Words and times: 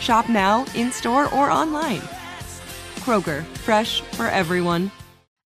Shop 0.00 0.28
now, 0.28 0.64
in 0.74 0.92
store, 0.92 1.32
or 1.34 1.50
online. 1.50 2.00
Kroger, 3.00 3.44
fresh 3.44 4.00
for 4.00 4.26
everyone. 4.26 4.90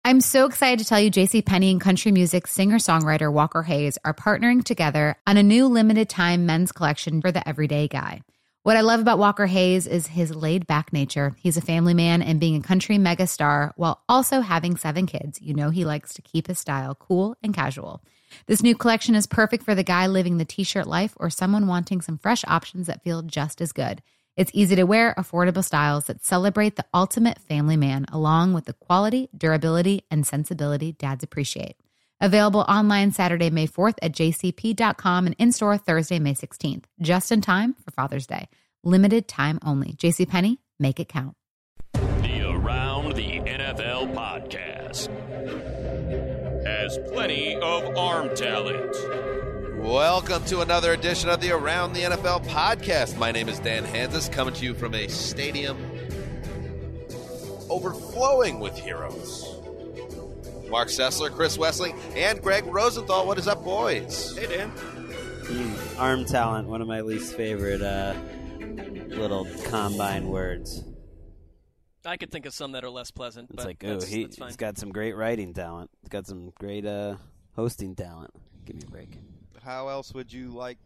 I'm 0.05 0.21
so 0.21 0.45
excited 0.45 0.79
to 0.79 0.85
tell 0.85 0.99
you 0.99 1.11
JC 1.11 1.45
Penney 1.45 1.71
and 1.71 1.81
country 1.81 2.11
music 2.11 2.47
singer-songwriter 2.47 3.31
Walker 3.31 3.63
Hayes 3.63 3.97
are 4.05 4.13
partnering 4.13 4.63
together 4.63 5.15
on 5.27 5.37
a 5.37 5.43
new 5.43 5.67
limited 5.67 6.09
time 6.09 6.45
men's 6.45 6.71
collection 6.71 7.21
for 7.21 7.31
the 7.31 7.47
everyday 7.47 7.87
guy. 7.87 8.21
What 8.63 8.75
I 8.75 8.81
love 8.81 8.99
about 8.99 9.19
Walker 9.19 9.45
Hayes 9.45 9.87
is 9.87 10.07
his 10.07 10.35
laid 10.35 10.67
back 10.67 10.91
nature. 10.93 11.35
He's 11.39 11.57
a 11.57 11.61
family 11.61 11.93
man 11.93 12.21
and 12.21 12.39
being 12.39 12.55
a 12.55 12.61
country 12.61 12.97
megastar 12.97 13.71
while 13.77 14.03
also 14.09 14.41
having 14.41 14.77
seven 14.77 15.05
kids. 15.05 15.41
You 15.41 15.53
know, 15.53 15.69
he 15.69 15.85
likes 15.85 16.13
to 16.15 16.21
keep 16.21 16.47
his 16.47 16.59
style 16.59 16.93
cool 16.95 17.35
and 17.41 17.53
casual. 17.53 18.03
This 18.47 18.61
new 18.61 18.75
collection 18.75 19.15
is 19.15 19.27
perfect 19.27 19.63
for 19.63 19.75
the 19.75 19.83
guy 19.83 20.07
living 20.07 20.37
the 20.37 20.45
t 20.45 20.63
shirt 20.63 20.87
life 20.87 21.13
or 21.17 21.29
someone 21.29 21.67
wanting 21.67 22.01
some 22.01 22.17
fresh 22.17 22.43
options 22.47 22.87
that 22.87 23.03
feel 23.03 23.21
just 23.21 23.61
as 23.61 23.71
good. 23.71 24.01
It's 24.39 24.51
easy 24.53 24.77
to 24.77 24.85
wear, 24.85 25.13
affordable 25.17 25.65
styles 25.65 26.05
that 26.05 26.23
celebrate 26.23 26.77
the 26.77 26.85
ultimate 26.93 27.39
family 27.39 27.75
man, 27.75 28.05
along 28.09 28.53
with 28.53 28.63
the 28.63 28.73
quality, 28.73 29.27
durability, 29.37 30.05
and 30.09 30.25
sensibility 30.25 30.93
dads 30.93 31.25
appreciate. 31.25 31.75
Available 32.21 32.61
online 32.61 33.11
Saturday, 33.11 33.49
May 33.49 33.67
4th 33.67 33.95
at 34.01 34.13
jcp.com 34.13 35.25
and 35.25 35.35
in 35.39 35.51
store 35.51 35.77
Thursday, 35.77 36.19
May 36.19 36.35
16th, 36.35 36.85
just 37.01 37.33
in 37.33 37.41
time 37.41 37.75
for 37.83 37.91
Father's 37.91 38.27
Day. 38.27 38.47
Limited 38.81 39.27
time 39.27 39.59
only. 39.61 39.91
JCPenney, 39.95 40.59
make 40.79 41.01
it 41.01 41.09
count. 41.09 41.35
The 41.91 42.49
Around 42.49 43.17
the 43.17 43.41
NFL 43.41 44.13
podcast 44.15 45.09
has 46.65 46.97
plenty 47.11 47.57
of 47.57 47.97
arm 47.97 48.33
talent. 48.37 48.95
Welcome 49.79 50.43
to 50.45 50.59
another 50.59 50.91
edition 50.91 51.29
of 51.29 51.39
the 51.39 51.51
Around 51.51 51.93
the 51.93 52.01
NFL 52.01 52.45
podcast. 52.47 53.17
My 53.17 53.31
name 53.31 53.47
is 53.47 53.59
Dan 53.59 53.85
Hanzus, 53.85 54.29
coming 54.29 54.53
to 54.55 54.65
you 54.65 54.73
from 54.73 54.93
a 54.93 55.07
stadium 55.07 55.77
overflowing 57.69 58.59
with 58.59 58.77
heroes. 58.77 59.55
Marc 60.69 60.89
Sessler, 60.89 61.31
Chris 61.31 61.57
Wesseling, 61.57 61.97
and 62.15 62.41
Gregg 62.41 62.65
Rosenthal. 62.65 63.25
What 63.25 63.37
is 63.37 63.47
up, 63.47 63.63
boys? 63.63 64.37
Hey, 64.37 64.47
Dan. 64.47 64.71
Mm, 64.71 65.99
arm 65.99 66.25
talent, 66.25 66.67
one 66.67 66.81
of 66.81 66.87
my 66.87 66.99
least 66.99 67.35
favorite 67.35 67.81
uh, 67.81 68.15
little 68.59 69.47
combine 69.65 70.27
words. 70.27 70.83
I 72.05 72.17
could 72.17 72.31
think 72.31 72.45
of 72.45 72.53
some 72.53 72.73
that 72.73 72.83
are 72.83 72.89
less 72.89 73.11
pleasant. 73.11 73.49
It's 73.49 73.55
but 73.55 73.65
like, 73.65 73.83
oh, 73.85 73.93
that's, 73.93 74.07
he, 74.07 74.27
has 74.41 74.57
got 74.57 74.77
some 74.77 74.89
great 74.89 75.15
writing 75.15 75.53
talent. 75.53 75.89
He's 76.01 76.09
got 76.09 76.27
some 76.27 76.51
great 76.59 76.85
uh, 76.85 77.15
hosting 77.55 77.95
talent. 77.95 78.31
Give 78.65 78.75
me 78.75 78.83
a 78.85 78.91
break. 78.91 79.17
How 79.69 79.89
else 79.89 80.11
would 80.15 80.33
you 80.33 80.47
like 80.47 80.79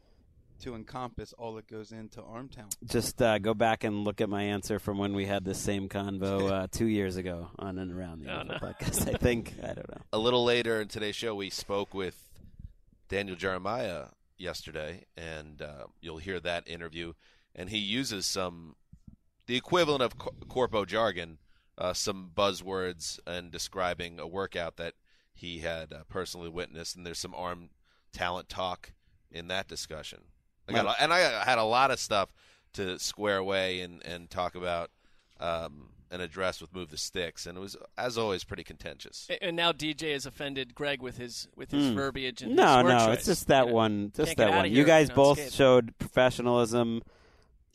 to 0.60 0.76
encompass 0.76 1.32
all 1.38 1.54
that 1.54 1.68
goes 1.68 1.94
into 1.94 2.22
arm 2.22 2.50
talent? 2.50 2.76
Just 2.86 3.22
uh, 3.22 3.40
go 3.40 3.54
back 3.54 3.86
and 3.86 4.04
look 4.04 4.20
at 4.20 4.28
my 4.28 4.44
answer 4.44 4.78
from 4.78 4.98
when 4.98 5.14
we 5.14 5.26
had 5.26 5.46
this 5.46 5.58
same 5.58 5.88
convo 5.88 6.52
uh, 6.64 6.68
two 6.70 6.88
years 6.88 7.16
ago 7.16 7.48
on 7.58 7.78
and 7.78 7.94
around 7.94 8.20
the 8.20 8.30
Oh, 8.30 8.40
NFL 8.44 8.48
no. 8.50 8.56
podcast. 8.58 9.16
I 9.16 9.18
think 9.18 9.54
I 9.64 9.68
don't 9.68 9.90
know. 9.90 10.02
A 10.12 10.18
little 10.18 10.44
later 10.44 10.82
in 10.82 10.90
today's 10.90 11.16
show, 11.16 11.34
we 11.34 11.50
spoke 11.50 11.94
with 11.94 12.30
Daniel 13.08 13.38
Jeremiah 13.38 14.08
yesterday, 14.38 15.06
and 15.16 15.62
uh, 15.62 15.86
you'll 16.02 16.18
hear 16.18 16.42
that 16.42 16.68
interview. 16.68 17.14
And 17.56 17.70
he 17.70 17.78
uses 17.78 18.26
some, 18.26 18.76
the 19.48 19.56
equivalent 19.56 20.04
of 20.04 20.18
cor- 20.18 20.34
corpo 20.50 20.84
jargon, 20.84 21.38
uh, 21.78 21.94
some 21.94 22.32
buzzwords 22.36 23.18
and 23.26 23.50
describing 23.50 24.20
a 24.20 24.28
workout 24.28 24.76
that 24.76 24.96
he 25.34 25.60
had 25.60 25.94
uh, 25.94 26.04
personally 26.10 26.50
witnessed. 26.50 26.98
And 26.98 27.06
there's 27.06 27.20
some 27.20 27.34
arm 27.34 27.70
talent 28.14 28.48
talk 28.50 28.94
in 29.32 29.48
that 29.50 29.68
discussion. 29.68 30.20
I 30.70 30.72
got, 30.74 30.86
a- 30.86 31.04
and 31.04 31.12
I 31.12 31.44
had 31.44 31.58
a 31.58 31.64
lot 31.64 31.92
of 31.92 32.00
stuff 32.00 32.32
to 32.74 32.98
square 33.00 33.38
away 33.38 33.82
and, 33.82 34.02
and 34.06 34.30
talk 34.30 34.56
about 34.56 34.92
um, 35.40 35.90
and 36.10 36.22
address 36.22 36.62
with 36.62 36.74
Move 36.74 36.90
the 36.90 36.98
Sticks. 36.98 37.46
And 37.46 37.58
it 37.58 37.62
was, 37.62 37.76
as 37.98 38.18
always, 38.18 38.44
pretty 38.44 38.64
contentious. 38.64 39.28
And 39.42 39.56
now 39.56 39.72
DJ 39.74 40.14
has 40.14 40.26
offended 40.26 40.74
Gregg 40.76 41.02
with 41.02 41.18
his 41.18 41.48
with 41.56 41.72
his 41.72 41.90
Hmm. 41.90 41.96
verbiage 41.96 42.42
and 42.42 42.56
No, 42.56 42.78
his 42.78 42.86
no, 42.86 43.06
choice. 43.08 43.18
it's 43.18 43.26
just 43.26 43.48
that 43.48 43.66
You 43.66 43.70
know, 43.72 43.76
one. 43.76 44.12
Just 44.16 44.38
that 44.38 44.52
one. 44.52 44.72
You 44.72 44.84
guys 44.86 45.10
both 45.10 45.38
unscathed. 45.38 45.56
showed 45.56 45.98
professionalism, 46.00 47.02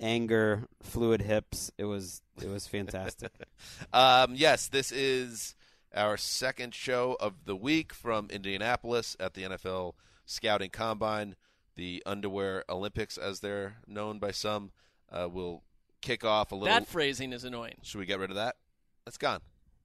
anger, 0.01 0.69
fluid 0.83 1.23
hips. 1.23 1.71
It 1.79 1.85
was 1.85 2.23
it 2.41 2.49
was 2.49 2.67
fantastic. 2.67 3.33
Um, 3.93 4.35
yes, 4.35 4.69
this 4.69 4.93
is 4.93 5.55
our 5.95 6.17
second 6.17 6.75
show 6.75 7.17
of 7.21 7.45
the 7.45 7.57
week 7.57 7.93
from 7.93 8.29
Indianapolis 8.31 9.17
at 9.19 9.35
the 9.35 9.43
NFL 9.45 9.95
Scouting 10.29 10.69
Combine, 10.69 11.37
the 11.75 12.03
Underwear 12.05 12.63
Olympics, 12.69 13.17
as 13.17 13.41
they're 13.41 13.79
known 13.87 14.19
by 14.19 14.31
some. 14.31 14.73
Uh, 15.11 15.27
will 15.27 15.63
kick 16.03 16.23
off 16.23 16.53
a 16.53 16.55
little. 16.55 16.69
That 16.69 16.87
phrasing 16.87 17.33
is 17.33 17.45
annoying. 17.45 17.79
Should 17.83 17.99
we 17.99 18.05
get 18.05 18.19
rid 18.19 18.29
of 18.29 18.37
that? 18.37 18.57
It's 19.07 19.17
gone. 19.17 19.41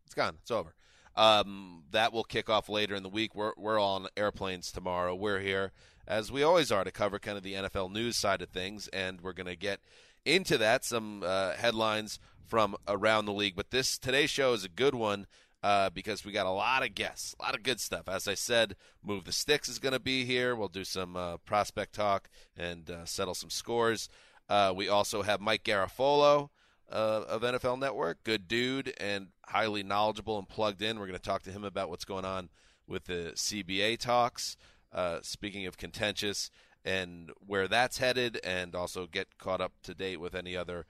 It's 0.06 0.14
gone. 0.14 0.36
It's 0.42 0.52
over. 0.52 0.76
Um, 1.16 1.84
that 1.92 2.12
will 2.12 2.26
kick 2.26 2.50
off 2.50 2.68
later 2.68 2.94
in 2.94 3.04
the 3.04 3.10
week. 3.10 3.34
We're 3.34 3.54
we're 3.56 3.80
on 3.80 4.08
airplanes 4.18 4.72
tomorrow. 4.72 5.16
We're 5.16 5.40
here 5.40 5.72
as 6.06 6.30
we 6.30 6.44
always 6.44 6.74
are 6.74 6.84
to 6.84 6.92
cover 6.92 7.20
kind 7.20 7.38
of 7.38 7.44
the 7.44 7.54
NFL 7.54 7.92
news 7.92 8.18
side 8.18 8.42
of 8.42 8.50
things, 8.50 8.90
and 8.90 9.22
we're 9.22 9.32
going 9.32 9.48
to 9.48 9.56
get 9.56 9.80
into 10.26 10.58
that 10.58 10.84
some 10.84 11.24
uh, 11.26 11.54
headlines 11.54 12.20
from 12.46 12.76
around 12.86 13.26
the 13.26 13.34
league. 13.34 13.56
But 13.56 13.72
this 13.72 13.98
today's 13.98 14.30
show 14.30 14.52
is 14.52 14.66
a 14.66 14.70
good 14.70 14.94
one 14.94 15.26
uh, 15.64 15.90
because 15.90 16.26
we 16.26 16.32
got 16.32 16.46
a 16.46 16.52
lot 16.52 16.84
of 16.84 16.94
guests, 16.94 17.34
a 17.40 17.44
lot 17.44 17.56
of 17.56 17.64
good 17.64 17.80
stuff. 17.80 18.10
As 18.10 18.28
I 18.28 18.34
said, 18.34 18.76
Move 19.02 19.24
the 19.24 19.32
Sticks 19.32 19.70
is 19.70 19.80
going 19.80 19.94
to 19.94 20.00
be 20.00 20.26
here. 20.26 20.56
We'll 20.56 20.68
do 20.68 20.84
some 20.84 21.16
uh, 21.16 21.38
prospect 21.38 21.96
talk 21.96 22.30
and 22.58 22.90
uh, 22.90 23.06
settle 23.06 23.34
some 23.34 23.50
scores. 23.50 24.10
Uh, 24.50 24.74
we 24.76 24.90
also 24.90 25.22
have 25.22 25.40
Mike 25.40 25.64
Garafolo 25.64 26.50
uh, 26.92 27.24
of 27.28 27.42
NFL 27.42 27.80
Network, 27.80 28.24
good 28.24 28.48
dude 28.48 28.94
and 29.00 29.28
highly 29.46 29.84
knowledgeable 29.84 30.38
and 30.38 30.50
plugged 30.50 30.82
in. 30.82 31.00
We're 31.00 31.08
going 31.08 31.18
to 31.18 31.24
talk 31.24 31.44
to 31.44 31.52
him 31.52 31.64
about 31.64 31.90
what's 31.90 32.06
going 32.06 32.26
on 32.26 32.50
with 32.86 33.06
the 33.06 33.32
CBA 33.36 34.00
talks. 34.00 34.58
Uh, 34.92 35.20
speaking 35.24 35.66
of 35.66 35.78
contentious 35.78 36.52
and 36.86 37.32
where 37.40 37.68
that's 37.68 37.98
headed, 37.98 38.40
and 38.44 38.76
also 38.76 39.08
get 39.08 39.38
caught 39.38 39.62
up 39.62 39.72
to 39.84 39.94
date 39.94 40.20
with 40.20 40.36
any 40.36 40.56
other 40.56 40.86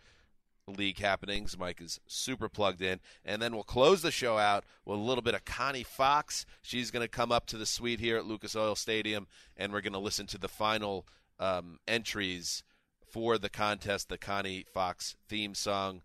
league 0.68 1.00
happenings. 1.00 1.58
Mike 1.58 1.82
is 1.82 2.00
super 2.08 2.50
plugged 2.50 2.82
in. 2.82 3.00
And 3.26 3.42
then 3.42 3.54
we'll 3.54 3.64
close 3.64 4.02
the 4.02 4.12
show 4.12 4.38
out 4.38 4.64
with 4.86 4.98
a 4.98 5.02
little 5.02 5.22
bit 5.22 5.36
of 5.36 5.46
Connie 5.46 5.84
Fox. 5.84 6.46
She's 6.62 6.92
going 6.92 7.04
to 7.04 7.10
come 7.10 7.32
up 7.32 7.46
to 7.48 7.58
the 7.58 7.66
suite 7.66 8.00
here 8.00 8.18
at 8.18 8.26
Lucas 8.26 8.56
Oil 8.56 8.76
Stadium, 8.76 9.28
and 9.58 9.72
we're 9.72 9.82
going 9.82 9.94
to 9.94 10.00
listen 10.00 10.26
to 10.28 10.38
the 10.38 10.48
final 10.48 11.06
um, 11.40 11.80
entries 11.88 12.64
for 13.06 13.38
the 13.38 13.50
contest, 13.50 14.10
the 14.10 14.18
Connie 14.18 14.66
Fox 14.74 15.16
theme 15.28 15.54
song. 15.54 16.02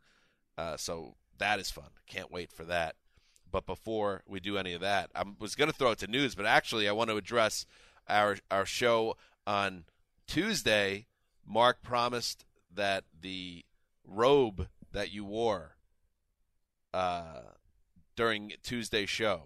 Uh, 0.57 0.77
so 0.77 1.15
that 1.39 1.61
is 1.61 1.71
fun. 1.71 1.91
Can't 2.07 2.33
wait 2.33 2.53
for 2.53 2.65
that. 2.65 2.97
But 3.51 3.65
before 3.65 4.23
we 4.27 4.41
do 4.41 4.59
any 4.59 4.75
of 4.75 4.83
that, 4.83 5.11
I 5.15 5.25
was 5.39 5.55
going 5.55 5.71
to 5.71 5.77
throw 5.77 5.93
it 5.93 5.99
to 6.01 6.07
news, 6.07 6.35
but 6.35 6.45
actually, 6.45 6.87
I 6.87 6.93
want 6.93 7.09
to 7.09 7.17
address 7.17 7.65
our 8.07 8.37
our 8.51 8.67
show 8.67 9.17
on 9.47 9.85
Tuesday. 10.27 11.07
Marc 11.47 11.83
promised 11.83 12.45
that 12.75 13.05
the 13.19 13.65
robe 14.09 14.69
that 14.93 15.13
you 15.13 15.25
wore 15.25 15.77
uh, 16.95 17.43
during 18.17 18.53
Tuesday's 18.63 19.11
show, 19.11 19.45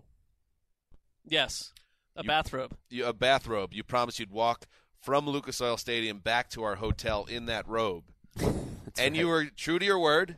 Yes, 1.24 1.72
a 2.16 2.22
You- 2.22 2.28
bathrobe. 2.28 2.76
you, 2.88 3.04
a 3.06 3.12
bathrobe, 3.12 3.72
you 3.74 3.82
promised 3.84 4.18
you'd 4.18 4.30
walk 4.30 4.66
from 5.00 5.26
Lucas 5.26 5.60
Oil 5.60 5.76
Stadium 5.76 6.18
back 6.20 6.48
to 6.50 6.62
our 6.62 6.76
hotel 6.76 7.24
in 7.26 7.46
that 7.46 7.66
robe, 7.68 8.04
and 8.98 9.16
you 9.16 9.28
were 9.28 9.46
true 9.56 9.78
to 9.78 9.84
your 9.84 9.98
word, 9.98 10.36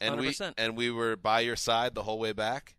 and 0.00 0.16
100%. 0.20 0.54
and 0.58 0.76
we 0.76 0.90
were 0.90 1.16
by 1.16 1.40
your 1.40 1.56
side 1.56 1.94
the 1.94 2.02
whole 2.02 2.18
way 2.18 2.32
back, 2.32 2.74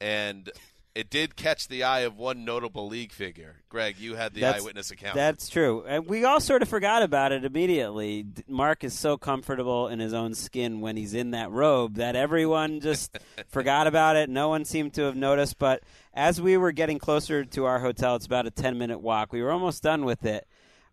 and 0.00 0.50
it 0.94 1.08
did 1.08 1.36
catch 1.36 1.68
the 1.68 1.82
eye 1.82 2.00
of 2.00 2.18
one 2.18 2.44
notable 2.44 2.86
league 2.86 3.12
figure. 3.12 3.56
Gregg, 3.70 3.98
you 3.98 4.14
had 4.14 4.34
the 4.34 4.40
That's- 4.42 4.60
eyewitness 4.62 4.90
account. 4.90 5.14
That's 5.14 5.48
true. 5.48 5.84
And 5.86 6.06
we 6.06 6.24
all 6.24 6.38
sort 6.40 6.60
of 6.62 6.68
forgot 6.68 7.02
about 7.02 7.32
it 7.32 7.44
immediately. 7.44 8.26
Marc 8.46 8.84
is 8.84 8.92
so 8.98 9.16
comfortable 9.16 9.88
in 9.88 10.00
his 10.00 10.12
own 10.12 10.34
skin 10.34 10.80
when 10.80 10.96
he's 10.96 11.14
in 11.14 11.30
that 11.30 11.50
robe 11.50 11.94
that 11.94 12.14
everyone 12.14 12.80
just 12.80 13.16
forgot 13.48 13.86
about 13.86 14.16
it. 14.16 14.28
No 14.28 14.48
one 14.50 14.64
seemed 14.66 14.92
to 14.94 15.02
have 15.02 15.16
noticed. 15.16 15.58
But 15.58 15.82
as 16.12 16.40
we 16.42 16.56
were 16.58 16.72
getting 16.72 16.98
closer 16.98 17.44
to 17.44 17.64
our 17.64 17.78
hotel, 17.78 18.16
it's 18.16 18.26
about 18.26 18.46
a 18.46 18.50
10 18.50 18.76
minute 18.76 19.00
walk. 19.00 19.32
We 19.32 19.42
were 19.42 19.50
almost 19.52 19.82
done 19.82 20.04
with 20.04 20.26
it. 20.26 20.46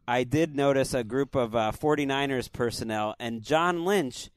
I 0.07 0.23
did 0.23 0.55
notice 0.55 0.93
a 0.93 1.03
group 1.03 1.35
of 1.35 1.55
uh, 1.55 1.71
49ers 1.71 2.51
personnel 2.51 3.15
and 3.19 3.43
John 3.43 3.85
Lynch, 3.85 4.29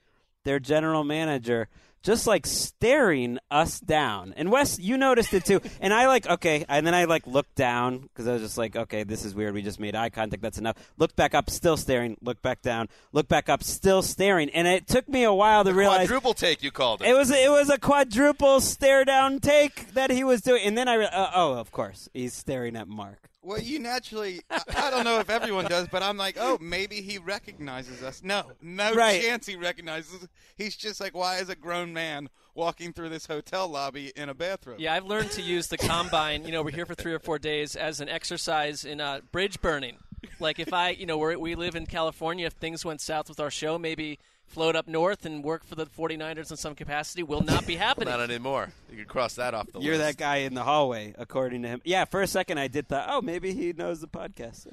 their 0.45 0.59
general 0.59 1.05
manager, 1.05 1.69
just 2.03 2.27
like 2.27 2.47
staring 2.47 3.39
us 3.51 3.81
down. 3.81 4.35
And 4.37 4.51
Wes, 4.51 4.79
you 4.79 4.97
noticed 4.97 5.33
it 5.35 5.45
too. 5.45 5.61
And 5.81 5.93
I 5.93 6.07
like, 6.07 6.27
okay. 6.27 6.65
And 6.69 6.87
then 6.87 6.95
I 6.95 7.05
like 7.05 7.27
looked 7.27 7.55
down 7.55 7.99
because 7.99 8.27
I 8.29 8.33
was 8.33 8.43
just 8.43 8.59
like, 8.59 8.77
okay, 8.77 9.05
this 9.05 9.25
is 9.25 9.35
weird. 9.35 9.55
We 9.55 9.63
just 9.63 9.81
made 9.81 9.95
eye 9.95 10.11
contact. 10.11 10.43
That's 10.43 10.59
enough. 10.59 10.77
Looked 10.99 11.17
back 11.17 11.35
up, 11.35 11.51
still 11.51 11.77
staring. 11.77 12.17
Look 12.23 12.43
back 12.43 12.63
down. 12.63 12.89
Look 13.13 13.29
back 13.29 13.49
up, 13.49 13.63
still 13.63 14.03
staring. 14.03 14.51
And 14.51 14.67
it 14.67 14.87
took 14.87 15.09
me 15.09 15.25
a 15.25 15.33
while 15.33 15.65
to 15.65 15.73
realize 15.73 16.09
Quadruple 16.09 16.35
take, 16.35 16.63
you 16.63 16.71
called 16.71 17.03
it. 17.03 17.09
it 17.09 17.15
was 17.15 17.31
it 17.31 17.51
was 17.51 17.71
a 17.71 17.79
quadruple 17.79 18.61
stare 18.61 19.05
down 19.05 19.39
take 19.39 19.93
that 19.95 20.11
he 20.11 20.25
was 20.25 20.41
doing. 20.41 20.65
And 20.65 20.77
then 20.77 20.89
I, 20.89 20.95
re- 20.95 21.07
uh, 21.07 21.31
oh, 21.35 21.55
of 21.55 21.71
course, 21.73 22.09
he's 22.13 22.35
staring 22.35 22.77
at 22.77 22.89
Marc. 22.89 23.29
Well, 23.45 23.59
you 23.61 23.81
naturally, 23.81 24.41
I, 24.51 24.63
I 24.77 24.91
don't 24.91 25.03
know 25.05 25.19
if 25.19 25.29
everyone 25.29 25.65
does, 25.65 25.89
but 25.89 26.03
I'm 26.03 26.17
like, 26.17 26.37
oh, 26.39 26.59
maybe 26.61 27.01
he 27.03 27.19
recognizes 27.19 28.03
us. 28.03 28.23
No, 28.23 28.53
no 28.63 28.95
Right. 28.95 29.21
chance 29.21 29.47
he 29.47 29.57
recognizes. 29.57 30.29
He's 30.57 30.77
just 30.77 31.01
like, 31.01 31.15
why 31.17 31.39
is 31.39 31.49
a 31.49 31.57
grown 31.57 31.93
man 31.93 32.29
walking 32.55 32.93
through 32.93 33.09
this 33.09 33.27
hotel 33.27 33.67
lobby 33.67 34.13
in 34.15 34.29
a 34.29 34.35
bathrobe? 34.35 34.79
Yeah, 34.79 34.95
I've 34.95 35.07
learned 35.07 35.33
to 35.33 35.43
use 35.43 35.67
the 35.67 35.77
combine. 35.79 36.45
You 36.45 36.53
know, 36.53 36.63
we're 36.63 36.71
here 36.71 36.87
for 36.87 36.95
three 36.95 37.13
or 37.13 37.19
four 37.19 37.39
days 37.41 37.75
as 37.75 38.01
an 38.01 38.09
exercise 38.09 38.85
in 38.85 39.01
uh, 39.01 39.21
bridge 39.33 39.61
burning. 39.61 39.97
Like 40.39 40.61
if 40.61 40.73
I, 40.73 40.91
you 40.91 41.07
know, 41.07 41.19
we're, 41.19 41.37
we 41.37 41.57
live 41.57 41.75
in 41.75 41.87
California. 41.87 42.47
If 42.47 42.53
things 42.53 42.85
went 42.85 43.01
south 43.01 43.29
with 43.29 43.41
our 43.41 43.51
show, 43.51 43.77
maybe 43.77 44.21
float 44.47 44.77
up 44.77 44.87
north 44.87 45.25
and 45.25 45.43
work 45.43 45.65
for 45.65 45.75
the 45.75 45.87
49ers 45.87 46.51
in 46.51 46.57
some 46.57 46.75
capacity 46.75 47.23
will 47.23 47.41
not 47.43 47.67
be 47.67 47.77
happening. 47.87 48.09
Not 48.09 48.21
anymore. 48.21 48.71
You 48.91 48.97
can 48.99 49.07
cross 49.07 49.35
that 49.37 49.55
off 49.55 49.67
the 49.73 49.81
You're 49.81 49.97
list. 49.97 50.19
that 50.19 50.23
guy 50.23 50.37
in 50.39 50.55
the 50.55 50.63
hallway, 50.63 51.15
according 51.19 51.63
to 51.63 51.69
him. 51.69 51.81
Yeah, 51.85 52.05
for 52.05 52.21
a 52.23 52.27
second 52.27 52.59
I 52.59 52.69
did 52.69 52.89
thought, 52.89 53.07
oh, 53.09 53.23
maybe 53.23 53.55
he 53.55 53.73
knows 53.73 54.01
the 54.01 54.09
podcast. 54.09 54.67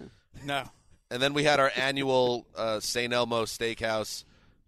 No. 0.46 0.64
And 1.12 1.22
then 1.22 1.34
we 1.34 1.44
had 1.44 1.60
our 1.60 1.72
annual 1.76 2.46
uh, 2.56 2.80
St. 2.80 3.12
Elmo 3.12 3.46
Steakhouse. 3.46 4.26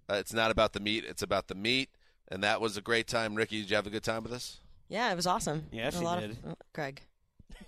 Uh, 0.10 0.16
it's 0.16 0.34
not 0.34 0.50
about 0.52 0.74
the 0.74 0.80
meat; 0.80 1.06
it's 1.08 1.22
about 1.22 1.48
the 1.48 1.56
meat, 1.56 1.90
and 2.30 2.44
that 2.44 2.60
was 2.60 2.76
a 2.78 2.82
great 2.82 3.08
time. 3.08 3.36
Ricky, 3.36 3.62
did 3.62 3.70
you 3.70 3.76
have 3.76 3.86
a 3.88 3.92
good 3.92 4.04
time 4.04 4.24
with 4.24 4.34
us? 4.34 4.60
Yeah, 4.90 5.12
it 5.12 5.16
was 5.16 5.28
awesome. 5.28 5.68
Yeah, 5.72 5.88
a 5.88 5.92
she 5.92 6.00
lot 6.00 6.20
did. 6.20 6.32
Of, 6.32 6.38
oh, 6.50 6.56
Gregg. 6.74 7.02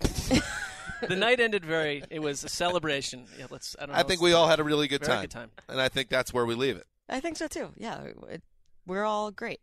the 1.08 1.16
night 1.16 1.40
ended 1.40 1.64
very. 1.64 2.02
It 2.10 2.20
was 2.20 2.44
a 2.44 2.48
celebration. 2.48 3.26
Yeah, 3.38 3.46
let's. 3.50 3.76
I 3.78 3.86
don't 3.86 3.94
know. 3.94 4.00
I 4.00 4.02
think 4.02 4.20
we 4.20 4.32
all 4.32 4.48
had 4.48 4.60
a 4.60 4.64
really 4.64 4.88
good 4.88 5.00
Very 5.04 5.12
time. 5.14 5.22
good 5.22 5.30
time. 5.30 5.50
and 5.68 5.80
I 5.80 5.88
think 5.88 6.08
that's 6.08 6.34
where 6.34 6.44
we 6.44 6.54
leave 6.54 6.76
it. 6.76 6.86
I 7.08 7.20
think 7.20 7.36
so 7.36 7.46
too. 7.46 7.70
Yeah, 7.76 8.02
it, 8.28 8.42
we're 8.86 9.04
all 9.04 9.30
great. 9.30 9.60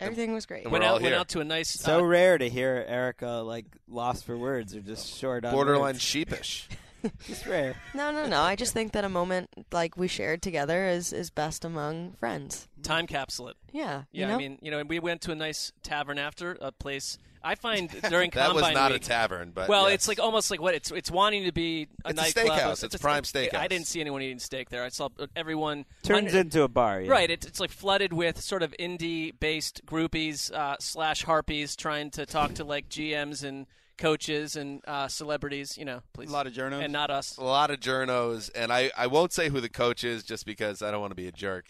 Everything 0.00 0.32
was 0.32 0.46
great. 0.46 0.64
And 0.64 0.72
Went 0.72 0.82
we're 0.82 0.88
all 0.88 0.96
out, 0.96 1.02
went 1.02 1.12
here. 1.12 1.20
out 1.20 1.28
to 1.28 1.40
a 1.40 1.44
nice. 1.44 1.70
So 1.70 2.00
uh, 2.00 2.02
rare 2.02 2.36
to 2.36 2.48
hear 2.48 2.84
Erica 2.88 3.42
like 3.46 3.66
lost 3.86 4.24
for 4.24 4.36
words 4.36 4.74
or 4.74 4.80
just 4.80 5.16
short 5.16 5.44
on 5.44 5.52
Borderline 5.52 5.82
words. 5.94 6.02
sheepish. 6.02 6.68
Just 7.26 7.46
rare. 7.46 7.74
No, 7.94 8.12
no, 8.12 8.26
no. 8.28 8.40
I 8.42 8.54
just 8.54 8.72
think 8.72 8.92
that 8.92 9.02
a 9.04 9.08
moment 9.08 9.50
like 9.72 9.96
we 9.96 10.06
shared 10.06 10.40
together 10.40 10.86
is 10.86 11.12
is 11.12 11.30
best 11.30 11.64
among 11.64 12.12
friends. 12.12 12.68
time 12.84 13.08
capsule 13.08 13.48
it. 13.48 13.56
Yeah. 13.72 14.02
Yeah, 14.12 14.20
you 14.20 14.26
know? 14.28 14.34
I 14.34 14.38
mean, 14.38 14.58
you 14.62 14.70
know, 14.70 14.78
and 14.78 14.88
we 14.88 15.00
went 15.00 15.20
to 15.22 15.32
a 15.32 15.34
nice 15.34 15.72
tavern 15.82 16.16
after 16.20 16.56
a 16.60 16.70
place. 16.70 17.18
I 17.44 17.54
find 17.54 17.88
during 18.10 18.30
that 18.30 18.54
was 18.54 18.72
not 18.72 18.92
week, 18.92 19.02
a 19.02 19.04
tavern, 19.04 19.52
but 19.54 19.68
well, 19.68 19.84
yes. 19.86 19.94
it's 19.94 20.08
like 20.08 20.20
almost 20.20 20.50
like 20.50 20.60
what 20.60 20.74
it's 20.74 20.90
it's 20.90 21.10
wanting 21.10 21.44
to 21.44 21.52
be 21.52 21.88
a 22.04 22.10
It's 22.10 22.20
a 22.20 22.24
steakhouse. 22.40 22.84
It's 22.84 22.94
a- 22.94 22.98
prime 22.98 23.22
steakhouse. 23.24 23.54
I 23.56 23.68
didn't 23.68 23.86
see 23.86 24.00
anyone 24.00 24.22
eating 24.22 24.38
steak 24.38 24.70
there. 24.70 24.84
I 24.84 24.88
saw 24.88 25.08
everyone 25.36 25.84
Turns 26.02 26.28
under- 26.28 26.38
into 26.40 26.62
a 26.62 26.68
bar. 26.68 27.00
Yeah. 27.00 27.10
Right, 27.10 27.30
it's, 27.30 27.46
it's 27.46 27.60
like 27.60 27.70
flooded 27.70 28.12
with 28.12 28.40
sort 28.40 28.62
of 28.62 28.74
Indy-based 28.78 29.84
groupies 29.86 30.52
uh, 30.52 30.76
slash 30.80 31.24
harpies 31.24 31.76
trying 31.76 32.10
to 32.12 32.26
talk 32.26 32.54
to 32.54 32.64
like 32.64 32.88
GMs 32.88 33.44
and 33.44 33.66
coaches 33.98 34.56
and 34.56 34.80
uh, 34.86 35.08
celebrities. 35.08 35.76
You 35.78 35.84
know, 35.84 36.00
please, 36.12 36.30
A 36.30 36.32
lot 36.32 36.46
of 36.46 36.52
journos. 36.52 36.82
and 36.82 36.92
not 36.92 37.10
us. 37.10 37.36
a 37.36 37.44
lot 37.44 37.70
of 37.70 37.80
journos, 37.80 38.50
and 38.54 38.72
I, 38.72 38.90
I 38.96 39.06
won't 39.06 39.32
say 39.32 39.48
who 39.48 39.60
the 39.60 39.68
coach 39.68 40.04
is 40.04 40.22
just 40.24 40.46
because 40.46 40.82
I 40.82 40.90
don't 40.90 41.00
want 41.00 41.10
to 41.10 41.16
be 41.16 41.28
a 41.28 41.32
jerk. 41.32 41.66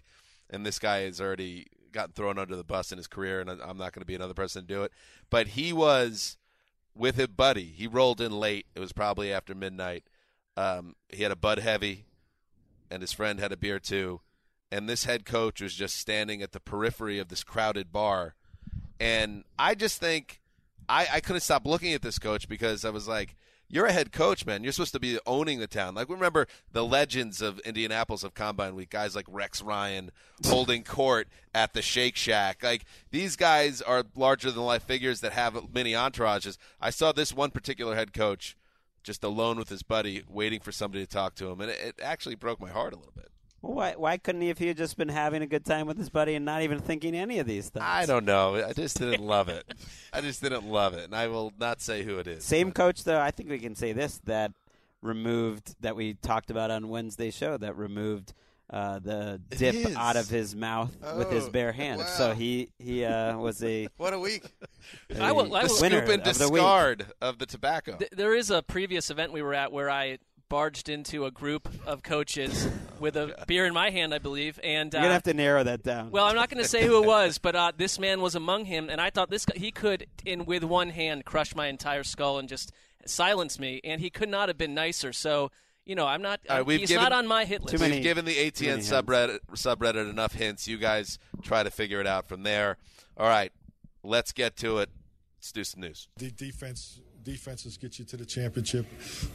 And 0.51 0.67
this 0.67 0.79
guy 0.79 1.03
is 1.05 1.21
already 1.21 1.67
gotten 1.93 2.13
thrown 2.13 2.39
under 2.39 2.57
the 2.57 2.65
bus 2.65 2.93
in 2.93 2.99
his 2.99 3.07
career, 3.07 3.41
and 3.41 3.51
I'm 3.51 3.79
not 3.79 3.93
going 3.93 4.01
to 4.01 4.07
be 4.07 4.15
another 4.15 4.35
person 4.35 4.63
to 4.63 4.69
do 4.69 4.83
it. 4.83 4.93
But 5.31 5.49
he 5.49 5.73
was 5.73 6.37
with 6.95 7.19
a 7.19 7.29
buddy. 7.29 7.65
He 7.65 7.87
rolled 7.87 8.21
in 8.21 8.33
late. 8.33 8.67
It 8.75 8.81
was 8.81 8.93
probably 8.93 9.33
after 9.33 9.55
midnight. 9.55 10.05
Um, 10.57 10.97
he 11.09 11.23
had 11.23 11.33
a 11.33 11.37
Bud 11.37 11.59
Heavy, 11.59 12.05
and 12.91 13.03
his 13.03 13.13
friend 13.13 13.39
had 13.39 13.53
a 13.53 13.57
beer 13.57 13.79
too. 13.79 14.21
And 14.71 14.89
this 14.89 15.05
head 15.05 15.25
coach 15.25 15.61
was 15.61 15.75
just 15.75 15.97
standing 15.97 16.43
at 16.43 16.53
the 16.53 16.61
periphery 16.61 17.19
of 17.19 17.29
this 17.29 17.45
crowded 17.45 17.93
bar. 17.93 18.35
And 18.99 19.45
I 19.59 19.75
just 19.75 20.01
think 20.01 20.41
I, 20.89 21.07
I 21.15 21.21
couldn't 21.21 21.41
stop 21.41 21.67
looking 21.67 21.93
at 21.93 22.03
this 22.03 22.19
coach 22.19 22.49
because 22.49 22.85
I 22.85 22.91
was 22.91 23.07
like, 23.09 23.35
you're 23.73 23.87
a 23.87 23.93
head 23.93 24.13
coach, 24.13 24.45
man. 24.45 24.63
You're 24.63 24.73
supposed 24.73 24.93
to 24.93 25.01
be 25.01 25.19
owning 25.27 25.59
the 25.59 25.67
town. 25.67 25.95
Like, 25.95 26.11
remember 26.11 26.47
the 26.71 26.85
legends 26.85 27.41
of 27.41 27.59
Indianapolis 27.61 28.23
of 28.23 28.35
Combine 28.35 28.75
Week, 28.75 28.91
guys 28.91 29.17
like 29.17 29.25
Rex 29.27 29.63
Ryan 29.63 30.11
holding 30.47 30.85
court 30.85 31.27
at 31.55 31.73
the 31.73 31.81
Shake 31.81 32.15
Shack. 32.15 32.63
Like, 32.63 32.85
these 33.11 33.35
guys 33.35 33.81
are 33.81 34.05
larger 34.15 34.51
than 34.51 34.63
life 34.63 34.83
figures 34.83 35.23
that 35.23 35.33
have 35.33 35.73
many 35.75 35.93
entourages. 35.93 36.59
I 36.83 36.91
saw 36.91 37.13
this 37.13 37.33
one 37.33 37.51
particular 37.51 37.95
head 37.95 38.13
coach 38.13 38.59
just 39.03 39.25
alone 39.25 39.57
with 39.57 39.71
his 39.71 39.83
buddy, 39.83 40.23
waiting 40.29 40.61
for 40.61 40.71
somebody 40.71 41.05
to 41.05 41.11
talk 41.11 41.35
to 41.37 41.51
him, 41.51 41.63
and 41.63 41.71
it, 41.71 41.81
it 41.81 42.01
actually 42.03 42.35
broke 42.35 42.61
my 42.61 42.69
heart 42.69 42.93
a 42.93 42.97
little 42.97 43.15
bit. 43.17 43.31
Well, 43.63 43.75
why, 43.75 43.95
why 43.97 44.19
couldn't 44.19 44.41
he 44.43 44.51
if 44.51 44.59
he 44.59 44.67
had 44.67 44.77
just 44.77 44.97
been 44.97 45.09
having 45.09 45.41
a 45.41 45.47
good 45.47 45.65
time 45.65 45.87
with 45.87 45.97
his 45.97 46.11
buddy 46.11 46.35
and 46.35 46.45
not 46.45 46.63
even 46.63 46.81
thinking 46.81 47.15
any 47.15 47.39
of 47.39 47.47
these 47.47 47.69
things? 47.71 47.85
I 47.89 48.07
don't 48.07 48.25
know. 48.25 48.57
I 48.57 48.73
just 48.73 48.99
didn't 48.99 49.25
love 49.25 49.49
it. 49.49 49.65
I 50.13 50.21
just 50.21 50.43
didn't 50.43 50.65
love 50.69 50.95
it, 50.95 51.05
and 51.05 51.15
I 51.15 51.29
will 51.29 51.53
not 51.61 51.81
say 51.81 52.03
who 52.03 52.19
it 52.19 52.27
is. 52.27 52.45
Same 52.45 52.69
but- 52.69 52.75
coach, 52.75 53.05
though. 53.05 53.21
I 53.21 53.31
think 53.31 53.49
we 53.49 53.59
can 53.61 53.75
say 53.77 53.93
this 53.93 54.21
that 54.25 54.51
removed 55.01 55.75
that 55.81 55.97
we 55.97 56.15
talked 56.15 56.51
about 56.51 56.71
on 56.71 56.89
Wednesday's 56.89 57.37
show 57.37 57.57
that 57.57 57.77
removed 57.77 58.33
uh, 58.71 58.99
the 59.01 59.41
dip 59.51 59.97
out 59.97 60.17
of 60.17 60.29
his 60.29 60.55
mouth 60.57 60.91
with 61.17 61.31
his 61.31 61.47
Oh, 61.47 61.51
bare 61.51 61.73
hands. 61.73 62.01
wow. 62.01 62.07
So 62.07 62.35
he 62.35 62.69
he 62.79 63.05
uh, 63.05 63.37
was 63.37 63.63
a, 63.63 63.87
What 63.97 64.13
a 64.15 64.19
week. 64.19 64.45
I 65.21 65.31
will- 65.33 65.55
I 65.55 65.63
a 65.63 65.69
the 65.69 65.75
will- 65.75 65.81
winner 65.83 65.99
scoop 66.07 66.09
and 66.21 66.27
of 66.27 66.39
the 66.39 66.49
week. 66.49 66.55
discard 66.63 67.07
of 67.21 67.39
the 67.39 67.47
tobacco. 67.47 67.97
Th- 67.97 68.11
there 68.13 68.35
is 68.35 68.51
a 68.51 68.63
previous 68.63 69.11
event 69.11 69.33
we 69.33 69.43
were 69.43 69.55
at 69.55 69.73
where 69.73 69.91
I 69.91 70.19
barged 70.49 70.89
into 70.89 71.25
a 71.27 71.31
group 71.31 71.69
of 71.87 72.03
coaches 72.03 72.69
with 73.03 73.17
a 73.17 73.45
beer 73.47 73.67
in 73.67 73.75
my 73.75 73.91
hand, 73.91 74.15
I 74.15 74.19
believe, 74.19 74.59
and 74.65 74.95
uh, 74.95 74.99
You're 74.99 75.03
gonna 75.05 75.13
have 75.15 75.23
to 75.25 75.35
narrow 75.35 75.63
that 75.65 75.83
down. 75.83 76.11
Well, 76.11 76.25
I'm 76.25 76.35
not 76.37 76.49
going 76.49 76.63
to 76.63 76.69
say 76.69 76.87
who 76.87 77.03
it 77.03 77.07
was, 77.19 77.37
but 77.37 77.55
uh, 77.55 77.73
this 77.77 77.99
man 77.99 78.23
was 78.23 78.35
among 78.35 78.65
him, 78.65 78.89
and 78.89 79.01
I 79.01 79.11
thought 79.11 79.29
this 79.29 79.45
guy, 79.45 79.59
he 79.59 79.71
could, 79.71 80.07
in 80.25 80.47
with 80.47 80.65
one 80.65 80.89
hand, 80.91 81.27
crush 81.27 81.55
my 81.55 81.67
entire 81.67 82.05
skull 82.05 82.39
and 82.39 82.49
just 82.49 82.73
silence 83.05 83.59
me, 83.59 83.81
and 83.85 84.01
he 84.01 84.09
could 84.09 84.29
not 84.31 84.49
have 84.49 84.57
been 84.57 84.73
nicer. 84.75 85.13
So, 85.13 85.51
you 85.85 85.95
know, 85.95 86.07
I'm 86.07 86.23
not. 86.23 86.41
All 86.49 86.57
right, 86.59 86.67
we've 86.67 86.81
he's 86.81 86.89
given- 86.89 87.03
not 87.03 87.13
on 87.13 87.27
my 87.27 87.45
hit 87.45 87.61
list. 87.63 87.75
Too 87.75 87.81
many- 87.81 87.97
We've 87.97 88.03
given 88.05 88.25
the 88.25 88.35
too 88.51 88.65
ATN 88.65 88.69
many 88.69 88.83
subreddit 88.83 89.41
subreddit 89.53 90.09
enough 90.09 90.33
hints. 90.35 90.67
You 90.69 90.79
guys 90.79 91.19
try 91.43 91.63
to 91.63 91.71
figure 91.71 92.01
it 92.01 92.07
out 92.07 92.29
from 92.29 92.45
there. 92.45 92.79
All 93.17 93.29
right, 93.29 93.53
let's 94.03 94.33
get 94.33 94.57
to 94.59 94.79
it. 94.79 94.89
Let's 95.39 95.51
do 95.53 95.65
some 95.65 95.81
news. 95.81 96.07
The 96.17 96.31
defense 96.31 97.01
defenses 97.25 97.77
get 97.77 97.99
you 97.99 98.05
to 98.07 98.17
the 98.17 98.27
championship. 98.27 98.87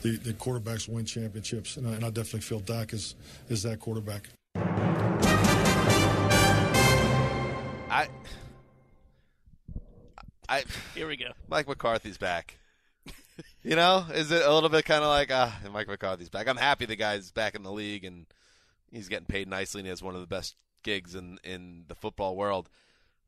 The, 0.01 0.17
the 0.17 0.33
quarterbacks 0.33 0.87
win 0.87 1.05
championships, 1.05 1.77
and 1.77 1.87
I, 1.87 1.93
and 1.93 2.05
I 2.05 2.09
definitely 2.09 2.41
feel 2.41 2.59
Dak 2.59 2.93
is 2.93 3.15
is 3.49 3.63
that 3.63 3.79
quarterback. 3.79 4.29
I, 7.89 8.07
I, 10.49 10.63
Here 10.93 11.07
we 11.07 11.17
go. 11.17 11.31
Mike 11.47 11.67
McCarthy's 11.67 12.17
back. 12.17 12.57
you 13.63 13.75
know, 13.75 14.05
is 14.13 14.31
it 14.31 14.45
a 14.45 14.53
little 14.53 14.69
bit 14.69 14.85
kind 14.85 15.03
of 15.03 15.09
like 15.09 15.31
ah, 15.31 15.57
Mike 15.71 15.87
McCarthy's 15.87 16.29
back? 16.29 16.47
I'm 16.47 16.57
happy 16.57 16.85
the 16.85 16.95
guy's 16.95 17.31
back 17.31 17.55
in 17.55 17.63
the 17.63 17.71
league 17.71 18.05
and 18.05 18.25
he's 18.91 19.07
getting 19.09 19.25
paid 19.25 19.47
nicely 19.47 19.79
and 19.79 19.85
he 19.85 19.89
has 19.89 20.03
one 20.03 20.15
of 20.15 20.21
the 20.21 20.27
best 20.27 20.55
gigs 20.83 21.15
in 21.15 21.39
in 21.43 21.85
the 21.87 21.95
football 21.95 22.35
world, 22.35 22.69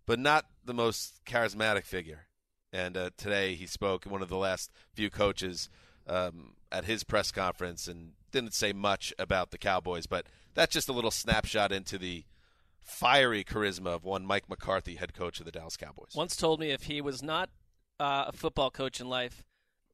but 0.05 0.19
not 0.19 0.45
the 0.65 0.73
most 0.73 1.19
charismatic 1.25 1.85
figure. 1.85 2.25
And 2.71 2.95
uh, 2.95 3.09
today 3.17 3.55
he 3.55 3.65
spoke, 3.65 4.05
one 4.05 4.21
of 4.21 4.29
the 4.29 4.37
last 4.37 4.71
few 4.93 5.09
coaches 5.09 5.69
um, 6.07 6.53
at 6.71 6.85
his 6.85 7.03
press 7.03 7.31
conference, 7.31 7.87
and 7.87 8.11
didn't 8.31 8.53
say 8.53 8.73
much 8.73 9.13
about 9.17 9.51
the 9.51 9.57
Cowboys, 9.57 10.07
but 10.07 10.25
that's 10.53 10.73
just 10.73 10.89
a 10.89 10.93
little 10.93 11.11
snapshot 11.11 11.71
into 11.71 11.97
the 11.97 12.23
fiery 12.81 13.43
charisma 13.43 13.87
of 13.87 14.03
one 14.03 14.25
Mike 14.25 14.49
McCarthy, 14.49 14.95
head 14.95 15.13
coach 15.13 15.39
of 15.39 15.45
the 15.45 15.51
Dallas 15.51 15.77
Cowboys. 15.77 16.13
Once 16.15 16.35
told 16.35 16.59
me 16.59 16.71
if 16.71 16.83
he 16.83 17.01
was 17.01 17.21
not 17.21 17.49
uh, 17.99 18.25
a 18.27 18.31
football 18.31 18.71
coach 18.71 18.99
in 18.99 19.07
life, 19.09 19.43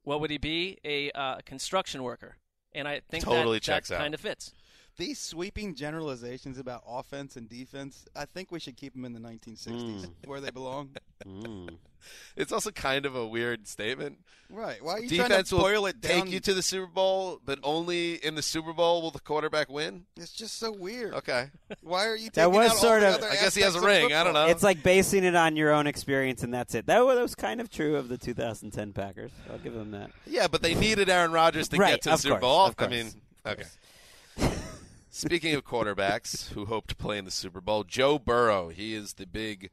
what 0.02 0.20
would 0.20 0.30
he 0.30 0.38
be? 0.38 0.78
A 0.84 1.10
uh, 1.12 1.38
construction 1.44 2.02
worker. 2.02 2.36
And 2.74 2.86
I 2.86 3.00
think 3.08 3.24
Totally 3.24 3.56
that, 3.56 3.62
checks 3.62 3.88
that 3.88 3.96
out. 3.96 4.00
kind 4.02 4.14
of 4.14 4.20
fits. 4.20 4.52
These 4.96 5.18
sweeping 5.18 5.74
generalizations 5.74 6.58
about 6.58 6.82
offense 6.86 7.36
and 7.36 7.48
defense, 7.48 8.06
I 8.14 8.24
think 8.24 8.50
we 8.50 8.60
should 8.60 8.76
keep 8.76 8.94
them 8.94 9.04
in 9.04 9.12
the 9.12 9.20
1960s 9.20 10.04
hmm. 10.04 10.10
where 10.24 10.40
they 10.40 10.50
belong. 10.50 10.90
Hmm. 11.24 11.68
It's 12.36 12.52
also 12.52 12.70
kind 12.70 13.06
of 13.06 13.16
a 13.16 13.26
weird 13.26 13.66
statement. 13.66 14.18
Right. 14.50 14.82
Why 14.82 14.92
are 14.92 15.00
you 15.00 15.08
Defense 15.08 15.28
trying 15.28 15.44
to 15.44 15.56
boil 15.56 15.82
will 15.82 15.86
it 15.86 16.00
down? 16.00 16.22
take 16.22 16.32
you 16.32 16.40
to 16.40 16.54
the 16.54 16.62
Super 16.62 16.86
Bowl, 16.86 17.40
but 17.44 17.58
only 17.64 18.14
in 18.14 18.34
the 18.36 18.42
Super 18.42 18.72
Bowl 18.72 19.02
will 19.02 19.10
the 19.10 19.20
quarterback 19.20 19.68
win. 19.68 20.04
It's 20.16 20.32
just 20.32 20.58
so 20.58 20.70
weird. 20.70 21.14
Okay. 21.14 21.50
Why 21.82 22.06
are 22.06 22.16
you 22.16 22.30
That 22.34 22.52
was 22.52 22.70
out 22.70 22.76
sort 22.76 23.02
all 23.02 23.10
the 23.10 23.16
of- 23.16 23.22
other 23.24 23.28
I 23.28 23.34
guess 23.34 23.54
he 23.54 23.62
has 23.62 23.74
a 23.74 23.78
aspects 23.78 24.04
of 24.04 24.08
ring. 24.08 24.12
I 24.14 24.24
don't 24.24 24.34
know. 24.34 24.46
It's 24.46 24.62
like 24.62 24.82
basing 24.82 25.24
it 25.24 25.34
on 25.34 25.56
your 25.56 25.72
own 25.72 25.86
experience, 25.86 26.42
and 26.42 26.54
that's 26.54 26.74
it. 26.74 26.86
That 26.86 27.04
was, 27.04 27.16
that 27.16 27.22
was 27.22 27.34
kind 27.34 27.60
of 27.60 27.70
true 27.70 27.96
of 27.96 28.08
the 28.08 28.18
2010 28.18 28.92
Packers. 28.92 29.32
I'll 29.50 29.58
give 29.58 29.74
them 29.74 29.90
that. 29.90 30.10
Yeah, 30.26 30.46
but 30.46 30.62
they 30.62 30.74
needed 30.74 31.08
Aaron 31.08 31.32
Rodgers 31.32 31.68
to 31.70 31.76
Right, 31.76 31.94
get 31.94 32.02
to 32.02 32.10
the 32.10 32.16
Super 32.18 32.34
course, 32.34 32.40
Bowl. 32.40 32.66
of 32.66 32.74
I 32.78 32.86
mean, 32.86 33.12
of 33.44 33.52
okay. 33.52 33.64
Speaking 35.16 35.54
of 35.54 35.64
quarterbacks 35.64 36.52
who 36.52 36.66
hope 36.66 36.88
to 36.88 36.94
play 36.94 37.16
in 37.16 37.24
the 37.24 37.30
Super 37.30 37.62
Bowl, 37.62 37.84
Joe 37.84 38.18
Burrow. 38.18 38.68
He 38.68 38.92
is 38.92 39.14
the 39.14 39.24
big 39.24 39.70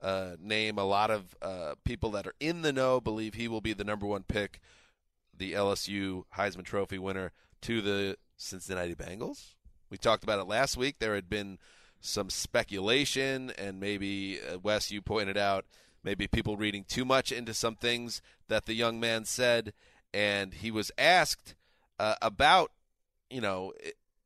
uh, 0.00 0.36
name. 0.40 0.78
A 0.78 0.84
lot 0.84 1.10
of 1.10 1.36
uh, 1.42 1.74
people 1.84 2.10
that 2.12 2.26
are 2.26 2.34
in 2.40 2.62
the 2.62 2.72
know 2.72 2.98
believe 2.98 3.34
he 3.34 3.46
will 3.46 3.60
be 3.60 3.74
the 3.74 3.84
number 3.84 4.06
one 4.06 4.22
pick, 4.22 4.58
the 5.36 5.52
LSU 5.52 6.22
Heisman 6.38 6.64
Trophy 6.64 6.98
winner 6.98 7.32
to 7.60 7.82
the 7.82 8.16
Cincinnati 8.38 8.94
Bengals. 8.94 9.52
We 9.90 9.98
talked 9.98 10.24
about 10.24 10.40
it 10.40 10.48
last 10.48 10.78
week. 10.78 10.96
There 10.98 11.14
had 11.14 11.28
been 11.28 11.58
some 12.00 12.30
speculation, 12.30 13.52
and 13.58 13.78
maybe 13.78 14.40
uh, 14.40 14.60
Wes, 14.60 14.90
you 14.90 15.02
pointed 15.02 15.36
out 15.36 15.66
maybe 16.04 16.26
people 16.26 16.56
reading 16.56 16.84
too 16.88 17.04
much 17.04 17.30
into 17.30 17.52
some 17.52 17.76
things 17.76 18.22
that 18.48 18.64
the 18.64 18.72
young 18.72 18.98
man 18.98 19.26
said, 19.26 19.74
and 20.14 20.54
he 20.54 20.70
was 20.70 20.90
asked 20.96 21.54
uh, 22.00 22.14
about, 22.22 22.72
you 23.28 23.42
know, 23.42 23.74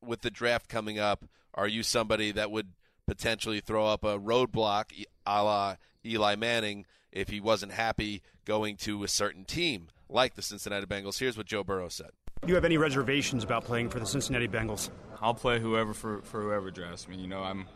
with 0.05 0.21
the 0.21 0.31
draft 0.31 0.67
coming 0.67 0.99
up, 0.99 1.25
are 1.53 1.67
you 1.67 1.83
somebody 1.83 2.31
that 2.31 2.51
would 2.51 2.69
potentially 3.07 3.59
throw 3.59 3.87
up 3.87 4.03
a 4.03 4.19
roadblock 4.19 5.05
a 5.25 5.43
la 5.43 5.75
Eli 6.05 6.35
Manning 6.35 6.85
if 7.11 7.29
he 7.29 7.39
wasn't 7.39 7.73
happy 7.73 8.21
going 8.45 8.77
to 8.77 9.03
a 9.03 9.07
certain 9.07 9.45
team 9.45 9.87
like 10.09 10.35
the 10.35 10.41
Cincinnati 10.41 10.85
Bengals? 10.85 11.19
Here's 11.19 11.37
what 11.37 11.45
Joe 11.45 11.63
Burrow 11.63 11.89
said. 11.89 12.11
Do 12.41 12.47
you 12.47 12.55
have 12.55 12.65
any 12.65 12.77
reservations 12.77 13.43
about 13.43 13.65
playing 13.65 13.89
for 13.89 13.99
the 13.99 14.05
Cincinnati 14.05 14.47
Bengals? 14.47 14.89
I'll 15.21 15.35
play 15.35 15.59
whoever 15.59 15.93
for, 15.93 16.21
for 16.23 16.41
whoever 16.41 16.71
drafts 16.71 17.07
me. 17.07 17.17
You 17.17 17.27
know, 17.27 17.43
I'm 17.43 17.67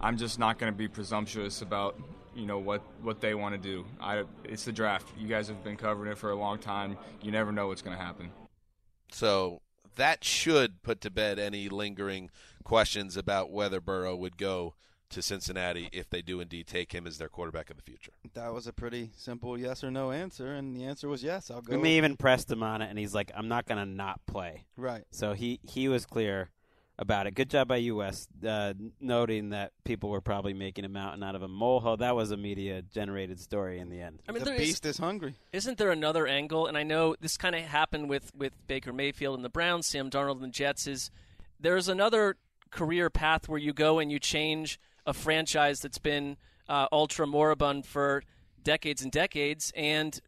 I'm 0.00 0.16
just 0.16 0.38
not 0.38 0.58
going 0.58 0.72
to 0.72 0.76
be 0.76 0.88
presumptuous 0.88 1.62
about 1.62 1.98
you 2.34 2.46
know 2.46 2.58
what 2.58 2.82
what 3.02 3.20
they 3.20 3.34
want 3.34 3.54
to 3.54 3.60
do. 3.60 3.86
I 4.00 4.24
it's 4.44 4.64
the 4.64 4.72
draft. 4.72 5.08
You 5.18 5.28
guys 5.28 5.48
have 5.48 5.64
been 5.64 5.76
covering 5.76 6.12
it 6.12 6.18
for 6.18 6.30
a 6.30 6.36
long 6.36 6.58
time. 6.58 6.98
You 7.22 7.32
never 7.32 7.52
know 7.52 7.68
what's 7.68 7.82
going 7.82 7.96
to 7.96 8.02
happen. 8.02 8.30
So 9.12 9.60
that 10.00 10.24
should 10.24 10.82
put 10.82 11.00
to 11.02 11.10
bed 11.10 11.38
any 11.38 11.68
lingering 11.68 12.30
questions 12.64 13.16
about 13.16 13.50
whether 13.50 13.80
Burrow 13.80 14.16
would 14.16 14.38
go 14.38 14.74
to 15.10 15.20
Cincinnati 15.20 15.88
if 15.92 16.08
they 16.08 16.22
do 16.22 16.40
indeed 16.40 16.66
take 16.66 16.92
him 16.92 17.06
as 17.06 17.18
their 17.18 17.28
quarterback 17.28 17.68
of 17.68 17.76
the 17.76 17.82
future. 17.82 18.12
That 18.34 18.54
was 18.54 18.66
a 18.66 18.72
pretty 18.72 19.10
simple 19.16 19.58
yes 19.58 19.84
or 19.84 19.90
no 19.90 20.10
answer, 20.10 20.54
and 20.54 20.74
the 20.74 20.84
answer 20.84 21.08
was 21.08 21.22
yes. 21.22 21.50
I'll 21.50 21.60
go. 21.60 21.76
We 21.76 21.82
may 21.82 21.96
even 21.96 22.16
pressed 22.16 22.50
him 22.50 22.62
on 22.62 22.80
it, 22.80 22.88
and 22.88 22.98
he's 22.98 23.14
like, 23.14 23.30
"I'm 23.34 23.48
not 23.48 23.66
going 23.66 23.78
to 23.78 23.86
not 23.86 24.24
play." 24.26 24.66
Right. 24.76 25.04
So 25.10 25.34
he 25.34 25.60
he 25.62 25.88
was 25.88 26.06
clear 26.06 26.50
about 27.00 27.26
it. 27.26 27.34
Good 27.34 27.48
job 27.48 27.66
by 27.66 27.90
Wes 27.90 28.28
Uh, 28.46 28.74
noting 29.00 29.50
that 29.50 29.72
people 29.84 30.10
were 30.10 30.20
probably 30.20 30.52
making 30.52 30.84
a 30.84 30.88
mountain 30.88 31.22
out 31.22 31.34
of 31.34 31.42
a 31.42 31.48
molehill. 31.48 31.96
That 31.96 32.14
was 32.14 32.30
a 32.30 32.36
media 32.36 32.82
generated 32.82 33.40
story 33.40 33.80
in 33.80 33.88
the 33.88 34.00
end. 34.00 34.20
I 34.28 34.32
mean, 34.32 34.44
the 34.44 34.52
beast 34.52 34.84
is 34.84 34.98
hungry. 34.98 35.34
Isn't 35.52 35.78
there 35.78 35.90
another 35.90 36.26
angle? 36.26 36.66
And 36.66 36.76
I 36.76 36.82
know 36.82 37.16
this 37.18 37.38
kind 37.38 37.56
of 37.56 37.62
happened 37.62 38.10
with, 38.10 38.30
with 38.36 38.52
Baker 38.66 38.92
Mayfield 38.92 39.34
and 39.34 39.44
the 39.44 39.48
Browns, 39.48 39.86
Sam 39.86 40.10
Darnold 40.10 40.36
and 40.36 40.44
the 40.44 40.48
Jets. 40.48 40.86
Is 40.86 41.10
there's 41.58 41.88
another 41.88 42.36
career 42.70 43.08
path 43.10 43.48
where 43.48 43.58
you 43.58 43.72
go 43.72 43.98
and 43.98 44.12
you 44.12 44.18
change 44.18 44.78
a 45.06 45.14
franchise 45.14 45.80
that's 45.80 45.98
been 45.98 46.36
uh, 46.68 46.86
ultra 46.92 47.26
moribund 47.26 47.86
for 47.86 48.22
decades 48.62 49.02
and 49.02 49.10
decades, 49.10 49.72
and 49.74 50.20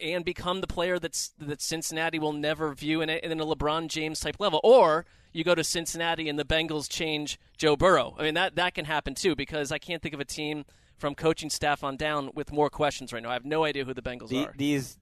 and 0.00 0.24
become 0.24 0.62
the 0.62 0.66
player 0.66 0.98
that's 0.98 1.34
that 1.38 1.60
Cincinnati 1.60 2.18
will 2.18 2.32
never 2.32 2.72
view 2.74 3.02
in 3.02 3.10
a, 3.10 3.18
in 3.18 3.38
a 3.38 3.44
LeBron 3.44 3.88
James 3.88 4.20
type 4.20 4.36
level, 4.40 4.60
or 4.64 5.04
you 5.32 5.44
go 5.44 5.54
to 5.54 5.62
Cincinnati 5.64 6.28
and 6.28 6.38
the 6.38 6.44
Bengals 6.44 6.88
change 6.88 7.38
Joe 7.56 7.76
Burrow. 7.76 8.14
I 8.18 8.22
mean 8.22 8.34
that 8.34 8.56
that 8.56 8.74
can 8.74 8.84
happen 8.84 9.14
too 9.14 9.34
because 9.36 9.70
I 9.72 9.78
can't 9.78 10.02
think 10.02 10.14
of 10.14 10.20
a 10.20 10.24
team 10.24 10.64
from 10.96 11.14
coaching 11.14 11.50
staff 11.50 11.84
on 11.84 11.96
down 11.96 12.30
with 12.34 12.50
more 12.52 12.68
questions 12.70 13.12
right 13.12 13.22
now. 13.22 13.30
I 13.30 13.34
have 13.34 13.44
no 13.44 13.64
idea 13.64 13.84
who 13.84 13.94
the 13.94 14.02
Bengals 14.02 14.28
The- 14.30 14.46
are. 14.46 14.54
these 14.56 14.98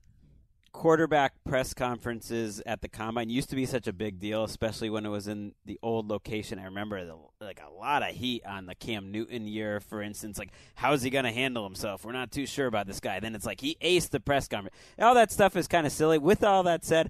quarterback 0.73 1.33
press 1.43 1.73
conferences 1.73 2.61
at 2.67 2.81
the 2.81 2.87
combine 2.87 3.31
used 3.31 3.49
to 3.49 3.55
be 3.55 3.65
such 3.65 3.87
a 3.87 3.93
big 3.93 4.19
deal, 4.19 4.43
especially 4.43 4.91
when 4.91 5.05
it 5.07 5.09
was 5.09 5.27
in 5.27 5.53
the 5.65 5.79
old 5.81 6.07
location. 6.07 6.59
I 6.59 6.65
remember 6.65 7.03
the, 7.03 7.15
like 7.41 7.59
a 7.67 7.73
lot 7.73 8.03
of 8.07 8.09
heat 8.09 8.45
on 8.45 8.67
the 8.67 8.75
Cam 8.75 9.11
Newton 9.11 9.47
year, 9.47 9.79
for 9.79 10.03
instance. 10.03 10.37
Like, 10.37 10.51
how 10.75 10.93
is 10.93 11.01
he 11.01 11.09
going 11.09 11.25
to 11.25 11.31
handle 11.31 11.63
himself? 11.63 12.05
We're 12.05 12.11
not 12.11 12.31
too 12.31 12.45
sure 12.45 12.67
about 12.67 12.85
this 12.85 12.99
guy. 12.99 13.19
Then 13.19 13.33
it's 13.33 13.45
like 13.45 13.59
he 13.61 13.75
aced 13.81 14.09
the 14.11 14.19
press 14.19 14.47
conference. 14.47 14.75
All 14.99 15.15
that 15.15 15.31
stuff 15.31 15.55
is 15.55 15.67
kind 15.67 15.87
of 15.87 15.91
silly. 15.93 16.19
With 16.19 16.43
all 16.43 16.61
that 16.63 16.85
said, 16.85 17.09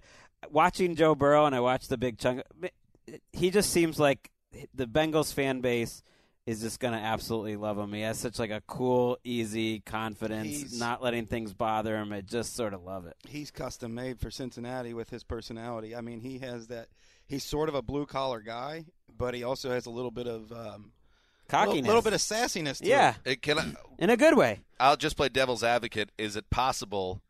watching 0.49 0.95
Joe 0.95 1.13
Burrow 1.13 1.45
and 1.45 1.53
I 1.53 1.59
watched 1.59 1.89
the 1.89 1.97
big 1.97 2.19
chunk, 2.19 2.43
he 3.31 3.49
just 3.49 3.71
seems 3.71 3.99
like 3.99 4.31
the 4.73 4.85
Bengals 4.87 5.33
fan 5.33 5.61
base 5.61 6.01
is 6.45 6.61
just 6.61 6.79
going 6.79 6.93
to 6.93 6.99
absolutely 6.99 7.57
love 7.57 7.77
him. 7.77 7.91
He 7.91 8.01
has 8.01 8.17
such 8.17 8.39
like 8.39 8.51
a 8.51 8.61
cool, 8.67 9.17
easy 9.23 9.81
confidence, 9.81 10.47
He's- 10.47 10.79
not 10.79 11.03
letting 11.03 11.25
things 11.25 11.53
bother 11.53 11.97
him. 11.97 12.13
I 12.13 12.21
just 12.21 12.55
sort 12.55 12.73
of 12.73 12.83
love 12.83 13.05
it. 13.05 13.15
He's 13.27 13.51
custom 13.51 13.93
made 13.93 14.19
for 14.19 14.31
Cincinnati 14.31 14.93
with 14.93 15.09
his 15.09 15.23
personality. 15.23 15.95
I 15.95 16.01
mean, 16.01 16.21
he 16.21 16.39
has 16.39 16.67
that. 16.67 16.87
He's 17.27 17.43
sort 17.43 17.67
of 17.67 17.75
a 17.75 17.81
blue 17.81 18.05
collar 18.05 18.39
guy, 18.39 18.85
but 19.17 19.33
he 19.33 19.43
also 19.43 19.69
has 19.71 19.85
a 19.85 19.89
little 19.89 20.11
bit 20.11 20.27
of 20.27 20.49
um, 20.53 20.93
Cockiness. 21.49 21.75
little, 21.75 21.87
little 21.87 22.01
bit 22.01 22.13
of 22.13 22.21
sassiness. 22.21 22.77
To 22.79 22.87
Yeah. 22.87 23.15
it. 23.25 23.31
It 23.31 23.41
can 23.41 23.59
I, 23.59 23.73
In 23.99 24.09
a 24.09 24.15
good 24.15 24.37
way. 24.37 24.61
I'll 24.79 24.95
just 24.95 25.17
play 25.17 25.27
devil's 25.27 25.63
advocate. 25.65 26.11
Is 26.17 26.37
it 26.37 26.49
possible 26.49 27.21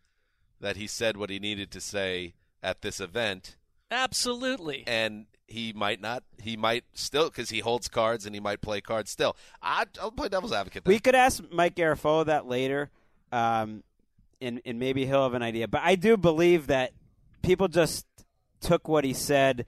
that 0.60 0.76
he 0.76 0.86
said 0.86 1.18
what 1.18 1.32
he 1.32 1.40
needed 1.40 1.72
to 1.72 1.82
say 1.82 2.36
at 2.62 2.82
this 2.84 3.00
event, 3.00 3.56
Absolutely. 3.90 4.84
and 4.86 5.26
he 5.48 5.74
might 5.74 6.02
not? 6.02 6.24
He 6.42 6.58
might 6.58 6.84
still 6.94 7.30
because 7.30 7.50
he 7.50 7.60
holds 7.60 7.88
cards 7.88 8.26
and 8.26 8.36
he 8.36 8.42
might 8.42 8.62
play 8.62 8.82
cards 8.82 9.10
still. 9.10 9.36
I, 9.62 9.86
I'll 10.02 10.12
play 10.12 10.30
devil's 10.30 10.54
advocate. 10.54 10.86
We 10.86 11.00
could 11.00 11.16
ask 11.16 11.42
Mike 11.52 11.76
Garafolo 11.76 12.26
that 12.26 12.48
later, 12.48 12.90
um, 13.32 13.84
and, 14.42 14.62
and 14.66 14.80
maybe 14.80 15.06
he'll 15.06 15.24
have 15.24 15.34
an 15.34 15.42
idea. 15.42 15.68
But 15.68 15.82
I 15.84 15.96
do 15.96 16.18
believe 16.18 16.68
that 16.68 16.92
people 17.42 17.68
just 17.68 18.06
took 18.60 18.88
what 18.88 19.06
he 19.06 19.14
said 19.14 19.66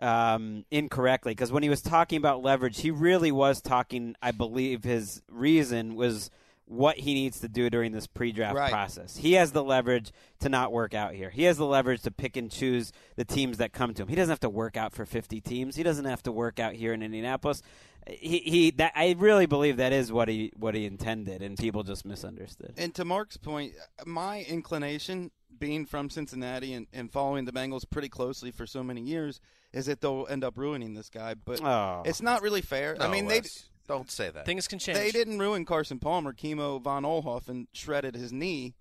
um, 0.00 0.64
incorrectly 0.70 1.32
because 1.32 1.50
when 1.50 1.62
he 1.62 1.68
was 1.68 1.82
talking 1.82 2.18
about 2.18 2.42
leverage, 2.42 2.80
he 2.80 2.90
really 2.90 3.32
was 3.32 3.60
talking. 3.60 4.14
I 4.22 4.30
believe 4.30 4.84
his 4.84 5.22
reason 5.30 5.96
was 5.96 6.30
what 6.66 6.98
he 6.98 7.14
needs 7.14 7.40
to 7.40 7.48
do 7.48 7.70
during 7.70 7.92
this 7.92 8.06
pre-draft 8.08 8.56
Right. 8.56 8.70
process. 8.72 9.16
He 9.16 9.34
has 9.34 9.52
the 9.52 9.62
leverage 9.62 10.10
to 10.40 10.48
not 10.48 10.72
work 10.72 10.94
out 10.94 11.14
here. 11.14 11.30
He 11.30 11.44
has 11.44 11.56
the 11.56 11.64
leverage 11.66 12.02
to 12.02 12.10
pick 12.10 12.36
and 12.36 12.50
choose 12.50 12.92
the 13.14 13.24
teams 13.24 13.58
that 13.58 13.72
come 13.72 13.94
to 13.94 14.02
him. 14.02 14.08
He 14.08 14.16
doesn't 14.16 14.32
have 14.32 14.40
to 14.40 14.50
work 14.50 14.76
out 14.76 14.92
for 14.92 15.06
50 15.06 15.40
teams. 15.40 15.76
He 15.76 15.82
doesn't 15.84 16.04
have 16.06 16.22
to 16.24 16.32
work 16.32 16.58
out 16.58 16.74
here 16.74 16.92
in 16.92 17.02
Indianapolis. 17.02 17.62
He, 18.08 18.38
he 18.38 18.70
that 18.72 18.92
I 18.94 19.14
really 19.18 19.46
believe 19.46 19.78
that 19.78 19.92
is 19.92 20.12
what 20.12 20.28
he 20.28 20.52
what 20.56 20.76
he 20.76 20.86
intended, 20.86 21.42
and 21.42 21.58
people 21.58 21.82
just 21.82 22.04
misunderstood. 22.04 22.74
And 22.76 22.94
to 22.94 23.04
Marc's 23.04 23.36
point, 23.36 23.72
my 24.04 24.42
inclination, 24.42 25.32
being 25.58 25.86
from 25.86 26.08
Cincinnati 26.10 26.72
and, 26.72 26.86
and 26.92 27.10
following 27.10 27.46
the 27.46 27.52
Bengals 27.52 27.82
pretty 27.88 28.08
closely 28.08 28.52
for 28.52 28.64
so 28.64 28.84
many 28.84 29.00
years, 29.00 29.40
is 29.72 29.86
that 29.86 30.00
they'll 30.00 30.26
end 30.30 30.44
up 30.44 30.56
ruining 30.56 30.94
this 30.94 31.08
guy. 31.10 31.34
But 31.34 31.60
Oh. 31.64 32.02
it's 32.04 32.22
not 32.22 32.42
really 32.42 32.60
fair. 32.62 32.96
I 33.00 33.08
mean, 33.08 33.26
they 33.26 33.40
Wes, 33.40 33.64
don't 33.86 34.10
say 34.10 34.30
that. 34.30 34.46
Things 34.46 34.66
can 34.68 34.78
change. 34.78 34.98
they 34.98 35.10
didn't 35.10 35.38
ruin 35.38 35.64
Carson 35.64 35.98
Palmer. 35.98 36.32
Kimo 36.32 36.78
von 36.78 37.04
Oelhoffen 37.04 37.66
shredded 37.72 38.14
his 38.14 38.32
knee 38.32 38.74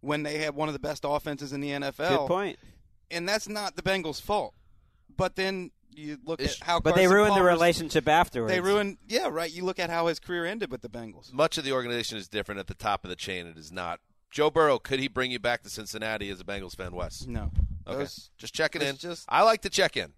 when 0.00 0.22
they 0.22 0.38
had 0.38 0.54
one 0.54 0.68
of 0.68 0.72
the 0.72 0.78
best 0.78 1.04
offenses 1.06 1.52
in 1.52 1.60
the 1.60 1.70
NFL. 1.70 2.08
Good 2.20 2.28
point. 2.28 2.58
And 3.10 3.28
that's 3.28 3.48
not 3.48 3.76
the 3.76 3.82
Bengals' 3.82 4.20
fault. 4.20 4.54
But 5.16 5.36
then 5.36 5.70
you 5.94 6.16
look 6.24 6.40
at 6.40 6.56
how. 6.62 6.80
But 6.80 6.94
they 6.94 7.02
Carson 7.02 7.14
ruined 7.16 7.36
the 7.36 7.42
relationship 7.42 8.08
afterwards. 8.08 8.52
They 8.52 8.60
ruined. 8.60 8.98
Yeah, 9.06 9.28
right. 9.28 9.52
You 9.52 9.64
look 9.64 9.78
at 9.78 9.90
how 9.90 10.06
his 10.06 10.18
career 10.18 10.46
ended 10.46 10.70
with 10.70 10.80
the 10.82 10.88
Bengals. 10.88 11.32
Much 11.32 11.58
of 11.58 11.64
the 11.64 11.72
organization 11.72 12.16
is 12.18 12.28
different 12.28 12.58
at 12.58 12.66
the 12.66 12.74
top 12.74 13.04
of 13.04 13.10
the 13.10 13.16
chain. 13.16 13.46
It 13.46 13.58
is 13.58 13.70
not. 13.70 14.00
Joe 14.30 14.50
Burrow, 14.50 14.78
could 14.78 14.98
he 14.98 15.08
bring 15.08 15.30
you 15.30 15.38
back 15.38 15.62
to 15.62 15.68
Cincinnati 15.68 16.30
as 16.30 16.40
a 16.40 16.44
Bengals 16.44 16.74
fan, 16.74 16.92
Wes? 16.92 17.26
No. 17.26 17.50
Okay. 17.86 17.98
Those- 17.98 18.30
just 18.38 18.54
checking 18.54 18.80
in. 18.80 18.96
just- 18.96 19.26
I 19.28 19.42
like 19.42 19.60
to 19.62 19.68
check 19.70 19.94
in. 19.96 20.14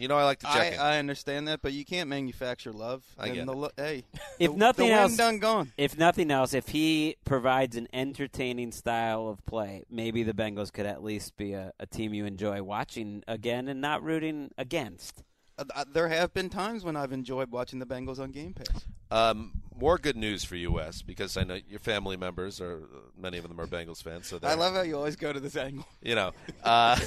You 0.00 0.08
know, 0.08 0.16
I 0.16 0.24
like 0.24 0.38
to 0.38 0.46
check 0.46 0.56
I, 0.56 0.66
in. 0.68 0.80
I 0.80 0.98
understand 0.98 1.46
that, 1.48 1.60
but 1.60 1.74
you 1.74 1.84
can't 1.84 2.08
manufacture 2.08 2.72
love. 2.72 3.04
I 3.18 3.26
And 3.26 3.34
get 3.34 3.46
the, 3.46 3.64
it. 3.64 3.72
Hey, 3.76 4.04
If 4.38 4.52
the, 4.52 4.56
nothing 4.56 4.88
the 4.88 4.94
else, 4.94 5.14
done 5.14 5.38
gone. 5.40 5.72
If 5.76 5.98
nothing 5.98 6.30
else, 6.30 6.54
if 6.54 6.68
he 6.68 7.16
provides 7.26 7.76
an 7.76 7.86
entertaining 7.92 8.72
style 8.72 9.28
of 9.28 9.44
play, 9.44 9.84
maybe 9.90 10.22
the 10.22 10.32
Bengals 10.32 10.72
could 10.72 10.86
at 10.86 11.04
least 11.04 11.36
be 11.36 11.52
a, 11.52 11.72
a 11.78 11.84
team 11.84 12.14
you 12.14 12.24
enjoy 12.24 12.62
watching 12.62 13.22
again 13.28 13.68
and 13.68 13.82
not 13.82 14.02
rooting 14.02 14.52
against. 14.56 15.22
Uh, 15.60 15.64
uh, 15.74 15.84
there 15.92 16.08
have 16.08 16.32
been 16.32 16.48
times 16.48 16.84
when 16.84 16.96
I've 16.96 17.12
enjoyed 17.12 17.50
watching 17.50 17.78
the 17.78 17.86
Bengals 17.86 18.18
on 18.18 18.30
Game 18.30 18.54
Pass. 18.54 18.86
Um, 19.10 19.52
more 19.78 19.98
good 19.98 20.16
news 20.16 20.42
for 20.44 20.56
you, 20.56 20.72
Wes, 20.72 21.02
because 21.02 21.36
I 21.36 21.44
know 21.44 21.58
your 21.68 21.80
family 21.80 22.16
members 22.16 22.60
are 22.60 22.82
many 23.18 23.38
of 23.38 23.46
them 23.46 23.60
are 23.60 23.66
Bengals 23.66 24.02
fans. 24.02 24.28
So 24.28 24.38
I 24.42 24.54
love 24.54 24.74
how 24.74 24.82
you 24.82 24.96
always 24.96 25.16
go 25.16 25.32
to 25.32 25.40
this 25.40 25.56
angle. 25.56 25.86
you 26.02 26.14
know. 26.14 26.32
Uh, 26.64 26.96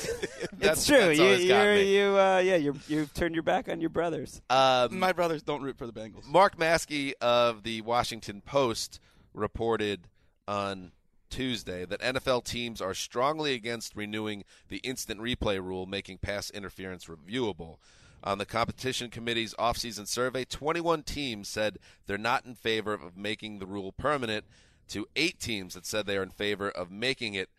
It's 0.63 0.86
that's, 0.86 0.86
true. 0.86 1.15
That's 1.15 1.19
you, 1.19 1.53
you're, 1.53 1.75
you, 1.75 2.17
uh, 2.17 2.41
yeah, 2.43 2.55
you're, 2.55 2.75
you've 2.88 3.13
turned 3.13 3.36
your 3.36 3.43
back 3.43 3.69
on 3.69 3.81
your 3.81 3.89
brothers. 3.89 4.41
Um, 4.50 4.98
My 4.98 5.12
brothers 5.12 5.43
don't 5.43 5.62
root 5.62 5.77
for 5.77 5.86
the 5.86 5.93
Bengals. 5.93 6.25
Mark 6.27 6.57
Maske 6.57 7.13
of 7.22 7.63
the 7.63 7.81
Washington 7.81 8.41
Post 8.41 9.00
reported 9.33 10.07
on 10.48 10.91
Tuesday 11.29 11.86
that 11.86 12.00
NFL 12.00 12.45
teams 12.45 12.81
are 12.81 12.93
strongly 12.93 13.53
against 13.53 13.95
renewing 13.95 14.43
the 14.69 14.77
instant 14.77 15.19
replay 15.19 15.62
rule, 15.62 15.86
making 15.86 16.19
pass 16.19 16.50
interference 16.50 17.05
reviewable. 17.05 17.77
On 18.24 18.38
the 18.38 18.46
competition 18.46 19.10
committee's 19.10 19.53
offseason 19.56 20.08
survey, 20.08 20.46
21 20.46 21.03
teams 21.03 21.50
said 21.50 21.77
they're 22.08 22.18
not 22.18 22.46
in 22.46 22.56
favor 22.56 22.94
of 22.94 23.18
making 23.18 23.60
the 23.60 23.65
rule 23.65 23.92
permanent, 23.92 24.46
to 24.89 25.08
eight 25.15 25.39
teams 25.39 25.74
that 25.74 25.86
said 25.86 26.06
they 26.06 26.18
are 26.18 26.24
in 26.24 26.30
favor 26.30 26.70
of 26.70 26.92
making 26.92 27.34
it 27.34 27.50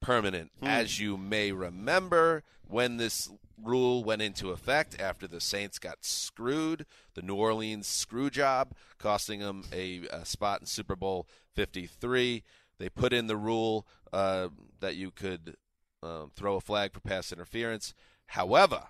permanent. 0.00 0.50
As 0.62 1.00
you 1.00 1.16
may 1.16 1.52
remember, 1.52 2.42
when 2.68 2.96
this 2.98 3.30
rule 3.62 4.04
went 4.04 4.22
into 4.22 4.50
effect 4.50 5.00
after 5.00 5.26
the 5.26 5.40
Saints 5.40 5.78
got 5.78 6.04
screwed, 6.04 6.86
the 7.14 7.22
New 7.22 7.34
Orleans 7.34 7.86
screw 7.86 8.30
job, 8.30 8.72
costing 8.98 9.40
them 9.40 9.64
a, 9.72 10.02
a 10.10 10.24
spot 10.24 10.60
in 10.60 10.66
Super 10.66 10.96
Bowl 10.96 11.26
53, 11.54 12.42
they 12.78 12.88
put 12.88 13.12
in 13.12 13.26
the 13.26 13.36
rule 13.36 13.86
uh, 14.12 14.48
that 14.80 14.96
you 14.96 15.10
could 15.10 15.56
um, 16.02 16.30
throw 16.34 16.56
a 16.56 16.60
flag 16.60 16.92
for 16.92 17.00
pass 17.00 17.32
interference. 17.32 17.94
However, 18.26 18.88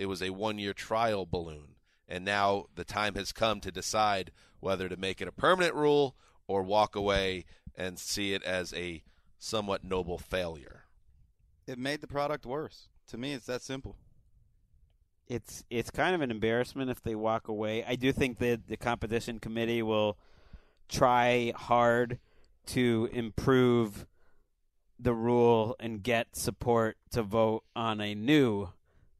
it 0.00 0.06
was 0.06 0.22
a 0.22 0.30
one 0.30 0.58
year 0.58 0.72
trial 0.72 1.26
balloon. 1.26 1.76
And 2.08 2.24
now 2.24 2.64
the 2.74 2.84
time 2.84 3.14
has 3.16 3.32
come 3.32 3.60
to 3.60 3.70
decide 3.70 4.32
whether 4.58 4.88
to 4.88 4.96
make 4.96 5.20
it 5.20 5.28
a 5.28 5.32
permanent 5.32 5.74
rule 5.74 6.16
or 6.48 6.62
walk 6.62 6.96
away 6.96 7.44
and 7.76 7.98
see 7.98 8.32
it 8.32 8.42
as 8.42 8.72
a 8.72 9.02
somewhat 9.38 9.84
noble 9.84 10.16
failure. 10.18 10.84
It 11.66 11.78
made 11.78 12.00
the 12.00 12.06
product 12.06 12.46
worse. 12.46 12.88
To 13.08 13.18
me, 13.18 13.34
it's 13.34 13.44
that 13.46 13.60
simple. 13.62 13.96
it's 15.28 15.64
it's 15.68 15.90
kind 15.90 16.14
of 16.14 16.22
an 16.22 16.30
embarrassment 16.30 16.90
if 16.90 17.02
they 17.02 17.14
walk 17.14 17.46
away. 17.48 17.84
I 17.84 17.94
do 17.94 18.10
think 18.10 18.38
that 18.38 18.68
the 18.68 18.78
competition 18.78 19.38
committee 19.38 19.82
will 19.82 20.16
try 20.88 21.52
hard 21.54 22.18
to 22.68 23.08
improve 23.12 24.06
the 24.98 25.14
rule 25.14 25.76
and 25.78 26.02
get 26.02 26.36
support 26.36 26.96
to 27.10 27.22
vote 27.22 27.64
on 27.76 28.00
a 28.00 28.14
new 28.14 28.70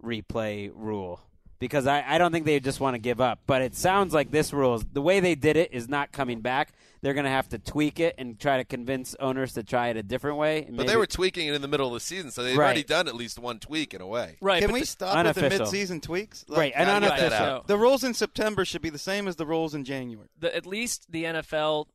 replay 0.02 0.70
rule. 0.74 1.20
Because 1.58 1.86
I, 1.86 2.02
I 2.06 2.16
don't 2.16 2.32
think 2.32 2.46
they 2.46 2.58
just 2.58 2.80
want 2.80 2.94
to 2.94 2.98
give 2.98 3.20
up. 3.20 3.40
But 3.46 3.60
it 3.60 3.74
sounds 3.74 4.14
like 4.14 4.30
this 4.30 4.50
rule 4.50 4.76
is 4.76 4.84
the 4.92 5.02
way 5.02 5.20
they 5.20 5.34
did 5.34 5.58
it 5.58 5.74
is 5.74 5.90
not 5.90 6.10
coming 6.10 6.40
back. 6.40 6.72
They're 7.02 7.12
going 7.12 7.24
to 7.24 7.30
have 7.30 7.50
to 7.50 7.58
tweak 7.58 8.00
it 8.00 8.14
and 8.16 8.38
try 8.40 8.56
to 8.56 8.64
convince 8.64 9.14
owners 9.20 9.52
to 9.54 9.62
try 9.62 9.88
it 9.88 9.96
a 9.98 10.02
different 10.02 10.38
way. 10.38 10.66
But 10.70 10.86
they 10.86 10.96
were 10.96 11.06
tweaking 11.06 11.48
it 11.48 11.54
in 11.54 11.60
the 11.60 11.68
middle 11.68 11.86
of 11.88 11.92
the 11.94 12.00
season, 12.00 12.30
so 12.30 12.42
they've 12.42 12.56
Right. 12.56 12.64
already 12.64 12.82
done 12.82 13.08
at 13.08 13.14
least 13.14 13.38
one 13.38 13.58
tweak 13.58 13.92
in 13.92 14.00
a 14.00 14.06
way. 14.06 14.36
Right. 14.40 14.62
Can 14.62 14.72
we 14.72 14.80
the- 14.80 14.86
stop 14.86 15.24
with 15.26 15.34
the 15.36 15.48
mid-season 15.50 16.00
tweaks? 16.00 16.46
Right, 16.48 16.72
and 16.74 16.86
gotta 16.86 17.06
that 17.06 17.18
unofficial. 17.20 17.44
out. 17.46 17.66
The 17.66 17.76
rules 17.76 18.04
in 18.04 18.14
September 18.14 18.64
should 18.64 18.82
be 18.82 18.90
the 18.90 18.98
same 18.98 19.28
as 19.28 19.36
the 19.36 19.46
rules 19.46 19.74
in 19.74 19.84
January. 19.84 20.28
the, 20.38 20.54
at 20.56 20.64
least 20.66 21.10
the 21.12 21.24
NFL 21.24 21.88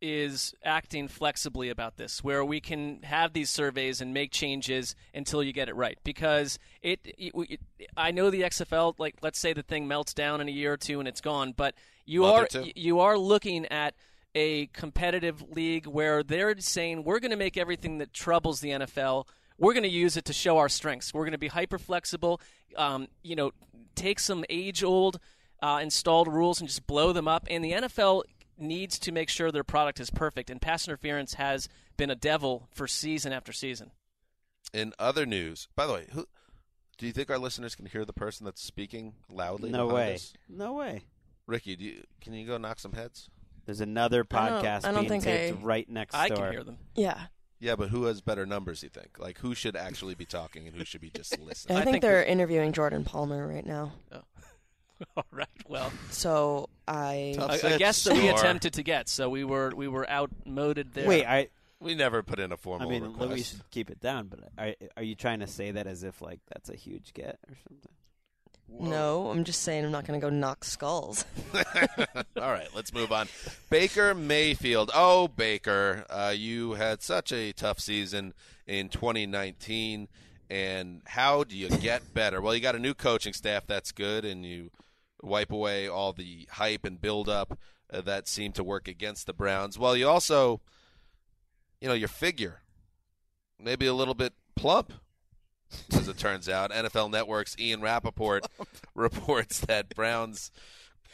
is 0.00 0.54
acting 0.64 1.08
flexibly 1.08 1.68
about 1.70 1.96
this, 1.96 2.22
where 2.22 2.44
we 2.44 2.60
can 2.60 3.02
have 3.02 3.32
these 3.32 3.50
surveys 3.50 4.00
and 4.00 4.14
make 4.14 4.32
changes 4.32 4.94
until 5.14 5.42
you 5.42 5.52
get 5.52 5.68
it 5.68 5.76
right. 5.76 5.98
Because 6.04 6.58
it, 6.82 7.00
it, 7.04 7.32
it 7.34 7.60
I 7.96 8.10
know 8.10 8.30
the 8.30 8.42
XFL, 8.42 8.94
like 8.98 9.16
let's 9.22 9.38
say 9.38 9.52
the 9.52 9.62
thing 9.62 9.88
melts 9.88 10.14
down 10.14 10.40
in 10.40 10.48
a 10.48 10.52
year 10.52 10.72
or 10.72 10.76
two 10.76 10.98
and 11.00 11.08
it's 11.08 11.20
gone, 11.20 11.52
but 11.56 11.74
you 12.04 12.22
Month 12.22 12.56
are 12.56 12.62
you 12.74 13.00
are 13.00 13.18
looking 13.18 13.66
at 13.66 13.94
a 14.34 14.66
competitive 14.68 15.42
league 15.50 15.86
where 15.86 16.22
they're 16.22 16.58
saying 16.58 17.04
we're 17.04 17.20
going 17.20 17.30
to 17.30 17.36
make 17.36 17.56
everything 17.56 17.98
that 17.98 18.12
troubles 18.12 18.60
the 18.60 18.70
NFL. 18.70 19.26
We're 19.58 19.72
going 19.72 19.82
to 19.82 19.88
use 19.88 20.16
it 20.16 20.24
to 20.26 20.32
show 20.32 20.58
our 20.58 20.68
strengths. 20.68 21.12
We're 21.12 21.24
going 21.24 21.32
to 21.32 21.38
be 21.38 21.48
hyper 21.48 21.78
flexible. 21.78 22.40
Um, 22.76 23.08
you 23.22 23.34
know, 23.34 23.50
take 23.96 24.20
some 24.20 24.44
age 24.48 24.84
old 24.84 25.18
uh, 25.60 25.80
installed 25.82 26.28
rules 26.28 26.60
and 26.60 26.68
just 26.68 26.86
blow 26.86 27.12
them 27.12 27.26
up. 27.26 27.46
And 27.50 27.64
the 27.64 27.72
NFL 27.72 28.22
needs 28.58 28.98
to 29.00 29.12
make 29.12 29.28
sure 29.28 29.50
their 29.50 29.64
product 29.64 30.00
is 30.00 30.10
perfect. 30.10 30.50
And 30.50 30.60
pass 30.60 30.86
interference 30.86 31.34
has 31.34 31.68
been 31.96 32.10
a 32.10 32.14
devil 32.16 32.68
for 32.72 32.86
season 32.86 33.32
after 33.32 33.52
season. 33.52 33.90
In 34.72 34.92
other 34.98 35.24
news, 35.24 35.68
by 35.76 35.86
the 35.86 35.92
way, 35.94 36.06
who 36.12 36.26
do 36.98 37.06
you 37.06 37.12
think 37.12 37.30
our 37.30 37.38
listeners 37.38 37.74
can 37.74 37.86
hear 37.86 38.04
the 38.04 38.12
person 38.12 38.44
that's 38.44 38.62
speaking 38.62 39.14
loudly? 39.30 39.70
No 39.70 39.86
way. 39.86 40.14
us? 40.14 40.34
No 40.48 40.74
way. 40.74 41.02
Ricky, 41.46 41.76
do 41.76 41.84
you, 41.84 42.02
can 42.20 42.34
you 42.34 42.46
go 42.46 42.58
knock 42.58 42.78
some 42.78 42.92
heads? 42.92 43.30
There's 43.64 43.80
another 43.80 44.26
I 44.30 44.48
don't- 44.48 44.64
podcast 44.64 44.84
I 44.84 44.92
don't 44.92 45.08
being 45.08 45.20
think 45.20 45.24
taped 45.24 45.58
I- 45.60 45.64
right 45.64 45.88
next 45.88 46.14
I 46.14 46.28
door. 46.28 46.38
I 46.38 46.40
can 46.40 46.52
hear 46.52 46.64
them. 46.64 46.78
Yeah. 46.94 47.18
Yeah, 47.60 47.74
but 47.76 47.88
who 47.88 48.04
has 48.04 48.20
better 48.20 48.46
numbers? 48.46 48.82
You 48.82 48.88
think? 48.88 49.18
Like 49.18 49.38
who 49.38 49.54
should 49.54 49.74
actually 49.76 50.14
be 50.14 50.24
talking 50.24 50.66
and 50.68 50.76
who 50.76 50.84
should 50.84 51.00
be 51.00 51.10
just 51.10 51.38
listening? 51.40 51.76
I 51.76 51.82
think, 51.82 51.94
think 51.94 52.02
they're 52.02 52.22
interviewing 52.24 52.72
Jordan 52.72 53.04
Palmer 53.04 53.46
right 53.48 53.66
now. 53.66 53.92
Oh. 54.12 54.20
All 55.16 55.26
right. 55.30 55.46
Well, 55.68 55.92
So 56.10 56.68
I 56.86 57.34
Tough 57.36 57.62
a, 57.62 57.74
a 57.74 57.78
guest 57.78 58.04
that 58.04 58.14
we 58.14 58.28
attempted 58.28 58.74
to 58.74 58.82
get, 58.82 59.08
so 59.08 59.28
we 59.28 59.44
were 59.44 59.72
we 59.74 59.88
were 59.88 60.08
outmoded 60.10 60.94
there. 60.94 61.08
Wait, 61.08 61.24
I 61.24 61.48
we 61.80 61.94
never 61.94 62.22
put 62.22 62.38
in 62.40 62.52
a 62.52 62.56
formal 62.56 62.88
I 62.88 62.90
mean 62.90 63.04
request. 63.04 63.32
we 63.32 63.42
should 63.42 63.70
keep 63.70 63.90
it 63.90 64.00
down, 64.00 64.26
but 64.28 64.40
are 64.58 64.74
are 64.96 65.02
you 65.02 65.14
trying 65.14 65.40
to 65.40 65.46
say 65.46 65.70
that 65.72 65.86
as 65.86 66.02
if 66.02 66.20
like 66.20 66.40
that's 66.48 66.68
a 66.68 66.76
huge 66.76 67.14
get 67.14 67.38
or 67.48 67.56
something? 67.68 67.92
no, 68.70 69.30
I'm 69.30 69.44
just 69.44 69.62
saying 69.62 69.84
I'm 69.84 69.90
not 69.90 70.04
going 70.06 70.20
to 70.20 70.24
go 70.24 70.30
knock 70.30 70.62
skulls. 70.62 71.24
All 71.54 72.52
right, 72.52 72.68
let's 72.74 72.92
move 72.92 73.12
on. 73.12 73.28
Baker 73.70 74.14
Mayfield. 74.14 74.90
Oh, 74.94 75.28
Baker, 75.28 76.04
uh, 76.10 76.34
you 76.36 76.74
had 76.74 77.02
such 77.02 77.32
a 77.32 77.52
tough 77.52 77.80
season 77.80 78.34
in 78.66 78.90
2019, 78.90 80.08
and 80.50 81.00
how 81.06 81.44
do 81.44 81.56
you 81.56 81.68
get 81.70 82.12
better? 82.12 82.40
Well, 82.42 82.54
you 82.54 82.60
got 82.60 82.76
a 82.76 82.78
new 82.78 82.94
coaching 82.94 83.32
staff. 83.32 83.66
That's 83.66 83.90
good, 83.90 84.24
and 84.24 84.44
you 84.44 84.70
wipe 85.22 85.50
away 85.50 85.88
all 85.88 86.12
the 86.12 86.46
hype 86.52 86.84
and 86.84 87.00
build 87.00 87.28
up 87.28 87.58
uh, 87.92 88.00
that 88.02 88.28
seemed 88.28 88.54
to 88.54 88.64
work 88.64 88.88
against 88.88 89.26
the 89.26 89.32
Browns. 89.32 89.78
Well, 89.78 89.96
you 89.96 90.08
also, 90.08 90.60
you 91.80 91.88
know, 91.88 91.94
your 91.94 92.08
figure 92.08 92.62
maybe 93.60 93.86
a 93.86 93.94
little 93.94 94.14
bit 94.14 94.34
plump. 94.54 94.92
As 95.92 96.08
it 96.08 96.16
turns 96.16 96.48
out, 96.48 96.70
NFL 96.70 97.10
Network's 97.10 97.54
Ian 97.58 97.82
Rapoport 97.82 98.46
reports 98.94 99.60
that 99.60 99.94
Browns 99.94 100.50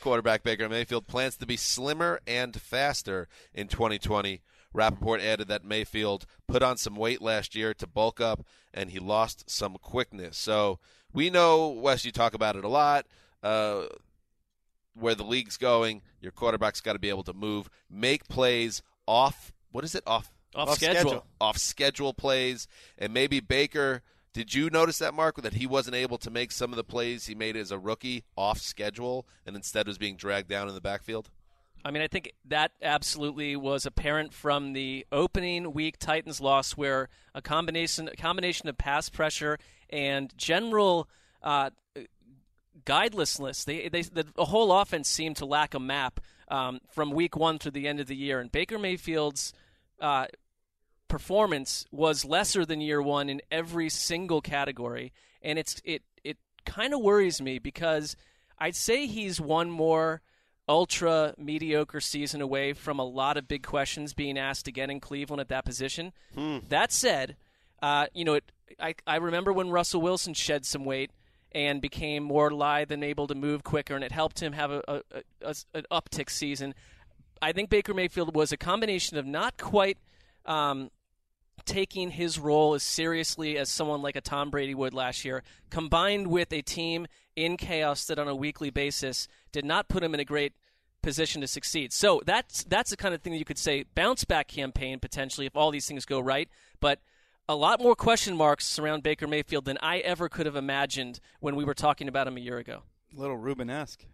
quarterback 0.01 0.43
Baker 0.45 0.69
Mayfield 0.69 1.09
plans 1.09 1.37
to 1.39 1.47
be 1.47 1.57
slimmer 1.57 2.21
and 2.27 2.61
faster 2.61 3.27
in 3.53 3.67
2020. 3.67 4.43
Rapoport 4.73 5.21
added 5.21 5.49
that 5.49 5.65
Mayfield 5.65 6.27
put 6.47 6.63
on 6.63 6.77
some 6.77 6.95
weight 6.95 7.23
last 7.23 7.55
year 7.55 7.75
to 7.75 7.87
bulk 7.87 8.21
up, 8.21 8.45
and 8.73 8.91
he 8.91 8.99
lost 8.99 9.49
some 9.51 9.77
quickness. 9.81 10.37
So 10.37 10.79
we 11.13 11.31
know, 11.31 11.69
Wes, 11.69 12.05
you 12.05 12.13
talk 12.13 12.35
about 12.35 12.57
it 12.57 12.65
a 12.65 12.69
lot. 12.69 13.07
Uh, 13.45 13.85
where 14.95 15.15
the 15.15 15.25
league's 15.25 15.57
going, 15.57 16.03
your 16.21 16.33
quarterback's 16.33 16.81
got 16.81 16.95
to 16.95 16.99
be 16.99 17.09
able 17.09 17.25
to 17.25 17.33
move, 17.35 17.69
make 17.91 18.27
plays 18.29 18.83
off. 19.07 19.53
What 19.71 19.85
is 19.85 19.95
it? 19.95 20.03
Off 20.07 20.31
Off, 20.55 20.69
Off 20.69 20.77
schedule. 20.77 21.01
schedule. 21.01 21.27
off 21.41 21.59
schedule 21.59 22.15
plays, 22.15 22.69
and 22.97 23.13
maybe 23.13 23.41
Baker. 23.41 24.03
Did 24.33 24.55
you 24.55 24.71
notice 24.71 24.99
that, 24.99 25.15
Marc, 25.15 25.41
that 25.43 25.55
he 25.55 25.67
wasn't 25.67 25.95
able 25.95 26.19
to 26.19 26.31
make 26.31 26.51
some 26.53 26.73
of 26.73 26.77
the 26.77 26.85
plays 26.85 27.27
he 27.27 27.35
made 27.37 27.57
as 27.57 27.71
a 27.71 27.79
rookie 27.79 28.25
off 28.37 28.59
schedule, 28.59 29.27
and 29.47 29.55
instead 29.55 29.87
was 29.87 29.99
being 29.99 30.17
dragged 30.17 30.49
down 30.49 30.69
in 30.69 30.75
the 30.75 30.81
backfield? 30.81 31.31
I 31.85 31.91
mean, 31.91 32.03
I 32.03 32.09
think 32.09 32.33
that 32.47 32.73
absolutely 32.83 33.57
was 33.57 33.85
apparent 33.85 34.33
from 34.33 34.73
the 34.73 35.07
opening 35.13 35.73
week 35.73 35.99
Titans 35.99 36.41
loss, 36.41 36.73
where 36.73 37.09
a 37.35 37.43
combination 37.43 38.09
a 38.09 38.17
combination 38.17 38.69
of 38.69 38.79
pass 38.79 39.09
pressure 39.09 39.59
and 39.91 40.33
general 40.37 41.09
uh, 41.43 41.71
guidelessness. 42.87 43.65
They, 43.65 43.89
they, 43.89 44.03
the, 44.03 44.27
the 44.35 44.47
whole 44.47 44.73
offense 44.73 45.09
seemed 45.09 45.37
to 45.37 45.47
lack 45.47 45.75
a 45.75 45.81
map 45.81 46.21
um, 46.49 46.81
from 46.91 47.11
week 47.11 47.37
one 47.37 47.59
through 47.59 47.73
the 47.73 47.89
end 47.89 48.01
of 48.01 48.07
the 48.07 48.17
year. 48.17 48.41
And 48.41 48.51
Baker 48.51 48.79
Mayfield's 48.79 49.53
uh, 50.01 50.27
performance 51.09 51.87
was 51.91 52.25
lesser 52.25 52.65
than 52.65 52.81
year 52.81 53.01
one 53.01 53.29
in 53.29 53.41
every 53.51 53.89
single 53.89 54.41
category, 54.41 55.13
and 55.43 55.59
it's 55.59 55.81
it 55.85 56.03
it 56.23 56.39
kind 56.67 56.93
of 56.93 57.01
worries 57.01 57.41
me 57.41 57.59
because 57.59 58.17
I'd 58.59 58.77
say 58.77 59.07
he's 59.07 59.41
one 59.41 59.71
more 59.71 60.23
ultra 60.69 61.35
mediocre 61.37 62.01
season 62.01 62.41
away 62.41 62.73
from 62.73 62.99
a 62.99 63.05
lot 63.05 63.37
of 63.37 63.47
big 63.47 63.63
questions 63.63 64.15
being 64.15 64.39
asked 64.39 64.67
again 64.67 64.91
in 64.91 64.99
Cleveland 64.99 65.41
at 65.41 65.49
that 65.49 65.65
position. 65.65 66.13
That 66.69 66.91
said, 66.91 67.37
uh, 67.83 68.07
you 68.15 68.25
know, 68.25 68.35
it, 68.35 68.51
I 68.81 68.95
I 69.07 69.17
remember 69.17 69.53
when 69.53 69.71
Russell 69.71 70.01
Wilson 70.01 70.35
shed 70.35 70.65
some 70.67 70.85
weight 70.85 71.11
and 71.55 71.81
became 71.81 72.25
more 72.25 72.51
lithe 72.51 72.91
and 72.91 73.05
able 73.05 73.27
to 73.29 73.35
move 73.35 73.63
quicker, 73.63 73.95
and 73.95 74.03
it 74.03 74.13
helped 74.13 74.41
him 74.41 74.53
have 74.53 74.71
a, 74.71 74.83
a, 74.89 75.01
a, 75.43 75.55
an 75.75 75.85
uptick 75.91 76.29
season. 76.29 76.75
I 77.41 77.53
think 77.53 77.71
Baker 77.71 77.95
Mayfield 77.95 78.35
was 78.35 78.53
a 78.53 78.57
combination 78.57 79.17
of 79.17 79.27
not 79.27 79.57
quite 79.57 79.99
um, 80.47 80.91
taking 81.65 82.11
his 82.11 82.39
role 82.39 82.75
as 82.75 82.83
seriously 82.83 83.57
as 83.57 83.69
someone 83.69 84.03
like 84.03 84.17
a 84.17 84.21
Tom 84.21 84.51
Brady 84.51 84.75
would 84.75 84.95
last 84.95 85.25
year, 85.25 85.43
combined 85.71 86.27
with 86.27 86.53
a 86.53 86.63
team 86.63 87.07
in 87.37 87.57
chaos 87.57 88.05
that 88.07 88.19
on 88.19 88.29
a 88.29 88.35
weekly 88.35 88.71
basis 88.71 89.29
did 89.53 89.65
not 89.65 89.89
put 89.89 90.03
him 90.03 90.15
in 90.15 90.21
a 90.21 90.25
great 90.25 90.55
position 91.03 91.41
to 91.41 91.47
succeed. 91.47 91.93
So 91.93 92.23
that's 92.25 92.65
that's 92.65 92.91
the 92.91 92.97
kind 92.97 93.15
of 93.15 93.21
thing 93.21 93.35
you 93.35 93.45
could 93.45 93.59
say 93.59 93.85
bounce 93.95 94.25
back 94.25 94.49
campaign 94.49 94.99
potentially 94.99 95.47
if 95.47 95.57
all 95.57 95.71
these 95.71 95.87
things 95.87 96.05
go 96.05 96.19
right, 96.19 96.49
but 96.81 96.99
a 97.49 97.55
lot 97.55 97.81
more 97.81 97.95
question 97.95 98.37
marks 98.37 98.67
surround 98.67 99.03
Baker 99.03 99.27
Mayfield 99.27 99.65
than 99.65 99.79
I 99.83 99.99
ever 99.99 100.29
could 100.29 100.47
have 100.47 100.57
imagined 100.57 101.21
when 101.41 101.57
we 101.57 101.65
were 101.65 101.75
talking 101.75 102.09
about 102.09 102.27
him 102.27 102.37
a 102.37 102.41
year 102.41 102.59
ago. 102.59 102.83
Little 103.13 103.37
Rubenesque. 103.39 104.07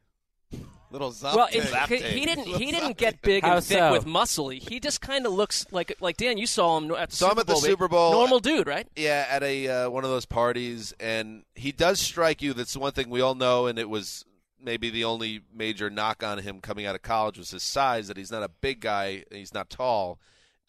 Little 0.90 1.12
zop 1.12 1.36
Well, 1.36 1.48
it, 1.52 1.62
he, 1.88 2.18
he 2.20 2.26
didn't. 2.26 2.46
He 2.46 2.72
didn't 2.72 2.96
get 2.96 3.22
big 3.22 3.44
and 3.44 3.52
How 3.52 3.60
thick 3.60 3.78
so? 3.78 3.92
with 3.92 4.06
muscle. 4.06 4.48
He 4.48 4.80
just 4.80 5.00
kind 5.00 5.24
of 5.24 5.32
looks 5.32 5.64
like 5.70 5.94
like 6.00 6.16
Dan. 6.16 6.36
You 6.36 6.48
saw 6.48 6.78
him 6.78 6.90
at 6.90 7.10
the 7.10 7.16
Saw 7.16 7.26
him 7.26 7.30
Super 7.30 7.40
at 7.40 7.46
the 7.46 7.52
Bowl. 7.52 7.60
Super 7.62 7.88
Bowl. 7.88 8.12
Normal 8.12 8.40
dude, 8.40 8.66
right? 8.66 8.88
Yeah, 8.96 9.24
at 9.30 9.44
a 9.44 9.68
uh, 9.68 9.90
one 9.90 10.02
of 10.02 10.10
those 10.10 10.26
parties, 10.26 10.92
and 10.98 11.44
he 11.54 11.70
does 11.70 12.00
strike 12.00 12.42
you. 12.42 12.54
That's 12.54 12.72
the 12.72 12.80
one 12.80 12.90
thing 12.90 13.08
we 13.08 13.20
all 13.20 13.36
know, 13.36 13.66
and 13.66 13.78
it 13.78 13.88
was 13.88 14.24
maybe 14.60 14.90
the 14.90 15.04
only 15.04 15.42
major 15.54 15.90
knock 15.90 16.24
on 16.24 16.38
him 16.38 16.60
coming 16.60 16.86
out 16.86 16.96
of 16.96 17.02
college 17.02 17.38
was 17.38 17.52
his 17.52 17.62
size. 17.62 18.08
That 18.08 18.16
he's 18.16 18.32
not 18.32 18.42
a 18.42 18.50
big 18.60 18.80
guy, 18.80 19.22
he's 19.30 19.54
not 19.54 19.70
tall. 19.70 20.18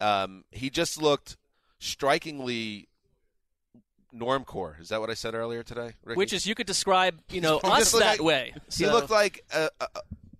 Um, 0.00 0.44
he 0.52 0.70
just 0.70 1.02
looked 1.02 1.36
strikingly 1.82 2.88
normcore. 4.14 4.80
Is 4.80 4.88
that 4.90 5.00
what 5.00 5.10
I 5.10 5.14
said 5.14 5.34
earlier 5.34 5.62
today? 5.62 5.92
Ricky? 6.04 6.16
Which 6.18 6.32
is 6.32 6.46
you 6.46 6.54
could 6.54 6.66
describe 6.66 7.20
you 7.30 7.40
know 7.40 7.60
He 7.64 7.70
us 7.70 7.92
that 7.92 8.00
like- 8.18 8.22
way. 8.22 8.52
He 8.66 8.84
So- 8.84 8.92
looked 8.92 9.10
like 9.10 9.44
uh, 9.52 9.68
uh, 9.80 9.86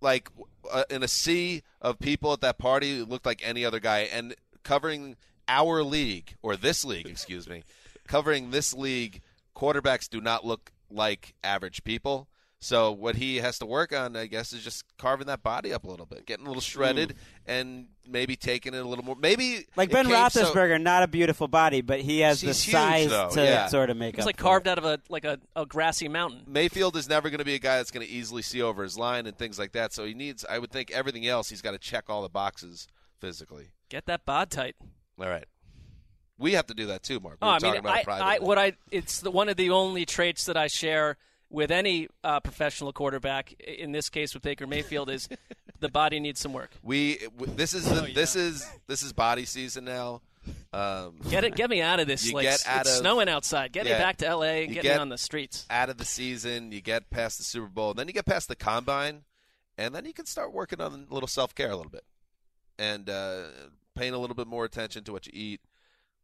like 0.00 0.28
uh, 0.70 0.84
in 0.90 1.02
a 1.02 1.08
sea 1.08 1.62
of 1.80 1.98
people 1.98 2.32
at 2.32 2.40
that 2.42 2.58
party. 2.58 2.98
He 2.98 3.02
looked 3.02 3.26
like 3.26 3.40
any 3.44 3.64
other 3.64 3.80
guy, 3.80 4.00
and 4.00 4.34
covering 4.62 5.16
our 5.48 5.82
league 5.82 6.34
or 6.42 6.56
this 6.56 6.84
league, 6.84 7.06
excuse 7.06 7.48
me, 7.48 7.64
covering 8.06 8.50
this 8.52 8.72
league, 8.72 9.20
quarterbacks 9.56 10.08
do 10.08 10.20
not 10.20 10.44
look 10.46 10.70
like 10.90 11.34
average 11.42 11.82
people. 11.84 12.28
So 12.64 12.92
what 12.92 13.16
he 13.16 13.38
has 13.38 13.58
to 13.58 13.66
work 13.66 13.92
on, 13.92 14.14
I 14.14 14.26
guess, 14.26 14.52
is 14.52 14.62
just 14.62 14.84
carving 14.96 15.26
that 15.26 15.42
body 15.42 15.72
up 15.74 15.82
a 15.82 15.88
little 15.88 16.06
bit, 16.06 16.26
getting 16.26 16.46
a 16.46 16.48
little 16.48 16.60
hmm. 16.60 16.64
shredded, 16.64 17.16
and 17.44 17.88
maybe 18.06 18.36
taking 18.36 18.72
it 18.72 18.78
a 18.78 18.88
little 18.88 19.04
more. 19.04 19.16
Maybe 19.16 19.66
Like 19.74 19.90
Ben 19.90 20.06
came 20.06 20.30
so- 20.30 20.44
Roethlisberger, 20.44 20.80
not 20.80 21.02
a 21.02 21.08
beautiful 21.08 21.48
body, 21.48 21.80
but 21.80 22.00
he 22.00 22.20
has 22.20 22.40
the 22.40 22.46
He's 22.46 22.62
huge, 22.62 22.72
size 22.72 23.08
to 23.34 23.42
yeah. 23.42 23.66
sort 23.66 23.90
of 23.90 23.96
make 23.96 24.14
It's 24.14 24.20
up. 24.22 24.26
like 24.26 24.36
for 24.36 24.44
carved 24.44 24.68
it. 24.68 24.70
out 24.70 24.78
of 24.78 24.84
a 24.84 25.00
like 25.08 25.24
a, 25.24 25.40
a 25.56 25.66
grassy 25.66 26.06
mountain. 26.06 26.44
Mayfield 26.46 26.96
is 26.96 27.08
never 27.08 27.30
going 27.30 27.40
to 27.40 27.44
be 27.44 27.56
a 27.56 27.58
guy 27.58 27.78
that's 27.78 27.90
going 27.90 28.06
to 28.06 28.12
easily 28.12 28.42
see 28.42 28.62
over 28.62 28.84
his 28.84 28.96
line 28.96 29.26
and 29.26 29.36
things 29.36 29.58
like 29.58 29.72
that. 29.72 29.92
So 29.92 30.04
he 30.04 30.14
needs, 30.14 30.44
I 30.48 30.60
would 30.60 30.70
think, 30.70 30.92
everything 30.92 31.26
else. 31.26 31.48
He's 31.48 31.62
got 31.62 31.72
to 31.72 31.78
check 31.78 32.04
all 32.08 32.22
the 32.22 32.28
boxes 32.28 32.86
physically. 33.18 33.70
Get 33.88 34.06
that 34.06 34.24
bod 34.24 34.52
tight. 34.52 34.76
All 35.20 35.28
right, 35.28 35.46
we 36.38 36.52
have 36.52 36.66
to 36.68 36.74
do 36.74 36.86
that 36.86 37.02
too, 37.02 37.18
Marc. 37.18 37.38
We 37.42 37.48
Oh, 37.48 37.50
were 37.50 37.54
I 37.54 37.58
mean, 37.58 37.82
talking 37.82 38.02
about 38.04 38.08
I. 38.22 38.36
I, 38.36 38.38
what 38.38 38.56
I 38.56 38.74
it's 38.92 39.18
the, 39.18 39.32
one 39.32 39.48
of 39.48 39.56
the 39.56 39.70
only 39.70 40.04
traits 40.04 40.44
that 40.44 40.56
I 40.56 40.68
share 40.68 41.16
with 41.52 41.70
any 41.70 42.08
uh, 42.24 42.40
professional 42.40 42.92
quarterback. 42.92 43.52
In 43.60 43.92
this 43.92 44.08
case, 44.08 44.34
with 44.34 44.42
Baker 44.42 44.66
Mayfield, 44.66 45.08
is 45.10 45.28
the 45.80 45.88
body 45.88 46.18
needs 46.18 46.40
some 46.40 46.52
work. 46.52 46.70
we 46.82 47.18
this 47.38 47.74
is 47.74 47.84
the, 47.84 48.10
this 48.14 48.34
is 48.34 48.66
this 48.88 49.02
is 49.02 49.12
body 49.12 49.44
season 49.44 49.84
now. 49.84 50.22
Um, 50.72 51.18
Get 51.30 51.44
it, 51.44 51.54
get 51.54 51.70
me 51.70 51.80
out 51.82 52.00
of 52.00 52.08
this. 52.08 52.26
You 52.26 52.34
like, 52.34 52.44
get 52.44 52.54
it's 52.54 52.66
of- 52.66 52.86
snowing 52.96 53.28
outside. 53.28 53.70
Get 53.70 53.86
Yeah. 53.86 53.92
me 53.92 53.98
back 54.00 54.16
to 54.16 54.26
L.A. 54.26 54.62
You 54.66 54.74
Get, 54.74 54.82
get- 54.82 54.96
me 54.96 55.00
on 55.00 55.08
the 55.08 55.18
streets. 55.18 55.66
out 55.70 55.88
of 55.88 55.98
the 55.98 56.04
season, 56.04 56.72
you 56.72 56.80
get 56.80 57.10
past 57.10 57.38
the 57.38 57.44
Super 57.44 57.68
Bowl, 57.68 57.94
then 57.94 58.08
you 58.08 58.12
get 58.12 58.26
past 58.26 58.48
the 58.48 58.56
combine, 58.56 59.22
and 59.78 59.94
then 59.94 60.04
you 60.04 60.12
can 60.12 60.26
start 60.26 60.52
working 60.52 60.80
on 60.80 61.06
a 61.08 61.14
little 61.14 61.28
self 61.28 61.54
care 61.54 61.70
a 61.70 61.76
little 61.76 61.92
bit, 61.92 62.02
and 62.76 63.08
uh, 63.08 63.42
paying 63.94 64.14
a 64.14 64.18
little 64.18 64.34
bit 64.34 64.48
more 64.48 64.64
attention 64.64 65.04
to 65.04 65.12
what 65.12 65.26
you 65.26 65.32
eat. 65.34 65.60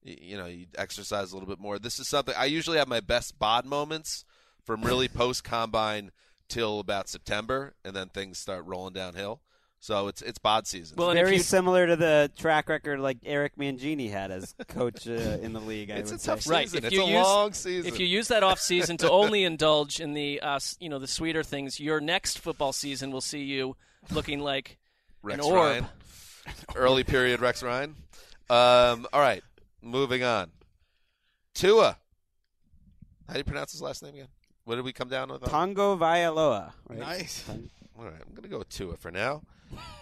You, 0.03 0.17
you 0.21 0.37
know, 0.37 0.47
you 0.47 0.67
exercise 0.77 1.31
a 1.31 1.37
little 1.37 1.49
bit 1.49 1.61
more. 1.61 1.79
This 1.79 2.01
is 2.01 2.09
something 2.09 2.35
I 2.37 2.47
usually 2.47 2.79
have 2.79 2.88
my 2.88 3.01
best 3.01 3.38
bod 3.38 3.67
moments 3.67 4.25
from 4.69 4.83
really 4.83 5.09
post 5.09 5.45
combine 5.45 6.11
till 6.47 6.79
about 6.79 7.09
September, 7.09 7.75
and 7.87 7.97
then 7.97 8.11
things 8.11 8.37
start 8.39 8.67
rolling 8.67 8.93
downhill. 8.93 9.41
So 9.81 10.09
it's 10.09 10.21
it's 10.21 10.39
bod 10.39 10.67
season. 10.67 10.97
Well, 10.99 11.13
Very 11.15 11.37
you- 11.37 11.43
similar 11.43 11.87
to 11.87 11.97
the 11.97 12.31
track 12.37 12.69
record 12.69 13.01
like 13.01 13.17
Eric 13.25 13.57
Mangini 13.57 14.11
had 14.11 14.31
as 14.31 14.55
coach 14.69 15.09
uh, 15.09 15.13
in 15.41 15.55
the 15.55 15.61
league. 15.61 15.91
I 15.91 15.95
It's 15.95 16.11
would 16.11 16.21
a 16.21 16.23
tough 16.23 16.43
say. 16.43 16.51
Right. 16.51 16.75
If 16.75 16.85
It's 16.85 16.93
you 16.95 17.03
a 17.05 17.07
use, 17.07 17.15
long 17.15 17.53
season. 17.55 17.91
If 17.91 17.99
you 17.99 18.07
use 18.07 18.29
that 18.29 18.43
off 18.43 18.61
season 18.61 18.99
to 18.99 19.11
only 19.11 19.45
indulge 19.45 20.01
in 20.01 20.13
the 20.13 20.41
uh, 20.43 20.59
you 20.81 20.91
know 20.91 20.99
the 20.99 21.07
sweeter 21.07 21.43
things, 21.43 21.81
your 21.81 21.99
next 22.01 22.39
football 22.41 22.73
season 22.75 23.11
will 23.11 23.21
see 23.23 23.45
you 23.45 23.75
looking 24.11 24.41
like 24.41 24.77
Rex 25.23 25.39
an 25.43 25.51
orb. 25.51 25.57
Ryan. 25.57 25.87
Early 26.77 27.05
period 27.05 27.41
Rex 27.41 27.63
Ryan. 27.63 27.95
Um, 28.51 29.07
all 29.13 29.21
right, 29.21 29.43
moving 29.81 30.25
on. 30.25 30.51
Tua. 31.55 31.97
How 33.29 33.35
do 33.35 33.39
you 33.41 33.45
pronounce 33.45 33.73
his 33.73 33.83
last 33.83 34.03
name 34.03 34.15
again? 34.15 34.29
What 34.69 34.75
did 34.75 34.85
we 34.85 34.93
come 34.93 35.09
down 35.09 35.31
with? 35.31 35.41
Tongo 35.41 35.97
Vailoa. 35.97 36.75
Right? 36.91 36.99
Nice. 36.99 37.49
All 37.49 38.05
right, 38.05 38.13
I'm 38.21 38.35
going 38.35 38.43
to 38.43 38.51
go 38.51 38.59
with 38.59 38.69
Tua 38.69 38.99
for 38.99 39.11
now. 39.11 39.41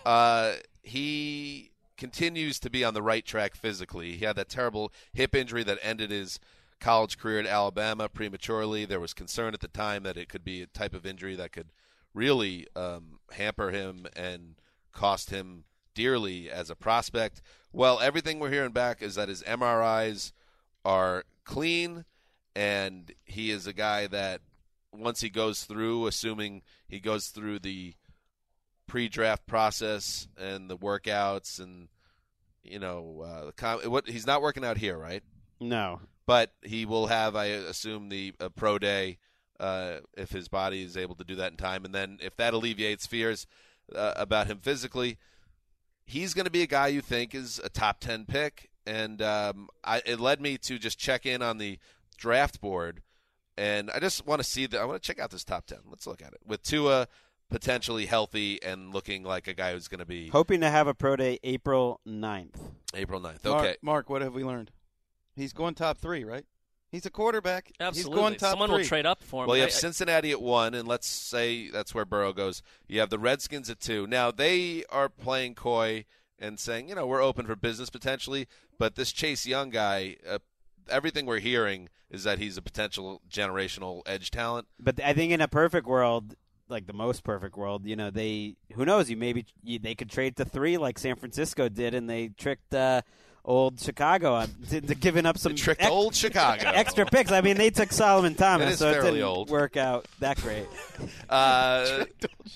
Uh, 0.05 0.55
he 0.83 1.71
continues 1.97 2.59
to 2.59 2.69
be 2.69 2.83
on 2.83 2.93
the 2.93 3.01
right 3.01 3.25
track 3.25 3.55
physically. 3.55 4.17
He 4.17 4.25
had 4.25 4.35
that 4.35 4.49
terrible 4.49 4.93
hip 5.13 5.37
injury 5.37 5.63
that 5.63 5.79
ended 5.83 6.11
his 6.11 6.41
college 6.81 7.17
career 7.17 7.39
at 7.39 7.47
Alabama 7.47 8.09
prematurely. 8.09 8.85
There 8.85 8.99
was 8.99 9.15
concern 9.15 9.55
at 9.55 9.61
the 9.61 9.69
time 9.69 10.03
that 10.03 10.17
it 10.17 10.29
could 10.29 10.43
be 10.43 10.63
a 10.63 10.67
type 10.67 10.95
of 10.95 11.07
injury 11.07 11.37
that 11.37 11.53
could 11.53 11.69
really 12.13 12.67
um, 12.75 13.21
hamper 13.31 13.71
him 13.71 14.09
and 14.17 14.57
cost 14.93 15.31
him 15.31 15.63
dearly 15.95 16.51
as 16.51 16.71
a 16.71 16.75
prospect. 16.75 17.41
Well, 17.73 18.01
everything 18.01 18.41
we're 18.41 18.51
hearing 18.51 18.73
back 18.73 19.01
is 19.01 19.15
that 19.15 19.29
his 19.29 19.45
MRIs 19.45 20.33
are 20.85 21.23
clean, 21.45 22.05
and 22.57 23.13
he 23.25 23.53
is 23.53 23.69
a 23.69 23.73
guy 23.73 24.09
that 24.09 24.41
once 24.93 25.21
he 25.21 25.29
goes 25.29 25.65
through, 25.65 26.07
assuming 26.07 26.63
he 26.89 27.01
goes 27.01 27.29
through 27.29 27.61
the 27.61 27.95
pre-draft 28.87 29.47
process 29.47 30.29
and 30.39 30.71
the 30.71 30.77
workouts 30.77 31.59
and 31.59 31.89
you 32.63 32.79
know 32.79 33.25
uh, 33.27 33.47
the 33.47 33.53
com- 33.53 33.81
what 33.91 34.09
he's 34.09 34.27
not 34.27 34.43
working 34.43 34.65
out 34.65 34.79
here, 34.79 34.97
right? 34.97 35.23
No. 35.61 36.01
But 36.27 36.53
he 36.63 36.87
will 36.87 37.07
have, 37.07 37.37
I 37.37 37.47
assume, 37.47 38.09
the 38.09 38.35
uh, 38.41 38.49
pro 38.49 38.79
day 38.79 39.19
uh, 39.61 39.99
if 40.17 40.31
his 40.31 40.49
body 40.49 40.83
is 40.83 40.97
able 40.97 41.15
to 41.17 41.25
do 41.25 41.37
that 41.37 41.53
in 41.53 41.57
time, 41.57 41.85
and 41.85 41.95
then 41.95 42.19
if 42.21 42.37
that 42.37 42.53
alleviates 42.53 43.07
fears 43.07 43.47
uh, 43.95 44.15
about 44.17 44.49
him 44.49 44.59
physically, 44.59 45.19
he's 46.05 46.35
going 46.35 46.45
to 46.45 46.51
be 46.51 46.63
a 46.63 46.67
guy 46.67 46.89
you 46.89 47.01
think 47.01 47.35
is 47.35 47.61
a 47.63 47.69
top 47.69 48.01
ten 48.01 48.25
pick. 48.25 48.71
And 48.87 49.21
um, 49.21 49.69
I, 49.85 50.01
it 50.07 50.21
led 50.21 50.41
me 50.41 50.59
to 50.59 50.79
just 50.79 50.99
check 50.99 51.27
in 51.27 51.43
on 51.43 51.59
the 51.59 51.79
draft 52.17 52.61
board, 52.61 53.03
and 53.59 53.91
I 53.91 53.99
just 54.01 54.27
want 54.27 54.41
to 54.41 54.45
see 54.45 54.67
that. 54.67 54.81
I 54.81 54.85
want 54.85 55.03
to 55.03 55.07
check 55.07 55.19
out 55.21 55.31
this 55.31 55.45
top 55.45 55.67
ten. 55.67 55.79
Let's 55.89 56.07
look 56.07 56.23
at 56.23 56.33
it 56.33 56.41
with 56.47 56.63
Tua 56.63 57.09
potentially 57.49 58.07
healthy 58.07 58.61
and 58.63 58.93
looking 58.93 59.23
like 59.23 59.47
a 59.47 59.55
guy 59.55 59.73
who's 59.73 59.87
going 59.89 60.01
to 60.01 60.05
be 60.07 60.29
Hoping 60.29 60.61
to 60.63 60.69
have 60.69 60.89
a 60.89 60.95
pro 60.95 61.15
day 61.17 61.39
April 61.45 62.01
9th. 62.07 62.59
April 62.95 63.21
9th. 63.21 63.47
Okay, 63.47 63.77
Marc, 63.83 64.11
what 64.11 64.21
have 64.23 64.35
we 64.35 64.43
learned? 64.43 64.73
He's 65.37 65.53
going 65.53 65.75
top 65.75 65.99
three, 65.99 66.25
right? 66.25 66.45
He's 66.91 67.07
a 67.07 67.11
quarterback. 67.11 67.71
absolutely. 67.79 68.13
He's 68.13 68.21
going 68.21 68.35
top 68.37 68.51
Someone 68.51 68.69
three. 68.71 68.79
will 68.79 68.85
trade 68.85 69.07
up 69.07 69.23
for 69.23 69.45
him. 69.45 69.49
Well, 69.49 69.57
you 69.57 69.63
I- 69.63 69.67
have 69.67 69.75
I- 69.75 69.79
Cincinnati 69.79 70.31
at 70.33 70.41
one, 70.41 70.75
and 70.75 70.89
let's 70.89 71.07
say 71.07 71.69
that's 71.71 71.95
where 71.95 72.05
Burrow 72.05 72.33
goes. 72.33 72.63
You 72.89 73.01
have 73.01 73.11
the 73.11 73.19
Redskins 73.19 73.69
at 73.71 73.79
two. 73.81 74.07
Now 74.09 74.31
they 74.33 74.85
are 74.91 75.09
playing 75.09 75.55
coy 75.57 76.05
and 76.39 76.59
saying, 76.59 76.89
you 76.89 76.95
know, 76.95 77.07
we're 77.07 77.23
open 77.23 77.47
for 77.47 77.55
business 77.57 77.91
potentially, 77.91 78.47
but 78.79 78.95
this 78.97 79.13
Chase 79.13 79.47
Young 79.47 79.71
guy, 79.71 80.17
uh, 80.29 80.39
everything 80.89 81.27
we're 81.27 81.39
hearing 81.41 81.89
is 82.11 82.25
that 82.25 82.39
he's 82.39 82.57
a 82.57 82.63
potential 82.63 83.21
generational 83.31 84.03
edge 84.07 84.31
talent. 84.31 84.67
But 84.79 85.01
I 85.03 85.13
think 85.13 85.33
in 85.33 85.41
a 85.41 85.49
perfect 85.49 85.87
world, 85.87 86.35
like 86.69 86.87
the 86.87 86.93
most 86.93 87.25
perfect 87.25 87.57
world, 87.57 87.85
you 87.87 87.97
know, 87.97 88.11
they 88.11 88.57
who 88.75 88.85
knows, 88.85 89.09
you 89.11 89.17
maybe 89.17 89.47
you, 89.63 89.79
they 89.79 89.95
could 89.95 90.11
trade 90.11 90.37
to 90.37 90.45
three 90.45 90.79
like 90.79 90.99
San 90.99 91.17
Francisco 91.17 91.69
did, 91.69 91.95
and 91.95 92.09
they 92.09 92.29
tricked 92.29 92.75
uh, 92.75 93.03
old 93.45 93.79
Chicago 93.81 94.35
on 94.35 94.49
to, 94.71 94.81
to 94.81 94.95
giving 94.95 95.27
up 95.27 95.39
some 95.39 95.55
tricked 95.55 95.83
ex- 95.83 95.91
old 95.91 96.15
Chicago. 96.15 96.63
extra 96.75 97.07
picks. 97.07 97.31
I 97.33 97.41
mean, 97.41 97.57
they 97.57 97.71
took 97.71 97.93
Solomon 97.93 98.35
Thomas, 98.37 98.75
It 98.75 98.79
so 98.79 98.91
it 98.91 99.03
didn't 99.03 99.23
old. 99.23 99.51
work 99.51 99.77
out 99.77 100.07
that 100.21 100.41
great. 100.41 100.67
Uh, 101.29 102.05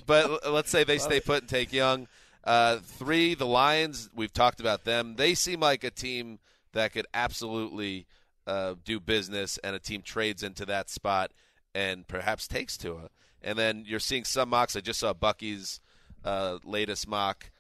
but 0.07 0.51
let's 0.53 0.71
say 0.71 0.85
they 0.85 0.99
stay 0.99 1.21
put 1.21 1.43
and 1.43 1.49
take 1.49 1.73
Young. 1.73 2.09
Uh, 2.43 2.79
three, 2.79 3.35
the 3.35 3.47
Lions. 3.47 4.09
We've 4.15 4.33
talked 4.33 4.61
about 4.61 4.85
them. 4.85 5.17
They 5.17 5.35
seem 5.35 5.61
like 5.61 5.85
a 5.85 5.91
team 5.91 6.39
that 6.73 6.93
could 6.93 7.07
absolutely 7.13 8.07
uh, 8.51 8.75
do 8.85 8.99
business, 8.99 9.59
and 9.63 9.77
a 9.77 9.79
team 9.79 10.03
trades 10.03 10.43
into 10.43 10.67
that 10.67 10.91
spot 10.91 11.31
and 11.73 12.09
perhaps 12.09 12.49
takes 12.49 12.77
Tua. 12.77 13.09
And 13.41 13.57
then 13.57 13.85
you're 13.87 14.01
seeing 14.01 14.25
some 14.25 14.49
mocks. 14.49 14.75
I 14.75 14.81
just 14.81 14.99
saw 14.99 15.13
Bucky's 15.13 15.79
uh, 16.25 16.59
latest 16.65 17.07
mock. 17.07 17.53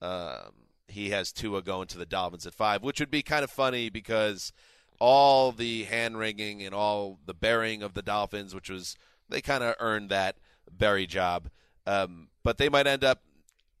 Um, 0.00 0.52
he 0.88 1.10
has 1.10 1.30
Tua 1.30 1.60
going 1.60 1.88
to 1.88 1.98
the 1.98 2.06
Dolphins 2.06 2.46
at 2.46 2.54
five, 2.54 2.82
which 2.82 3.00
would 3.00 3.10
be 3.10 3.20
kind 3.20 3.44
of 3.44 3.50
funny 3.50 3.90
because 3.90 4.54
all 4.98 5.52
the 5.52 5.84
hand 5.84 6.18
wringing 6.18 6.62
and 6.62 6.74
all 6.74 7.18
the 7.26 7.34
burying 7.34 7.82
of 7.82 7.92
the 7.92 8.02
Dolphins, 8.02 8.54
which 8.54 8.70
was 8.70 8.96
they 9.28 9.42
kind 9.42 9.62
of 9.62 9.74
earned 9.78 10.08
that 10.08 10.36
bury 10.72 11.06
job, 11.06 11.50
um, 11.86 12.28
but 12.42 12.56
they 12.56 12.70
might 12.70 12.86
end 12.86 13.04
up 13.04 13.20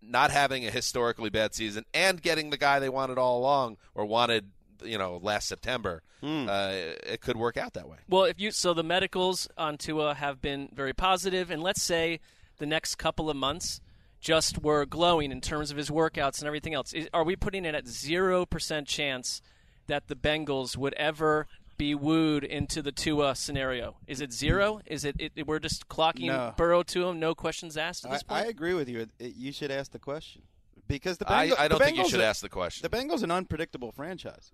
not 0.02 0.30
having 0.30 0.66
a 0.66 0.70
historically 0.70 1.30
bad 1.30 1.54
season 1.54 1.86
and 1.94 2.20
getting 2.20 2.50
the 2.50 2.56
guy 2.58 2.78
they 2.78 2.88
wanted 2.90 3.16
all 3.16 3.38
along 3.38 3.78
or 3.94 4.04
wanted 4.04 4.50
you 4.84 4.98
know 4.98 5.18
last 5.22 5.48
September, 5.48 6.02
Hmm. 6.20 6.48
uh, 6.48 6.68
it 6.72 7.20
could 7.20 7.36
work 7.36 7.56
out 7.56 7.72
that 7.74 7.88
way. 7.88 7.96
Well, 8.08 8.24
if 8.24 8.38
you 8.40 8.50
so 8.50 8.74
the 8.74 8.82
medicals 8.82 9.48
on 9.56 9.78
Tua 9.78 10.14
have 10.14 10.40
been 10.42 10.68
very 10.72 10.92
positive, 10.92 11.50
and 11.50 11.62
let's 11.62 11.82
say 11.82 12.20
the 12.58 12.66
next 12.66 12.96
couple 12.96 13.30
of 13.30 13.36
months 13.36 13.80
just 14.20 14.62
were 14.62 14.84
glowing 14.84 15.32
in 15.32 15.40
terms 15.40 15.70
of 15.70 15.78
his 15.78 15.88
workouts 15.88 16.40
and 16.40 16.46
everything 16.46 16.74
else. 16.74 16.92
Is, 16.92 17.08
are 17.14 17.24
we 17.24 17.36
putting 17.36 17.64
it 17.64 17.74
at 17.74 17.86
zero 17.88 18.44
percent 18.44 18.86
chance 18.86 19.40
that 19.86 20.08
the 20.08 20.14
Bengals 20.14 20.76
would 20.76 20.92
ever 20.94 21.46
be 21.78 21.94
wooed 21.94 22.44
into 22.44 22.82
the 22.82 22.92
Tua 22.92 23.34
scenario? 23.34 23.96
Is 24.06 24.20
it 24.20 24.30
zero? 24.34 24.80
Is 24.84 25.06
it, 25.06 25.16
it 25.18 25.46
we're 25.46 25.58
just 25.58 25.88
clocking 25.88 26.26
No. 26.26 26.52
Burrow 26.54 26.82
to 26.82 27.08
him, 27.08 27.18
no 27.18 27.34
questions 27.34 27.78
asked 27.78 28.04
at 28.04 28.10
I, 28.10 28.14
this 28.14 28.22
point? 28.22 28.44
I 28.44 28.48
agree 28.48 28.74
with 28.74 28.90
you. 28.90 29.00
It- 29.00 29.10
it- 29.18 29.36
you 29.36 29.52
should 29.52 29.70
ask 29.70 29.90
the 29.90 29.98
question 29.98 30.42
because 30.86 31.16
the 31.16 31.24
Bengals, 31.24 31.58
I 31.58 31.66
don't 31.68 31.78
the 31.78 31.84
think 31.86 31.96
you 31.96 32.06
should 32.06 32.20
are- 32.20 32.24
ask 32.24 32.42
the 32.42 32.50
question. 32.50 32.86
The 32.88 32.94
Bengals 32.94 33.22
an 33.22 33.30
unpredictable 33.30 33.90
franchise. 33.92 34.52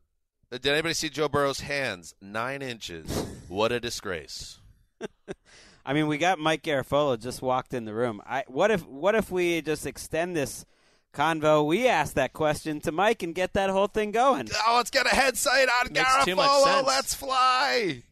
Did 0.50 0.66
anybody 0.66 0.94
see 0.94 1.08
Joe 1.08 1.28
Burrow's 1.28 1.60
hands? 1.60 2.14
Nine 2.20 2.62
inches. 2.62 3.26
What 3.48 3.72
a 3.72 3.80
disgrace. 3.80 4.60
I 5.86 5.92
mean, 5.92 6.06
we 6.06 6.18
got 6.18 6.38
Mike 6.38 6.62
Garafolo 6.62 7.20
just 7.20 7.42
walked 7.42 7.74
in 7.74 7.84
the 7.84 7.92
room. 7.92 8.22
I 8.24 8.44
what 8.46 8.70
if 8.70 8.86
what 8.86 9.14
if 9.14 9.30
we 9.30 9.60
just 9.60 9.86
extend 9.86 10.36
this 10.36 10.64
convo? 11.12 11.66
We 11.66 11.88
ask 11.88 12.14
that 12.14 12.32
question 12.32 12.80
to 12.82 12.92
Mike 12.92 13.24
and 13.24 13.34
get 13.34 13.54
that 13.54 13.70
whole 13.70 13.88
thing 13.88 14.12
going. 14.12 14.48
Oh, 14.66 14.74
let's 14.76 14.90
get 14.90 15.06
a 15.06 15.14
headset 15.14 15.68
on 15.68 15.92
Makes 15.92 16.24
too 16.24 16.36
Garafolo. 16.36 16.86
Let's 16.86 17.14
fly. 17.14 18.02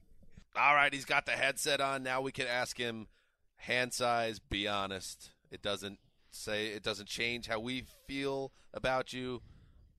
All 0.57 0.75
right, 0.75 0.93
he's 0.93 1.05
got 1.05 1.27
the 1.27 1.33
headset 1.33 1.81
on. 1.81 2.03
Now 2.03 2.21
we 2.21 2.33
can 2.33 2.47
ask 2.47 2.77
him 2.77 3.07
hand 3.57 3.93
size. 3.93 4.41
Be 4.41 4.67
honest. 4.67 5.31
It 5.53 5.63
doesn't 5.63 5.99
say. 6.31 6.69
It 6.69 6.83
doesn't 6.83 7.09
change 7.09 7.47
how 7.47 7.61
we 7.61 7.85
feel 8.09 8.53
about 8.73 9.13
you. 9.13 9.41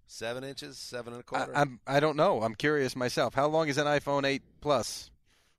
Seven 0.08 0.44
inches, 0.44 0.78
seven 0.78 1.13
and 1.13 1.20
a 1.22 1.24
quarter. 1.24 1.52
I'm 1.56 1.80
I 1.88 2.00
don't 2.00 2.15
know. 2.15 2.41
I'm 2.44 2.56
curious 2.56 2.96
myself. 2.96 3.34
How 3.34 3.48
long 3.48 3.68
is 3.68 3.78
an 3.78 3.88
iPhone 3.88 4.24
8 4.26 4.41
Plus? 4.62 5.10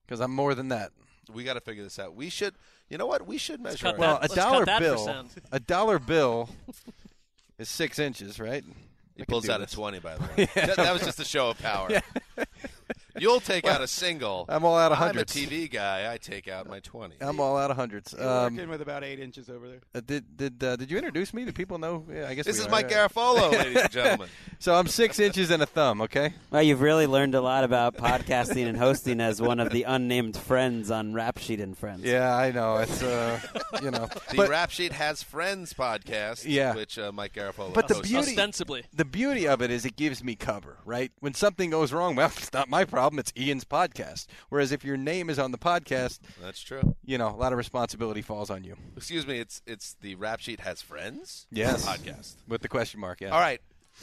Because 0.07 0.21
I'm 0.21 0.31
more 0.33 0.55
than 0.55 0.69
that. 0.69 0.93
we 1.33 1.43
got 1.45 1.55
to 1.55 1.61
figure 1.61 1.83
this 1.83 1.99
out. 1.99 2.15
We 2.15 2.29
should. 2.31 2.55
You 2.89 2.97
know 2.99 3.07
what? 3.07 3.27
We 3.27 3.39
should 3.39 3.61
measure. 3.61 3.79
cut 3.87 3.95
our- 3.95 4.01
Well, 4.01 4.19
a 4.19 4.21
let's 4.23 4.35
cut 4.35 4.51
dollar 4.51 4.65
that 4.67 4.79
bill. 4.81 5.05
percent. 5.05 5.29
A 5.51 5.59
dollar 5.59 5.99
bill 5.99 6.49
is 7.59 7.69
six 7.69 7.99
inches, 7.99 8.39
right? 8.39 8.63
He 9.17 9.23
I 9.23 9.25
pulls 9.25 9.49
out 9.49 9.59
this. 9.61 9.73
a 9.73 9.77
twenty. 9.77 9.99
By 9.99 10.17
the 10.17 10.23
way, 10.37 10.49
that, 10.55 10.77
that 10.77 10.93
was 10.93 11.03
just 11.03 11.19
a 11.19 11.25
show 11.25 11.51
of 11.51 11.59
power. 11.59 11.89
You'll 13.19 13.41
take 13.41 13.67
out 13.67 13.81
a 13.81 13.87
single. 13.87 14.45
I'm 14.49 14.65
all 14.65 14.77
out 14.79 14.93
of 14.93 14.99
hundreds. 14.99 15.35
I'm 15.37 15.43
a 15.43 15.47
hundreds. 15.47 15.69
TV 15.69 15.71
guy. 15.73 16.13
I 16.13 16.19
take 16.19 16.49
out 16.49 16.69
my 16.69 16.81
twenty. 16.81 17.17
I'm 17.21 17.41
all 17.41 17.57
out 17.57 17.71
of 17.71 17.77
hundreds. 17.77 18.15
You're 18.19 18.29
Um, 18.29 18.55
working 18.55 18.69
with 18.71 18.83
about 18.83 19.05
eight 19.05 19.19
inches 19.21 19.49
over 19.49 19.69
there. 19.69 19.81
uh, 19.95 20.01
did 20.05 20.37
did 20.37 20.63
uh, 20.63 20.77
did 20.77 20.91
you 20.91 20.97
introduce 20.97 21.33
me? 21.35 21.45
Do 21.45 21.53
people 21.53 21.79
know? 21.79 22.05
Yeah, 22.13 22.29
I 22.29 22.35
guess 22.35 22.47
This 22.47 22.57
we 22.57 22.61
is 22.63 22.67
are. 22.67 22.71
Mike 22.71 22.89
Garafolo, 22.91 23.51
ladies 23.59 23.77
and 23.83 23.91
gentlemen. 23.91 24.29
So 24.59 24.75
I'm 24.75 24.87
six 24.87 25.19
inches 25.19 25.51
and 25.51 25.63
a 25.63 25.67
thumb. 25.67 26.01
Okay. 26.03 26.35
Well, 26.51 26.63
you've 26.63 26.81
really 26.81 27.07
learned 27.07 27.35
a 27.35 27.41
lot 27.41 27.65
about 27.65 27.97
podcasting 27.97 28.67
and 28.67 28.77
hosting 28.77 29.21
as 29.21 29.41
one 29.41 29.61
of 29.61 29.71
the 29.71 29.85
unnamed 29.85 30.37
friends 30.37 30.91
on 30.91 31.15
Rap 31.15 31.39
Sheet 31.39 31.61
and 31.61 31.77
Friends. 31.77 32.03
Yeah, 32.05 32.35
I 32.35 32.51
know. 32.53 32.77
It's 32.79 33.03
uh, 33.03 33.41
you 33.83 33.91
know, 33.91 34.07
The 34.31 34.37
but 34.37 34.49
Rap 34.49 34.71
Sheet 34.71 34.93
has 34.93 35.23
Friends 35.23 35.73
podcast, 35.73 36.45
Yeah. 36.47 36.75
which 36.75 36.99
uh, 36.99 37.13
Mike 37.13 37.33
Garafolo 37.35 37.73
But 37.73 37.89
the 37.89 37.95
beauty- 38.01 38.17
Ostensibly. 38.33 38.85
the 38.95 39.05
beauty 39.05 39.47
of 39.49 39.63
it 39.63 39.71
is 39.71 39.85
it 39.85 39.97
gives 39.97 40.23
me 40.25 40.35
cover, 40.37 40.79
right? 40.85 41.13
When 41.21 41.35
something 41.35 41.71
goes 41.71 41.93
wrong, 41.93 42.17
well, 42.17 42.33
it's 42.37 42.53
not 42.53 42.69
my 42.69 42.85
problem. 42.85 43.06
It's 43.19 43.33
Ian's 43.37 43.65
podcast. 43.65 44.27
Whereas 44.49 44.73
if 44.73 44.85
your 44.85 44.97
name 44.97 45.31
is 45.31 45.39
on 45.39 45.53
the 45.53 45.59
podcast, 45.59 46.19
That's 46.43 46.61
true. 46.61 46.97
you 47.05 47.19
know, 47.19 47.29
a 47.29 47.37
lot 47.37 47.53
of 47.53 47.59
responsibility 47.59 48.23
falls 48.23 48.51
on 48.51 48.65
you. 48.65 48.77
Excuse 48.97 49.27
me, 49.27 49.39
it's 49.39 49.63
it's 49.67 49.95
the 50.01 50.15
Rap 50.17 50.41
Sheet 50.41 50.61
has 50.61 50.83
Friends 50.83 51.47
Yes. 51.51 51.87
podcast. 51.87 52.35
With 52.49 52.63
the 52.63 52.69
question 52.69 53.01
mark, 53.01 53.21
yeah. 53.21 53.31
All 53.31 53.41
right, 53.41 53.61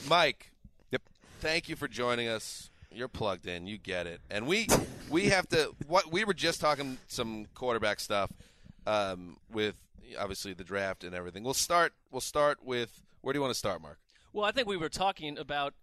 Mike. 0.07 0.51
Yep. 0.91 1.01
Thank 1.41 1.69
you 1.69 1.75
for 1.75 1.87
joining 1.87 2.27
us. 2.27 2.69
You're 2.91 3.07
plugged 3.07 3.47
in. 3.47 3.65
You 3.67 3.77
get 3.77 4.05
it. 4.07 4.21
And 4.29 4.47
we 4.47 4.67
we 5.09 5.29
have 5.29 5.47
to. 5.49 5.73
What 5.87 6.11
we 6.11 6.23
were 6.23 6.33
just 6.33 6.61
talking 6.61 6.97
some 7.07 7.47
quarterback 7.55 7.99
stuff 7.99 8.31
um, 8.85 9.37
with 9.51 9.75
obviously 10.19 10.53
the 10.53 10.63
draft 10.63 11.03
and 11.03 11.15
everything. 11.15 11.43
We'll 11.43 11.53
start. 11.55 11.93
We'll 12.11 12.21
start 12.21 12.63
with 12.63 13.01
where 13.21 13.33
do 13.33 13.37
you 13.37 13.41
want 13.41 13.53
to 13.53 13.57
start, 13.57 13.81
Marc? 13.81 13.97
Well, 14.31 14.45
I 14.45 14.51
think 14.51 14.67
we 14.67 14.77
were 14.77 14.89
talking 14.89 15.37
about 15.37 15.73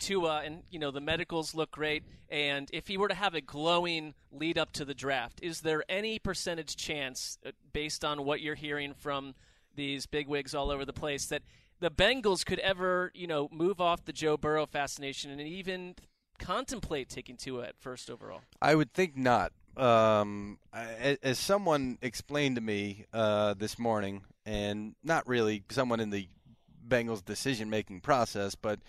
Tua, 0.00 0.42
and 0.44 0.62
you 0.70 0.78
know 0.78 0.90
the 0.90 1.00
medicals 1.00 1.54
look 1.54 1.70
great. 1.70 2.02
And 2.28 2.68
if 2.72 2.88
he 2.88 2.96
were 2.96 3.08
to 3.08 3.14
have 3.14 3.34
a 3.34 3.40
glowing 3.40 4.14
lead 4.32 4.58
up 4.58 4.72
to 4.72 4.84
the 4.84 4.94
draft, 4.94 5.40
is 5.42 5.60
there 5.60 5.84
any 5.88 6.18
percentage 6.18 6.76
chance, 6.76 7.38
uh, 7.46 7.50
based 7.72 8.04
on 8.04 8.24
what 8.24 8.40
you're 8.40 8.54
hearing 8.56 8.94
from 8.94 9.34
these 9.74 10.06
bigwigs 10.06 10.54
all 10.54 10.70
over 10.70 10.84
the 10.84 10.92
place, 10.92 11.26
that 11.26 11.42
the 11.78 11.90
Bengals 11.90 12.44
could 12.44 12.58
ever, 12.58 13.10
you 13.14 13.26
know, 13.26 13.48
move 13.52 13.80
off 13.80 14.04
the 14.04 14.12
Joe 14.12 14.36
Burrow 14.36 14.66
fascination 14.66 15.30
and 15.30 15.40
even 15.40 15.94
contemplate 16.38 17.08
taking 17.08 17.36
Tua 17.36 17.64
at 17.64 17.78
first 17.78 18.10
overall? 18.10 18.40
I 18.60 18.74
would 18.74 18.92
think 18.92 19.16
not. 19.16 19.52
Um, 19.76 20.58
I- 20.72 21.18
as 21.22 21.38
someone 21.38 21.98
explained 22.02 22.56
to 22.56 22.60
me 22.60 23.06
uh, 23.12 23.54
this 23.54 23.78
morning, 23.78 24.22
and 24.44 24.94
not 25.04 25.28
really 25.28 25.62
someone 25.70 26.00
in 26.00 26.10
the 26.10 26.28
Bengals 26.86 27.24
decision-making 27.24 28.00
process, 28.00 28.54
but 28.54 28.80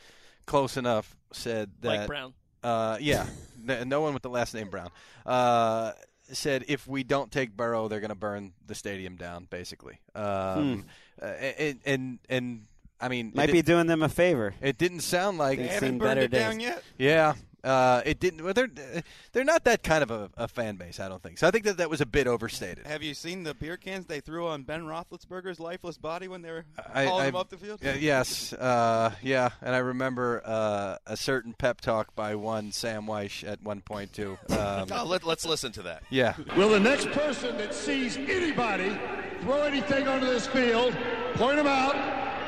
close 0.52 0.78
enough, 0.78 1.16
said 1.34 1.72
that 1.82 1.88
Mike 1.88 2.08
Brown. 2.08 2.34
Uh, 2.62 2.98
yeah, 3.00 3.26
N- 3.68 3.88
no 3.90 4.02
one 4.02 4.14
with 4.14 4.22
the 4.24 4.30
last 4.30 4.54
name 4.54 4.70
Brown. 4.70 4.90
Uh, 5.26 5.94
said 6.34 6.66
if 6.68 6.88
we 6.88 7.04
don't 7.04 7.32
take 7.32 7.56
Burrow, 7.56 7.88
they're 7.88 8.00
going 8.02 8.10
to 8.10 8.16
burn 8.16 8.54
the 8.68 8.76
stadium 8.76 9.16
down, 9.16 9.48
basically. 9.50 10.00
Um, 10.14 10.86
uh, 11.22 11.26
and, 11.26 11.80
and 11.86 12.20
and 12.30 12.66
I 13.00 13.08
mean, 13.08 13.30
it 13.30 13.36
Might 13.36 13.46
did- 13.48 13.54
be 13.54 13.62
doing 13.62 13.88
them 13.88 14.04
a 14.04 14.10
favor. 14.10 14.54
It 14.62 14.78
didn't 14.78 15.00
sound 15.02 15.38
like 15.38 15.58
They've 15.58 15.68
They 15.68 15.74
seen 15.74 15.84
haven't 15.84 15.98
burned 16.00 16.10
better 16.16 16.22
it 16.22 16.32
down 16.32 16.60
yet. 16.60 16.84
yeah, 16.98 17.34
uh, 17.64 18.02
it 18.06 18.20
didn't. 18.20 18.44
Well, 18.44 18.54
they're 18.54 18.70
they're 19.34 19.44
not 19.44 19.64
that 19.66 19.84
kind 19.84 20.04
of 20.04 20.12
a, 20.12 20.30
a 20.38 20.48
fan 20.48 20.76
base. 20.78 21.00
I 21.00 21.08
don't 21.10 21.22
think 21.22 21.38
so. 21.38 21.48
I 21.48 21.52
think 21.52 21.66
that 21.66 21.78
that 21.78 21.90
was 21.90 22.02
a 22.02 22.06
bit 22.06 22.28
overstated. 22.28 22.86
Have 22.88 23.04
you 23.04 23.14
seen 23.14 23.44
the 23.44 23.54
beer 23.54 23.78
cans 23.78 24.06
they 24.06 24.20
threw 24.20 24.48
on 24.48 24.64
Ben 24.64 24.82
Roethlisberger's 24.84 25.60
lifeless 25.60 25.98
body 25.98 26.28
when 26.28 26.42
they 26.42 26.52
were 26.52 26.66
I- 26.94 27.06
hauling 27.06 27.24
I- 27.26 27.28
him 27.30 27.36
up 27.36 27.50
the 27.50 27.58
field? 27.58 27.80
Uh, 27.86 27.92
yes, 28.00 28.54
uh, 28.54 29.12
yeah, 29.22 29.50
and 29.62 29.76
I 29.76 29.80
remember 29.80 30.42
uh, 30.46 30.98
a 31.06 31.18
certain 31.18 31.54
pep 31.54 31.82
talk 31.82 32.16
by 32.16 32.36
one 32.36 32.72
Sam 32.72 33.06
Wyche 33.06 33.48
at 33.48 33.62
one 33.64 33.82
point 33.82 34.14
too. 34.14 34.38
Um, 34.50 34.88
Oh, 34.92 35.06
let, 35.06 35.24
let's 35.24 35.46
listen 35.46 35.72
to 35.74 35.82
that. 35.84 36.04
yeah, 36.10 36.36
Will 36.58 36.70
the 36.70 36.80
next 36.80 37.10
person 37.12 37.58
that 37.58 37.74
sees 37.74 38.18
anybody 38.18 38.98
throw 39.42 39.62
anything 39.64 40.08
onto 40.08 40.26
this 40.26 40.48
field, 40.48 40.96
point 41.36 41.58
them 41.58 41.68
out, 41.68 41.96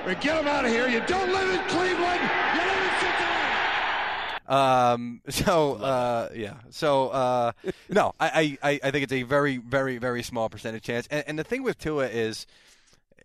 or 0.08 0.14
get 0.16 0.36
them 0.36 0.48
out 0.48 0.66
of 0.66 0.72
here? 0.72 0.88
You 0.88 1.02
don't 1.08 1.32
live 1.32 1.50
in 1.50 1.60
Cleveland. 1.70 2.22
You 2.54 2.62
live 2.62 2.84
in 2.84 2.90
Cincinnati. 3.00 4.33
Um. 4.48 5.22
So, 5.30 5.74
uh, 5.76 6.30
yeah. 6.36 6.56
So, 6.70 7.10
uh, 7.10 7.52
no, 7.90 8.14
I, 8.20 8.58
I, 8.62 8.80
I 8.84 8.92
think 8.92 9.04
it's 9.04 9.14
a 9.14 9.24
very, 9.24 9.58
very, 9.58 9.98
very 9.98 10.22
small 10.24 10.50
percentage 10.50 10.84
chance. 10.84 11.08
And, 11.10 11.24
and 11.28 11.40
the 11.40 11.44
thing 11.44 11.64
with 11.64 11.78
Tua 11.78 12.08
is, 12.08 12.46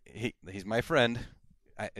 he, 0.05 0.35
he's 0.51 0.65
my 0.65 0.81
friend. 0.81 1.21
I, 1.79 1.91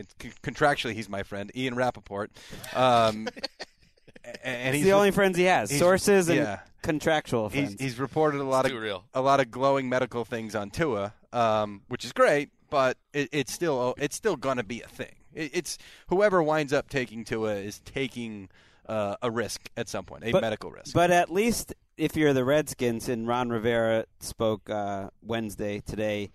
contractually, 0.43 0.95
he's 0.95 1.09
my 1.09 1.23
friend, 1.23 1.51
Ian 1.55 1.77
Rapoport. 1.77 2.31
Um, 2.75 3.29
and 4.43 4.75
He's 4.75 4.83
he's 4.83 4.85
the 4.85 4.97
only 4.97 5.11
friends 5.11 5.37
he 5.37 5.45
has. 5.45 5.71
Sources 5.77 6.29
and 6.29 6.39
yeah. 6.39 6.59
contractual 6.83 7.49
He's, 7.49 7.65
friends. 7.69 7.81
he's 7.81 7.99
reported 8.01 8.41
a 8.41 8.45
lot 8.45 8.65
It's 8.67 8.75
of 8.75 8.81
real. 8.81 9.05
a 9.15 9.21
lot 9.21 9.41
of 9.41 9.51
glowing 9.51 9.89
medical 9.89 10.25
things 10.25 10.55
on 10.55 10.71
Tua, 10.71 11.15
um, 11.33 11.83
which 11.89 12.05
is 12.05 12.13
great, 12.13 12.51
but 12.71 12.97
it, 13.13 13.29
it's 13.33 13.53
still 13.53 13.95
it's 13.99 14.17
still 14.17 14.37
gonna 14.37 14.65
be 14.65 14.83
a 14.83 14.89
thing. 14.89 15.15
It, 15.35 15.51
it's 15.55 15.79
whoever 16.09 16.43
winds 16.43 16.73
up 16.73 16.89
taking 16.89 17.25
Tua 17.25 17.55
is 17.57 17.81
taking 17.81 18.49
uh, 18.89 19.17
a 19.23 19.31
risk 19.31 19.69
at 19.77 19.89
some 19.89 20.05
point, 20.05 20.25
a 20.25 20.33
But- 20.33 20.41
medical 20.43 20.71
risk. 20.71 20.95
But 20.95 21.11
at 21.11 21.31
least 21.31 21.75
if 21.97 22.17
you're 22.17 22.33
the 22.33 22.45
Redskins, 22.45 23.09
and 23.09 23.27
Ron 23.27 23.51
Rivera 23.51 24.05
spoke 24.21 24.71
uh, 24.71 25.11
Wednesday 25.23 25.81
today, 25.81 26.31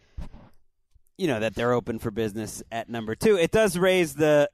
you 1.17 1.27
know 1.27 1.39
that 1.39 1.55
they're 1.55 1.73
open 1.73 1.99
for 1.99 2.11
business 2.11 2.63
at 2.71 2.89
number 2.89 3.15
two. 3.15 3.37
It 3.37 3.51
does 3.51 3.77
raise 3.77 4.15
the 4.15 4.49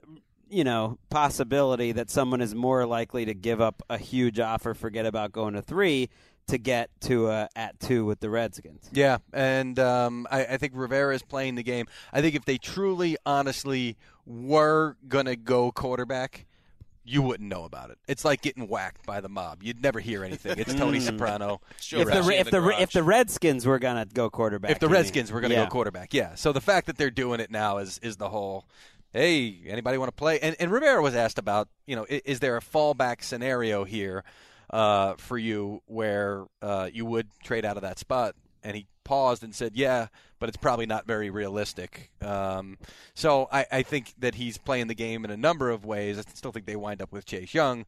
you 0.50 0.64
know 0.64 0.98
possibility 1.10 1.92
that 1.94 2.10
someone 2.10 2.42
is 2.42 2.54
more 2.56 2.86
likely 2.86 3.26
to 3.26 3.34
give 3.34 3.62
up 3.62 3.82
a 3.90 3.98
huge 3.98 4.40
offer, 4.40 4.74
forget 4.74 5.06
about 5.06 5.32
going 5.32 5.54
to 5.54 5.62
three, 5.62 6.10
to 6.48 6.58
get 6.58 6.90
to 7.02 7.28
uh, 7.28 7.48
at 7.56 7.80
two 7.80 8.06
with 8.06 8.20
the 8.20 8.30
Redskins. 8.30 8.90
Yeah, 8.92 9.18
and 9.34 9.80
um, 9.80 10.28
I, 10.30 10.46
I 10.46 10.58
think 10.58 10.74
Rivera 10.76 11.16
is 11.16 11.24
playing 11.24 11.56
the 11.56 11.64
game. 11.64 11.86
I 12.12 12.22
think 12.22 12.36
if 12.36 12.46
they 12.46 12.58
truly, 12.58 13.18
honestly 13.26 13.98
were 14.26 14.96
gonna 15.08 15.36
go 15.36 15.72
quarterback, 15.72 16.46
you 17.10 17.22
wouldn't 17.22 17.50
know 17.50 17.64
about 17.66 17.90
it. 17.90 17.98
It's 18.08 18.24
like 18.24 18.42
getting 18.42 18.68
whacked 18.68 19.06
by 19.06 19.20
the 19.22 19.30
mob. 19.30 19.64
You'd 19.64 19.82
never 19.82 20.00
hear 20.00 20.24
anything. 20.24 20.60
It's 20.60 20.74
Tony 20.74 21.00
Mm. 21.00 21.02
Soprano. 21.02 21.62
Joe 21.82 22.02
If 22.02 22.08
the, 22.08 22.30
if 22.40 22.52
the 22.52 22.62
the 22.62 22.82
if 22.82 22.92
the 22.92 23.04
Redskins 23.04 23.66
were 23.66 23.80
gonna 23.80 24.06
go 24.06 24.30
quarterback, 24.30 24.72
if 24.72 24.80
the 24.80 24.86
you 24.86 24.90
mean. 24.92 25.02
Redskins 25.02 25.32
were 25.32 25.42
going 25.42 25.50
to 25.52 25.58
Yeah. 25.58 25.64
go 25.66 25.70
quarterback, 25.72 26.14
yeah. 26.14 26.36
So 26.36 26.52
the 26.52 26.62
fact 26.62 26.88
that 26.88 26.98
they're 26.98 27.10
doing 27.12 27.40
it 27.40 27.50
now 27.52 27.78
is 27.80 28.00
is 28.04 28.18
the 28.18 28.30
whole. 28.30 28.66
Hey, 29.12 29.62
anybody 29.68 29.98
want 29.98 30.10
to 30.10 30.16
play? 30.16 30.40
And, 30.40 30.56
and 30.60 30.72
Rivera 30.72 31.02
was 31.02 31.16
asked 31.16 31.40
about, 31.40 31.68
you 31.88 31.96
know, 31.96 32.06
is, 32.08 32.22
is 32.26 32.40
there 32.42 32.58
a 32.58 32.62
fallback 32.62 33.24
scenario 33.24 33.84
here 33.84 34.24
uh, 34.70 35.16
for 35.18 35.36
you 35.36 35.82
where 35.88 36.46
uh, 36.62 36.90
you 36.94 37.06
would 37.08 37.28
trade 37.44 37.66
out 37.66 37.76
of 37.76 37.82
that 37.82 37.98
spot? 37.98 38.36
And 38.64 38.76
he 38.76 38.88
paused 39.04 39.44
and 39.44 39.54
said, 39.54 39.74
"Yeah, 39.76 40.08
but 40.40 40.50
it's 40.50 40.58
probably 40.58 40.86
not 40.86 41.08
very 41.08 41.30
realistic." 41.30 42.12
Um, 42.22 42.78
so 43.14 43.48
I, 43.52 43.66
I 43.72 43.82
think 43.84 44.14
that 44.20 44.36
he's 44.36 44.58
playing 44.58 44.88
the 44.88 44.96
game 44.96 45.26
in 45.26 45.32
a 45.32 45.38
number 45.38 45.70
of 45.70 45.86
ways. 45.86 46.18
I 46.18 46.24
still 46.34 46.52
think 46.52 46.66
they 46.66 46.76
wind 46.76 47.02
up 47.02 47.12
with 47.12 47.26
Chase 47.26 47.54
Young. 47.54 47.86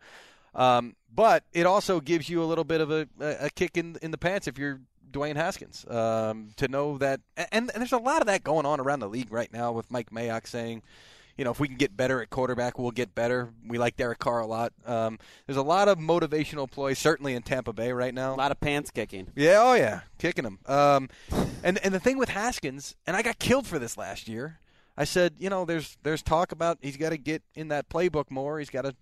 Um, 0.54 0.96
but 1.14 1.44
it 1.54 1.66
also 1.66 2.02
gives 2.02 2.30
you 2.30 2.44
a 2.44 2.46
little 2.46 2.66
bit 2.66 2.82
of 2.82 2.92
a, 2.92 3.08
a, 3.20 3.50
kick 3.50 3.78
in 3.78 3.98
in 4.02 4.12
the 4.12 4.18
pants 4.18 4.48
if 4.48 4.58
you're 4.58 4.82
Dwayne 5.12 5.36
Haskins 5.36 5.86
um, 5.90 6.52
to 6.58 6.68
know 6.68 6.98
that, 6.98 7.22
and, 7.38 7.70
and 7.72 7.82
there's 7.82 7.92
a 7.92 7.98
lot 7.98 8.22
of 8.22 8.28
that 8.28 8.44
going 8.44 8.66
on 8.66 8.80
around 8.80 9.00
the 9.00 9.10
league 9.10 9.32
right 9.32 9.52
now 9.52 9.72
with 9.72 9.92
Mike 9.92 10.10
Mayock 10.10 10.48
saying, 10.48 10.82
you 11.38 11.44
know, 11.46 11.52
if 11.52 11.60
we 11.60 11.67
can 11.67 11.78
get 11.78 11.96
better 11.96 12.22
at 12.22 12.30
quarterback, 12.30 12.78
we'll 12.78 12.91
get 12.91 13.13
better. 13.15 13.50
We 13.67 13.78
like 13.78 13.98
Derek 13.98 14.20
Carr 14.20 14.39
a 14.41 14.46
lot. 14.46 14.74
Um, 14.86 15.17
there's 15.48 15.58
a 15.58 15.62
lot 15.63 15.88
of 15.88 15.98
motivational 15.98 16.70
ploys, 16.70 17.00
certainly 17.00 17.34
in 17.36 17.41
Tampa 17.41 17.74
Bay 17.74 17.91
right 17.91 18.13
now. 18.13 18.34
A 18.34 18.36
lot 18.36 18.52
of 18.52 18.60
pants 18.60 18.91
kicking. 18.91 19.28
Yeah, 19.36 19.58
oh 19.60 19.74
yeah, 19.74 20.02
kicking 20.17 20.44
them. 20.44 20.60
Um, 20.65 21.10
and 21.63 21.78
and 21.84 21.94
the 21.94 22.00
thing 22.00 22.17
with 22.17 22.30
Haskins, 22.30 22.96
and 23.08 23.15
I 23.15 23.22
got 23.22 23.39
killed 23.39 23.67
for 23.67 23.80
this 23.80 23.98
last 23.98 24.28
year. 24.28 24.60
I 24.98 25.06
said, 25.06 25.36
you 25.39 25.50
know, 25.50 25.65
there's 25.65 25.98
there's 26.04 26.22
talk 26.22 26.52
about 26.52 26.78
he's 26.82 26.98
got 26.98 27.10
to 27.10 27.17
get 27.17 27.41
in 27.56 27.70
that 27.70 27.89
playbook 27.89 28.30
more. 28.30 28.60
He's 28.60 28.70
got 28.70 28.84
to 28.84 28.94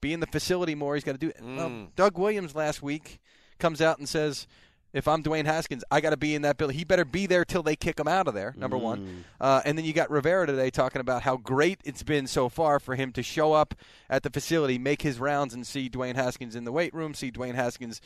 be 0.00 0.12
in 0.12 0.20
the 0.20 0.26
facility 0.26 0.74
more. 0.74 0.94
He's 0.94 1.04
got 1.04 1.12
to 1.12 1.18
do. 1.18 1.32
Well, 1.40 1.68
Mm. 1.70 1.88
Doug 1.96 2.18
Williams 2.18 2.54
last 2.54 2.82
week 2.82 3.20
comes 3.58 3.80
out 3.80 3.98
and 3.98 4.08
says, 4.08 4.46
if 4.92 5.06
I'm 5.08 5.22
Dwayne 5.22 5.44
Haskins, 5.44 5.84
I 5.90 6.00
got 6.00 6.10
to 6.10 6.16
be 6.16 6.34
in 6.34 6.42
that 6.42 6.56
building. 6.56 6.76
He 6.76 6.84
better 6.84 7.04
be 7.04 7.26
there 7.26 7.44
till 7.44 7.62
they 7.62 7.76
kick 7.76 7.98
him 8.00 8.08
out 8.08 8.28
of 8.28 8.34
there. 8.34 8.54
Number 8.56 8.76
one, 8.78 9.24
uh, 9.40 9.60
and 9.64 9.76
then 9.76 9.84
you 9.84 9.92
got 9.92 10.10
Rivera 10.10 10.46
today 10.46 10.70
talking 10.70 11.00
about 11.00 11.22
how 11.22 11.36
great 11.36 11.80
it's 11.84 12.02
been 12.02 12.26
so 12.26 12.48
far 12.48 12.80
for 12.80 12.94
him 12.94 13.12
to 13.12 13.22
show 13.22 13.52
up 13.52 13.74
at 14.08 14.22
the 14.22 14.30
facility, 14.30 14.78
make 14.78 15.02
his 15.02 15.18
rounds, 15.18 15.52
and 15.54 15.66
see 15.66 15.90
Dwayne 15.90 16.14
Haskins 16.16 16.56
in 16.56 16.64
the 16.64 16.72
weight 16.72 16.94
room, 16.94 17.14
see 17.14 17.30
Dwayne 17.30 17.54
Haskins. 17.54 18.00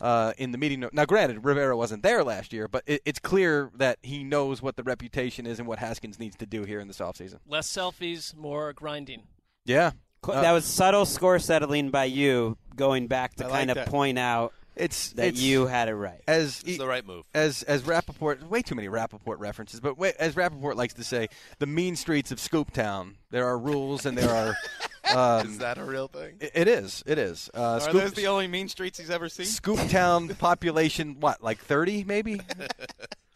Uh, 0.00 0.32
in 0.38 0.50
the 0.50 0.58
meeting, 0.58 0.84
now 0.92 1.04
granted, 1.04 1.44
Rivera 1.44 1.76
wasn't 1.76 2.02
there 2.02 2.24
last 2.24 2.52
year, 2.52 2.66
but 2.66 2.82
it, 2.84 3.00
it's 3.04 3.20
clear 3.20 3.70
that 3.76 3.98
he 4.02 4.24
knows 4.24 4.60
what 4.60 4.74
the 4.76 4.82
reputation 4.82 5.46
is 5.46 5.60
and 5.60 5.68
what 5.68 5.78
Haskins 5.78 6.18
needs 6.18 6.34
to 6.38 6.46
do 6.46 6.64
here 6.64 6.80
in 6.80 6.88
this 6.88 6.98
offseason. 6.98 7.36
Less 7.46 7.70
selfies, 7.72 8.34
more 8.36 8.72
grinding. 8.72 9.22
Yeah, 9.64 9.92
Uh, 10.28 10.42
that 10.42 10.50
was 10.52 10.64
subtle 10.64 11.06
score 11.06 11.38
settling 11.38 11.90
by 11.90 12.04
you, 12.06 12.58
going 12.74 13.06
back 13.06 13.34
to 13.36 13.44
I 13.44 13.48
like 13.48 13.56
kind 13.60 13.70
of 13.70 13.74
that. 13.76 13.86
point 13.88 14.18
out 14.18 14.52
it's 14.76 15.10
that 15.10 15.26
it's- 15.28 15.42
you 15.42 15.66
had 15.66 15.88
it 15.88 15.94
right. 15.94 16.20
As 16.26 16.62
It's 16.66 16.78
the 16.78 16.86
right 16.86 17.06
move. 17.06 17.24
As 17.34 17.62
as 17.64 17.84
Rapoport, 17.84 18.42
way 18.48 18.62
too 18.62 18.74
many 18.74 18.88
Rapoport 18.88 19.38
references, 19.38 19.80
but 19.80 19.96
wait, 19.98 20.14
as 20.18 20.36
Rapoport 20.36 20.76
likes 20.76 20.94
to 20.94 21.04
say, 21.04 21.28
the 21.58 21.66
mean 21.66 21.96
streets 21.96 22.32
of 22.32 22.38
Scooptown. 22.38 23.14
There 23.30 23.46
are 23.46 23.58
rules 23.58 24.06
and 24.06 24.16
there 24.18 24.30
are. 24.30 24.54
Um, 25.14 25.48
Is 25.48 25.58
that 25.58 25.76
a 25.76 25.84
real 25.84 26.08
thing? 26.08 26.36
it- 26.40 26.52
it 26.54 26.66
is. 26.66 27.02
It 27.06 27.18
is. 27.18 27.50
Uh, 27.54 27.62
Are 27.74 27.80
Scoop, 27.80 27.92
those 27.92 28.12
the 28.14 28.26
only 28.26 28.48
mean 28.48 28.68
streets 28.70 28.98
he's 28.98 29.10
ever 29.10 29.28
seen? 29.28 29.44
Scooptown 29.44 30.36
population, 30.38 31.20
what, 31.20 31.42
like 31.42 31.58
thirty, 31.58 32.04
maybe? 32.04 32.40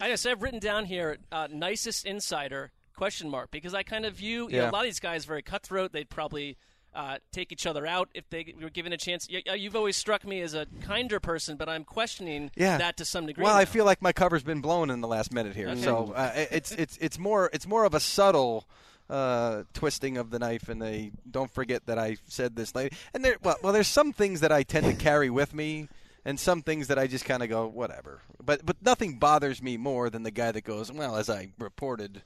I 0.01 0.09
just 0.09 0.25
I've 0.25 0.41
written 0.41 0.59
down 0.59 0.85
here 0.85 1.19
uh, 1.31 1.47
nicest 1.51 2.05
insider 2.07 2.71
question 2.95 3.29
mark 3.29 3.51
because 3.51 3.75
I 3.75 3.83
kind 3.83 4.05
of 4.07 4.15
view 4.15 4.49
you 4.49 4.57
know, 4.57 4.69
a 4.69 4.71
lot 4.71 4.79
of 4.79 4.85
these 4.85 4.99
guys 4.99 5.25
very 5.25 5.43
cutthroat. 5.43 5.93
They'd 5.93 6.09
probably 6.09 6.57
uh, 6.95 7.17
take 7.31 7.51
each 7.51 7.65
other 7.65 7.85
out 7.85 8.09
if 8.13 8.29
they 8.29 8.53
were 8.61 8.69
given 8.69 8.91
a 8.93 8.97
chance. 8.97 9.27
You, 9.29 9.41
you've 9.55 9.75
always 9.75 9.95
struck 9.95 10.25
me 10.25 10.41
as 10.41 10.53
a 10.53 10.65
kinder 10.81 11.19
person, 11.19 11.55
but 11.57 11.69
I'm 11.69 11.83
questioning 11.83 12.51
Yeah. 12.55 12.77
that 12.77 12.97
to 12.97 13.05
some 13.05 13.25
degree. 13.25 13.43
Well, 13.43 13.55
I 13.55 13.65
feel 13.65 13.85
like 13.85 14.01
my 14.01 14.11
cover's 14.11 14.43
been 14.43 14.61
blown 14.61 14.89
in 14.89 15.01
the 15.01 15.07
last 15.07 15.31
minute 15.33 15.55
here, 15.55 15.69
Okay. 15.69 15.81
so 15.81 16.13
uh, 16.15 16.31
it's 16.35 16.71
it's 16.71 16.97
it's 16.97 17.19
more 17.19 17.49
it's 17.53 17.67
more 17.67 17.83
of 17.85 17.93
a 17.93 17.99
subtle 17.99 18.65
uh, 19.09 19.63
twisting 19.73 20.17
of 20.17 20.29
the 20.29 20.39
knife, 20.39 20.69
and 20.69 20.81
they 20.81 21.11
don't 21.29 21.51
forget 21.51 21.85
that 21.87 21.97
I 21.97 22.17
said 22.27 22.55
this 22.55 22.75
late. 22.75 22.93
And 23.13 23.23
there, 23.25 23.37
well, 23.43 23.55
well, 23.63 23.73
there's 23.73 23.87
some 23.87 24.13
things 24.13 24.39
that 24.41 24.51
I 24.51 24.63
tend 24.63 24.85
to 24.85 24.93
carry 24.93 25.29
with 25.29 25.53
me, 25.53 25.87
and 26.25 26.39
some 26.39 26.61
things 26.61 26.87
that 26.87 26.99
I 26.99 27.07
just 27.07 27.25
kind 27.25 27.41
of 27.41 27.49
go 27.49 27.67
whatever. 27.67 28.21
But 28.43 28.65
but 28.65 28.77
nothing 28.83 29.17
bothers 29.19 29.61
me 29.61 29.77
more 29.77 30.09
than 30.09 30.23
the 30.23 30.31
guy 30.31 30.51
that 30.51 30.63
goes, 30.63 30.91
well, 30.91 31.15
as 31.15 31.29
I 31.29 31.49
reported 31.57 32.23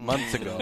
months 0.00 0.34
ago, 0.34 0.58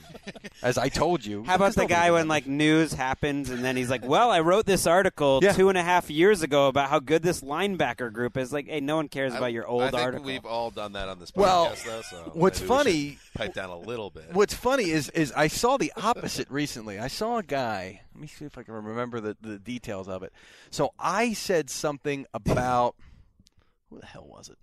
as 0.62 0.78
I 0.78 0.88
told 0.88 1.24
you. 1.24 1.44
How 1.44 1.54
about 1.56 1.74
the 1.74 1.86
guy 1.86 2.10
when 2.10 2.28
like 2.28 2.46
news 2.46 2.92
happens 2.92 3.50
and 3.50 3.64
then 3.64 3.76
he's 3.76 3.90
like, 3.90 4.04
"Well, 4.04 4.30
I 4.30 4.40
wrote 4.40 4.66
this 4.66 4.86
article 4.86 5.40
Yeah. 5.42 5.52
two 5.52 5.68
and 5.68 5.78
a 5.78 5.82
half 5.82 6.10
years 6.10 6.42
ago 6.42 6.68
about 6.68 6.88
how 6.90 6.98
good 7.00 7.22
this 7.22 7.40
linebacker 7.42 8.12
group 8.12 8.36
is." 8.36 8.52
Like, 8.52 8.66
hey, 8.68 8.80
no 8.80 8.96
one 8.96 9.08
cares 9.08 9.32
I- 9.34 9.38
about 9.38 9.52
your 9.52 9.64
I 9.66 9.70
old 9.70 9.82
think 9.90 9.94
article. 10.02 10.26
we've 10.26 10.44
all 10.46 10.70
done 10.70 10.92
that 10.92 11.08
on 11.08 11.18
this 11.18 11.30
podcast, 11.30 11.36
Well, 11.40 11.74
though. 11.84 12.02
So 12.02 12.30
what's 12.34 12.60
maybe 12.60 12.70
we 12.72 12.76
should 12.76 12.84
funny- 12.84 13.18
pipe 13.34 13.54
down 13.54 13.70
a 13.70 13.78
little 13.78 14.10
bit. 14.10 14.30
What's 14.32 14.54
funny 14.54 14.90
is 14.90 15.08
is 15.10 15.32
I 15.32 15.48
saw 15.48 15.76
the 15.76 15.92
opposite 15.96 16.50
recently. 16.50 16.98
I 16.98 17.08
saw 17.08 17.38
a 17.38 17.42
guy. 17.42 18.00
Let 18.14 18.20
me 18.20 18.26
see 18.28 18.44
if 18.46 18.56
I 18.58 18.62
can 18.62 18.74
remember 18.74 19.20
the, 19.20 19.36
the 19.40 19.58
details 19.58 20.08
of 20.08 20.22
it. 20.22 20.32
So 20.70 20.92
I 20.98 21.34
said 21.34 21.68
something 21.70 22.26
about 22.32 22.96
who 23.90 24.00
the 24.00 24.06
hell 24.06 24.26
was 24.26 24.48
it? 24.48 24.56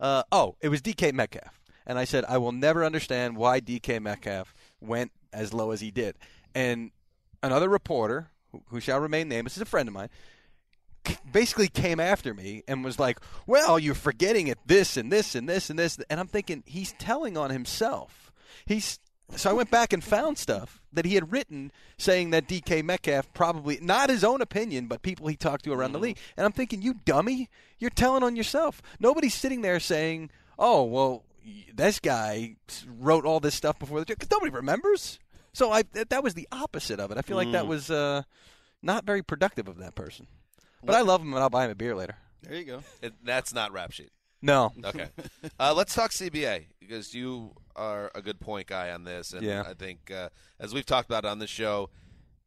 Uh, 0.00 0.22
oh, 0.30 0.54
it 0.60 0.68
was 0.68 0.80
DK 0.80 1.12
Metcalf, 1.12 1.60
and 1.88 1.98
I 1.98 2.04
said 2.04 2.24
I 2.28 2.38
will 2.38 2.52
never 2.52 2.84
understand 2.84 3.36
why 3.36 3.60
DK 3.60 4.00
Metcalf 4.00 4.54
went 4.80 5.10
as 5.32 5.52
low 5.52 5.72
as 5.72 5.80
he 5.80 5.90
did. 5.90 6.16
And 6.54 6.92
another 7.42 7.68
reporter, 7.68 8.30
who, 8.52 8.62
who 8.68 8.80
shall 8.80 9.00
remain 9.00 9.28
nameless, 9.28 9.56
is 9.56 9.62
a 9.62 9.66
friend 9.66 9.88
of 9.88 9.94
mine, 9.94 10.10
basically 11.32 11.68
came 11.68 11.98
after 11.98 12.34
me 12.34 12.62
and 12.68 12.84
was 12.84 12.98
like, 12.98 13.18
"Well, 13.46 13.78
you're 13.78 13.94
forgetting 13.94 14.48
it 14.48 14.58
this 14.66 14.96
and 14.96 15.10
this 15.10 15.34
and 15.34 15.48
this 15.48 15.70
and 15.70 15.78
this." 15.78 15.98
And 16.10 16.20
I'm 16.20 16.28
thinking 16.28 16.62
he's 16.66 16.92
telling 16.92 17.36
on 17.36 17.50
himself. 17.50 18.30
He's 18.66 18.98
so 19.36 19.50
I 19.50 19.54
went 19.54 19.70
back 19.70 19.92
and 19.92 20.02
found 20.02 20.38
stuff 20.38 20.80
that 20.92 21.04
he 21.04 21.14
had 21.14 21.32
written 21.32 21.70
saying 21.98 22.30
that 22.30 22.48
DK 22.48 22.82
Metcalf 22.82 23.32
probably 23.34 23.78
not 23.80 24.08
his 24.08 24.24
own 24.24 24.40
opinion, 24.40 24.86
but 24.86 25.02
people 25.02 25.28
he 25.28 25.36
talked 25.36 25.64
to 25.64 25.72
around 25.72 25.92
the 25.92 25.98
mm-hmm. 25.98 26.04
league. 26.04 26.18
And 26.36 26.46
I'm 26.46 26.52
thinking, 26.52 26.80
you 26.80 26.94
dummy, 27.04 27.48
you're 27.78 27.90
telling 27.90 28.22
on 28.22 28.36
yourself. 28.36 28.80
Nobody's 28.98 29.34
sitting 29.34 29.62
there 29.62 29.80
saying, 29.80 30.30
"Oh, 30.58 30.84
well, 30.84 31.24
this 31.74 31.98
guy 32.00 32.56
wrote 32.86 33.24
all 33.24 33.40
this 33.40 33.54
stuff 33.54 33.78
before 33.78 34.00
the 34.00 34.06
because 34.06 34.30
nobody 34.30 34.50
remembers." 34.50 35.18
So 35.52 35.72
I 35.72 35.82
th- 35.82 36.08
that 36.08 36.22
was 36.22 36.34
the 36.34 36.46
opposite 36.52 37.00
of 37.00 37.10
it. 37.10 37.18
I 37.18 37.22
feel 37.22 37.36
like 37.36 37.50
that 37.52 37.64
Mm. 37.64 37.68
was 37.68 37.90
uh, 37.90 38.22
not 38.82 39.04
very 39.04 39.22
productive 39.22 39.66
of 39.68 39.78
that 39.78 39.94
person. 39.94 40.26
But 40.84 40.94
I 40.94 41.00
love 41.00 41.20
him, 41.22 41.32
and 41.34 41.42
I'll 41.42 41.50
buy 41.50 41.64
him 41.64 41.70
a 41.72 41.74
beer 41.74 41.96
later. 41.96 42.16
There 42.42 42.54
you 42.54 42.64
go. 42.64 42.82
It, 43.02 43.14
that's 43.24 43.52
not 43.52 43.72
rap 43.72 43.90
sheet. 43.92 44.10
No. 44.40 44.72
Okay. 44.84 45.08
uh, 45.58 45.74
let's 45.74 45.94
talk 45.94 46.12
CBA 46.12 46.66
because 46.78 47.12
you 47.14 47.54
are 47.74 48.12
a 48.14 48.22
good 48.22 48.38
point 48.38 48.68
guy 48.68 48.92
on 48.92 49.02
this, 49.04 49.32
and 49.32 49.42
Yeah. 49.42 49.64
I 49.66 49.74
think 49.74 50.10
uh, 50.12 50.28
as 50.60 50.72
we've 50.72 50.86
talked 50.86 51.08
about 51.10 51.24
on 51.24 51.40
the 51.40 51.48
show, 51.48 51.90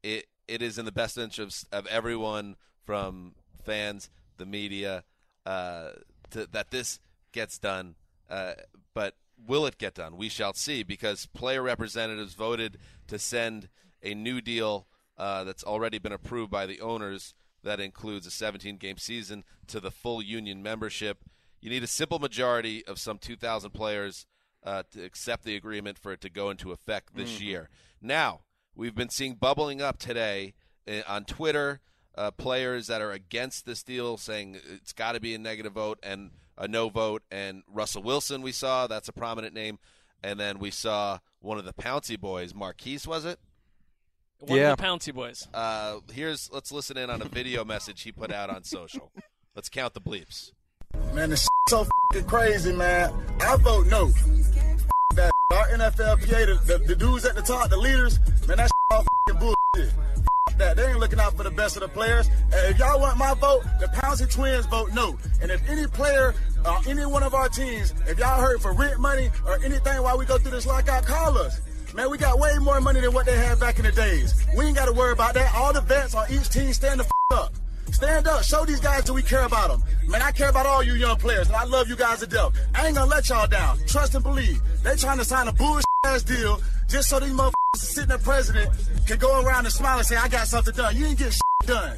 it 0.04 0.28
it 0.48 0.62
is 0.62 0.78
in 0.78 0.86
the 0.86 0.92
best 0.94 1.18
interest 1.18 1.68
of 1.74 1.86
everyone 1.88 2.56
from 2.86 3.36
fans, 3.66 4.10
the 4.38 4.46
media, 4.46 5.04
uh, 5.46 5.92
to, 6.32 6.48
that 6.52 6.72
this 6.72 7.00
gets 7.34 7.58
done. 7.60 7.96
Uh, 8.32 8.54
but 8.94 9.16
will 9.38 9.66
it 9.66 9.78
get 9.78 9.94
done? 9.96 10.16
We 10.18 10.30
shall 10.30 10.54
see 10.54 10.84
because 10.84 11.26
player 11.28 11.62
representatives 11.62 12.34
voted 12.34 12.78
to 13.08 13.20
send 13.20 13.70
a 14.02 14.14
new 14.14 14.40
deal 14.42 14.88
uh, 15.18 15.44
that's 15.44 15.64
already 15.64 16.00
been 16.00 16.14
approved 16.14 16.50
by 16.50 16.66
the 16.66 16.80
owners 16.82 17.34
that 17.64 17.80
includes 17.80 18.26
a 18.26 18.32
17 18.32 18.78
game 18.78 18.98
season 18.98 19.44
to 19.68 19.80
the 19.80 19.92
full 19.92 20.22
union 20.22 20.64
membership. 20.64 21.20
You 21.60 21.70
need 21.70 21.84
a 21.84 21.88
simple 21.88 22.18
majority 22.20 22.86
of 22.88 22.98
some 22.98 23.18
2,000 23.20 23.72
players 23.72 24.26
uh, 24.64 24.84
to 24.94 25.04
accept 25.04 25.44
the 25.44 25.56
agreement 25.56 25.98
for 26.00 26.12
it 26.14 26.22
to 26.22 26.30
go 26.30 26.50
into 26.50 26.72
effect 26.72 27.16
this 27.16 27.38
Mhm. 27.38 27.42
year. 27.42 27.70
Now, 28.02 28.42
we've 28.74 28.96
been 28.96 29.10
seeing 29.10 29.36
bubbling 29.36 29.82
up 29.82 30.00
today 30.00 30.54
uh, 30.88 31.02
on 31.08 31.26
Twitter 31.26 31.82
uh, 32.16 32.32
players 32.32 32.88
that 32.88 33.02
are 33.02 33.12
against 33.12 33.66
this 33.66 33.84
deal 33.84 34.18
saying 34.18 34.58
it's 34.70 34.94
got 34.94 35.14
to 35.14 35.20
be 35.20 35.34
a 35.34 35.38
negative 35.38 35.74
vote 35.74 36.00
and 36.04 36.32
a 36.58 36.68
no 36.68 36.90
vote. 36.90 37.24
And 37.32 37.64
Russell 37.72 38.04
Wilson, 38.04 38.42
we 38.42 38.52
saw, 38.52 38.88
that's 38.88 39.08
a 39.10 39.14
prominent 39.14 39.54
name. 39.54 39.80
And 40.24 40.40
then 40.40 40.60
we 40.60 40.72
saw 40.72 41.20
one 41.40 41.58
of 41.58 41.66
the 41.66 41.74
Pouncey 41.74 42.20
boys, 42.20 42.54
Maurkice, 42.54 43.08
was 43.08 43.26
it? 43.26 43.40
One 44.40 44.60
of 44.60 44.78
the 44.78 44.84
Pouncey 44.84 45.14
boys. 45.14 45.48
Uh, 45.54 45.98
here's 46.12 46.50
let's 46.52 46.72
listen 46.72 46.98
in 46.98 47.10
on 47.10 47.22
a 47.22 47.26
video 47.26 47.64
message 47.66 48.02
he 48.02 48.12
put 48.12 48.32
out 48.32 48.50
on 48.50 48.64
social. 48.64 49.12
Let's 49.56 49.70
count 49.70 49.94
the 49.94 50.02
bleeps. 50.02 50.52
Man, 51.14 51.30
this 51.30 51.48
so 51.70 51.88
fucking 52.12 52.28
crazy, 52.28 52.74
man. 52.74 53.14
I 53.40 53.56
vote 53.58 53.88
no. 53.88 54.12
That 55.16 55.32
our 55.54 55.68
NFLPA, 55.68 56.66
the, 56.66 56.78
the, 56.78 56.84
the 56.86 56.96
dudes 56.96 57.26
at 57.26 57.36
the 57.36 57.42
top, 57.42 57.70
the 57.70 57.78
leaders, 57.78 58.20
man, 58.48 58.58
that 58.58 58.72
all 58.92 59.06
fucking 59.28 59.40
bullshit. 59.40 59.94
That 60.62 60.78
they 60.78 60.86
ain't 60.86 61.00
looking 61.00 61.20
out 61.20 61.36
for 61.36 61.42
the 61.42 61.50
best 61.50 61.76
of 61.76 61.82
the 61.82 61.88
players. 61.88 62.30
If 62.54 62.78
y'all 62.78 63.00
want 63.00 63.18
my 63.18 63.34
vote, 63.34 63.64
the 63.80 63.88
Pouncey 63.88 64.32
twins 64.32 64.68
vote 64.68 64.94
no. 64.94 65.18
And 65.42 65.50
if 65.50 65.68
any 65.68 65.88
player, 65.88 66.36
uh, 66.64 66.80
any 66.88 67.04
one 67.04 67.24
of 67.24 67.34
our 67.34 67.50
teams, 67.50 67.96
if 68.06 68.20
y'all 68.20 68.40
heard 68.40 68.62
for 68.62 68.72
rent 68.72 69.00
money 69.00 69.32
or 69.48 69.58
anything 69.66 70.04
while 70.04 70.20
we 70.20 70.26
go 70.28 70.38
through 70.38 70.52
this 70.52 70.68
lockout, 70.68 71.04
call 71.04 71.36
us. 71.40 71.60
Man, 71.96 72.12
we 72.12 72.20
got 72.20 72.38
way 72.38 72.52
more 72.60 72.80
money 72.80 73.02
than 73.02 73.12
what 73.12 73.26
they 73.26 73.36
had 73.36 73.60
back 73.60 73.80
in 73.80 73.86
the 73.86 73.92
days. 73.92 74.46
We 74.56 74.66
ain't 74.66 74.76
got 74.76 74.86
to 74.86 74.92
worry 74.92 75.14
about 75.14 75.34
that. 75.34 75.52
All 75.56 75.74
the 75.74 75.82
vets 75.82 76.14
on 76.14 76.32
each 76.32 76.48
team 76.50 76.72
stand 76.74 77.00
the 77.00 77.06
f- 77.06 77.12
up. 77.32 77.54
Stand 77.92 78.28
up. 78.28 78.44
Show 78.44 78.64
these 78.64 78.80
guys 78.80 79.06
that 79.06 79.14
we 79.14 79.24
care 79.24 79.46
about 79.46 79.72
them. 79.72 79.84
Man, 80.08 80.22
I 80.22 80.32
care 80.32 80.50
about 80.50 80.68
all 80.68 80.84
you 80.84 80.94
young 80.94 81.18
players, 81.18 81.48
and 81.48 81.56
I 81.56 81.64
love 81.64 81.90
you 81.90 81.96
guys 81.96 82.20
to 82.20 82.28
death. 82.28 82.52
I 82.76 82.86
ain't 82.86 82.96
gonna 82.96 83.10
let 83.10 83.28
y'all 83.30 83.48
down. 83.48 83.80
Trust 83.88 84.14
and 84.14 84.24
believe. 84.24 84.62
They 84.84 84.96
trying 84.96 85.18
to 85.18 85.26
sign 85.26 85.48
a 85.48 85.54
bullshit 85.54 85.86
ass 86.04 86.22
deal 86.22 86.62
just 86.88 87.10
so 87.10 87.20
these 87.20 87.32
motherfuckers 87.32 87.54
sitting 87.78 88.10
there 88.10 88.18
president 88.18 88.70
can 89.12 89.20
go 89.20 89.42
around 89.42 89.66
and 89.66 89.74
smile 89.74 89.98
and 89.98 90.08
say, 90.08 90.16
I 90.16 90.28
got 90.28 90.48
something 90.48 90.74
done. 90.74 90.96
You 90.96 91.06
ain't 91.06 91.20
get 91.20 91.34
shit 91.34 91.42
done. 91.68 91.98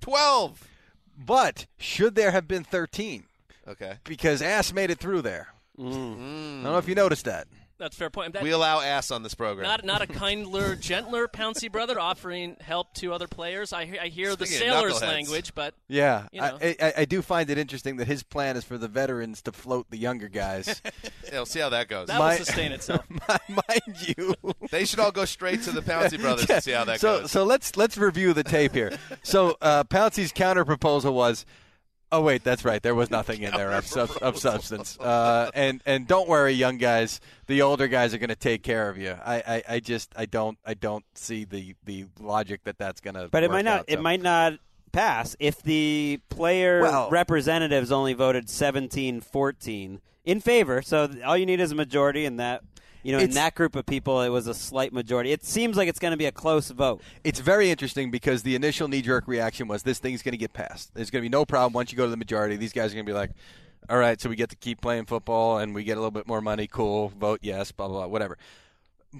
12. 0.00 0.68
But 1.16 1.66
should 1.78 2.14
there 2.14 2.32
have 2.32 2.46
been 2.46 2.64
13? 2.64 3.24
Okay. 3.66 3.94
Because 4.04 4.42
Ass 4.42 4.72
made 4.72 4.90
it 4.90 4.98
through 4.98 5.22
there. 5.22 5.48
Mm. 5.78 6.60
I 6.60 6.62
don't 6.62 6.62
know 6.64 6.78
if 6.78 6.88
you 6.88 6.94
noticed 6.94 7.24
that. 7.24 7.46
That's 7.76 7.96
a 7.96 7.98
fair 7.98 8.10
point. 8.10 8.34
That- 8.34 8.42
we 8.42 8.50
allow 8.52 8.80
ass 8.80 9.10
on 9.10 9.22
this 9.22 9.34
program. 9.34 9.64
Not 9.64 9.84
not 9.84 10.00
a 10.00 10.06
kindler, 10.20 10.76
gentler 10.76 11.26
Pouncey 11.26 11.70
brother 11.70 11.98
offering 11.98 12.56
help 12.60 12.94
to 12.94 13.12
other 13.12 13.26
players. 13.26 13.72
I, 13.72 13.98
I 14.00 14.08
hear 14.08 14.36
the 14.36 14.46
Speaking 14.46 14.68
of 14.68 14.74
sailor's 14.74 15.02
language, 15.02 15.54
but 15.54 15.74
Yeah, 15.88 16.28
you 16.32 16.40
know. 16.40 16.58
I, 16.62 16.76
I, 16.80 16.92
I 16.98 17.04
do 17.04 17.20
find 17.20 17.50
it 17.50 17.58
interesting 17.58 17.96
that 17.96 18.06
his 18.06 18.22
plan 18.22 18.56
is 18.56 18.64
for 18.64 18.78
the 18.78 18.86
veterans 18.88 19.42
to 19.42 19.52
float 19.52 19.86
the 19.90 19.98
younger 19.98 20.28
guys. 20.28 20.80
Yeah, 21.24 21.38
we'll 21.40 21.46
see 21.46 21.58
how 21.58 21.70
that 21.70 21.88
goes. 21.88 22.08
that 22.08 22.20
will 22.20 22.36
sustain 22.44 22.70
itself. 22.70 23.04
Mind 23.48 24.16
you, 24.16 24.34
they 24.70 24.84
should 24.84 25.00
all 25.00 25.10
go 25.10 25.24
straight 25.24 25.62
to 25.62 25.72
the 25.72 25.80
Pouncey 25.80 26.20
brothers 26.20 26.46
Yeah. 26.48 26.56
and 26.56 26.64
see 26.64 26.70
how 26.70 26.84
that 26.84 27.00
so, 27.00 27.22
goes. 27.22 27.30
So 27.32 27.44
let's 27.44 27.76
let's 27.76 27.96
review 27.98 28.34
the 28.34 28.44
tape 28.44 28.72
here. 28.72 28.96
so 29.24 29.56
uh, 29.60 29.82
Pouncey's 29.84 30.30
counter 30.32 30.64
proposal 30.64 31.12
was, 31.14 31.44
oh 32.14 32.20
wait, 32.20 32.44
that's 32.44 32.64
right, 32.64 32.82
there 32.82 32.94
was 32.94 33.10
nothing 33.10 33.42
in 33.42 33.52
there 33.52 33.72
of, 33.72 33.86
sub- 33.86 34.16
of 34.22 34.38
substance. 34.38 34.98
Uh, 34.98 35.50
and 35.54 35.82
and 35.84 36.06
don't 36.06 36.28
worry, 36.28 36.52
young 36.52 36.78
guys, 36.78 37.20
the 37.46 37.62
older 37.62 37.88
guys 37.88 38.14
are 38.14 38.18
going 38.18 38.28
to 38.28 38.36
take 38.36 38.62
care 38.62 38.88
of 38.88 38.96
you. 38.98 39.16
I, 39.24 39.36
I, 39.36 39.62
I 39.76 39.80
just 39.80 40.12
I 40.16 40.26
don't 40.26 40.58
I 40.64 40.74
don't 40.74 41.04
see 41.14 41.44
the, 41.44 41.74
the 41.84 42.06
logic 42.20 42.64
that 42.64 42.78
that's 42.78 43.00
going 43.00 43.14
to. 43.14 43.28
But 43.28 43.42
it 43.42 43.50
might 43.50 43.64
not. 43.64 43.80
Out, 43.80 43.84
It 43.88 44.00
might 44.00 44.22
not 44.22 44.54
pass 44.92 45.36
if 45.40 45.62
the 45.62 46.20
player 46.28 46.80
Well- 46.82 47.10
representatives 47.10 47.90
only 47.90 48.14
voted 48.14 48.46
17-14 48.46 49.98
in 50.24 50.40
favor. 50.40 50.82
So 50.82 51.10
all 51.24 51.36
you 51.36 51.46
need 51.46 51.60
is 51.60 51.72
a 51.72 51.74
majority, 51.74 52.24
and 52.24 52.38
that 52.40 52.62
you 53.04 53.12
know 53.12 53.18
in 53.18 53.30
that 53.32 53.54
group 53.54 53.76
of 53.76 53.86
people, 53.86 54.20
it 54.22 54.30
was 54.30 54.46
a 54.46 54.54
slight 54.54 54.92
majority. 54.92 55.30
It 55.30 55.44
seems 55.44 55.76
like 55.76 55.88
it's 55.88 56.00
going 56.00 56.12
to 56.12 56.16
be 56.16 56.26
a 56.26 56.32
close 56.32 56.70
vote. 56.70 57.02
It's 57.22 57.38
very 57.38 57.70
interesting 57.70 58.10
because 58.10 58.42
the 58.42 58.56
initial 58.56 58.88
knee 58.88 59.02
jerk 59.02 59.28
reaction 59.28 59.68
was 59.68 59.84
this 59.84 59.98
thing's 60.00 60.22
going 60.22 60.32
to 60.32 60.38
get 60.38 60.52
passed. 60.52 60.92
There's 60.94 61.10
going 61.10 61.22
to 61.22 61.28
be 61.28 61.32
no 61.32 61.44
problem 61.44 61.72
once 61.72 61.92
you 61.92 61.96
go 61.96 62.04
to 62.04 62.10
the 62.10 62.16
majority. 62.16 62.56
These 62.56 62.72
guys 62.72 62.90
are 62.90 62.94
going 62.94 63.06
to 63.06 63.10
be 63.10 63.16
like, 63.16 63.30
all 63.88 63.98
right, 63.98 64.20
so 64.20 64.28
we 64.28 64.36
get 64.36 64.50
to 64.50 64.56
keep 64.56 64.80
playing 64.80 65.04
football 65.04 65.58
and 65.58 65.74
we 65.74 65.84
get 65.84 65.92
a 65.92 66.00
little 66.00 66.10
bit 66.10 66.26
more 66.26 66.40
money. 66.40 66.66
Cool. 66.66 67.10
Vote 67.10 67.40
yes, 67.42 67.70
blah, 67.70 67.86
blah, 67.86 67.98
blah, 67.98 68.06
whatever. 68.06 68.38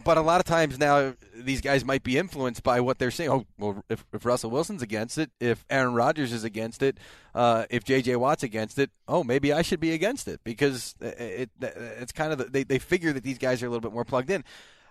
But 0.03 0.17
a 0.19 0.23
lot 0.23 0.41
of 0.41 0.45
times 0.47 0.77
now, 0.77 1.15
these 1.37 1.61
guys 1.61 1.85
might 1.85 2.03
be 2.03 2.19
influenced 2.19 2.65
by 2.65 2.81
what 2.81 2.99
they're 2.99 3.13
saying. 3.13 3.31
Oh, 3.31 3.47
well, 3.59 3.85
if, 3.89 4.05
if 4.13 4.25
Russell 4.25 4.51
Wilson's 4.51 4.83
against 4.83 5.19
it, 5.19 5.31
if 5.39 5.65
Aaron 5.71 5.95
Rodgers 5.95 6.33
is 6.33 6.43
against 6.43 6.83
it, 6.83 6.99
uh, 7.33 7.67
if 7.71 7.85
J.J. 7.85 8.17
Watt's 8.17 8.43
against 8.43 8.77
it, 8.81 8.91
oh, 9.07 9.23
maybe 9.23 9.53
I 9.53 9.63
should 9.63 9.79
be 9.79 9.93
against 9.93 10.27
it 10.27 10.41
because 10.43 10.97
it, 11.01 11.49
it 11.61 11.77
it's 12.01 12.11
kind 12.11 12.33
of 12.33 12.39
the, 12.39 12.45
they 12.47 12.65
they 12.65 12.81
figure 12.81 13.13
that 13.13 13.23
these 13.23 13.39
guys 13.39 13.63
are 13.63 13.67
a 13.67 13.69
little 13.69 13.81
bit 13.83 13.93
more 13.93 14.05
plugged 14.05 14.31
in. 14.31 14.43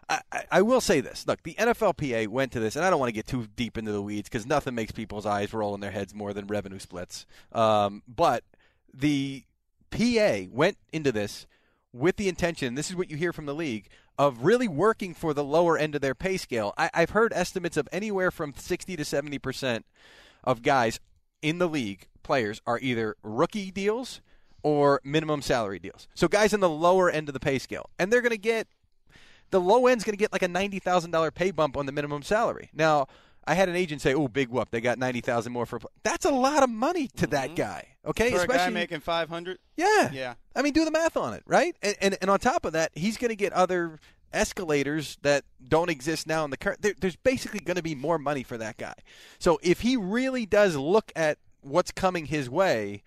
I, 0.09 0.21
I- 0.31 0.45
I 0.51 0.61
will 0.61 0.79
say 0.81 1.01
this. 1.01 1.27
Look, 1.27 1.43
the 1.43 1.55
NFLPA 1.55 2.29
went 2.29 2.53
to 2.53 2.61
this, 2.61 2.77
and 2.77 2.85
I 2.85 2.89
don't 2.89 2.99
want 2.99 3.09
to 3.09 3.13
get 3.13 3.27
too 3.27 3.47
deep 3.57 3.77
into 3.77 3.91
the 3.91 4.01
weeds 4.01 4.29
because 4.29 4.45
nothing 4.45 4.73
makes 4.73 4.93
people's 4.93 5.25
eyes 5.25 5.53
roll 5.53 5.75
in 5.75 5.81
their 5.81 5.91
heads 5.91 6.13
more 6.15 6.31
than 6.33 6.47
revenue 6.47 6.79
splits. 6.79 7.25
Um, 7.51 8.03
but 8.07 8.43
the 8.93 9.43
PA 9.91 10.43
went 10.49 10.77
into 10.93 11.11
this 11.11 11.45
with 11.93 12.17
the 12.17 12.27
intention, 12.27 12.75
this 12.75 12.89
is 12.89 12.95
what 12.95 13.09
you 13.09 13.17
hear 13.17 13.31
from 13.31 13.45
the 13.45 13.55
league, 13.55 13.87
of 14.17 14.43
really 14.43 14.67
working 14.67 15.13
for 15.13 15.33
the 15.33 15.43
lower 15.43 15.77
end 15.77 15.95
of 15.95 16.01
their 16.01 16.15
pay 16.15 16.37
scale. 16.37 16.73
I, 16.77 16.89
I've 16.93 17.11
heard 17.11 17.31
estimates 17.33 17.77
of 17.77 17.87
anywhere 17.91 18.31
from 18.31 18.53
60 18.55 18.95
to 18.95 19.05
70 19.05 19.39
percent 19.39 19.85
of 20.43 20.61
guys 20.61 20.99
in 21.41 21.59
the 21.59 21.69
league, 21.69 22.07
players, 22.23 22.61
are 22.65 22.79
either 22.79 23.15
rookie 23.23 23.71
deals 23.71 24.21
or 24.63 25.01
minimum 25.03 25.41
salary 25.41 25.79
deals. 25.79 26.07
So 26.15 26.27
guys 26.27 26.53
in 26.53 26.61
the 26.61 26.69
lower 26.69 27.09
end 27.09 27.29
of 27.29 27.33
the 27.33 27.39
pay 27.39 27.59
scale, 27.59 27.89
and 27.99 28.11
they're 28.11 28.21
going 28.21 28.31
to 28.31 28.37
get 28.37 28.67
the 29.51 29.61
low 29.61 29.87
end's 29.87 30.03
going 30.03 30.13
to 30.13 30.19
get 30.19 30.33
like 30.33 30.41
a 30.41 30.47
ninety 30.47 30.79
thousand 30.79 31.11
dollar 31.11 31.31
pay 31.31 31.51
bump 31.51 31.77
on 31.77 31.85
the 31.85 31.91
minimum 31.91 32.23
salary. 32.23 32.69
Now, 32.73 33.07
I 33.45 33.55
had 33.55 33.69
an 33.69 33.75
agent 33.75 34.01
say, 34.01 34.13
"Oh, 34.13 34.27
big 34.27 34.49
whoop! 34.49 34.69
They 34.71 34.81
got 34.81 34.97
ninety 34.97 35.21
thousand 35.21 35.53
more 35.53 35.65
for." 35.65 35.79
That's 36.03 36.25
a 36.25 36.31
lot 36.31 36.63
of 36.63 36.69
money 36.69 37.07
to 37.17 37.27
that 37.27 37.47
mm-hmm. 37.47 37.55
guy. 37.55 37.87
Okay, 38.05 38.31
For 38.31 38.43
a 38.43 38.47
guy 38.47 38.55
especially 38.55 38.73
making 38.73 38.99
500? 38.99 39.59
yeah, 39.77 40.11
Yeah. 40.11 40.33
I 40.55 40.61
mean, 40.61 40.73
do 40.73 40.83
the 40.83 40.91
math 40.91 41.15
on 41.15 41.33
it, 41.33 41.43
right? 41.45 41.75
And 41.81 41.95
and, 42.01 42.17
and 42.21 42.29
on 42.29 42.39
top 42.39 42.65
of 42.65 42.73
that, 42.73 42.91
he's 42.93 43.17
going 43.17 43.29
to 43.29 43.35
get 43.35 43.53
other 43.53 43.99
escalators 44.33 45.17
that 45.21 45.45
don't 45.67 45.89
exist 45.89 46.27
now 46.27 46.43
in 46.43 46.51
the 46.51 46.57
current. 46.57 46.81
There, 46.81 46.93
there's 46.99 47.15
basically 47.15 47.59
going 47.59 47.77
to 47.77 47.83
be 47.83 47.95
more 47.95 48.17
money 48.17 48.43
for 48.43 48.57
that 48.57 48.77
guy. 48.77 48.95
So 49.39 49.59
if 49.61 49.81
he 49.81 49.95
really 49.95 50.45
does 50.45 50.75
look 50.75 51.11
at 51.15 51.37
what's 51.63 51.91
coming 51.91 52.25
his 52.25 52.49
way. 52.49 53.03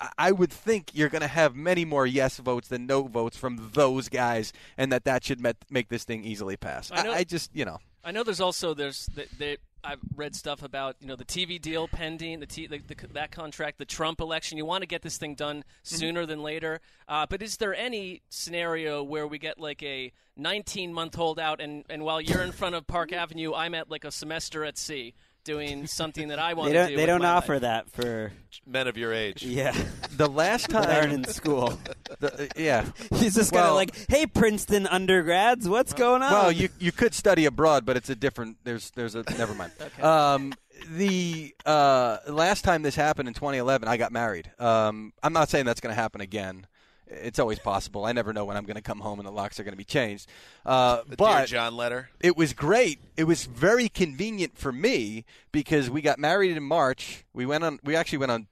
I- 0.00 0.10
I 0.18 0.32
would 0.32 0.52
think 0.52 0.90
you're 0.94 1.08
going 1.08 1.22
to 1.22 1.28
have 1.28 1.54
many 1.56 1.84
more 1.84 2.06
yes 2.06 2.38
votes 2.38 2.68
than 2.68 2.86
no 2.86 3.02
votes 3.02 3.36
from 3.36 3.70
those 3.74 4.08
guys, 4.08 4.52
and 4.76 4.92
that 4.92 5.04
that 5.04 5.24
should 5.24 5.40
met, 5.40 5.56
make 5.70 5.88
this 5.88 6.04
thing 6.04 6.24
easily 6.24 6.56
pass. 6.56 6.90
I 6.92 6.96
I, 6.96 7.02
know- 7.02 7.12
I 7.12 7.24
just, 7.24 7.54
you 7.54 7.64
know, 7.64 7.78
I 8.04 8.10
know 8.12 8.22
there's 8.22 8.40
also 8.40 8.74
there's 8.74 9.06
the, 9.06 9.26
the, 9.38 9.58
I've 9.84 9.98
read 10.16 10.34
stuff 10.34 10.62
about 10.62 10.96
you 11.00 11.06
know 11.06 11.14
the 11.16 11.24
TV 11.24 11.60
deal 11.60 11.86
pending 11.88 12.40
the, 12.40 12.46
t, 12.46 12.66
the, 12.66 12.78
the 12.78 12.94
that 13.12 13.30
contract 13.30 13.78
the 13.78 13.84
Trump 13.84 14.20
election. 14.20 14.56
You 14.58 14.64
want 14.64 14.82
to 14.82 14.86
get 14.86 15.02
this 15.02 15.18
thing 15.18 15.34
done 15.34 15.62
sooner 15.82 16.24
than 16.26 16.42
later. 16.42 16.80
Uh, 17.06 17.26
but 17.28 17.42
is 17.42 17.56
there 17.58 17.74
any 17.74 18.22
scenario 18.28 19.02
where 19.02 19.26
we 19.26 19.38
get 19.38 19.58
like 19.58 19.82
a 19.82 20.12
19 20.36 20.92
month 20.94 21.14
holdout 21.16 21.60
and 21.60 21.84
and 21.90 22.02
while 22.04 22.20
you're 22.20 22.42
in 22.42 22.52
front 22.52 22.74
of 22.76 22.86
Park 22.86 23.12
Avenue 23.12 23.52
I'm 23.54 23.74
at 23.74 23.90
like 23.90 24.04
a 24.04 24.10
semester 24.12 24.64
at 24.64 24.78
sea 24.78 25.14
doing 25.48 25.86
something 25.86 26.28
that 26.28 26.38
I 26.38 26.52
want 26.54 26.68
They 26.68 26.72
to 26.74 26.78
don't. 26.80 26.88
do 26.90 26.96
They 26.96 27.06
don't 27.06 27.24
offer 27.24 27.54
life. 27.54 27.62
that 27.62 27.90
for 27.90 28.32
Men 28.66 28.86
of 28.86 28.96
your 28.98 29.12
age. 29.14 29.42
yeah. 29.42 29.74
the 30.16 30.28
last 30.28 30.68
that 30.70 30.84
time 30.84 30.96
aren't 30.96 31.12
in 31.12 31.24
school. 31.24 31.78
the, 32.20 32.44
uh, 32.44 32.46
yeah, 32.56 32.84
He's 33.14 33.34
just 33.34 33.50
Well- 33.52 33.62
kind 33.62 33.70
of 33.70 33.74
like, 33.76 34.08
"Hey, 34.10 34.26
Princeton 34.26 34.86
undergrads, 34.86 35.68
what's 35.68 35.92
going 35.94 36.22
on?" 36.22 36.30
Well, 36.32 36.52
you 36.52 36.68
you 36.78 36.92
could 36.92 37.14
study 37.14 37.46
abroad, 37.46 37.84
but 37.86 37.96
it's 37.96 38.10
a 38.10 38.14
different. 38.14 38.58
There's 38.64 38.90
there's 38.90 39.14
a 39.14 39.24
never 39.38 39.54
mind. 39.54 39.72
Um, 40.02 40.52
the 40.90 41.54
uh, 41.66 42.18
last 42.28 42.62
time 42.62 42.82
this 42.82 42.94
happened 42.94 43.26
in 43.26 43.34
2011, 43.34 43.88
I 43.88 43.96
got 43.96 44.12
married. 44.12 44.50
Um, 44.60 45.12
I'm 45.22 45.32
not 45.32 45.48
saying 45.48 45.64
that's 45.64 45.80
going 45.80 45.94
to 45.94 46.00
happen 46.00 46.20
again. 46.20 46.66
It's 47.10 47.38
always 47.38 47.58
possible. 47.58 48.04
I 48.04 48.12
never 48.12 48.32
know 48.32 48.44
when 48.44 48.56
I'm 48.56 48.64
going 48.64 48.76
to 48.76 48.82
come 48.82 49.00
home 49.00 49.18
and 49.18 49.26
the 49.26 49.32
locks 49.32 49.58
are 49.58 49.64
going 49.64 49.72
to 49.72 49.78
be 49.78 49.84
changed. 49.84 50.28
Uh, 50.66 50.96
The 51.08 51.16
Dear 51.16 51.16
but 51.16 51.46
John 51.48 51.76
letter. 51.76 52.10
it 52.20 52.36
was 52.36 52.52
great. 52.52 53.00
It 53.16 53.24
was 53.24 53.44
very 53.46 53.88
convenient 53.88 54.58
for 54.58 54.72
me 54.72 55.24
because 55.50 55.88
we 55.88 56.02
got 56.02 56.18
married 56.18 56.56
in 56.56 56.62
March. 56.62 57.24
We 57.32 57.46
went 57.46 57.64
on. 57.64 57.80
We 57.82 57.96
actually 57.96 58.18
went 58.18 58.32
on 58.32 58.46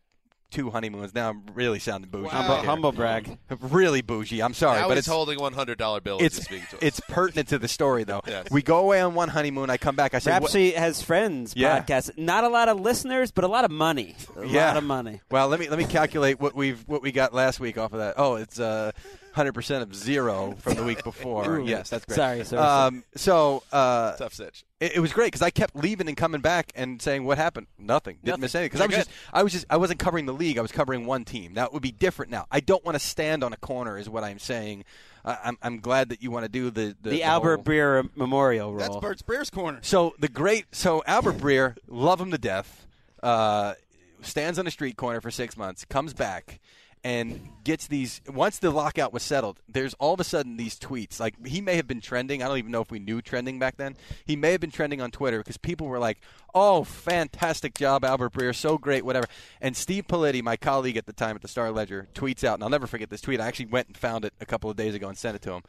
two 0.51 0.71
honeymoons. 0.71 1.15
Now 1.15 1.31
I'm 1.31 1.43
really 1.55 1.79
sounding 1.79 2.11
bougie. 2.11 2.25
Wow. 2.25 2.31
humble, 2.31 2.57
humble 2.57 2.93
brag. 2.93 3.39
Really 3.61 4.03
bougie. 4.03 4.43
I'm 4.43 4.55
sorry, 4.55 4.81
now 4.81 4.89
but 4.89 4.95
he's 4.95 5.01
it's 5.01 5.09
holding 5.09 5.39
one 5.39 5.53
hundred 5.53 5.79
dollar 5.79 6.01
bills 6.01 6.21
and 6.21 6.27
it's 6.27 6.43
speaking 6.43 6.67
to 6.71 6.87
it's 6.87 7.01
pertinent 7.09 7.49
to 7.49 7.59
the 7.59 7.69
story 7.69 8.05
though. 8.05 8.21
Yes. 8.37 8.49
We 8.51 8.61
go 8.61 8.79
away 8.79 9.01
on 9.01 9.15
one 9.15 9.29
honeymoon. 9.29 9.71
I 9.71 9.77
come 9.77 9.95
back. 9.95 10.13
I 10.13 10.19
say, 10.19 10.37
"What-" 10.39 10.53
has 10.53 11.01
friends. 11.01 11.55
Yeah. 11.57 11.81
Podcast. 11.81 12.19
Not 12.19 12.43
a 12.45 12.49
lot 12.49 12.69
of 12.69 12.81
listeners, 12.81 13.31
but 13.31 13.45
a 13.45 13.49
lot 13.49 13.65
of 13.65 13.71
money. 13.71 14.17
A 14.37 14.45
yeah, 14.45 14.69
lot 14.69 14.77
of 14.79 14.85
money. 14.85 15.21
Well, 15.31 15.49
let 15.49 15.61
me 15.61 15.69
let 15.69 15.79
me 15.79 15.85
calculate 15.85 16.41
what 16.41 16.55
we've 16.55 16.83
what 16.89 17.03
we 17.03 17.13
got 17.13 17.33
last 17.33 17.61
week 17.61 17.79
off 17.79 17.93
of 17.93 18.01
that. 18.01 18.15
Oh, 18.17 18.35
it's 18.35 18.59
uh, 18.59 18.91
hundred 19.37 19.53
percent 19.53 19.83
of 19.85 19.95
zero 19.95 20.57
from 20.59 20.75
the 20.75 20.83
week 20.83 21.05
before. 21.05 21.57
Ooh. 21.61 21.65
yes, 21.67 21.91
that's 21.91 22.05
great. 22.05 22.17
Sorry, 22.17 22.45
sorry, 22.45 22.63
Um, 22.63 23.05
so 23.15 23.63
uh, 23.71 24.17
Tough 24.17 24.35
sitch. 24.35 24.65
it, 24.81 24.97
it 24.97 25.01
was 25.01 25.13
great 25.13 25.27
because 25.27 25.43
I 25.43 25.51
kept 25.51 25.77
leaving 25.77 26.09
and 26.09 26.17
coming 26.17 26.41
back 26.41 26.73
and 26.75 27.01
saying 27.01 27.25
what 27.25 27.39
happened. 27.39 27.69
Nothing. 27.79 28.15
Didn't 28.17 28.27
Nothing. 28.27 28.41
miss 28.41 28.55
anything 28.57 28.69
because 28.71 28.81
I 28.81 28.87
was 28.87 28.97
good. 28.97 29.05
just 29.05 29.11
I 29.33 29.43
was 29.45 29.53
just 29.53 29.67
I 29.71 29.77
wasn't 29.77 30.01
covering 30.01 30.27
the 30.27 30.33
league. 30.35 30.59
I 30.59 30.63
was 30.63 30.73
covering 30.73 31.07
one 31.07 31.25
team. 31.25 31.53
Now 31.55 31.67
it 31.67 31.73
would 31.73 31.83
be 31.83 31.93
different 31.93 32.33
now. 32.33 32.47
I 32.51 32.59
don't 32.61 32.85
want 32.85 32.97
to 32.97 33.05
stand 33.07 33.45
on 33.45 33.53
a 33.53 33.57
corner, 33.57 33.97
is 33.97 34.09
what 34.09 34.25
I'm 34.25 34.39
saying. 34.41 34.85
I, 35.25 35.39
I'm 35.45 35.59
I'm 35.63 35.81
glad 35.81 36.09
that 36.09 36.23
you 36.23 36.31
want 36.31 36.45
to 36.45 36.49
do 36.51 36.71
the 36.71 36.81
the, 36.81 36.97
The, 37.03 37.11
the 37.11 37.23
Albert 37.25 37.57
whole- 37.57 37.65
Breer 37.65 38.09
Memorial 38.17 38.71
role. 38.71 38.79
That's 38.81 38.97
Bert 38.97 39.19
Spears' 39.19 39.51
corner. 39.51 39.79
So 39.83 40.15
the 40.19 40.29
great, 40.29 40.67
so 40.75 41.03
Albert 41.07 41.35
Breer, 41.39 41.77
love 41.87 42.21
him 42.21 42.31
to 42.31 42.39
death. 42.39 42.87
Uh, 43.23 43.75
stands 44.23 44.59
on 44.59 44.67
a 44.67 44.71
street 44.71 44.97
corner 44.97 45.21
for 45.21 45.31
six 45.31 45.57
months, 45.57 45.85
comes 45.85 46.15
back, 46.15 46.59
and 47.07 47.51
gets 47.63 47.87
these. 47.87 48.21
Once 48.29 48.59
the 48.59 48.73
lockout 48.73 49.13
was 49.13 49.23
settled, 49.23 49.61
there's 49.69 49.95
all 49.95 50.15
of 50.15 50.19
a 50.19 50.25
sudden 50.25 50.57
these 50.57 50.77
tweets. 50.77 51.21
Like 51.21 51.47
he 51.47 51.61
may 51.61 51.77
have 51.77 51.87
been 51.87 52.01
trending. 52.01 52.43
I 52.43 52.49
don't 52.49 52.59
even 52.59 52.73
know 52.73 52.81
if 52.81 52.91
we 52.91 52.99
knew 52.99 53.23
trending 53.23 53.61
back 53.61 53.77
then. 53.77 53.95
He 54.25 54.35
may 54.35 54.51
have 54.51 54.61
been 54.61 54.73
trending 54.73 55.01
on 55.01 55.13
Twitter 55.13 55.39
because 55.39 55.57
people 55.57 55.87
were 55.87 56.01
like, 56.01 56.19
"Oh, 56.53 56.83
fantastic 56.83 57.75
job, 57.75 58.05
Albert 58.05 58.33
Breer, 58.33 58.53
so 58.53 58.77
great, 58.77 59.05
whatever." 59.05 59.29
And 59.61 59.77
Steve 59.77 60.09
Politi, 60.09 60.43
my 60.43 60.57
colleague 60.57 60.97
at 60.97 61.07
the 61.07 61.13
time 61.13 61.37
at 61.37 61.43
the 61.43 61.49
Star 61.49 61.71
Ledger, 61.71 62.09
tweets 62.13 62.43
out, 62.43 62.55
and 62.55 62.65
I'll 62.65 62.71
never 62.71 62.89
forget 62.89 63.09
this 63.09 63.21
tweet. 63.21 63.41
I 63.41 63.47
actually 63.47 63.67
went 63.67 63.87
and 63.87 63.97
found 63.97 64.25
it 64.25 64.35
a 64.41 64.47
couple 64.47 64.69
of 64.69 64.77
days 64.77 64.97
ago 64.97 65.09
and 65.09 65.17
sent 65.17 65.37
it 65.37 65.43
to 65.43 65.53
him. 65.53 65.63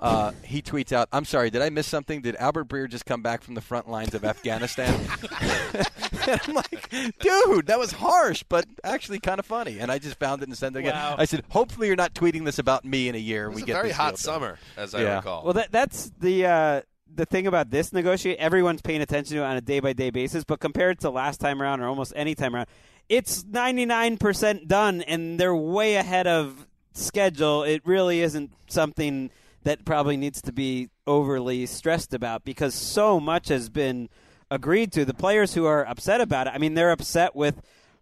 Uh, 0.00 0.30
he 0.44 0.62
tweets 0.62 0.92
out, 0.92 1.08
"I'm 1.12 1.24
sorry, 1.24 1.50
did 1.50 1.60
I 1.60 1.70
miss 1.70 1.86
something? 1.86 2.20
Did 2.22 2.36
Albert 2.36 2.68
Breer 2.68 2.88
just 2.88 3.04
come 3.04 3.20
back 3.20 3.42
from 3.42 3.54
the 3.54 3.60
front 3.60 3.90
lines 3.90 4.14
of 4.14 4.24
Afghanistan?" 4.24 4.94
and 5.40 5.86
I'm 6.46 6.54
like, 6.54 6.88
"Dude, 7.18 7.66
that 7.66 7.78
was 7.78 7.92
harsh, 7.92 8.44
but 8.48 8.64
actually 8.84 9.18
kind 9.18 9.38
of 9.40 9.46
funny." 9.46 9.78
And 9.80 9.90
I 9.90 9.98
just 9.98 10.16
found 10.20 10.42
it 10.42 10.48
and 10.48 10.56
sent 10.56 10.76
it 10.76 10.80
again. 10.80 10.94
Wow. 10.94 11.16
I 11.18 11.24
said, 11.24 11.42
"Hopefully, 11.48 11.88
you're 11.88 11.96
not 11.96 12.14
tweeting 12.14 12.44
this 12.44 12.58
about 12.60 12.84
me 12.84 13.08
in 13.08 13.14
a 13.14 13.18
year." 13.18 13.44
It 13.44 13.46
and 13.46 13.54
was 13.54 13.62
we 13.62 13.62
a 13.64 13.66
get 13.66 13.74
very 13.74 13.90
hot 13.90 14.10
deal 14.10 14.10
done." 14.10 14.16
summer, 14.18 14.58
as 14.76 14.94
I 14.94 15.02
Yeah. 15.02 15.16
recall. 15.16 15.42
Well, 15.44 15.54
that 15.54 15.72
that's 15.72 16.12
the 16.20 16.46
uh, 16.46 16.82
the 17.12 17.26
thing 17.26 17.48
about 17.48 17.70
this 17.70 17.92
negotiate. 17.92 18.38
Everyone's 18.38 18.82
paying 18.82 19.02
attention 19.02 19.36
to 19.36 19.42
it 19.42 19.46
on 19.46 19.56
a 19.56 19.60
day 19.60 19.80
by 19.80 19.94
day 19.94 20.10
basis, 20.10 20.44
but 20.44 20.60
compared 20.60 21.00
to 21.00 21.10
last 21.10 21.40
time 21.40 21.60
around 21.60 21.80
or 21.80 21.88
almost 21.88 22.12
any 22.14 22.36
time 22.36 22.54
around, 22.54 22.68
it's 23.08 23.44
ninety 23.44 23.84
nine 23.84 24.16
percent 24.16 24.68
done, 24.68 25.02
and 25.02 25.40
they're 25.40 25.56
way 25.56 25.96
ahead 25.96 26.28
of 26.28 26.68
schedule. 26.92 27.64
It 27.64 27.82
really 27.84 28.20
isn't 28.20 28.52
something 28.68 29.30
that 29.68 29.84
probably 29.84 30.16
needs 30.16 30.40
to 30.40 30.50
be 30.50 30.88
overly 31.06 31.66
stressed 31.66 32.14
about 32.14 32.42
because 32.42 32.74
so 32.74 33.20
much 33.20 33.48
has 33.48 33.68
been 33.68 34.08
agreed 34.50 34.90
to. 34.92 35.04
The 35.04 35.12
players 35.12 35.52
who 35.52 35.66
are 35.66 35.86
upset 35.86 36.22
about 36.22 36.46
it, 36.46 36.54
I 36.54 36.58
mean, 36.58 36.72
they're 36.72 36.90
upset 36.90 37.36
with 37.36 37.60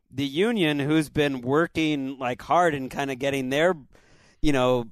the 0.09 0.25
union 0.25 0.79
who's 0.79 1.09
been 1.09 1.41
working 1.41 2.21
like 2.21 2.41
hard 2.41 2.73
and 2.77 2.89
kind 2.89 3.11
of 3.11 3.19
getting 3.19 3.51
their, 3.51 3.75
you 4.41 4.53
know, 4.53 4.87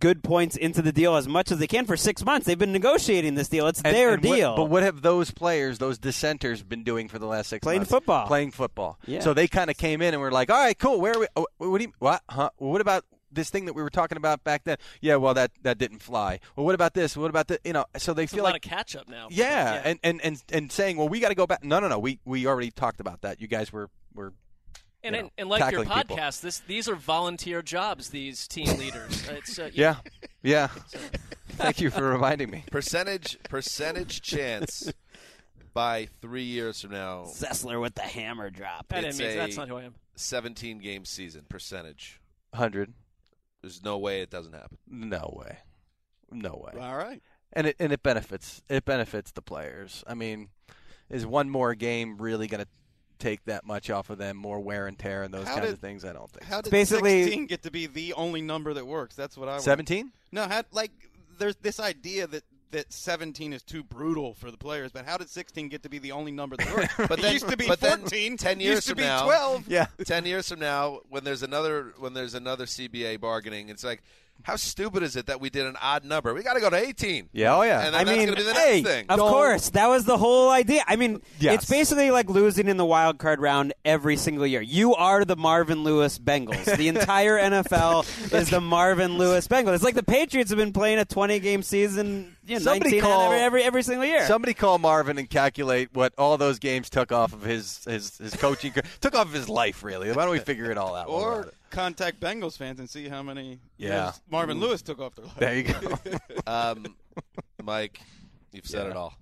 good 0.00 0.24
points 0.24 0.56
into 0.56 0.82
the 0.82 0.90
deal 0.90 1.14
as 1.14 1.28
much 1.28 1.52
as 1.52 1.58
they 1.58 1.68
can 1.68 1.84
for 1.84 1.96
six 1.96 2.24
months. 2.24 2.44
They've 2.46 2.58
been 2.58 2.72
negotiating 2.72 3.36
this 3.36 3.48
deal. 3.48 3.68
It's 3.68 3.82
their 3.82 4.12
what- 4.12 4.22
deal. 4.22 4.56
but 4.56 4.64
what 4.64 4.82
have 4.82 5.00
those 5.02 5.30
players, 5.30 5.78
those 5.78 5.98
dissenters, 5.98 6.64
been 6.64 6.82
doing 6.82 7.06
for 7.08 7.20
the 7.20 7.26
last 7.26 7.50
six 7.50 7.62
Playing 7.62 7.80
months? 7.82 7.90
football. 7.92 8.26
Playing 8.26 8.50
football. 8.50 8.98
Yeah. 9.06 9.20
So 9.20 9.32
they 9.32 9.46
kind 9.46 9.70
of 9.70 9.76
came 9.76 10.02
in 10.02 10.12
and 10.12 10.20
were 10.20 10.32
like, 10.32 10.50
"All 10.50 10.58
right, 10.58 10.76
cool. 10.76 11.00
Where 11.00 11.12
are 11.14 11.20
we? 11.20 11.26
Oh, 11.36 11.46
what 11.58 11.78
do 11.78 11.84
you? 11.84 11.92
What? 12.00 12.20
Huh? 12.28 12.50
What 12.56 12.80
about?" 12.80 13.04
This 13.32 13.50
thing 13.50 13.64
that 13.64 13.72
we 13.74 13.82
were 13.82 13.90
talking 13.90 14.16
about 14.18 14.44
back 14.44 14.64
then, 14.64 14.76
yeah. 15.00 15.16
Well, 15.16 15.34
that 15.34 15.50
that 15.62 15.78
didn't 15.78 16.00
fly. 16.00 16.38
Well, 16.56 16.66
what 16.66 16.74
about 16.74 16.94
this? 16.94 17.16
What 17.16 17.30
about 17.30 17.48
the? 17.48 17.58
You 17.64 17.72
know, 17.72 17.84
so 17.96 18.12
they 18.14 18.24
It's 18.24 18.32
a 18.32 18.36
feel 18.36 18.44
lot 18.44 18.52
like 18.52 18.64
of 18.64 18.70
catch 18.70 18.94
up 18.96 19.08
now. 19.08 19.28
yeah, 19.30 19.80
And, 19.84 19.98
and 20.02 20.20
and 20.22 20.42
and 20.52 20.70
saying, 20.72 20.96
well, 20.96 21.08
we 21.08 21.20
got 21.20 21.28
to 21.30 21.34
go 21.34 21.46
back. 21.46 21.64
No, 21.64 21.80
no, 21.80 21.88
no. 21.88 21.98
We 21.98 22.20
we 22.24 22.46
already 22.46 22.70
talked 22.70 23.00
about 23.00 23.22
that. 23.22 23.40
You 23.40 23.48
guys 23.48 23.72
were 23.72 23.88
were. 24.14 24.32
And, 25.04 25.16
and, 25.16 25.24
know, 25.26 25.30
and 25.36 25.48
like 25.48 25.72
your 25.72 25.82
tackling 25.84 25.88
people. 26.06 26.16
podcast, 26.16 26.40
this 26.42 26.60
these 26.60 26.88
are 26.88 26.94
volunteer 26.94 27.60
jobs. 27.60 28.10
These 28.10 28.46
team 28.46 28.78
leaders. 28.78 29.28
It's 29.30 29.58
uh, 29.58 29.64
you 29.64 29.82
Yeah, 29.82 29.90
know, 29.92 30.28
yeah. 30.44 30.68
Thank 31.48 31.80
you 31.80 31.90
for 31.90 32.04
reminding 32.08 32.50
me. 32.50 32.64
Percentage 32.70 33.36
percentage 33.48 34.22
chance 34.22 34.92
by 35.74 36.08
three 36.20 36.44
years 36.44 36.80
from 36.82 36.92
now. 36.92 37.24
Sessler 37.24 37.80
with 37.80 37.94
the 37.96 38.02
hammer 38.02 38.48
drop. 38.50 38.88
That 38.90 39.02
it's 39.02 39.18
means 39.18 39.34
a 39.34 39.36
that's 39.38 39.56
not 39.56 39.68
who 39.68 39.76
I 39.76 39.82
am. 39.84 39.94
17 40.14 40.78
game 40.78 41.04
season 41.04 41.46
percentage. 41.48 42.20
Hundred. 42.54 42.92
There's 43.62 43.82
no 43.84 43.98
way 43.98 44.20
it 44.22 44.30
doesn't 44.30 44.52
happen. 44.52 44.78
No 44.88 45.34
way. 45.38 45.58
No 46.30 46.62
way. 46.66 46.80
All 46.80 46.96
right. 46.96 47.22
And 47.52 47.66
it 47.68 47.76
and 47.78 47.92
it 47.92 48.02
benefits 48.02 48.62
it 48.68 48.84
benefits 48.84 49.32
the 49.32 49.42
players. 49.42 50.02
I 50.06 50.14
mean, 50.14 50.48
is 51.10 51.26
one 51.26 51.48
more 51.50 51.74
game 51.74 52.16
really 52.18 52.46
going 52.48 52.62
to 52.62 52.68
take 53.18 53.44
that 53.44 53.64
much 53.66 53.90
off 53.90 54.10
of 54.10 54.18
them? 54.18 54.36
More 54.36 54.58
wear 54.60 54.86
and 54.86 54.98
tear 54.98 55.22
and 55.22 55.32
those 55.32 55.46
How 55.46 55.54
kinds 55.54 55.66
did- 55.66 55.74
of 55.74 55.78
things. 55.80 56.04
I 56.04 56.12
don't 56.12 56.30
think. 56.30 56.44
How 56.44 56.56
so. 56.56 56.62
did 56.62 56.70
basically- 56.70 57.22
16 57.24 57.46
get 57.46 57.62
to 57.62 57.70
be 57.70 57.86
the 57.86 58.14
only 58.14 58.40
number 58.40 58.72
that 58.74 58.86
works? 58.86 59.14
That's 59.14 59.36
what 59.36 59.48
I 59.48 59.52
want. 59.52 59.62
17? 59.64 60.10
No, 60.32 60.48
how, 60.48 60.62
like 60.72 60.90
there's 61.38 61.56
this 61.56 61.78
idea 61.78 62.26
that 62.26 62.42
that 62.72 62.92
17 62.92 63.52
is 63.52 63.62
too 63.62 63.82
brutal 63.82 64.34
for 64.34 64.50
the 64.50 64.56
players, 64.56 64.90
but 64.92 65.04
how 65.06 65.16
did 65.16 65.28
16 65.30 65.68
get 65.68 65.82
to 65.84 65.88
be 65.88 65.98
the 65.98 66.12
only 66.12 66.32
number 66.32 66.56
that 66.56 66.74
works? 66.74 66.94
But 67.08 67.18
it 67.18 67.22
then, 67.22 67.32
used 67.34 67.48
to 67.48 67.56
be 67.56 67.66
but 67.68 67.78
14. 67.78 68.08
then 68.10 68.36
10 68.36 68.60
years 68.60 68.74
used 68.76 68.82
to 68.88 68.90
from 68.94 68.96
be 68.98 69.04
now, 69.04 69.24
12. 69.24 69.68
Yeah. 69.68 69.86
10 70.04 70.26
years 70.26 70.48
from 70.48 70.58
now, 70.60 71.00
when 71.08 71.24
there's 71.24 71.42
another 71.42 71.94
when 71.98 72.14
there's 72.14 72.34
another 72.34 72.64
CBA 72.66 73.20
bargaining, 73.20 73.68
it's 73.68 73.84
like, 73.84 74.02
how 74.44 74.56
stupid 74.56 75.02
is 75.04 75.14
it 75.14 75.26
that 75.26 75.40
we 75.40 75.50
did 75.50 75.66
an 75.66 75.76
odd 75.80 76.04
number? 76.04 76.34
We 76.34 76.42
got 76.42 76.54
to 76.54 76.60
go 76.60 76.68
to 76.70 76.76
18. 76.76 77.28
Yeah, 77.32 77.54
oh 77.56 77.62
yeah. 77.62 77.84
And 77.84 77.94
then 77.94 78.00
I 78.00 78.04
that's 78.04 78.16
mean, 78.16 78.26
going 78.26 78.36
to 78.38 78.42
be 78.42 78.48
the 78.48 78.54
hey, 78.54 78.82
next 78.82 78.88
thing. 78.88 79.06
of 79.08 79.18
course, 79.20 79.70
that 79.70 79.86
was 79.86 80.04
the 80.04 80.16
whole 80.16 80.50
idea. 80.50 80.82
I 80.88 80.96
mean, 80.96 81.20
Yes. 81.38 81.54
it's 81.62 81.70
basically 81.70 82.10
like 82.10 82.28
losing 82.28 82.66
in 82.66 82.76
the 82.76 82.84
wild 82.84 83.18
card 83.18 83.40
round 83.40 83.72
every 83.84 84.16
single 84.16 84.46
year. 84.46 84.60
You 84.62 84.94
are 84.96 85.24
the 85.24 85.36
Marvin 85.36 85.84
Lewis 85.84 86.18
Bengals. 86.18 86.64
The 86.76 86.88
entire 86.88 87.38
NFL 87.38 88.32
is 88.32 88.50
the 88.50 88.60
Marvin 88.60 89.16
Lewis 89.18 89.46
Bengals. 89.46 89.74
It's 89.74 89.84
like 89.84 89.94
the 89.94 90.02
Patriots 90.02 90.50
have 90.50 90.58
been 90.58 90.72
playing 90.72 90.98
a 90.98 91.04
20 91.04 91.38
game 91.38 91.62
season, 91.62 92.31
you 92.46 92.56
know, 92.56 92.60
Somebody 92.60 93.00
call- 93.00 93.24
every, 93.26 93.38
every 93.40 93.62
every 93.62 93.82
single 93.82 94.04
year. 94.04 94.26
Somebody 94.26 94.54
call 94.54 94.78
Marvin 94.78 95.18
and 95.18 95.28
calculate 95.30 95.90
what 95.92 96.12
all 96.18 96.36
those 96.38 96.58
games 96.58 96.90
took 96.90 97.12
off 97.12 97.32
of 97.32 97.42
his 97.42 97.84
his, 97.84 98.16
his 98.18 98.34
coaching 98.34 98.72
took 99.00 99.14
off 99.14 99.26
of 99.26 99.32
his 99.32 99.48
life 99.48 99.82
really. 99.82 100.08
Why 100.10 100.22
don't 100.24 100.32
we 100.32 100.38
figure 100.40 100.70
it 100.70 100.78
all 100.78 100.94
out? 100.94 101.08
Or 101.08 101.52
contact 101.70 102.20
Bengals 102.20 102.56
fans 102.56 102.78
and 102.80 102.88
see 102.90 103.08
how 103.08 103.22
many 103.22 103.60
Yeah. 103.78 104.04
years 104.06 104.20
Marvin 104.30 104.58
Lewis 104.60 104.82
took 104.82 105.00
off 105.00 105.14
their 105.14 105.26
life. 105.26 105.36
There 105.38 105.54
you 105.56 105.62
go. 105.64 105.98
Um, 106.46 106.96
Mike, 107.62 108.00
you've 108.52 108.66
said 108.66 108.84
Yeah. 108.86 108.90
it 108.90 108.96
all. 108.96 109.14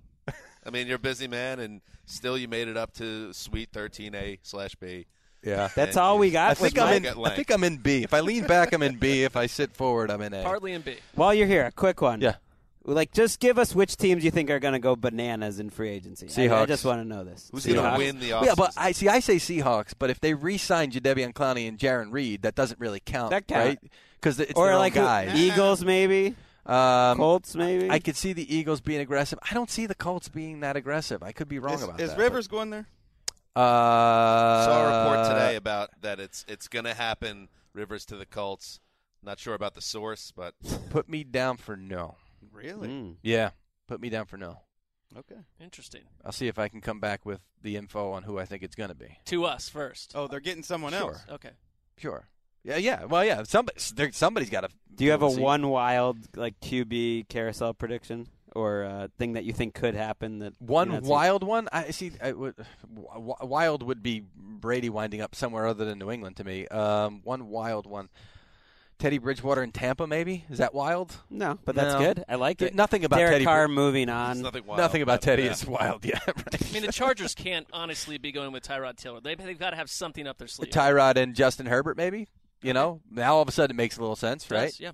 I 0.65 0.69
mean, 0.71 0.87
you're 0.87 0.95
a 0.97 0.99
busy 0.99 1.27
man, 1.27 1.59
and 1.59 1.81
still 2.05 2.37
you 2.37 2.47
made 2.47 2.67
it 2.67 2.77
up 2.77 2.93
to 2.95 3.33
Sweet 3.33 3.71
13A 3.71 4.39
slash 4.43 4.75
B. 4.75 5.05
Yeah. 5.43 5.69
That's 5.75 5.95
And 5.95 6.03
all 6.03 6.19
we 6.19 6.29
got 6.29 6.51
I 6.51 6.53
think 6.53 6.77
I'm 6.77 7.03
in. 7.03 7.25
I 7.25 7.35
think 7.35 7.51
I'm 7.51 7.63
in 7.63 7.77
B. 7.77 8.03
If 8.03 8.13
I 8.13 8.19
lean 8.19 8.45
back, 8.45 8.71
I'm 8.73 8.83
in 8.83 8.97
B. 8.97 9.23
If 9.23 9.35
I 9.35 9.47
sit 9.47 9.71
forward, 9.75 10.11
I'm 10.11 10.21
in 10.21 10.33
A. 10.35 10.43
Partly 10.43 10.73
in 10.73 10.81
B. 10.81 10.97
While 11.15 11.33
you're 11.33 11.47
here, 11.47 11.65
a 11.65 11.71
quick 11.71 12.01
one. 12.01 12.21
Yeah. 12.21 12.35
Like, 12.83 13.11
just 13.13 13.39
give 13.39 13.59
us 13.59 13.75
which 13.75 13.95
teams 13.95 14.23
you 14.23 14.31
think 14.31 14.49
are 14.49 14.59
going 14.59 14.73
to 14.73 14.79
go 14.79 14.95
bananas 14.95 15.59
in 15.59 15.69
free 15.69 15.89
agency. 15.89 16.27
I- 16.49 16.61
I, 16.63 16.65
just 16.65 16.83
want 16.83 16.99
to 17.01 17.07
know 17.07 17.23
this. 17.23 17.49
Who's 17.53 17.65
going 17.65 17.77
to 17.91 17.97
win 17.97 18.19
the 18.19 18.31
Well, 18.31 18.45
yeah, 18.45 18.53
but? 18.57 18.73
I 18.75 18.91
see. 18.91 19.07
I 19.07 19.19
say 19.19 19.35
Seahawks, 19.35 19.93
but 19.97 20.09
if 20.09 20.19
they 20.19 20.33
re-sign 20.33 20.91
Jadeveon 20.91 21.33
Clowney 21.33 21.67
and 21.67 21.77
Jarran 21.77 22.11
Reed, 22.11 22.41
that 22.41 22.55
doesn't 22.55 22.79
really 22.79 22.99
count, 22.99 23.29
That 23.29 23.47
count. 23.47 23.65
right? 23.65 23.79
Because 24.15 24.39
it's 24.39 24.53
or 24.53 24.67
their 24.67 24.77
like 24.77 24.93
who- 24.93 24.99
guys. 25.01 25.37
Eagles, 25.37 25.83
maybe 25.83 26.35
Um, 26.65 27.17
Colts, 27.17 27.55
maybe. 27.55 27.89
I 27.89 27.99
could 27.99 28.15
see 28.15 28.33
the 28.33 28.55
Eagles 28.55 28.81
being 28.81 28.99
aggressive. 29.01 29.37
I 29.49 29.53
don't 29.53 29.69
see 29.69 29.85
the 29.85 29.95
Colts 29.95 30.29
being 30.29 30.59
that 30.61 30.75
aggressive. 30.75 31.21
I 31.23 31.31
could 31.33 31.47
be 31.49 31.59
wrong 31.59 31.75
is, 31.75 31.83
about 31.83 31.99
is 32.01 32.09
that. 32.11 32.19
Rivers 32.19 32.47
going 32.47 32.69
there? 32.71 32.87
but- 33.53 33.61
Uh, 33.61 34.65
saw 34.65 34.81
a 34.81 35.13
report 35.13 35.27
today 35.29 35.55
about 35.55 35.89
that 36.01 36.19
it's 36.19 36.45
it's 36.47 36.67
going 36.67 36.85
to 36.85 36.93
happen. 36.93 37.49
Rivers 37.73 38.05
to 38.05 38.15
the 38.15 38.25
Colts. 38.25 38.79
Not 39.23 39.39
sure 39.39 39.53
about 39.53 39.75
the 39.75 39.81
source, 39.81 40.31
but 40.35 40.55
Put 40.89 41.07
me 41.09 41.23
down 41.23 41.57
for 41.57 41.75
no. 41.77 42.15
Really? 42.61 42.87
Mm. 42.87 43.15
Yeah, 43.23 43.51
put 43.87 44.01
me 44.01 44.09
down 44.09 44.25
for 44.25 44.37
no. 44.37 44.59
Okay. 45.17 45.35
Interesting. 45.59 46.03
I'll 46.23 46.31
see 46.31 46.47
if 46.47 46.57
I 46.57 46.67
can 46.69 46.79
come 46.79 46.99
back 47.01 47.25
with 47.25 47.41
the 47.61 47.75
info 47.75 48.11
on 48.11 48.23
who 48.23 48.39
I 48.39 48.45
think 48.45 48.63
it's 48.63 48.75
going 48.75 48.89
to 48.89 48.95
be. 48.95 49.17
To 49.25 49.43
us 49.45 49.67
first. 49.67 50.13
Oh, 50.15 50.27
they're 50.27 50.39
getting 50.39 50.63
someone 50.63 50.93
Sure. 50.93 51.11
else. 51.11 51.25
Okay. 51.29 51.49
Sure. 51.97 52.27
Yeah, 52.63 52.77
yeah. 52.77 53.05
Well, 53.05 53.25
yeah. 53.25 53.43
Somebody, 53.43 53.77
there, 53.95 54.11
somebody's 54.13 54.49
got 54.49 54.61
to. 54.61 54.69
Do 54.95 55.03
you 55.03 55.11
have 55.11 55.21
a 55.23 55.29
one 55.29 55.67
wild 55.67 56.17
like 56.37 56.59
QB 56.61 57.27
carousel 57.27 57.73
prediction 57.73 58.27
or 58.55 58.83
uh, 58.85 59.07
thing 59.17 59.33
that 59.33 59.43
you 59.43 59.51
think 59.51 59.73
could 59.73 59.95
happen? 59.95 60.39
That 60.39 60.53
One 60.61 60.91
you're 60.91 61.01
seeing? 61.01 61.09
wild 61.09 61.43
one. 61.43 61.67
I 61.73 61.89
see. 61.91 62.11
I 62.23 62.31
would, 62.31 62.55
w- 62.93 63.35
wild 63.41 63.83
would 63.83 64.01
be 64.03 64.23
Brady 64.35 64.89
winding 64.89 65.19
up 65.21 65.35
somewhere 65.35 65.65
other 65.67 65.83
than 65.85 65.99
New 65.99 66.11
England 66.11 66.37
to 66.37 66.43
me. 66.45 66.67
Um, 66.67 67.21
one 67.23 67.47
wild 67.49 67.85
one. 67.87 68.09
Teddy 69.01 69.17
Bridgewater 69.17 69.63
in 69.63 69.71
Tampa, 69.71 70.05
maybe 70.05 70.45
is 70.49 70.59
that 70.59 70.73
wild? 70.73 71.15
No, 71.29 71.57
but 71.65 71.75
that's 71.75 71.93
No. 71.95 71.99
good. 71.99 72.23
I 72.29 72.35
like 72.35 72.61
it. 72.61 72.75
Nothing 72.75 73.03
about 73.03 73.17
Derek 73.17 73.33
Teddy. 73.33 73.45
Carr 73.45 73.67
Brid- 73.67 73.75
moving 73.75 74.09
on. 74.09 74.35
There's 74.37 74.43
nothing 74.43 74.65
wild 74.65 74.77
Nothing 74.79 75.01
about 75.01 75.21
Teddy 75.23 75.43
that. 75.43 75.51
is 75.53 75.65
wild. 75.65 76.05
Yeah, 76.05 76.19
right. 76.27 76.69
I 76.69 76.73
mean, 76.73 76.85
the 76.85 76.91
Chargers 76.91 77.33
can't 77.35 77.65
honestly 77.73 78.17
be 78.19 78.31
going 78.31 78.51
with 78.51 78.63
Tyrod 78.63 78.97
Taylor. 78.97 79.19
They, 79.19 79.35
they've 79.35 79.57
got 79.57 79.71
to 79.71 79.75
have 79.75 79.89
something 79.89 80.27
up 80.27 80.37
their 80.37 80.47
sleeve. 80.47 80.69
Tyrod 80.71 81.15
and 81.17 81.35
Justin 81.35 81.65
Herbert, 81.65 81.97
maybe. 81.97 82.27
You 82.61 82.73
know, 82.73 83.01
now 83.09 83.35
all 83.35 83.41
of 83.41 83.47
a 83.49 83.51
sudden 83.51 83.75
it 83.75 83.77
makes 83.77 83.97
a 83.97 84.01
little 84.01 84.15
sense, 84.15 84.43
Does, 84.45 84.51
right? 84.51 84.79
Yeah. 84.79 84.91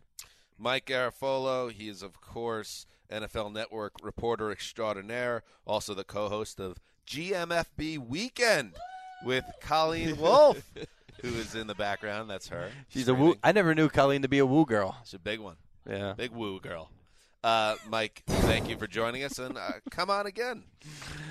Mike 0.58 0.86
Garafolo, 0.86 1.70
he 1.72 1.90
is 1.90 2.02
of 2.02 2.22
course 2.22 2.86
NFL 3.12 3.52
Network 3.54 3.94
reporter 4.02 4.52
extraordinaire, 4.52 5.44
also 5.66 5.94
the 5.94 6.06
co-host 6.06 6.60
of 6.62 6.78
GMFB 7.06 7.98
Weekend 8.00 8.74
with 9.26 9.44
Colleen 9.62 10.18
Wolfe, 10.22 10.64
who 11.22 11.30
is 11.30 11.56
in 11.56 11.68
the 11.68 11.76
background. 11.76 12.30
That's 12.30 12.48
her. 12.50 12.70
She's 12.90 13.08
a 13.08 13.14
woo. 13.14 13.36
I 13.44 13.52
never 13.52 13.74
knew 13.76 13.90
Colleen 13.90 14.22
to 14.24 14.28
be 14.28 14.40
a 14.40 14.46
woo 14.46 14.66
girl. 14.66 14.98
She's 15.04 15.14
a 15.16 15.20
big 15.20 15.40
one. 15.40 15.56
Yeah. 15.90 16.14
Big 16.18 16.32
woo 16.32 16.60
girl. 16.60 16.90
Uh, 17.44 17.76
Mike, 17.88 18.24
thank 18.28 18.68
you 18.68 18.76
for 18.78 18.88
joining 18.88 19.24
us, 19.24 19.38
and 19.40 19.58
uh, 19.58 19.72
come 19.92 20.10
on 20.10 20.26
again 20.26 20.64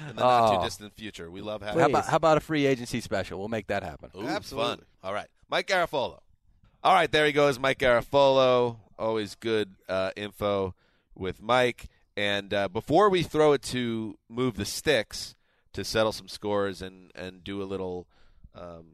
in 0.08 0.16
the 0.16 0.22
not 0.22 0.52
Oh. 0.54 0.56
too 0.58 0.64
distant 0.64 0.94
future. 0.94 1.30
We 1.30 1.40
love 1.42 1.60
having 1.62 1.80
How 1.80 1.86
you. 1.88 1.92
about 1.92 2.06
how 2.06 2.16
about 2.16 2.36
a 2.36 2.40
free 2.40 2.64
agency 2.64 3.00
special? 3.00 3.38
We'll 3.38 3.48
make 3.48 3.66
that 3.66 3.82
happen. 3.82 4.10
Ooh, 4.16 4.26
Absolutely. 4.26 4.76
Fun. 4.76 4.84
All 5.02 5.12
right. 5.12 5.26
Mike 5.50 5.66
Garafolo. 5.66 6.20
All 6.82 6.94
right, 6.94 7.10
there 7.10 7.26
he 7.26 7.32
goes, 7.32 7.58
Mike 7.58 7.78
Garafolo. 7.80 8.76
Always 8.98 9.34
good 9.34 9.74
uh, 9.88 10.12
info 10.16 10.74
with 11.14 11.42
Mike. 11.42 11.88
And 12.16 12.54
uh, 12.54 12.68
before 12.68 13.10
we 13.10 13.22
throw 13.22 13.52
it 13.52 13.62
to 13.62 14.16
move 14.28 14.56
the 14.56 14.64
sticks 14.64 15.34
to 15.74 15.84
settle 15.84 16.12
some 16.12 16.28
scores 16.28 16.80
and, 16.80 17.10
and 17.14 17.44
do 17.44 17.60
a 17.62 17.64
little 17.64 18.06
um, 18.54 18.86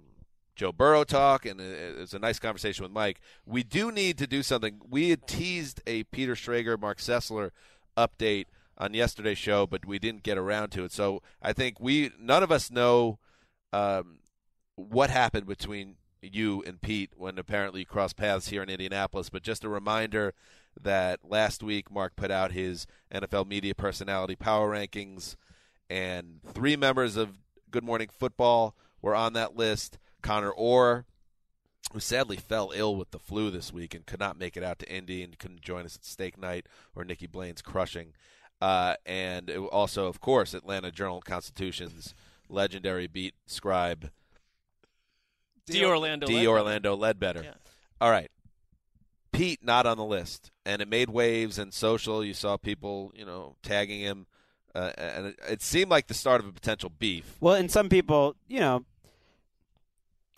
Joe 0.54 0.72
Burrow 0.72 1.04
talk, 1.04 1.46
and 1.46 1.60
it- 1.60 1.98
it's 1.98 2.14
a 2.14 2.18
nice 2.18 2.38
conversation 2.38 2.82
with 2.82 2.92
Mike, 2.92 3.20
we 3.46 3.62
do 3.62 3.90
need 3.90 4.18
to 4.18 4.26
do 4.26 4.42
something. 4.42 4.80
We 4.88 5.10
had 5.10 5.26
teased 5.26 5.80
a 5.86 6.04
Peter 6.04 6.34
Schrager, 6.34 6.78
Marc 6.78 6.98
Sessler 6.98 7.50
update 7.96 8.46
on 8.78 8.94
yesterday's 8.94 9.38
show, 9.38 9.66
but 9.66 9.86
we 9.86 9.98
didn't 9.98 10.22
get 10.22 10.38
around 10.38 10.70
to 10.70 10.84
it. 10.84 10.92
So 10.92 11.22
I 11.40 11.52
think 11.52 11.80
we 11.80 12.10
none 12.18 12.42
of 12.42 12.50
us 12.50 12.70
know 12.70 13.18
um, 13.72 14.18
what 14.76 15.08
happened 15.10 15.46
between 15.46 15.96
you 16.20 16.62
and 16.66 16.80
Pete 16.80 17.12
when 17.16 17.38
apparently 17.38 17.80
you 17.80 17.86
crossed 17.86 18.16
paths 18.16 18.48
here 18.48 18.62
in 18.62 18.68
Indianapolis. 18.68 19.30
But 19.30 19.42
just 19.42 19.64
a 19.64 19.68
reminder 19.68 20.34
that 20.80 21.20
last 21.24 21.62
week 21.62 21.90
Mark 21.90 22.16
put 22.16 22.30
out 22.30 22.52
his 22.52 22.86
NFL 23.12 23.46
media 23.46 23.74
personality 23.74 24.36
power 24.36 24.70
rankings, 24.70 25.36
and 25.90 26.40
three 26.46 26.76
members 26.76 27.16
of 27.16 27.38
Good 27.70 27.84
Morning 27.84 28.08
Football 28.08 28.74
were 29.00 29.14
on 29.14 29.32
that 29.34 29.56
list. 29.56 29.98
Connor 30.22 30.50
Orr, 30.50 31.04
who 31.92 32.00
sadly 32.00 32.36
fell 32.36 32.72
ill 32.74 32.96
with 32.96 33.10
the 33.10 33.18
flu 33.18 33.50
this 33.50 33.72
week 33.72 33.94
and 33.94 34.06
could 34.06 34.20
not 34.20 34.38
make 34.38 34.56
it 34.56 34.62
out 34.62 34.78
to 34.78 34.88
Indy 34.90 35.22
and 35.22 35.38
couldn't 35.38 35.60
join 35.60 35.84
us 35.84 35.96
at 35.96 36.04
steak 36.04 36.38
night, 36.38 36.66
or 36.94 37.04
Nikki 37.04 37.26
Blaine's 37.26 37.60
crushing. 37.62 38.12
Uh, 38.60 38.94
and 39.04 39.50
it- 39.50 39.58
also, 39.58 40.06
of 40.06 40.20
course, 40.20 40.54
Atlanta 40.54 40.90
Journal 40.92 41.20
Constitution's 41.20 42.14
legendary 42.48 43.06
beat 43.06 43.34
scribe 43.46 44.10
D. 45.66 45.84
Orlando. 45.84 46.26
D. 46.26 46.34
Ledbetter. 46.34 46.50
Orlando 46.50 46.96
Ledbetter. 46.96 47.42
Yeah. 47.44 47.54
All 48.00 48.10
right. 48.10 48.30
Pete 49.32 49.64
not 49.64 49.86
on 49.86 49.96
the 49.96 50.04
list, 50.04 50.50
and 50.66 50.82
it 50.82 50.88
made 50.88 51.08
waves 51.08 51.58
and 51.58 51.72
social. 51.72 52.24
You 52.24 52.34
saw 52.34 52.56
people, 52.56 53.12
you 53.14 53.24
know, 53.24 53.56
tagging 53.62 54.00
him, 54.00 54.26
uh, 54.74 54.92
and 54.98 55.26
it, 55.28 55.38
it 55.48 55.62
seemed 55.62 55.90
like 55.90 56.06
the 56.08 56.14
start 56.14 56.40
of 56.42 56.46
a 56.48 56.52
potential 56.52 56.90
beef. 56.90 57.36
Well, 57.40 57.54
and 57.54 57.70
some 57.70 57.88
people, 57.88 58.36
you 58.46 58.60
know, 58.60 58.84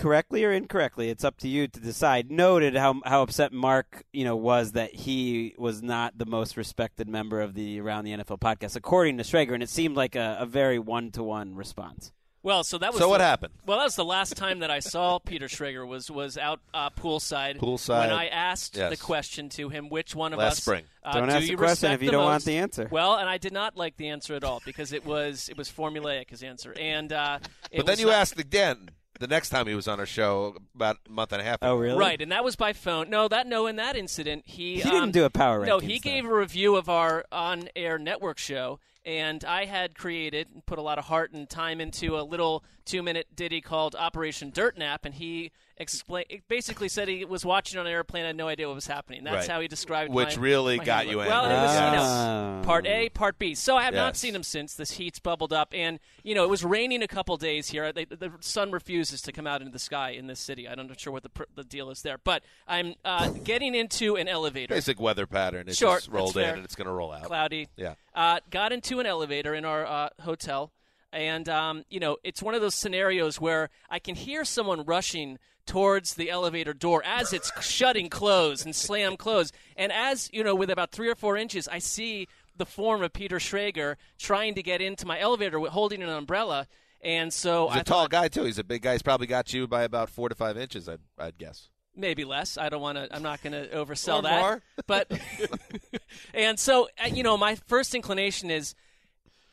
correctly 0.04 0.44
or 0.44 0.52
incorrectly, 0.52 1.08
it's 1.08 1.24
up 1.24 1.38
to 1.38 1.48
you 1.48 1.66
to 1.66 1.80
decide. 1.80 2.30
Noted 2.30 2.76
how 2.76 3.00
how 3.06 3.22
upset 3.22 3.54
Marc, 3.54 4.04
you 4.12 4.24
know, 4.24 4.36
was 4.36 4.72
that 4.72 4.94
he 4.94 5.54
was 5.56 5.82
not 5.82 6.18
the 6.18 6.26
most 6.26 6.58
respected 6.58 7.08
member 7.08 7.40
of 7.40 7.54
the 7.54 7.80
Around 7.80 8.04
the 8.04 8.12
NFL 8.12 8.38
podcast, 8.38 8.76
according 8.76 9.16
to 9.16 9.24
Schrager, 9.24 9.54
and 9.54 9.62
it 9.62 9.70
seemed 9.70 9.96
like 9.96 10.14
a, 10.14 10.36
a 10.40 10.46
very 10.46 10.78
one 10.78 11.10
to 11.12 11.22
one 11.22 11.54
response. 11.54 12.12
Well, 12.42 12.62
so 12.64 12.76
that 12.76 12.92
was 12.92 13.00
So 13.00 13.08
what 13.08 13.22
happened? 13.22 13.54
Well, 13.64 13.78
that 13.78 13.84
was 13.84 13.96
the 13.96 14.04
last 14.04 14.36
time 14.36 14.58
that 14.58 14.70
I 14.70 14.80
saw 14.80 15.18
Peter 15.24 15.46
Schrager 15.46 15.88
was 15.88 16.10
was 16.10 16.36
out 16.36 16.60
uh, 16.74 16.90
poolside. 16.90 17.56
Poolside, 17.56 18.00
when 18.00 18.12
I 18.12 18.26
asked 18.26 18.76
yes. 18.76 18.90
the 18.90 19.02
question 19.02 19.48
to 19.50 19.70
him, 19.70 19.88
which 19.88 20.14
one 20.14 20.34
of 20.34 20.38
Last 20.38 20.52
us 20.52 20.58
spring. 20.58 20.84
Uh, 21.02 21.14
Don't 21.14 21.30
do 21.30 21.34
ask 21.36 21.46
the 21.46 21.56
question 21.56 21.92
if 21.92 22.02
you 22.02 22.10
don't 22.10 22.26
want 22.26 22.44
the 22.44 22.58
answer. 22.58 22.88
Well, 22.90 23.16
and 23.16 23.26
I 23.26 23.38
did 23.38 23.54
not 23.54 23.78
like 23.78 23.96
the 23.96 24.08
answer 24.08 24.34
at 24.34 24.44
all 24.44 24.60
because 24.66 24.92
it 24.92 25.06
was 25.06 25.48
it 25.48 25.56
was 25.56 25.70
formulaic 25.70 26.28
his 26.28 26.42
answer, 26.42 26.74
and 26.78 27.10
uh, 27.10 27.38
it 27.70 27.78
But 27.78 27.86
then 27.86 27.94
was 27.94 28.00
you 28.00 28.06
not- 28.08 28.16
asked 28.16 28.38
again 28.38 28.90
the 29.20 29.26
next 29.26 29.50
time 29.50 29.66
he 29.66 29.74
was 29.74 29.86
on 29.88 30.00
our 30.00 30.06
show 30.06 30.56
about 30.74 30.98
a 31.08 31.10
month 31.10 31.32
and 31.32 31.40
a 31.40 31.44
half 31.44 31.62
ago. 31.62 31.72
Oh, 31.72 31.76
really? 31.76 31.98
Right, 31.98 32.20
and 32.20 32.32
that 32.32 32.44
was 32.44 32.56
by 32.56 32.72
phone. 32.72 33.10
No, 33.10 33.28
that 33.28 33.46
no, 33.46 33.66
in 33.66 33.76
that 33.76 33.96
incident, 33.96 34.42
he 34.46 34.76
He 34.76 34.82
didn't 34.82 35.02
um, 35.02 35.10
do 35.10 35.24
a 35.24 35.30
power 35.30 35.64
No, 35.64 35.78
rankings, 35.78 35.82
he 35.82 35.98
though. 35.98 36.10
gave 36.10 36.24
a 36.26 36.34
review 36.34 36.76
of 36.76 36.88
our 36.88 37.24
on-air 37.30 37.98
network 37.98 38.38
show, 38.38 38.80
and 39.04 39.44
I 39.44 39.66
had 39.66 39.94
created 39.94 40.48
and 40.52 40.64
put 40.66 40.78
a 40.78 40.82
lot 40.82 40.98
of 40.98 41.04
heart 41.04 41.32
and 41.32 41.48
time 41.48 41.80
into 41.80 42.18
a 42.18 42.22
little 42.22 42.64
two-minute 42.84 43.28
ditty 43.36 43.60
called 43.60 43.94
Operation 43.94 44.50
Dirt 44.50 44.76
Nap, 44.76 45.04
and 45.04 45.14
he 45.14 45.52
explained, 45.76 46.26
basically 46.48 46.88
said 46.88 47.08
he 47.08 47.24
was 47.24 47.44
watching 47.44 47.78
on 47.80 47.86
an 47.86 47.92
airplane, 47.92 48.24
had 48.24 48.36
no 48.36 48.48
idea 48.48 48.66
what 48.68 48.74
was 48.74 48.86
happening. 48.86 49.24
That's 49.24 49.48
Right. 49.48 49.48
how 49.54 49.60
he 49.60 49.68
described 49.68 50.10
it. 50.10 50.14
Which 50.14 50.36
my- 50.36 50.42
really 50.42 50.76
my 50.78 50.84
got 50.84 50.96
handling. 51.06 51.26
you 51.26 51.30
Well, 51.30 51.42
angry. 51.44 51.56
it 51.58 51.62
was 51.62 51.74
you 51.74 51.80
Ah. 51.80 52.56
know, 52.60 52.62
part 52.64 52.86
A, 52.86 53.08
part 53.10 53.38
B. 53.38 53.54
So 53.54 53.76
I 53.76 53.82
have 53.82 53.94
not 53.94 54.16
seen 54.16 54.34
him 54.34 54.42
since. 54.42 54.74
This 54.74 54.92
heat's 54.92 55.18
bubbled 55.18 55.52
up, 55.52 55.72
and 55.74 55.98
you 56.22 56.34
know 56.34 56.44
it 56.44 56.50
was 56.50 56.64
raining 56.64 57.02
a 57.02 57.08
couple 57.08 57.36
days 57.36 57.68
here. 57.68 57.92
They, 57.92 58.04
the 58.04 58.32
sun 58.40 58.70
refuses 58.70 59.20
to 59.22 59.32
come 59.32 59.46
out 59.46 59.60
into 59.60 59.72
the 59.72 59.78
sky 59.78 60.10
in 60.10 60.26
this 60.26 60.40
city. 60.40 60.68
I'm 60.68 60.86
not 60.86 61.00
sure 61.00 61.12
what 61.12 61.22
the 61.22 61.28
pr- 61.30 61.44
the 61.54 61.64
deal 61.64 61.90
is 61.90 62.02
there, 62.02 62.18
but 62.18 62.42
I'm 62.68 62.94
uh, 63.04 63.28
getting 63.44 63.74
into 63.74 64.16
an 64.16 64.28
elevator. 64.28 64.74
Basic 64.74 65.00
weather 65.00 65.26
pattern. 65.26 65.68
It 65.68 65.76
Sure, 65.76 65.96
just 65.96 66.08
rolled 66.08 66.36
in 66.36 66.48
and 66.48 66.64
it's 66.64 66.74
going 66.74 66.86
to 66.86 66.92
roll 66.92 67.12
out. 67.12 67.24
Cloudy. 67.24 67.68
Yeah. 67.76 67.94
Uh, 68.14 68.38
got 68.50 68.72
into 68.72 69.00
an 69.00 69.06
elevator 69.06 69.54
in 69.54 69.64
our 69.64 69.84
uh, 69.84 70.08
hotel, 70.22 70.70
and 71.14 71.48
um, 71.48 71.84
you 71.88 72.00
know 72.00 72.16
it's 72.22 72.42
one 72.42 72.54
of 72.54 72.60
those 72.60 72.74
scenarios 72.74 73.40
where 73.40 73.70
I 73.88 73.98
can 73.98 74.14
hear 74.14 74.44
someone 74.44 74.84
rushing 74.84 75.38
towards 75.66 76.14
the 76.14 76.28
elevator 76.30 76.74
door 76.74 77.02
as 77.06 77.32
it's 77.32 77.50
shutting 77.64 78.10
close 78.10 78.64
and 78.64 78.76
slam 78.76 79.16
close. 79.16 79.50
and 79.76 79.90
as 79.90 80.28
you 80.32 80.44
know, 80.44 80.54
with 80.54 80.68
about 80.70 80.90
three 80.92 81.08
or 81.08 81.14
four 81.14 81.36
inches, 81.38 81.66
I 81.68 81.78
see 81.78 82.28
the 82.56 82.66
form 82.66 83.02
of 83.02 83.12
Peter 83.12 83.38
Schrager 83.38 83.96
trying 84.18 84.54
to 84.56 84.62
get 84.62 84.80
into 84.82 85.06
my 85.06 85.18
elevator 85.18 85.58
holding 85.60 86.02
an 86.02 86.08
umbrella. 86.10 86.66
And 87.00 87.32
so 87.32 87.68
He's 87.68 87.78
I 87.78 87.80
a 87.80 87.84
tall 87.84 88.02
thought, 88.02 88.10
guy 88.10 88.28
too. 88.28 88.44
He's 88.44 88.58
a 88.58 88.64
big 88.64 88.82
guy. 88.82 88.92
He's 88.92 89.02
probably 89.02 89.26
got 89.26 89.52
you 89.52 89.66
by 89.66 89.82
about 89.82 90.08
four 90.10 90.28
to 90.28 90.34
five 90.34 90.56
inches. 90.56 90.88
I'd, 90.88 91.00
I'd 91.18 91.36
guess. 91.38 91.68
maybe 91.96 92.24
less. 92.24 92.56
I 92.56 92.68
don't 92.68 92.80
want 92.80 92.96
to. 92.98 93.08
I'm 93.14 93.22
not 93.22 93.42
going 93.42 93.52
to 93.52 93.66
oversell 93.74 94.22
that. 94.22 94.62
But 94.86 95.10
and 96.34 96.58
so 96.58 96.88
uh, 97.02 97.08
you 97.08 97.22
know, 97.22 97.36
my 97.36 97.56
first 97.66 97.94
inclination 97.94 98.50
is. 98.50 98.74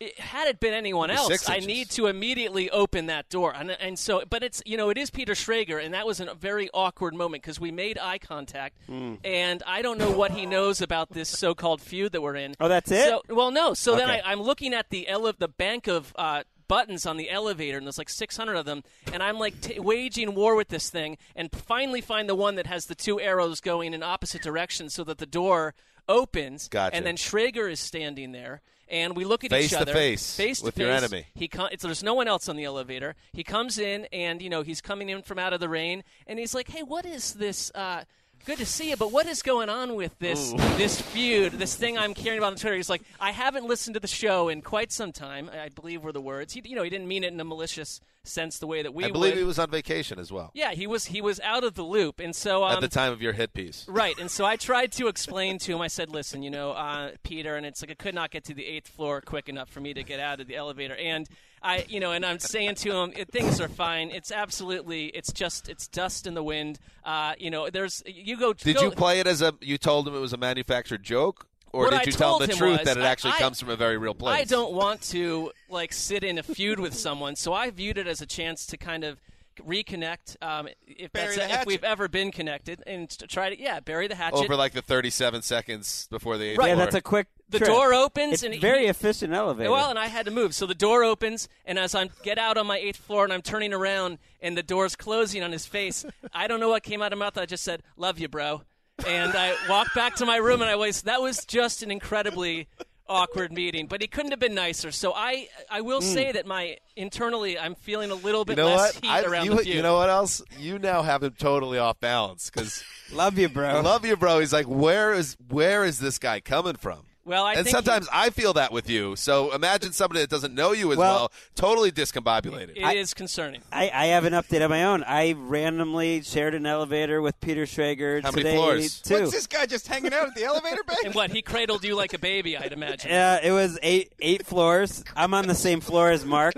It, 0.04 0.20
had 0.20 0.48
it 0.48 0.60
been 0.60 0.74
anyone 0.74 1.12
else, 1.12 1.28
six 1.28 1.48
I 1.48 1.56
inches. 1.56 1.68
need 1.68 1.90
to 1.92 2.08
immediately 2.08 2.70
open 2.72 3.06
that 3.06 3.30
door, 3.30 3.54
and, 3.56 3.70
and 3.72 4.00
so, 4.00 4.24
but 4.28 4.42
it's 4.42 4.62
you 4.66 4.76
know 4.78 4.90
it 4.90 4.98
is 4.98 5.12
Peter 5.12 5.34
Schrager, 5.34 5.84
and 5.84 5.94
that 5.94 6.08
was 6.08 6.20
a 6.20 6.34
very 6.34 6.70
awkward 6.74 7.14
moment 7.14 7.44
because 7.44 7.60
we 7.60 7.72
made 7.72 7.98
eye 8.00 8.18
contact, 8.18 8.78
Hmm. 8.88 9.16
and 9.24 9.62
I 9.68 9.82
don't 9.84 10.00
know 10.00 10.10
what 10.12 10.32
he 10.32 10.46
knows 10.48 10.82
about 10.82 11.12
this 11.12 11.30
so-called 11.30 11.82
feud 11.82 12.14
that 12.14 12.22
we're 12.22 12.36
in. 12.36 12.56
Oh, 12.60 12.68
that's 12.68 12.90
it? 12.92 13.08
So, 13.10 13.22
well, 13.30 13.52
no. 13.52 13.74
So 13.76 13.96
then 13.96 14.10
Okay. 14.10 14.22
I, 14.26 14.32
I'm 14.32 14.42
looking 14.42 14.74
at 14.74 14.90
the 14.90 15.08
ele- 15.08 15.34
the 15.38 15.48
bank 15.48 15.88
of 15.88 16.14
uh, 16.18 16.44
buttons 16.68 17.06
on 17.06 17.18
the 17.18 17.30
elevator, 17.30 17.78
and 17.78 17.86
there's 17.86 17.98
like 18.00 18.10
600 18.10 18.56
of 18.56 18.66
them, 18.66 18.84
and 19.14 19.22
I'm 19.22 19.38
like 19.38 19.62
t- 19.62 19.80
waging 19.80 20.34
war 20.34 20.56
with 20.56 20.70
this 20.70 20.90
thing, 20.90 21.18
and 21.36 21.52
finally 21.52 22.02
find 22.02 22.28
the 22.28 22.34
one 22.36 22.56
that 22.56 22.66
has 22.66 22.88
the 22.88 22.96
two 22.96 23.20
arrows 23.20 23.62
going 23.62 23.94
in 23.94 24.02
opposite 24.02 24.42
directions, 24.42 24.96
so 24.96 25.04
that 25.04 25.20
the 25.20 25.26
door 25.28 25.76
opens, 26.10 26.68
Gotcha. 26.68 26.96
and 26.96 27.06
then 27.06 27.16
Schrager 27.18 27.72
is 27.72 27.80
standing 27.80 28.32
there. 28.32 28.62
And 28.92 29.16
we 29.16 29.24
look 29.24 29.46
at 29.46 29.52
Face 29.52 29.72
each 29.72 29.74
other 29.74 29.94
face 29.94 30.36
to 30.36 30.44
face 30.44 30.62
with 30.62 30.78
your 30.78 30.92
enemy. 30.92 31.26
He 31.34 31.48
com- 31.48 31.70
it's, 31.72 31.82
there's 31.82 32.04
no 32.04 32.14
one 32.14 32.28
else 32.28 32.50
on 32.50 32.58
the 32.58 32.66
elevator. 32.66 33.16
He 33.32 33.44
comes 33.44 33.80
in, 33.80 34.06
and 34.12 34.42
you 34.42 34.50
know 34.50 34.64
he's 34.64 34.82
coming 34.82 35.08
in 35.08 35.22
from 35.22 35.40
out 35.40 35.54
of 35.54 35.62
the 35.62 35.70
rain, 35.70 36.04
and 36.28 36.38
he's 36.38 36.54
like, 36.54 36.70
"Hey, 36.70 36.84
what 36.84 37.06
is 37.06 37.36
this? 37.36 37.72
Uh, 37.74 38.04
good 38.46 38.58
to 38.58 38.66
see 38.66 38.90
you, 38.90 38.98
but 38.98 39.12
what 39.14 39.28
is 39.28 39.42
going 39.42 39.70
on 39.70 39.96
with 39.96 40.20
this 40.20 40.52
Ooh. 40.52 40.58
this 40.76 41.00
feud, 41.00 41.54
this 41.54 41.74
thing 41.74 41.98
I'm 41.98 42.14
carrying 42.14 42.40
about 42.40 42.52
on 42.52 42.58
Twitter?" 42.58 42.76
He's 42.76 42.90
like, 42.90 43.04
"I 43.18 43.32
haven't 43.32 43.66
listened 43.66 43.94
to 43.94 44.02
the 44.02 44.08
show 44.08 44.50
in 44.50 44.62
quite 44.62 44.92
some 44.92 45.14
time. 45.14 45.50
I 45.50 45.70
believe 45.70 46.04
were 46.04 46.12
the 46.12 46.22
words. 46.22 46.52
He, 46.52 46.62
you 46.66 46.76
know, 46.76 46.84
he 46.84 46.90
didn't 46.90 47.08
mean 47.08 47.24
it 47.24 47.32
in 47.32 47.40
a 47.40 47.46
malicious 47.46 48.02
sense 48.24 48.60
the 48.60 48.68
way 48.68 48.84
that 48.84 48.94
we 48.94 49.06
I 49.06 49.12
believe 49.12 49.34
would. 49.34 49.40
he 49.40 49.44
was 49.44 49.58
on 49.58 49.70
vacation 49.72 50.20
as 50.20 50.32
well 50.32 50.52
yeah, 50.54 50.72
he 50.74 50.88
was. 50.88 51.06
He 51.06 51.22
was 51.22 51.40
out 51.40 51.64
of 51.64 51.76
the 51.76 51.84
loop, 51.84 52.20
and 52.20 52.36
so 52.36 52.64
um, 52.64 52.74
at 52.74 52.82
the 52.82 52.88
time 52.88 53.12
of 53.12 53.22
your 53.22 53.34
hit 53.34 53.54
piece. 53.54 53.86
Right, 53.88 54.18
and 54.20 54.30
so 54.30 54.46
I 54.46 54.56
tried 54.58 54.92
to 54.94 55.08
explain 55.08 55.60
to 55.60 55.74
him. 55.74 55.82
I 55.82 55.88
said, 55.88 56.10
"Listen, 56.10 56.44
you 56.44 56.50
know, 56.50 56.72
uh, 56.72 57.12
Peter," 57.24 57.56
and 57.56 57.66
it's 57.66 57.82
like 57.82 57.92
I 57.92 57.96
could 57.96 58.16
not 58.16 58.32
get 58.32 58.44
to 58.46 58.54
the 58.54 58.66
eighth 58.66 58.90
floor 58.90 59.22
quick 59.22 59.50
enough 59.50 59.70
for 59.70 59.80
me 59.80 59.94
to 59.94 60.04
get 60.04 60.20
out 60.20 60.40
of 60.40 60.48
the 60.48 60.56
elevator. 60.56 60.96
And 60.96 61.28
I, 61.64 61.86
you 61.88 62.00
know, 62.00 62.12
and 62.12 62.26
I'm 62.26 62.40
saying 62.40 62.76
to 62.76 62.92
him, 62.92 63.14
"It- 63.16 63.30
"Things 63.30 63.62
are 63.62 63.70
fine. 63.70 64.12
It's 64.12 64.32
absolutely. 64.32 65.08
It's 65.08 65.32
just. 65.32 65.70
It's 65.70 65.88
dust 65.88 66.28
in 66.28 66.34
the 66.34 66.44
wind. 66.44 66.80
Uh, 67.04 67.34
you 67.38 67.50
know, 67.50 67.70
there's. 67.70 68.04
You 68.06 68.38
go. 68.38 68.54
Did 68.54 68.78
go, 68.78 68.84
you 68.84 68.92
play 68.92 69.20
it 69.20 69.28
as 69.28 69.42
a? 69.42 69.54
You 69.62 69.78
told 69.78 70.08
him 70.08 70.16
it 70.16 70.20
was 70.20 70.34
a 70.34 70.38
manufactured 70.38 71.04
joke, 71.04 71.48
or 71.74 71.84
What 71.86 71.92
did 71.92 72.00
I 72.00 72.04
you 72.06 72.12
tell 72.12 72.30
told 72.32 72.44
him 72.44 72.50
the 72.50 72.56
truth 72.56 72.78
was, 72.80 72.86
that 72.86 72.98
it 72.98 73.04
I- 73.04 73.08
actually 73.08 73.34
I- 73.34 73.40
comes 73.40 73.60
from 73.60 73.70
a 73.70 73.76
very 73.76 73.98
real 73.98 74.14
place? 74.14 74.40
I 74.40 74.44
don't 74.44 74.74
want 74.74 75.02
to 75.10 75.52
like 75.70 75.94
sit 75.94 76.24
in 76.24 76.38
a 76.38 76.44
feud 76.44 76.80
with 76.80 76.94
someone, 76.94 77.36
so 77.36 77.54
I 77.54 77.70
viewed 77.70 77.98
it 77.98 78.08
as 78.08 78.22
a 78.22 78.26
chance 78.26 78.66
to 78.68 78.78
kind 78.78 79.04
of 79.04 79.20
reconnect. 79.66 80.38
Um, 80.42 80.68
if 80.88 81.12
Bury 81.12 81.36
that's 81.36 81.48
the 81.54 81.60
if 81.62 81.66
we've 81.66 81.84
ever 81.84 82.08
been 82.08 82.32
connected, 82.32 82.82
and 82.88 83.10
to 83.12 83.28
try 83.28 83.50
to 83.54 83.60
yeah, 83.60 83.80
bury 83.80 84.08
the 84.08 84.16
hatchet. 84.16 84.38
over 84.38 84.56
like 84.56 84.74
the 84.74 84.82
37 84.82 85.42
seconds 85.42 86.08
before 86.10 86.38
the 86.38 86.46
eighth 86.52 86.58
Right. 86.58 86.70
Yeah, 86.70 86.76
floor. 86.76 86.86
that's 86.86 86.96
a 86.96 87.02
quick. 87.02 87.28
The 87.50 87.58
trip. 87.60 87.70
door 87.70 87.94
opens 87.94 88.36
It's 88.36 88.44
and 88.44 88.54
he- 88.54 88.60
very 88.62 88.86
efficient 88.88 89.34
elevator. 89.34 89.70
Well, 89.70 89.90
and 89.90 90.00
I 90.00 90.08
had 90.08 90.24
to 90.26 90.32
move. 90.32 90.56
So 90.56 90.66
the 90.66 90.74
door 90.74 91.04
opens, 91.04 91.50
and 91.66 91.78
as 91.78 91.94
I 91.94 92.10
get 92.24 92.38
out 92.38 92.58
on 92.58 92.66
my 92.66 92.78
eighth 92.78 92.96
floor 92.98 93.26
and 93.26 93.34
I'm 93.34 93.42
turning 93.42 93.74
around 93.74 94.20
and 94.42 94.58
the 94.58 94.64
door's 94.64 94.96
closing 94.96 95.44
on 95.44 95.52
his 95.52 95.66
face, 95.66 96.06
I 96.34 96.48
don't 96.48 96.62
know 96.62 96.70
what 96.70 96.82
came 96.84 97.02
out 97.02 97.12
of 97.12 97.20
my 97.20 97.26
mouth. 97.26 97.38
I 97.38 97.46
just 97.46 97.64
said, 97.66 97.84
Love 97.98 98.20
you, 98.20 98.30
bro. 98.30 98.62
And 99.08 99.34
I 99.36 99.56
walked 99.68 99.96
back 99.96 100.16
to 100.16 100.26
my 100.26 100.38
room 100.38 100.62
and 100.62 100.70
I 100.70 100.76
was, 100.76 101.04
that 101.04 101.22
was 101.22 101.44
just 101.46 101.82
an 101.82 101.90
incredibly 101.92 102.68
awkward 103.10 103.52
meeting, 103.52 103.88
but 103.88 104.00
he 104.02 104.08
couldn't 104.08 104.32
have 104.32 104.40
been 104.40 104.54
nicer. 104.56 104.92
So 104.92 105.12
I, 105.14 105.50
I 105.70 105.82
will 105.82 106.00
Mm. 106.02 106.14
say 106.14 106.32
that 106.32 106.46
my 106.46 106.78
internally, 106.96 107.58
I'm 107.60 107.76
feeling 107.76 108.10
a 108.12 108.16
little 108.16 108.42
You 108.42 108.46
bit 108.46 108.58
know 108.58 108.68
less 108.68 108.96
what? 108.96 109.04
heat 109.04 109.10
I- 109.10 109.24
around 109.24 109.46
you, 109.46 109.52
the 109.56 109.64
feud. 109.64 109.76
you 109.76 109.82
know 109.82 109.96
what 109.96 110.10
else? 110.10 110.42
You 110.58 110.80
now 110.80 111.02
have 111.02 111.24
him 111.24 111.34
totally 111.38 111.78
off 111.78 112.00
balance 112.00 112.50
because 112.50 112.84
love 113.12 113.38
you, 113.38 113.50
bro. 113.50 113.82
love 113.82 114.06
you, 114.06 114.16
bro. 114.16 114.40
He's 114.40 114.54
like, 114.54 114.68
where 114.68 115.14
is 115.14 115.36
where 115.50 115.84
is 115.84 116.00
this 116.00 116.20
guy 116.20 116.40
coming 116.40 116.76
from? 116.76 117.00
Well, 117.24 117.46
I 117.46 117.54
and 117.54 117.64
think 117.66 117.76
sometimes 117.76 118.08
I 118.12 118.32
feel 118.32 118.54
that 118.54 118.72
with 118.72 118.90
you. 118.90 119.16
So 119.16 119.54
imagine 119.54 119.94
somebody 119.94 120.22
that 120.22 120.30
doesn't 120.32 120.56
know 120.56 120.72
you 120.72 120.92
as 120.92 120.98
well, 120.98 121.14
Well- 121.14 121.32
totally 121.56 121.92
discombobulated. 121.92 122.72
It 122.78 122.98
is 122.98 123.14
concerning. 123.14 123.62
I, 123.72 123.92
I 123.94 124.06
have 124.08 124.26
an 124.26 124.34
update 124.34 124.64
of 124.64 124.72
my 124.72 124.84
own. 124.86 125.04
I 125.04 125.34
randomly 125.38 126.24
shared 126.24 126.56
an 126.56 126.66
elevator 126.66 127.22
with 127.22 127.40
Peter 127.40 127.66
Schrager 127.66 128.24
How 128.24 128.32
many 128.32 128.44
today 128.44 128.56
floors? 128.56 129.02
too. 129.02 129.20
What's 129.20 129.32
this 129.34 129.46
guy 129.48 129.68
just 129.68 129.88
hanging 129.88 130.14
out 130.14 130.28
at 130.30 130.36
the 130.36 130.46
elevator 130.46 130.84
bank? 130.84 131.00
And 131.06 131.14
what, 131.14 131.30
he 131.32 131.44
cradled 131.44 131.84
you 131.84 131.96
like 131.96 132.14
a 132.14 132.20
baby, 132.20 132.58
I'd 132.58 132.74
imagine. 132.74 133.12
Uh, 133.12 133.40
it 133.44 133.52
was 133.52 133.78
eight 133.84 134.14
eight 134.20 134.46
floors. 134.46 135.04
I'm 135.16 135.36
on 135.36 135.48
the 135.48 135.54
same 135.56 135.80
floor 135.80 136.10
as 136.10 136.26
Marc. 136.26 136.56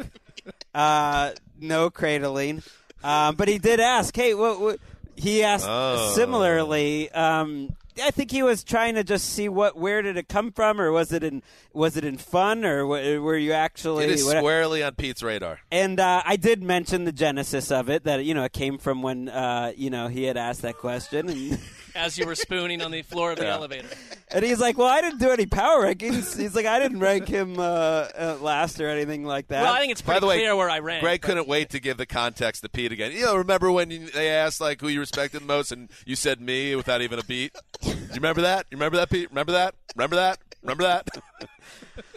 Uh, 0.73 1.31
no 1.59 1.89
cradling, 1.89 2.63
um, 3.03 3.35
but 3.35 3.47
he 3.47 3.57
did 3.59 3.79
ask. 3.79 4.15
Hey, 4.15 4.33
what? 4.33 4.59
what 4.59 4.79
he 5.15 5.43
asked 5.43 5.65
Oh. 5.69 6.13
similarly. 6.15 7.11
Um, 7.11 7.75
I 8.01 8.11
think 8.11 8.31
he 8.31 8.43
was 8.43 8.63
trying 8.63 8.95
to 8.95 9.03
just 9.03 9.29
see 9.29 9.49
what 9.49 9.75
where 9.77 10.01
did 10.01 10.17
it 10.17 10.27
come 10.29 10.51
from, 10.51 10.79
or 10.79 10.91
was 10.91 11.11
it 11.11 11.23
in 11.23 11.43
was 11.73 11.97
it 11.97 12.03
in 12.05 12.17
fun, 12.17 12.63
or 12.65 12.85
were 12.85 13.37
you 13.37 13.51
actually? 13.53 14.05
it 14.05 14.11
is 14.11 14.25
what- 14.25 14.37
squarely 14.37 14.83
on 14.83 14.95
Pete's 14.95 15.21
radar. 15.23 15.59
and 15.71 15.99
uh, 15.99 16.21
I 16.25 16.35
did 16.37 16.63
mention 16.63 17.03
the 17.05 17.11
genesis 17.11 17.71
of 17.71 17.89
it 17.89 18.03
that 18.05 18.23
you 18.25 18.33
know 18.33 18.43
it 18.43 18.53
came 18.53 18.77
from 18.77 19.01
when 19.01 19.29
uh, 19.29 19.73
you 19.75 19.89
know 19.89 20.07
he 20.07 20.23
had 20.23 20.37
asked 20.37 20.61
that 20.63 20.77
question, 20.77 21.29
and, 21.29 21.59
As 21.95 22.17
you 22.17 22.25
were 22.25 22.33
spooning 22.35 22.81
on 22.81 22.89
the 22.89 23.03
floor 23.03 23.31
of 23.33 23.37
the 23.37 23.45
Yeah. 23.45 23.53
elevator. 23.53 23.87
And 24.33 24.43
he's 24.43 24.59
like, 24.59 24.77
"Well, 24.77 24.87
I 24.87 25.01
didn't 25.01 25.19
do 25.19 25.29
any 25.29 25.45
power 25.45 25.83
rankings." 25.85 26.37
He's 26.39 26.55
like, 26.55 26.65
"I 26.65 26.79
didn't 26.79 26.99
rank 26.99 27.27
him 27.27 27.59
uh, 27.59 27.61
uh, 27.63 28.37
last 28.41 28.81
or 28.81 28.89
anything 28.89 29.23
like 29.25 29.47
that." 29.49 29.61
Well, 29.63 29.73
I 29.73 29.79
think 29.79 29.91
it's 29.91 30.01
By 30.01 30.13
pretty 30.13 30.19
the 30.21 30.27
way, 30.27 30.37
clear 30.37 30.55
where 30.55 30.69
I 30.69 30.79
ran. 30.79 31.01
Gregg 31.01 31.21
couldn't 31.21 31.47
wait 31.47 31.69
to 31.69 31.79
give 31.79 31.97
the 31.97 32.05
context 32.05 32.63
to 32.63 32.69
Pete 32.69 32.91
again. 32.91 33.11
You 33.11 33.25
know, 33.25 33.35
remember 33.35 33.71
when 33.71 33.91
you, 33.91 34.07
they 34.09 34.29
asked 34.29 34.59
like 34.59 34.81
who 34.81 34.87
you 34.87 34.99
respected 34.99 35.41
the 35.41 35.45
most, 35.45 35.71
and 35.71 35.89
you 36.05 36.15
said 36.15 36.41
me 36.41 36.75
without 36.75 37.01
even 37.01 37.19
a 37.19 37.23
beat. 37.23 37.53
Do 37.81 37.89
you 37.89 37.95
remember 38.15 38.41
that? 38.41 38.65
You 38.71 38.77
remember 38.77 38.97
that, 38.97 39.09
Pete? 39.09 39.29
Remember 39.29 39.51
that? 39.51 39.75
Remember 39.95 40.15
that? 40.15 40.39
Remember 40.63 40.83
that? 40.83 41.07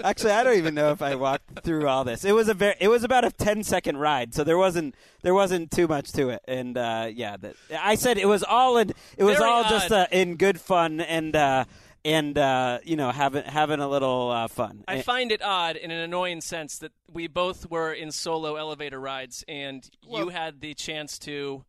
Actually, 0.04 0.32
I 0.32 0.44
don't 0.44 0.56
even 0.56 0.74
know 0.74 0.90
if 0.92 1.02
I 1.02 1.16
walked 1.16 1.64
through 1.64 1.88
all 1.88 2.04
this. 2.04 2.24
It 2.24 2.32
was 2.32 2.48
a 2.48 2.54
very, 2.54 2.76
it 2.80 2.88
was 2.88 3.02
about 3.04 3.24
a 3.24 3.30
10 3.30 3.64
second 3.64 3.96
ride, 3.98 4.34
so 4.34 4.44
there 4.44 4.56
wasn't 4.56 4.94
there 5.22 5.34
wasn't 5.34 5.70
too 5.70 5.88
much 5.88 6.12
to 6.12 6.30
it. 6.30 6.42
And 6.46 6.78
uh, 6.78 7.08
yeah, 7.12 7.36
that, 7.38 7.56
I 7.78 7.96
said 7.96 8.18
it 8.18 8.28
was 8.28 8.42
all 8.44 8.78
in 8.78 8.92
it 9.16 9.24
was 9.24 9.38
Very 9.38 9.50
all 9.50 9.64
just 9.64 9.90
odd. 9.90 9.92
uh, 9.92 10.06
in 10.12 10.36
good 10.36 10.60
fun 10.60 11.00
and 11.00 11.34
uh, 11.34 11.64
and 12.06 12.38
uh, 12.38 12.78
you 12.84 12.96
know 12.96 13.10
having 13.10 13.42
having 13.42 13.80
a 13.80 13.88
little 13.88 14.30
uh, 14.30 14.48
fun. 14.48 14.84
I 14.86 15.02
find 15.02 15.32
it 15.32 15.42
odd 15.42 15.74
in 15.76 15.90
an 15.90 15.98
annoying 15.98 16.40
sense 16.40 16.78
that 16.78 16.92
we 17.12 17.26
both 17.26 17.68
were 17.68 17.92
in 17.92 18.12
solo 18.12 18.54
elevator 18.54 19.00
rides, 19.00 19.44
and 19.48 19.88
you 20.08 20.28
had 20.28 20.60
the 20.60 20.72
chance 20.74 21.18
to 21.20 21.64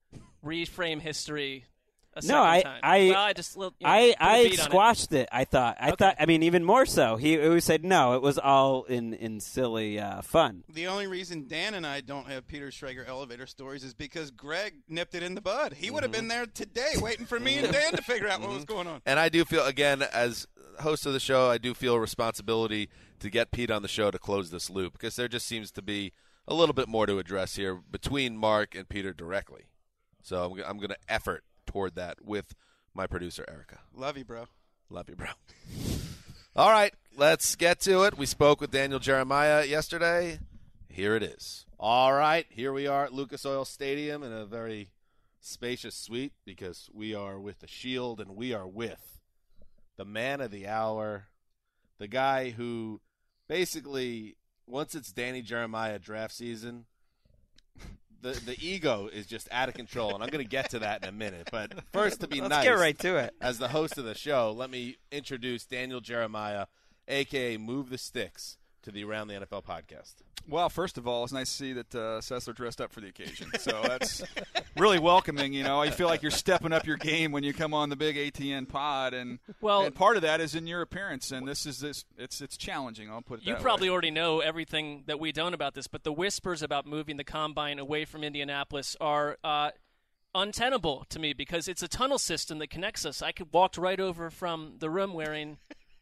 reframe 0.45 1.01
history. 1.01 1.65
A 2.23 2.27
no, 2.27 2.43
I, 2.43 2.61
time. 2.61 2.79
I, 2.83 2.97
well, 3.11 3.23
I 3.23 3.33
just 3.33 3.55
you 3.55 3.61
know, 3.61 3.71
I, 3.83 4.15
put 4.17 4.21
a 4.21 4.23
I 4.23 4.43
beat 4.43 4.59
on 4.59 4.65
it. 4.65 4.69
squashed 4.69 5.13
it. 5.13 5.29
I 5.31 5.43
thought, 5.45 5.77
I 5.79 5.91
thought, 5.91 6.15
I 6.19 6.25
mean, 6.25 6.43
even 6.43 6.63
more 6.63 6.85
so. 6.85 7.15
He, 7.17 7.37
he 7.39 7.59
said 7.59 7.83
no. 7.85 8.13
It 8.15 8.21
was 8.21 8.37
all 8.37 8.83
in 8.85 9.13
in 9.13 9.39
silly 9.39 9.99
uh, 9.99 10.21
fun. 10.21 10.63
The 10.73 10.87
only 10.87 11.07
reason 11.07 11.47
Dan 11.47 11.73
and 11.73 11.85
I 11.85 12.01
don't 12.01 12.27
have 12.27 12.47
Peter 12.47 12.67
Schrager 12.67 13.07
elevator 13.07 13.45
stories 13.47 13.83
is 13.83 13.93
because 13.93 14.31
Gregg 14.31 14.73
nipped 14.87 15.15
it 15.15 15.23
in 15.23 15.35
the 15.35 15.41
bud. 15.41 15.73
He 15.73 15.89
would 15.91 16.03
have 16.03 16.11
Mm-hmm. 16.11 16.19
been 16.21 16.27
there 16.29 16.45
today 16.45 16.93
waiting 17.01 17.25
for 17.25 17.39
me 17.39 17.57
and 17.57 17.71
Dan 17.73 17.91
to 17.93 18.01
figure 18.01 18.27
out 18.27 18.39
what 18.41 18.49
was 18.49 18.65
going 18.65 18.87
on. 18.87 19.01
And 19.05 19.19
I 19.19 19.29
do 19.29 19.43
feel, 19.45 19.65
again, 19.65 20.01
as 20.01 20.47
host 20.79 21.05
of 21.05 21.13
the 21.13 21.19
show, 21.19 21.49
I 21.49 21.57
do 21.57 21.73
feel 21.73 21.95
a 21.95 21.99
responsibility 21.99 22.89
to 23.19 23.29
get 23.29 23.51
Pete 23.51 23.69
on 23.71 23.81
the 23.81 23.87
show 23.87 24.09
to 24.11 24.17
close 24.19 24.51
this 24.51 24.69
loop 24.69 24.93
because 24.93 25.15
there 25.15 25.27
just 25.27 25.45
seems 25.47 25.71
to 25.71 25.81
be 25.81 26.13
a 26.47 26.53
little 26.53 26.73
bit 26.73 26.87
more 26.87 27.05
to 27.05 27.17
address 27.19 27.55
here 27.55 27.75
between 27.91 28.37
Marc 28.37 28.73
and 28.75 28.87
Peter 28.87 29.11
directly. 29.11 29.65
So 30.21 30.45
I'm, 30.45 30.55
g- 30.55 30.63
I'm 30.65 30.77
going 30.77 30.89
to 30.89 30.97
effort 31.09 31.43
toward 31.77 31.93
that 31.93 32.25
with 32.25 32.55
my 32.95 33.05
producer, 33.05 33.45
Erica. 33.47 33.77
Love 33.93 34.17
you, 34.17 34.25
bro. 34.25 34.47
Love 34.89 35.09
you, 35.09 35.15
bro. 35.15 35.27
All 36.55 36.71
right, 36.71 36.91
let's 37.15 37.55
get 37.55 37.79
to 37.81 38.01
it. 38.01 38.17
We 38.17 38.25
spoke 38.25 38.59
with 38.59 38.71
Daniel 38.71 38.97
Jeremiah 38.97 39.63
yesterday. 39.63 40.39
Here 40.89 41.15
it 41.15 41.21
is. 41.21 41.67
All 41.79 42.13
right, 42.13 42.47
here 42.49 42.73
we 42.73 42.87
are 42.87 43.03
at 43.03 43.13
Lucas 43.13 43.45
Oil 43.45 43.63
Stadium 43.63 44.23
in 44.23 44.33
a 44.33 44.47
very 44.47 44.89
spacious 45.39 45.93
suite 45.93 46.33
because 46.45 46.89
we 46.91 47.13
are 47.13 47.39
with 47.39 47.59
the 47.59 47.67
Shield 47.67 48.19
and 48.19 48.35
we 48.35 48.55
are 48.55 48.67
with 48.67 49.19
the 49.97 50.05
man 50.05 50.41
of 50.41 50.49
the 50.49 50.67
hour, 50.67 51.27
the 51.99 52.07
guy 52.07 52.49
who 52.49 53.01
basically 53.47 54.35
once 54.65 54.95
it's 54.95 55.11
Danny 55.11 55.43
Jeremiah 55.43 55.99
draft 55.99 56.33
season, 56.33 56.85
the 58.21 58.31
the 58.31 58.57
ego 58.59 59.07
is 59.11 59.25
just 59.25 59.47
out 59.51 59.69
of 59.69 59.75
control, 59.75 60.13
and 60.13 60.23
I'm 60.23 60.29
going 60.29 60.43
to 60.43 60.49
get 60.49 60.71
to 60.71 60.79
that 60.79 61.03
in 61.03 61.09
a 61.09 61.11
minute. 61.11 61.49
But 61.51 61.73
first, 61.93 62.21
to 62.21 62.27
be 62.27 62.41
Let's 62.41 62.49
nice, 62.49 62.63
get 62.63 62.71
right 62.77 62.97
to 62.99 63.17
it. 63.17 63.33
As 63.41 63.57
the 63.57 63.69
host 63.69 63.97
of 63.97 64.05
the 64.05 64.15
show, 64.15 64.51
let 64.55 64.69
me 64.69 64.97
introduce 65.11 65.65
Daniel 65.65 66.01
Jeremiah, 66.01 66.67
aka 67.07 67.57
Move 67.57 67.89
the 67.89 67.97
Sticks, 67.97 68.57
to 68.83 68.91
the 68.91 69.03
Around 69.03 69.27
the 69.27 69.33
NFL 69.35 69.63
podcast. 69.63 70.15
Well, 70.49 70.69
first 70.69 70.97
of 70.97 71.07
all, 71.07 71.23
it's 71.23 71.33
nice 71.33 71.49
to 71.49 71.55
see 71.55 71.73
that 71.73 71.93
uh, 71.93 71.99
Sessler 72.21 72.55
dressed 72.55 72.79
up 72.79 72.93
for 72.93 73.01
the 73.01 73.07
occasion. 73.07 73.51
So 73.59 73.81
that's 73.83 74.23
really 74.77 74.97
welcoming. 74.99 75.53
You 75.53 75.63
know, 75.63 75.83
you 75.83 75.91
feel 75.91 76.07
like 76.07 76.21
you're 76.21 76.31
stepping 76.31 76.71
up 76.71 76.87
your 76.87 76.97
game 76.97 77.31
when 77.31 77.43
you 77.43 77.53
come 77.53 77.73
on 77.73 77.89
the 77.89 77.95
big 77.95 78.15
ATN 78.15 78.67
pod, 78.69 79.13
and 79.13 79.39
Well- 79.61 79.81
and 79.83 79.93
part 79.93 80.15
of 80.15 80.21
that 80.21 80.39
is 80.39 80.55
in 80.55 80.65
your 80.67 80.81
appearance. 80.81 81.31
And 81.31 81.47
this 81.47 81.65
is 81.65 81.79
this 81.79 82.05
it's 82.17 82.39
it's 82.41 82.55
challenging. 82.57 83.09
I'll 83.09 83.21
put 83.21 83.41
it. 83.41 83.45
You 83.45 83.55
probably 83.55 83.89
way. 83.89 83.93
already 83.93 84.11
know 84.11 84.39
everything 84.39 85.03
that 85.07 85.19
we 85.19 85.31
don't 85.31 85.53
about 85.53 85.73
this, 85.73 85.87
but 85.87 86.03
the 86.03 86.13
whispers 86.13 86.61
about 86.63 86.85
moving 86.85 87.17
the 87.17 87.23
combine 87.23 87.79
away 87.79 88.05
from 88.05 88.23
Indianapolis 88.23 88.95
are 89.01 89.37
uh, 89.43 89.71
untenable 90.33 91.05
to 91.09 91.19
me 91.19 91.33
because 91.33 91.67
it's 91.67 91.81
a 91.83 91.87
tunnel 91.87 92.17
system 92.19 92.59
that 92.59 92.69
connects 92.69 93.05
us. 93.05 93.21
I 93.21 93.31
could 93.31 93.51
walk 93.51 93.75
right 93.77 93.99
over 93.99 94.29
from 94.29 94.75
the 94.79 94.89
room 94.89 95.13
wearing 95.13 95.57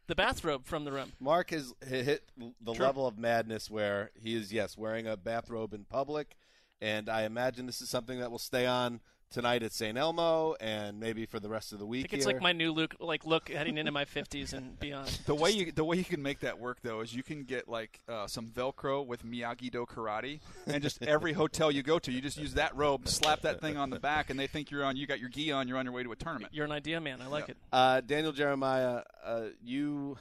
the 0.08 0.16
bathrobe 0.16 0.66
from 0.66 0.86
the 0.86 0.92
room. 0.92 1.14
Mark 1.20 1.52
has 1.52 1.74
hit 1.86 2.30
the 2.38 2.74
True. 2.74 2.86
level 2.86 3.08
of 3.08 3.18
madness 3.18 3.70
where 3.70 4.12
he 4.16 4.36
is, 4.36 4.54
yes, 4.54 4.78
wearing 4.78 5.08
a 5.08 5.18
bathrobe 5.18 5.74
in 5.74 5.86
public, 5.86 6.36
and 6.82 7.10
I 7.10 7.24
imagine 7.24 7.66
this 7.66 7.82
is 7.82 7.90
something 7.90 8.20
that 8.20 8.32
will 8.32 8.40
stay 8.40 8.66
on 8.66 9.00
tonight 9.36 9.64
at 9.64 9.74
St. 9.74 9.98
Elmo 9.98 10.56
and 10.62 10.98
maybe 10.98 11.26
for 11.26 11.42
the 11.42 11.50
rest 11.50 11.74
of 11.74 11.80
the 11.80 11.86
I 11.86 11.90
week. 11.90 12.02
think 12.04 12.14
it's 12.14 12.26
here. 12.26 12.36
like 12.36 12.42
my 12.42 12.54
new 12.54 12.72
look, 12.72 12.96
like 13.02 13.26
look 13.26 13.50
heading 13.50 13.78
into 13.78 13.92
my 13.92 14.06
50s 14.06 14.54
and 14.54 14.80
beyond. 14.80 15.10
The 15.26 15.36
way 15.36 15.52
you 15.52 15.74
the 15.74 15.84
way 15.84 15.98
you 15.98 16.06
can 16.06 16.22
make 16.22 16.40
that 16.40 16.58
work 16.58 16.78
though 16.82 17.02
is 17.02 17.14
you 17.14 17.22
can 17.22 17.44
get 17.44 17.68
like 17.68 18.00
uh, 18.08 18.28
some 18.28 18.48
Velcro 18.48 19.06
with 19.06 19.26
Miyagi 19.26 19.70
Do 19.70 19.86
karate, 19.86 20.40
and 20.68 20.82
just 20.82 21.04
every 21.04 21.34
hotel 21.34 21.70
you 21.70 21.84
go 21.84 22.00
to, 22.00 22.12
you 22.14 22.22
just 22.22 22.38
use 22.38 22.54
that 22.54 22.74
robe, 22.78 23.10
slap 23.10 23.42
that 23.42 23.60
thing 23.60 23.76
on 23.76 23.90
the 23.90 24.00
back, 24.00 24.30
and 24.30 24.40
they 24.40 24.48
think 24.48 24.72
you're 24.72 24.86
on. 24.86 24.96
You 24.96 25.06
got 25.06 25.20
your 25.20 25.30
gi 25.30 25.52
on. 25.52 25.68
You're 25.68 25.78
on 25.78 25.86
your 25.86 25.94
way 25.94 26.04
to 26.04 26.12
a 26.14 26.16
tournament. 26.16 26.54
You're 26.54 26.66
an 26.66 26.72
idea 26.72 27.02
man. 27.02 27.22
I 27.22 27.28
like 27.28 27.50
it. 27.50 27.58
Uh, 27.74 28.00
Daniel 28.00 28.32
Jeremiah, 28.32 29.02
uh, 29.24 29.48
you, 29.62 30.18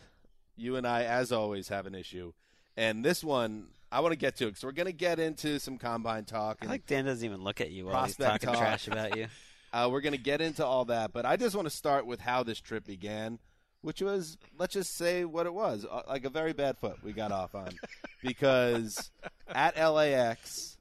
you 0.57 0.75
and 0.75 0.89
I, 0.89 1.05
as 1.05 1.31
always, 1.31 1.69
have 1.69 1.87
an 1.87 1.95
issue, 1.95 2.33
and 2.77 3.05
this 3.05 3.23
one 3.23 3.69
I 3.95 4.01
want 4.01 4.11
to 4.11 4.19
get 4.19 4.35
to 4.39 4.47
it 4.47 4.49
because 4.49 4.65
we're 4.65 4.73
going 4.73 4.87
to 4.87 4.93
get 4.93 5.21
into 5.21 5.61
some 5.61 5.79
combine 5.79 6.25
talk. 6.25 6.59
I 6.61 6.65
And 6.65 6.71
like 6.71 6.85
Dan 6.85 7.05
doesn't 7.05 7.25
even 7.25 7.45
look 7.45 7.61
at 7.61 7.71
you 7.71 7.87
while 7.87 8.05
he's 8.05 8.17
talking 8.17 8.49
talk. 8.49 8.59
trash 8.59 8.89
about 8.89 9.17
you. 9.17 9.29
Uh, 9.73 9.89
we're 9.91 10.01
going 10.01 10.13
to 10.13 10.19
get 10.21 10.41
into 10.41 10.65
all 10.65 10.85
that, 10.85 11.13
but 11.13 11.27
I 11.27 11.37
just 11.37 11.57
want 11.57 11.67
to 11.67 11.75
start 11.75 12.07
with 12.07 12.21
how 12.21 12.45
this 12.45 12.61
trip 12.61 12.87
began, 12.87 13.41
which 13.81 14.01
was, 14.01 14.39
let's 14.57 14.75
just 14.75 14.97
say 14.97 15.25
what 15.25 15.47
it 15.47 15.53
was, 15.53 15.85
uh, 15.85 16.03
like 16.07 16.25
a 16.25 16.31
very 16.31 16.53
bad 16.53 16.79
foot 16.79 17.03
we 17.03 17.13
got 17.13 17.33
off 17.33 17.57
on, 17.57 17.71
because 18.23 19.11
at 19.49 19.77
LAX, 19.77 20.79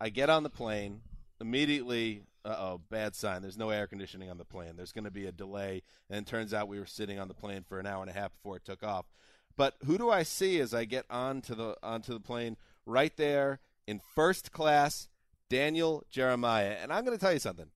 I 0.00 0.08
get 0.08 0.30
on 0.30 0.42
the 0.42 0.48
plane 0.48 1.02
immediately. 1.38 2.22
Uh 2.46 2.56
oh, 2.58 2.80
bad 2.88 3.14
sign. 3.14 3.42
There's 3.42 3.58
no 3.58 3.68
air 3.68 3.86
conditioning 3.86 4.30
on 4.30 4.38
the 4.38 4.46
plane. 4.46 4.72
There's 4.74 4.92
going 4.92 5.04
to 5.04 5.10
be 5.10 5.26
a 5.26 5.32
delay, 5.32 5.82
and 6.08 6.18
it 6.18 6.26
turns 6.26 6.54
out 6.54 6.68
we 6.68 6.78
were 6.78 6.86
sitting 6.86 7.18
on 7.18 7.28
the 7.28 7.34
plane 7.34 7.62
for 7.62 7.78
an 7.78 7.84
hour 7.86 8.00
and 8.00 8.10
a 8.10 8.14
half 8.14 8.32
before 8.32 8.56
it 8.56 8.64
took 8.64 8.82
off. 8.82 9.04
But 9.56 9.74
who 9.84 9.98
do 9.98 10.10
I 10.10 10.22
see 10.22 10.60
as 10.60 10.72
I 10.74 10.84
get 10.84 11.04
onto 11.10 11.54
the 11.54 11.76
onto 11.82 12.12
the 12.12 12.20
plane? 12.20 12.56
Right 12.86 13.16
there 13.16 13.60
in 13.86 14.00
first 14.14 14.52
class, 14.52 15.08
Daniel 15.48 16.04
Jeremiah. 16.10 16.76
And 16.80 16.92
I'm 16.92 17.04
going 17.04 17.16
to 17.16 17.20
tell 17.20 17.32
you 17.32 17.38
something. 17.38 17.66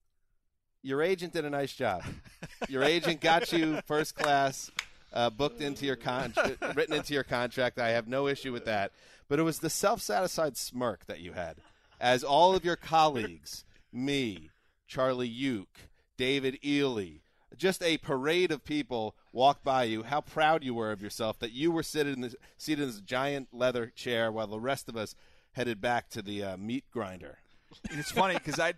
Your 0.82 1.02
agent 1.02 1.32
did 1.32 1.44
a 1.44 1.50
nice 1.50 1.72
job. 1.72 2.04
Your 2.68 2.84
agent 2.84 3.20
got 3.20 3.52
you 3.52 3.80
first 3.86 4.14
class, 4.14 4.70
uh, 5.12 5.30
booked 5.30 5.60
into 5.60 5.84
your 5.84 5.96
con- 5.96 6.32
written 6.74 6.94
into 6.94 7.12
your 7.12 7.24
contract. 7.24 7.78
I 7.78 7.88
have 7.90 8.06
no 8.06 8.28
issue 8.28 8.52
with 8.52 8.64
that. 8.66 8.92
But 9.28 9.40
it 9.40 9.42
was 9.42 9.58
the 9.58 9.70
self-satisfied 9.70 10.56
smirk 10.56 11.06
that 11.06 11.20
you 11.20 11.32
had, 11.32 11.56
as 12.00 12.22
all 12.22 12.54
of 12.54 12.64
your 12.64 12.76
colleagues, 12.76 13.64
me, 13.92 14.50
Charlie 14.86 15.26
Uke, 15.26 15.88
David 16.16 16.58
Ely, 16.64 17.20
just 17.56 17.82
a 17.82 17.98
parade 17.98 18.52
of 18.52 18.64
people 18.64 19.16
walked 19.36 19.62
by 19.62 19.84
you. 19.84 20.02
How 20.02 20.22
proud 20.22 20.64
you 20.64 20.74
were 20.74 20.90
of 20.90 21.02
yourself 21.02 21.38
that 21.40 21.52
you 21.52 21.70
were 21.70 21.82
seated 21.82 22.14
in 22.14 22.22
this, 22.22 22.34
seated 22.56 22.82
in 22.82 22.88
this 22.88 23.00
giant 23.00 23.48
leather 23.52 23.92
chair 23.94 24.32
while 24.32 24.46
the 24.46 24.58
rest 24.58 24.88
of 24.88 24.96
us 24.96 25.14
headed 25.52 25.80
back 25.80 26.08
to 26.08 26.22
the 26.22 26.42
uh, 26.42 26.56
meat 26.56 26.84
grinder. 26.90 27.38
And 27.90 28.00
it's 28.00 28.10
funny 28.10 28.34
because 28.34 28.58
I, 28.58 28.72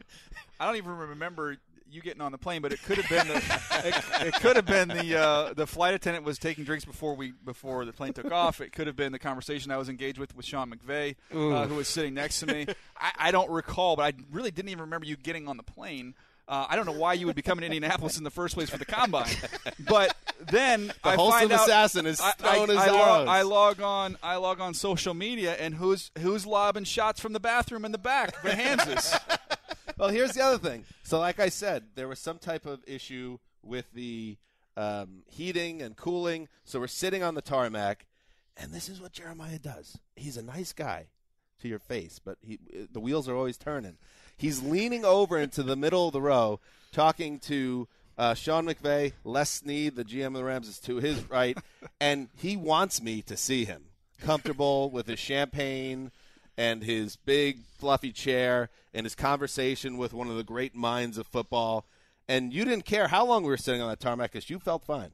I 0.58 0.66
don't 0.66 0.76
even 0.76 0.90
remember 0.90 1.56
you 1.90 2.02
getting 2.02 2.20
on 2.20 2.32
the 2.32 2.38
plane, 2.38 2.60
but 2.60 2.72
it 2.72 2.82
could 2.82 2.98
have 2.98 3.08
been 3.08 3.28
the, 3.28 3.36
it, 3.84 4.26
it 4.26 4.34
could 4.34 4.56
have 4.56 4.66
been 4.66 4.88
the 4.88 5.16
uh, 5.18 5.54
the 5.54 5.66
flight 5.66 5.94
attendant 5.94 6.24
was 6.24 6.38
taking 6.38 6.64
drinks 6.64 6.84
before 6.84 7.14
we 7.14 7.32
before 7.44 7.84
the 7.84 7.92
plane 7.92 8.12
took 8.12 8.32
off. 8.32 8.60
It 8.60 8.72
could 8.72 8.88
have 8.88 8.96
been 8.96 9.12
the 9.12 9.18
conversation 9.18 9.70
I 9.70 9.76
was 9.76 9.88
engaged 9.88 10.18
with 10.18 10.36
with 10.36 10.44
Sean 10.44 10.70
McVay, 10.70 11.14
uh, 11.32 11.66
who 11.66 11.76
was 11.76 11.88
sitting 11.88 12.14
next 12.14 12.40
to 12.40 12.46
me. 12.46 12.66
I, 12.98 13.12
I 13.16 13.30
don't 13.30 13.50
recall, 13.50 13.96
but 13.96 14.02
I 14.02 14.12
really 14.30 14.50
didn't 14.50 14.70
even 14.70 14.82
remember 14.82 15.06
you 15.06 15.16
getting 15.16 15.48
on 15.48 15.56
the 15.56 15.62
plane. 15.62 16.14
Uh, 16.48 16.66
I 16.66 16.76
don't 16.76 16.86
know 16.86 16.92
why 16.92 17.12
you 17.12 17.26
would 17.26 17.36
be 17.36 17.42
coming 17.42 17.60
to 17.60 17.66
Indianapolis 17.66 18.16
in 18.16 18.24
the 18.24 18.30
first 18.30 18.54
place 18.54 18.70
for 18.70 18.78
the 18.78 18.86
combine, 18.86 19.34
but 19.80 20.16
then 20.50 20.86
The 20.86 20.94
I 21.04 21.14
wholesome 21.14 21.40
find 21.40 21.52
out 21.52 21.68
assassin 21.68 22.06
is 22.06 22.20
I, 22.20 22.32
throwing 22.32 22.70
I, 22.70 22.72
his 22.72 22.82
I 22.82 22.90
log. 22.90 23.28
I 23.28 23.42
log 23.42 23.80
on. 23.82 24.16
I 24.22 24.36
log 24.36 24.58
on 24.58 24.72
social 24.72 25.12
media, 25.12 25.54
and 25.60 25.74
who's 25.74 26.10
who's 26.18 26.46
lobbing 26.46 26.84
shots 26.84 27.20
from 27.20 27.34
the 27.34 27.40
bathroom 27.40 27.84
in 27.84 27.92
the 27.92 27.98
back? 27.98 28.34
Behanzas. 28.36 29.20
well, 29.98 30.08
here's 30.08 30.32
the 30.32 30.40
other 30.40 30.56
thing. 30.56 30.86
So, 31.02 31.18
like 31.18 31.38
I 31.38 31.50
said, 31.50 31.84
there 31.96 32.08
was 32.08 32.18
some 32.18 32.38
type 32.38 32.64
of 32.64 32.80
issue 32.86 33.38
with 33.62 33.92
the 33.92 34.38
um, 34.78 35.22
heating 35.26 35.82
and 35.82 35.96
cooling. 35.96 36.48
So 36.64 36.80
we're 36.80 36.86
sitting 36.86 37.22
on 37.22 37.34
the 37.34 37.42
tarmac, 37.42 38.06
and 38.56 38.72
this 38.72 38.88
is 38.88 39.02
what 39.02 39.12
Jeremiah 39.12 39.58
does. 39.58 39.98
He's 40.16 40.38
a 40.38 40.42
nice 40.42 40.72
guy 40.72 41.08
to 41.60 41.68
your 41.68 41.80
face, 41.80 42.18
but 42.24 42.38
he, 42.40 42.58
the 42.90 43.00
wheels 43.00 43.28
are 43.28 43.36
always 43.36 43.58
turning. 43.58 43.98
He's 44.38 44.62
leaning 44.62 45.04
over 45.04 45.36
into 45.36 45.62
the 45.62 45.76
middle 45.76 46.06
of 46.06 46.12
the 46.12 46.22
row, 46.22 46.60
talking 46.92 47.40
to 47.40 47.88
uh, 48.16 48.34
Sean 48.34 48.66
McVay. 48.66 49.12
Les 49.24 49.50
Snead, 49.50 49.96
the 49.96 50.04
GM 50.04 50.28
of 50.28 50.32
the 50.34 50.44
Rams, 50.44 50.68
is 50.68 50.78
to 50.80 50.96
his 50.96 51.28
right, 51.28 51.58
and 52.00 52.28
he 52.36 52.56
wants 52.56 53.02
me 53.02 53.20
to 53.22 53.36
see 53.36 53.64
him 53.64 53.84
comfortable 54.20 54.90
with 54.90 55.06
his 55.06 55.18
champagne 55.18 56.10
and 56.56 56.82
his 56.82 57.16
big 57.16 57.60
fluffy 57.78 58.12
chair 58.12 58.70
and 58.94 59.04
his 59.04 59.14
conversation 59.14 59.96
with 59.96 60.12
one 60.12 60.28
of 60.28 60.36
the 60.36 60.44
great 60.44 60.74
minds 60.74 61.18
of 61.18 61.26
football. 61.26 61.84
And 62.28 62.52
you 62.52 62.64
didn't 62.64 62.84
care 62.84 63.08
how 63.08 63.24
long 63.24 63.42
we 63.42 63.48
were 63.48 63.56
sitting 63.56 63.80
on 63.80 63.88
that 63.88 64.00
tarmac 64.00 64.32
because 64.32 64.50
you 64.50 64.58
felt 64.58 64.84
fine. 64.84 65.10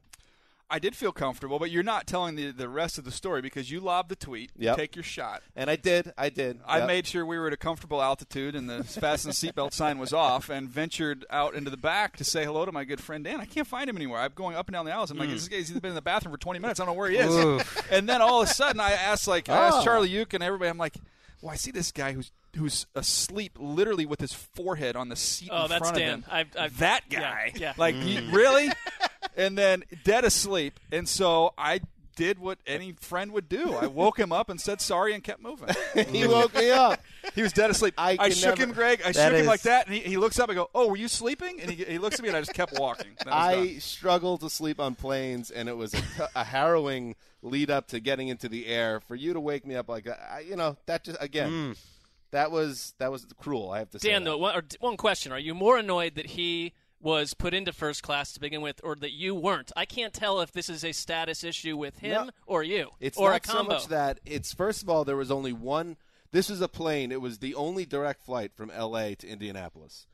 I 0.69 0.79
did 0.79 0.95
feel 0.95 1.11
comfortable, 1.11 1.59
but 1.59 1.69
you're 1.69 1.83
not 1.83 2.07
telling 2.07 2.35
the 2.35 2.51
the 2.51 2.67
rest 2.67 2.97
of 2.97 3.03
the 3.05 3.11
story 3.11 3.41
because 3.41 3.69
you 3.69 3.79
lobbed 3.79 4.09
the 4.09 4.15
tweet. 4.15 4.51
Yep. 4.57 4.77
Take 4.77 4.95
your 4.95 5.03
shot. 5.03 5.43
And 5.55 5.69
I 5.69 5.75
did. 5.75 6.11
I 6.17 6.29
did. 6.29 6.59
I 6.65 6.79
Yep. 6.79 6.87
made 6.87 7.07
sure 7.07 7.23
we 7.25 7.37
were 7.37 7.47
at 7.47 7.53
a 7.53 7.57
comfortable 7.57 8.01
altitude 8.01 8.55
and 8.55 8.67
the 8.69 8.83
fasten 8.83 9.31
seatbelt 9.33 9.73
sign 9.73 9.99
was 9.99 10.11
off 10.11 10.49
and 10.49 10.67
ventured 10.67 11.23
out 11.29 11.53
into 11.53 11.69
the 11.69 11.77
back 11.77 12.17
to 12.17 12.23
say 12.23 12.45
hello 12.45 12.65
to 12.65 12.71
my 12.71 12.83
good 12.83 12.99
friend 12.99 13.23
Dan. 13.23 13.39
I 13.39 13.45
can't 13.45 13.67
find 13.67 13.87
him 13.89 13.95
anywhere. 13.95 14.19
I'm 14.21 14.31
going 14.33 14.55
up 14.55 14.67
and 14.67 14.73
down 14.73 14.85
the 14.85 14.91
aisles. 14.91 15.11
I'm 15.11 15.17
like, 15.17 15.29
Mm. 15.29 15.33
this 15.33 15.47
guy's 15.47 15.69
either 15.69 15.79
been 15.81 15.91
in 15.91 15.95
the 15.95 16.01
bathroom 16.01 16.33
for 16.33 16.39
20 16.39 16.59
minutes. 16.59 16.79
I 16.79 16.85
don't 16.85 16.95
know 16.95 16.99
where 16.99 17.09
he 17.11 17.17
is. 17.17 17.63
And 17.91 18.09
then 18.09 18.21
all 18.23 18.41
of 18.41 18.49
a 18.49 18.53
sudden, 18.53 18.79
I 18.79 18.93
asked 18.93 19.27
like 19.27 19.49
I 19.49 19.67
asked 19.67 19.77
Oh. 19.81 19.83
Charlie 19.83 20.09
Uke 20.09 20.33
and 20.33 20.43
everybody. 20.43 20.69
I'm 20.69 20.77
like, 20.79 20.95
well, 21.41 21.51
I 21.51 21.57
see 21.57 21.69
this 21.71 21.91
guy 21.91 22.13
who's 22.13 22.31
who's 22.55 22.85
asleep, 22.95 23.57
literally 23.59 24.05
with 24.05 24.21
his 24.21 24.31
forehead 24.31 24.95
on 24.95 25.09
the 25.09 25.15
seat 25.17 25.49
Oh, 25.51 25.65
in 25.65 25.69
that's 25.69 25.79
front 25.81 25.97
Dan. 25.97 26.13
of 26.13 26.15
him. 26.23 26.25
I've, 26.31 26.47
I've, 26.57 26.77
that 26.77 27.09
guy. 27.09 27.51
yeah. 27.53 27.73
Like, 27.77 27.95
Mm. 27.95 28.05
you- 28.29 28.31
really? 28.35 28.69
and 29.37 29.57
then 29.57 29.83
dead 30.03 30.23
asleep. 30.25 30.79
And 30.91 31.07
so 31.07 31.53
I 31.57 31.81
did 32.15 32.39
what 32.39 32.57
any 32.65 32.93
friend 32.93 33.33
would 33.33 33.49
do. 33.49 33.73
I 33.73 33.87
woke 33.87 34.17
him 34.17 34.31
up 34.31 34.47
and 34.49 34.59
said 34.61 34.79
sorry 34.79 35.13
and 35.13 35.21
kept 35.21 35.41
moving. 35.41 35.67
he 36.11 36.25
woke 36.25 36.55
me 36.55 36.71
up. 36.71 37.01
He 37.33 37.41
was 37.41 37.51
dead 37.51 37.69
asleep. 37.69 37.93
I, 37.97 38.15
can 38.15 38.31
shook 38.31 38.57
never- 38.57 38.63
him, 38.63 38.71
Gregg. 38.71 39.01
I 39.01 39.11
That 39.11 39.31
shook 39.31 39.39
him 39.41 39.45
like 39.45 39.63
that, 39.63 39.87
and 39.87 39.95
he, 39.95 40.01
he 40.01 40.17
looks 40.17 40.39
up 40.39 40.47
and 40.49 40.55
go, 40.55 40.69
"Oh, 40.73 40.87
were 40.87 40.95
you 40.95 41.09
sleeping?" 41.09 41.59
And 41.59 41.69
he, 41.69 41.83
he 41.83 41.97
looks 41.97 42.15
at 42.15 42.21
me, 42.21 42.29
and 42.29 42.37
I 42.37 42.41
just 42.41 42.53
kept 42.53 42.79
walking. 42.79 43.11
That 43.17 43.25
done. 43.25 43.33
I 43.33 43.77
struggle 43.79 44.37
to 44.37 44.49
sleep 44.49 44.79
on 44.79 44.95
planes, 44.95 45.51
and 45.51 45.67
it 45.67 45.75
was 45.75 45.93
a 46.35 46.43
harrowing 46.45 47.15
lead 47.41 47.69
up 47.69 47.87
to 47.89 47.99
getting 47.99 48.29
into 48.29 48.47
the 48.47 48.67
air. 48.67 49.01
For 49.01 49.15
you 49.15 49.33
to 49.33 49.39
wake 49.41 49.65
me 49.65 49.75
up 49.75 49.89
like 49.89 50.05
that, 50.05 50.19
I, 50.31 50.39
you 50.39 50.55
know, 50.55 50.77
that 50.85 51.03
just 51.03 51.17
again, 51.21 51.51
Mm. 51.51 51.77
that 52.31 52.49
was 52.51 52.93
that 52.99 53.11
was 53.11 53.25
cruel. 53.37 53.71
I 53.71 53.79
have 53.79 53.89
to 53.89 53.99
say. 53.99 54.09
Dan, 54.11 54.23
though, 54.23 54.37
one, 54.37 54.55
or 54.55 54.63
one 54.79 54.95
question: 54.95 55.33
Are 55.33 55.39
you 55.39 55.53
more 55.53 55.77
annoyed 55.77 56.15
that 56.15 56.27
he 56.27 56.71
was 57.05 57.35
put 57.35 57.53
into 57.53 57.71
first 57.71 58.01
class 58.03 58.33
to 58.33 58.39
begin 58.39 58.61
with, 58.61 58.81
or 58.83 58.95
that 58.95 59.13
you 59.13 59.35
weren't? 59.35 59.71
I 59.77 59.85
can't 59.85 60.11
tell 60.13 60.41
if 60.41 60.51
this 60.51 60.67
is 60.69 60.83
a 60.83 60.91
status 60.91 61.43
issue 61.43 61.77
with 61.77 61.99
him 61.99 62.25
No. 62.25 62.31
or 62.47 62.63
you, 62.63 62.89
It's 62.99 63.15
or 63.17 63.29
not 63.29 63.35
a 63.37 63.39
combo. 63.39 63.63
so 63.63 63.75
much 63.75 63.87
that 63.89 64.19
it's 64.25 64.53
first 64.53 64.81
of 64.81 64.89
all 64.89 65.05
there 65.05 65.15
was 65.15 65.29
only 65.31 65.53
one. 65.53 65.97
This 66.31 66.49
is 66.49 66.59
a 66.61 66.67
plane. 66.67 67.11
It 67.11 67.21
was 67.21 67.37
the 67.39 67.53
only 67.55 67.85
direct 67.85 68.23
flight 68.25 68.51
from 68.55 68.71
L.A. 68.71 69.13
to 69.15 69.27
Indianapolis. 69.27 70.07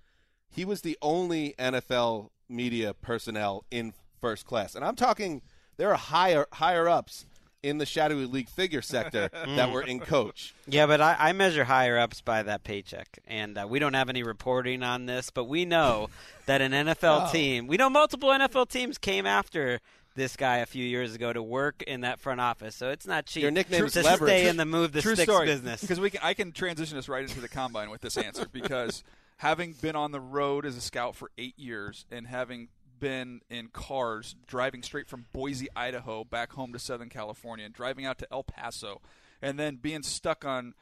He 0.49 0.65
was 0.65 0.81
the 0.81 0.97
only 1.01 1.55
NFL 1.57 2.29
media 2.49 2.93
personnel 2.93 3.63
in 3.71 3.93
first 4.19 4.45
class, 4.45 4.75
and 4.75 4.83
I'm 4.83 4.97
talking 4.97 5.41
there 5.77 5.89
are 5.91 5.95
higher 5.97 6.45
higher 6.51 6.89
ups 6.89 7.25
in 7.63 7.77
the 7.77 7.85
shadowy 7.85 8.25
league 8.25 8.49
figure 8.49 8.81
sector 8.81 9.29
that 9.55 9.71
were 9.71 9.81
in 9.83 9.99
coach. 9.99 10.53
Yeah, 10.67 10.87
but 10.87 10.99
I, 11.01 11.15
I 11.19 11.31
measure 11.33 11.63
higher 11.63 11.97
ups 11.97 12.21
by 12.21 12.43
that 12.43 12.63
paycheck, 12.63 13.19
and 13.27 13.57
uh, 13.57 13.67
we 13.69 13.79
don't 13.79 13.93
have 13.93 14.09
any 14.09 14.23
reporting 14.23 14.83
on 14.83 15.05
this, 15.05 15.29
but 15.29 15.45
we 15.45 15.65
know 15.65 16.09
that 16.47 16.61
an 16.61 16.71
NFL 16.71 17.27
Oh. 17.27 17.31
team, 17.31 17.67
we 17.67 17.77
know 17.77 17.89
multiple 17.89 18.29
NFL 18.29 18.69
teams 18.69 18.97
came 18.97 19.25
after 19.25 19.79
this 20.15 20.35
guy 20.35 20.57
a 20.57 20.65
few 20.65 20.83
years 20.83 21.15
ago 21.15 21.31
to 21.31 21.41
work 21.41 21.81
in 21.83 22.01
that 22.01 22.19
front 22.19 22.41
office, 22.41 22.75
so 22.75 22.89
it's 22.89 23.07
not 23.07 23.25
cheap. 23.25 23.43
Your 23.43 23.51
nickname 23.51 23.85
is 23.85 23.93
to 23.93 24.01
leverage. 24.03 24.29
stay 24.29 24.47
in 24.49 24.57
the 24.57 24.65
move 24.65 24.91
the 24.91 25.01
True 25.01 25.13
sticks 25.15 25.31
story. 25.31 25.45
business. 25.45 25.79
Because 25.81 25.99
we 26.01 26.09
can, 26.09 26.19
I 26.23 26.33
can 26.33 26.51
transition 26.51 26.97
us 26.97 27.07
right 27.07 27.21
into 27.23 27.39
the 27.39 27.47
combine 27.47 27.89
with 27.89 28.01
this 28.01 28.17
answer 28.17 28.45
because 28.51 29.03
having 29.37 29.71
been 29.73 29.95
on 29.95 30.11
the 30.11 30.19
road 30.19 30.65
as 30.65 30.75
a 30.75 30.81
scout 30.81 31.15
for 31.15 31.31
eight 31.37 31.57
years 31.57 32.05
and 32.11 32.27
having 32.27 32.67
been 33.01 33.41
in 33.49 33.67
cars 33.67 34.35
driving 34.47 34.83
straight 34.83 35.09
from 35.09 35.25
Boise, 35.33 35.67
Idaho, 35.75 36.23
back 36.23 36.53
home 36.53 36.71
to 36.71 36.79
Southern 36.79 37.09
California, 37.09 37.65
and 37.65 37.73
driving 37.73 38.05
out 38.05 38.17
to 38.19 38.27
El 38.31 38.43
Paso, 38.43 39.01
and 39.41 39.59
then 39.59 39.75
being 39.75 40.03
stuck 40.03 40.45
on 40.45 40.73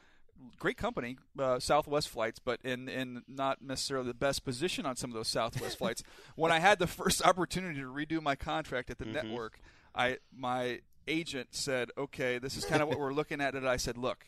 great 0.59 0.77
company, 0.77 1.17
uh, 1.39 1.59
Southwest 1.59 2.09
flights, 2.09 2.39
but 2.39 2.59
in 2.63 2.87
in 2.87 3.23
not 3.27 3.61
necessarily 3.61 4.07
the 4.07 4.13
best 4.13 4.45
position 4.45 4.85
on 4.85 4.95
some 4.95 5.09
of 5.09 5.15
those 5.15 5.27
Southwest 5.29 5.77
flights. 5.79 6.03
When 6.35 6.51
I 6.51 6.59
had 6.59 6.77
the 6.77 6.87
first 6.87 7.25
opportunity 7.25 7.79
to 7.79 7.87
redo 7.87 8.21
my 8.21 8.35
contract 8.35 8.91
at 8.91 8.99
the 8.99 9.05
network, 9.05 9.59
I 9.95 10.17
my 10.35 10.81
agent 11.07 11.49
said, 11.51 11.89
"Okay, 11.97 12.37
this 12.37 12.55
is 12.55 12.65
kind 12.65 12.83
of 12.83 12.89
what 12.89 12.99
we're 12.99 13.13
looking 13.13 13.41
at." 13.41 13.55
And 13.55 13.67
I 13.67 13.77
said, 13.77 13.97
"Look." 13.97 14.25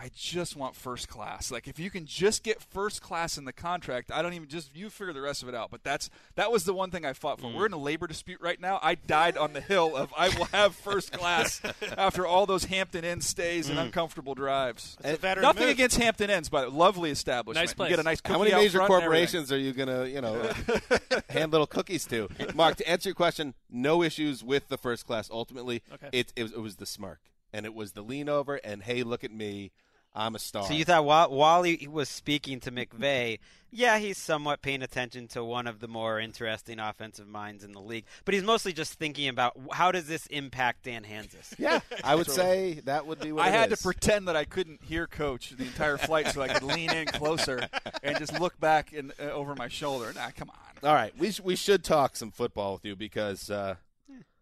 I 0.00 0.10
just 0.14 0.54
want 0.54 0.76
first 0.76 1.08
class. 1.08 1.50
Like 1.50 1.66
if 1.66 1.80
you 1.80 1.90
can 1.90 2.06
just 2.06 2.44
get 2.44 2.62
first 2.62 3.02
class 3.02 3.36
in 3.36 3.44
the 3.46 3.52
contract, 3.52 4.12
I 4.12 4.22
don't 4.22 4.32
even 4.32 4.48
just 4.48 4.76
you 4.76 4.90
figure 4.90 5.12
the 5.12 5.20
rest 5.20 5.42
of 5.42 5.48
it 5.48 5.56
out. 5.56 5.72
But 5.72 5.82
that's 5.82 6.08
that 6.36 6.52
was 6.52 6.62
the 6.62 6.72
one 6.72 6.92
thing 6.92 7.04
I 7.04 7.14
fought 7.14 7.40
for. 7.40 7.52
We're 7.52 7.66
in 7.66 7.72
a 7.72 7.78
labor 7.78 8.06
dispute 8.06 8.40
right 8.40 8.60
now. 8.60 8.78
I 8.80 8.94
died 8.94 9.36
on 9.36 9.54
the 9.54 9.60
hill 9.60 9.96
of 9.96 10.14
I 10.16 10.28
will 10.28 10.44
have 10.46 10.76
first 10.76 11.10
class 11.10 11.60
after 11.98 12.24
all 12.26 12.46
those 12.46 12.66
Hampton 12.66 13.04
Inn 13.04 13.20
stays 13.20 13.68
and 13.68 13.76
Mm. 13.78 13.86
uncomfortable 13.86 14.34
drives. 14.36 14.96
It's 15.02 15.22
a 15.24 15.34
Nothing 15.40 15.62
move. 15.64 15.70
against 15.70 15.96
Hampton 15.98 16.30
Inns, 16.30 16.48
but 16.48 16.72
lovely 16.72 17.10
establishment. 17.10 17.60
Nice 17.62 17.70
You 17.72 17.76
place. 17.76 17.90
get 17.90 17.98
a 17.98 18.02
nice 18.04 18.20
How 18.24 18.38
many 18.38 18.52
major 18.52 18.78
front 18.78 18.92
and 18.92 19.02
everything. 19.02 19.08
corporations 19.40 19.52
are 19.52 19.58
you 19.58 19.72
gonna, 19.72 20.04
you 20.06 20.20
know, 20.20 20.52
hand 21.30 21.50
little 21.50 21.66
cookies 21.66 22.06
to? 22.06 22.28
Marc, 22.54 22.76
to 22.76 22.88
answer 22.88 23.08
your 23.08 23.14
question, 23.16 23.54
no 23.68 24.02
issues 24.04 24.44
with 24.44 24.68
the 24.68 24.78
first 24.78 25.06
class. 25.06 25.28
Ultimately, 25.30 25.82
Okay. 25.92 26.08
it, 26.12 26.32
it 26.36 26.42
was 26.44 26.52
it 26.52 26.60
was 26.60 26.76
the 26.76 26.86
smirk, 26.86 27.18
and 27.52 27.66
it 27.66 27.74
was 27.74 27.92
the 27.92 28.02
lean 28.02 28.28
over, 28.28 28.56
and 28.56 28.82
hey, 28.84 29.02
look 29.02 29.24
at 29.24 29.32
me, 29.32 29.72
I'm 30.14 30.34
a 30.34 30.38
star. 30.38 30.64
So 30.64 30.72
you 30.74 30.84
thought 30.84 31.04
while, 31.04 31.30
while 31.30 31.62
he 31.62 31.86
was 31.86 32.08
speaking 32.08 32.60
to 32.60 32.70
McVay, 32.72 33.38
yeah, 33.70 33.98
he's 33.98 34.16
somewhat 34.16 34.62
paying 34.62 34.82
attention 34.82 35.28
to 35.28 35.44
one 35.44 35.66
of 35.66 35.78
the 35.80 35.88
more 35.88 36.18
interesting 36.18 36.78
offensive 36.80 37.28
minds 37.28 37.62
in 37.62 37.72
the 37.72 37.80
league, 37.80 38.06
but 38.24 38.32
he's 38.32 38.42
mostly 38.42 38.72
just 38.72 38.94
thinking 38.94 39.28
about 39.28 39.54
how 39.72 39.92
does 39.92 40.06
this 40.06 40.26
impact 40.28 40.84
Dan 40.84 41.04
Hanzus? 41.04 41.54
yeah, 41.58 41.80
I 42.02 42.14
would 42.14 42.30
say 42.30 42.80
that 42.86 43.06
would 43.06 43.20
be 43.20 43.30
what 43.30 43.44
I 43.44 43.48
it 43.48 43.52
had 43.52 43.72
is. 43.72 43.78
to 43.78 43.82
pretend 43.84 44.26
that 44.28 44.36
I 44.36 44.44
couldn't 44.44 44.82
hear 44.82 45.06
Coach 45.06 45.50
the 45.50 45.64
entire 45.64 45.98
flight, 45.98 46.28
so 46.28 46.40
I 46.40 46.48
could 46.48 46.62
lean 46.62 46.90
in 46.90 47.06
closer 47.06 47.68
and 48.02 48.18
just 48.18 48.40
look 48.40 48.58
back 48.58 48.92
in, 48.94 49.12
uh, 49.20 49.24
over 49.24 49.54
my 49.54 49.68
shoulder. 49.68 50.12
Nah, 50.14 50.30
come 50.34 50.48
on. 50.50 50.88
All 50.88 50.94
right, 50.94 51.12
we 51.18 51.30
sh- 51.32 51.40
we 51.40 51.54
should 51.54 51.84
talk 51.84 52.16
some 52.16 52.30
football 52.30 52.72
with 52.72 52.84
you 52.86 52.96
because, 52.96 53.50
uh, 53.50 53.74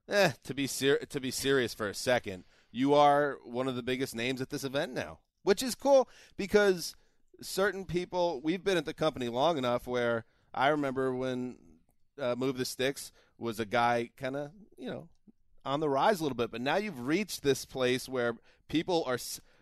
eh, 0.09 0.31
to 0.45 0.55
be 0.55 0.67
ser- 0.69 0.99
to 0.99 1.21
be 1.21 1.33
serious 1.33 1.75
for 1.75 1.89
a 1.89 1.95
second, 1.95 2.45
you 2.71 2.95
are 2.95 3.39
one 3.43 3.67
of 3.67 3.75
the 3.75 3.83
biggest 3.83 4.15
names 4.15 4.41
at 4.41 4.51
this 4.51 4.63
event 4.63 4.93
now, 4.95 5.19
which 5.47 5.63
is 5.63 5.77
cool 5.77 6.09
because 6.37 6.97
certain 7.41 7.85
people 7.85 8.41
we've 8.43 8.65
been 8.65 8.77
at 8.77 8.85
the 8.85 8.93
company 8.93 9.29
long 9.29 9.57
enough 9.57 9.87
where 9.87 10.25
I 10.53 10.69
remember 10.69 11.15
when 11.15 11.57
uh, 12.21 12.35
Move 12.37 12.59
the 12.59 12.65
Sticks 12.65 13.13
was 13.39 13.61
a 13.61 13.65
guy 13.65 14.11
kind 14.17 14.35
of 14.35 14.51
you 14.77 14.91
know 14.91 15.09
on 15.65 15.79
the 15.79 15.89
rise 15.89 16.19
a 16.19 16.25
little 16.25 16.37
bit, 16.37 16.51
but 16.51 16.61
now 16.61 16.77
you've 16.77 16.99
reached 16.99 17.43
this 17.45 17.65
place 17.65 18.09
where 18.09 18.35
people 18.69 19.05
are 19.07 19.19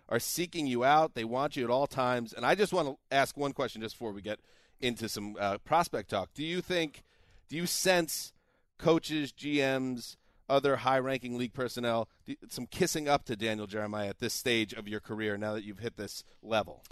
are 0.08 0.18
seeking 0.18 0.66
you 0.66 0.84
out. 0.84 1.14
They 1.14 1.24
want 1.24 1.54
you 1.54 1.64
at 1.64 1.70
all 1.70 1.86
times, 1.86 2.32
and 2.32 2.46
I 2.46 2.54
just 2.54 2.72
want 2.72 2.88
to 2.88 2.96
ask 3.14 3.36
one 3.36 3.52
question 3.52 3.82
just 3.82 3.96
before 3.96 4.12
we 4.12 4.22
get 4.22 4.40
into 4.80 5.06
some 5.06 5.36
uh, 5.38 5.58
prospect 5.58 6.08
talk. 6.10 6.30
Do 6.32 6.44
you 6.44 6.62
think, 6.62 7.02
do 7.50 7.56
you 7.56 7.66
sense 7.66 8.32
coaches, 8.78 9.32
GMs, 9.32 10.16
other 10.48 10.76
high-ranking 10.76 11.36
league 11.36 11.52
personnel, 11.52 12.08
some 12.48 12.66
kissing 12.66 13.08
up 13.08 13.24
to 13.24 13.36
Daniel 13.36 13.66
Jeremiah 13.66 14.08
at 14.08 14.18
this 14.18 14.34
stage 14.34 14.72
of 14.72 14.88
your 14.88 15.00
career 15.00 15.36
now 15.36 15.54
that 15.54 15.64
you've 15.64 15.78
hit 15.78 15.96
this 15.96 16.24
level? 16.42 16.82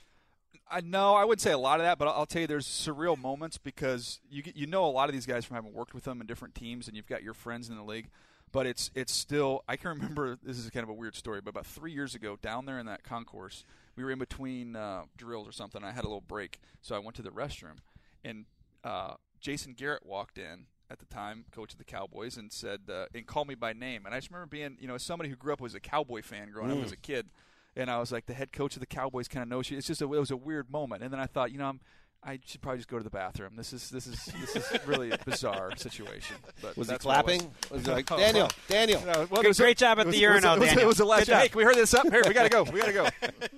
I 0.71 0.81
know 0.81 1.15
I 1.15 1.25
wouldn't 1.25 1.43
say 1.43 1.53
a 1.53 1.59
lot 1.59 1.81
of 1.81 1.85
that, 1.85 1.99
but 1.99 2.09
I'll, 2.09 2.21
I'll 2.21 2.27
tell 2.27 2.41
you 2.41 2.47
there's 2.47 2.67
surreal 2.67 3.19
moments 3.19 3.59
because 3.59 4.21
you 4.31 4.43
you 4.55 4.67
know 4.67 4.87
a 4.87 4.89
lot 4.89 5.11
of 5.11 5.13
these 5.13 5.27
guys 5.27 5.45
from 5.45 5.57
having 5.57 5.75
worked 5.75 5.93
with 5.93 6.05
them 6.05 6.21
in 6.21 6.27
different 6.27 6.55
teams, 6.55 6.89
and 6.89 6.97
you've 6.97 7.07
got 7.07 7.23
your 7.23 7.35
friends 7.35 7.69
in 7.69 7.77
the 7.77 7.83
league. 7.83 8.09
But 8.53 8.67
it's 8.67 8.91
it's 8.95 9.13
still 9.13 9.65
I 9.69 9.77
can 9.77 9.91
remember 9.91 10.39
this 10.43 10.59
is 10.59 10.69
kind 10.71 10.83
of 10.83 10.89
a 10.89 10.95
weird 10.95 11.15
story, 11.15 11.41
but 11.43 11.51
about 11.51 11.67
three 11.67 11.93
years 11.93 12.15
ago 12.15 12.39
down 12.41 12.65
there 12.65 12.79
in 12.79 12.87
that 12.87 13.03
concourse, 13.03 13.65
we 13.97 14.05
were 14.05 14.11
in 14.11 14.19
between 14.19 14.75
uh, 14.75 15.03
drills 15.17 15.47
or 15.47 15.53
something. 15.53 15.85
I 15.85 15.93
had 15.93 16.05
a 16.05 16.09
little 16.09 16.23
break, 16.23 16.59
so 16.81 16.97
I 16.97 17.01
went 17.01 17.17
to 17.17 17.23
the 17.23 17.31
restroom, 17.31 17.77
and 18.25 18.47
uh, 18.83 19.15
Jason 19.41 19.75
Garrett 19.75 20.07
walked 20.07 20.39
in 20.39 20.67
at 20.93 20.99
the 21.01 21.07
time, 21.07 21.45
coach 21.51 21.73
of 21.73 21.79
the 21.79 21.85
Cowboys, 21.85 22.37
and 22.37 22.53
said 22.53 22.81
uh, 22.89 23.07
and 23.15 23.27
called 23.27 23.49
me 23.49 23.55
by 23.55 23.73
name. 23.73 24.05
And 24.07 24.15
I 24.15 24.19
just 24.19 24.31
remember 24.31 24.47
being 24.47 24.77
you 24.81 24.87
know 24.87 24.99
somebody 24.99 25.31
who 25.31 25.37
grew 25.37 25.53
up 25.53 25.61
was 25.61 25.75
a 25.75 25.81
Cowboy 25.81 26.23
fan 26.23 26.51
growing 26.53 26.71
Mm. 26.71 26.79
up 26.81 26.85
as 26.87 26.93
a 26.93 26.97
kid, 26.97 27.27
and 27.75 27.91
I 27.91 27.99
was 27.99 28.13
like 28.13 28.27
the 28.27 28.35
head 28.35 28.53
coach 28.53 28.75
of 28.77 28.81
the 28.81 28.87
Cowboys 28.87 29.27
kind 29.29 29.43
of 29.43 29.49
knows 29.49 29.71
you. 29.71 29.79
It's 29.79 29.87
just 29.87 30.03
a, 30.03 30.05
it 30.05 30.09
was 30.21 30.31
a 30.31 30.37
weird 30.37 30.71
moment, 30.71 31.03
and 31.03 31.13
then 31.13 31.19
I 31.21 31.27
thought 31.27 31.51
you 31.51 31.59
know 31.59 31.67
I'm. 31.67 31.81
I 32.25 32.39
should 32.47 32.61
probably 32.63 32.79
just 32.79 32.89
go 32.89 32.99
to 32.99 33.03
the 33.03 33.11
bathroom. 33.11 33.55
This 33.57 33.73
is 33.73 33.91
this 33.91 34.07
is 34.07 34.25
this 34.27 34.55
is 34.55 34.65
really 34.87 35.11
a 35.11 35.19
bizarre 35.25 35.75
situation. 35.77 36.37
But 36.61 36.77
Was 36.77 36.87
he 36.87 36.93
that's 36.93 37.03
it 37.05 37.09
clapping? 37.09 37.51
Was 37.69 37.85
he 37.85 37.91
like, 37.91 38.09
Oh, 38.13 38.17
Daniel. 38.17 38.49
Daniel? 38.69 39.01
You 39.01 39.07
know, 39.07 39.13
well, 39.13 39.27
Great- 39.27 39.45
it 39.47 39.49
was 39.49 39.59
a- 39.59 39.63
great 39.65 39.77
job 39.77 39.99
at 39.99 40.07
was- 40.07 40.15
the 40.15 40.23
it 40.23 40.29
was 40.29 40.35
urinal, 40.45 40.55
It 40.55 40.61
was, 40.61 40.69
Daniel. 40.69 40.85
it 40.85 40.87
was 40.87 41.01
a 41.01 41.05
last 41.05 41.27
Good. 41.27 41.37
Hey, 41.37 41.49
can 41.49 41.59
we 41.59 41.65
hurry 41.65 41.75
this 41.75 41.93
up? 41.95 42.09
Here, 42.09 42.23
we 42.25 42.33
gotta 42.33 42.49
go. 42.49 42.63
We 42.63 42.79
gotta 42.79 42.93
go. 42.93 43.09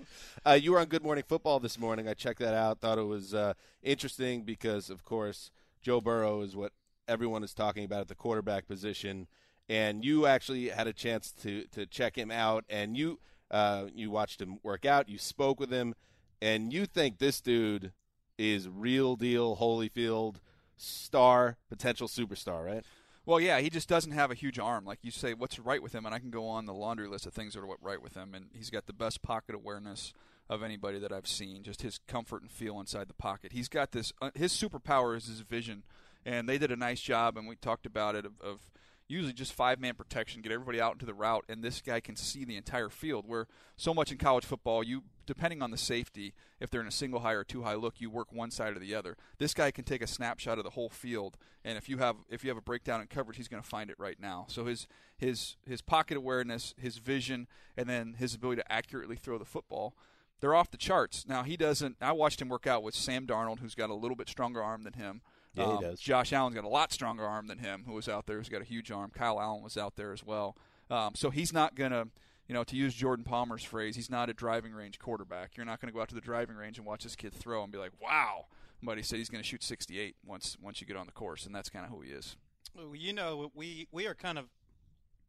Uh, 0.46 0.52
you 0.52 0.72
were 0.72 0.78
on 0.80 0.86
Good 0.86 1.02
Morning 1.02 1.24
Football 1.26 1.58
this 1.60 1.78
morning. 1.78 2.06
I 2.08 2.12
checked 2.14 2.38
that 2.40 2.52
out. 2.54 2.80
Thought 2.80 2.98
it 2.98 3.06
was 3.06 3.32
uh, 3.34 3.54
interesting 3.82 4.42
because, 4.42 4.90
of 4.90 5.02
course, 5.04 5.50
Joe 5.82 6.00
Burrow 6.02 6.40
is 6.42 6.54
what 6.54 6.72
everyone 7.08 7.44
is 7.44 7.54
talking 7.54 7.84
about 7.84 8.00
at 8.00 8.08
the 8.08 8.14
quarterback 8.14 8.66
position, 8.66 9.26
and 9.68 10.04
you 10.04 10.26
actually 10.26 10.68
had 10.68 10.86
a 10.86 10.92
chance 10.92 11.32
to 11.42 11.64
to 11.72 11.86
check 11.86 12.16
him 12.16 12.30
out, 12.30 12.64
and 12.68 12.96
you 12.96 13.20
uh, 13.50 13.86
you 13.94 14.10
watched 14.10 14.40
him 14.40 14.58
work 14.62 14.84
out. 14.84 15.08
You 15.08 15.18
spoke 15.18 15.60
with 15.60 15.70
him, 15.70 15.94
and 16.40 16.72
you 16.72 16.86
think 16.86 17.18
this 17.18 17.40
dude 17.40 17.92
is 18.38 18.68
real 18.68 19.16
deal 19.16 19.56
Holyfield 19.56 20.36
star, 20.76 21.56
potential 21.68 22.08
superstar, 22.08 22.64
right? 22.64 22.84
Well, 23.26 23.40
yeah, 23.40 23.60
he 23.60 23.70
just 23.70 23.88
doesn't 23.88 24.12
have 24.12 24.30
a 24.30 24.34
huge 24.34 24.58
arm. 24.58 24.84
Like 24.84 24.98
you 25.02 25.10
say, 25.10 25.32
what's 25.32 25.58
right 25.58 25.82
with 25.82 25.94
him? 25.94 26.04
And 26.04 26.14
I 26.14 26.18
can 26.18 26.30
go 26.30 26.46
on 26.46 26.66
the 26.66 26.74
laundry 26.74 27.08
list 27.08 27.26
of 27.26 27.32
things 27.32 27.54
that 27.54 27.60
are 27.60 27.76
right 27.80 28.02
with 28.02 28.14
him. 28.14 28.34
And 28.34 28.46
he's 28.52 28.68
got 28.68 28.86
the 28.86 28.92
best 28.92 29.22
pocket 29.22 29.54
awareness 29.54 30.12
of 30.50 30.62
anybody 30.62 30.98
that 30.98 31.10
I've 31.10 31.26
seen. 31.26 31.62
Just 31.62 31.80
his 31.80 31.98
comfort 32.06 32.42
and 32.42 32.50
feel 32.50 32.78
inside 32.78 33.08
the 33.08 33.14
pocket. 33.14 33.52
He's 33.52 33.68
got 33.68 33.92
this. 33.92 34.12
Uh, 34.20 34.30
his 34.34 34.52
superpower 34.52 35.16
is 35.16 35.26
his 35.26 35.40
vision, 35.40 35.84
and 36.24 36.48
they 36.48 36.58
did 36.58 36.70
a 36.70 36.76
nice 36.76 37.00
job. 37.00 37.36
And 37.36 37.46
we 37.46 37.56
talked 37.56 37.86
about 37.86 38.14
it 38.14 38.26
of, 38.26 38.40
of 38.40 38.60
usually 39.08 39.32
just 39.32 39.52
five 39.52 39.80
man 39.80 39.94
protection, 39.94 40.42
get 40.42 40.52
everybody 40.52 40.80
out 40.80 40.92
into 40.92 41.06
the 41.06 41.14
route, 41.14 41.44
and 41.48 41.62
this 41.62 41.80
guy 41.80 42.00
can 42.00 42.16
see 42.16 42.44
the 42.44 42.56
entire 42.56 42.88
field. 42.88 43.24
Where 43.26 43.46
so 43.76 43.92
much 43.92 44.10
in 44.10 44.18
college 44.18 44.44
football, 44.44 44.82
you 44.82 45.02
depending 45.26 45.62
on 45.62 45.70
the 45.70 45.76
safety, 45.76 46.34
if 46.60 46.70
they're 46.70 46.80
in 46.80 46.86
a 46.86 46.92
single 46.92 47.20
high 47.20 47.32
or 47.32 47.44
two 47.44 47.62
high 47.62 47.74
look, 47.74 48.00
you 48.00 48.10
work 48.10 48.32
one 48.32 48.50
side 48.50 48.76
or 48.76 48.78
the 48.78 48.94
other. 48.94 49.16
This 49.38 49.54
guy 49.54 49.70
can 49.70 49.84
take 49.84 50.02
a 50.02 50.06
snapshot 50.06 50.58
of 50.58 50.64
the 50.64 50.70
whole 50.70 50.88
field, 50.88 51.36
and 51.64 51.76
if 51.76 51.88
you 51.88 51.98
have 51.98 52.16
if 52.30 52.44
you 52.44 52.50
have 52.50 52.58
a 52.58 52.62
breakdown 52.62 53.00
in 53.00 53.06
coverage, 53.06 53.36
he's 53.36 53.48
going 53.48 53.62
to 53.62 53.68
find 53.68 53.90
it 53.90 53.96
right 53.98 54.18
now. 54.20 54.46
So 54.48 54.64
his 54.64 54.86
his 55.16 55.56
his 55.66 55.82
pocket 55.82 56.16
awareness, 56.16 56.74
his 56.78 56.98
vision, 56.98 57.46
and 57.76 57.88
then 57.88 58.14
his 58.18 58.34
ability 58.34 58.62
to 58.62 58.72
accurately 58.72 59.16
throw 59.16 59.38
the 59.38 59.44
football. 59.44 59.94
They're 60.40 60.54
off 60.54 60.70
the 60.70 60.76
charts. 60.76 61.26
Now 61.26 61.42
he 61.42 61.56
doesn't. 61.56 61.96
I 62.00 62.12
watched 62.12 62.42
him 62.42 62.48
work 62.48 62.66
out 62.66 62.82
with 62.82 62.94
Sam 62.94 63.26
Darnold, 63.26 63.60
who's 63.60 63.74
got 63.74 63.90
a 63.90 63.94
little 63.94 64.16
bit 64.16 64.28
stronger 64.28 64.62
arm 64.62 64.82
than 64.82 64.94
him. 64.94 65.22
Yeah, 65.54 65.66
he 65.66 65.72
Um, 65.72 65.80
does. 65.80 66.00
Josh 66.00 66.32
Allen's 66.32 66.54
got 66.54 66.64
a 66.64 66.68
lot 66.68 66.92
stronger 66.92 67.24
arm 67.24 67.46
than 67.46 67.58
him, 67.58 67.84
who 67.86 67.92
was 67.92 68.08
out 68.08 68.26
there. 68.26 68.38
Who's 68.38 68.48
got 68.48 68.60
a 68.60 68.64
huge 68.64 68.90
arm. 68.90 69.10
Kyle 69.10 69.40
Allen 69.40 69.62
was 69.62 69.76
out 69.76 69.96
there 69.96 70.12
as 70.12 70.24
well. 70.24 70.56
Um, 70.90 71.14
so 71.14 71.30
he's 71.30 71.52
not 71.52 71.74
gonna, 71.74 72.08
you 72.48 72.54
know, 72.54 72.64
to 72.64 72.76
use 72.76 72.94
Jordan 72.94 73.24
Palmer's 73.24 73.64
phrase, 73.64 73.96
he's 73.96 74.10
not 74.10 74.28
a 74.28 74.34
driving 74.34 74.72
range 74.72 74.98
quarterback. 74.98 75.56
You're 75.56 75.64
not 75.66 75.80
going 75.80 75.88
to 75.90 75.94
go 75.94 76.02
out 76.02 76.08
to 76.10 76.14
the 76.14 76.20
driving 76.20 76.56
range 76.56 76.76
and 76.78 76.86
watch 76.86 77.04
this 77.04 77.16
kid 77.16 77.32
throw 77.32 77.62
and 77.62 77.72
be 77.72 77.78
like, 77.78 77.92
"Wow." 78.02 78.46
But 78.82 78.98
he 78.98 79.02
said 79.02 79.18
he's 79.18 79.30
going 79.30 79.42
to 79.42 79.48
shoot 79.48 79.62
68 79.62 80.16
once 80.26 80.56
once 80.60 80.80
you 80.80 80.86
get 80.86 80.96
on 80.96 81.06
the 81.06 81.12
course, 81.12 81.46
and 81.46 81.54
that's 81.54 81.70
kind 81.70 81.84
of 81.86 81.90
who 81.90 82.02
he 82.02 82.10
is. 82.10 82.36
Well, 82.74 82.94
You 82.94 83.12
know, 83.14 83.50
we 83.54 83.88
we 83.92 84.06
are 84.06 84.14
kind 84.14 84.38
of 84.38 84.50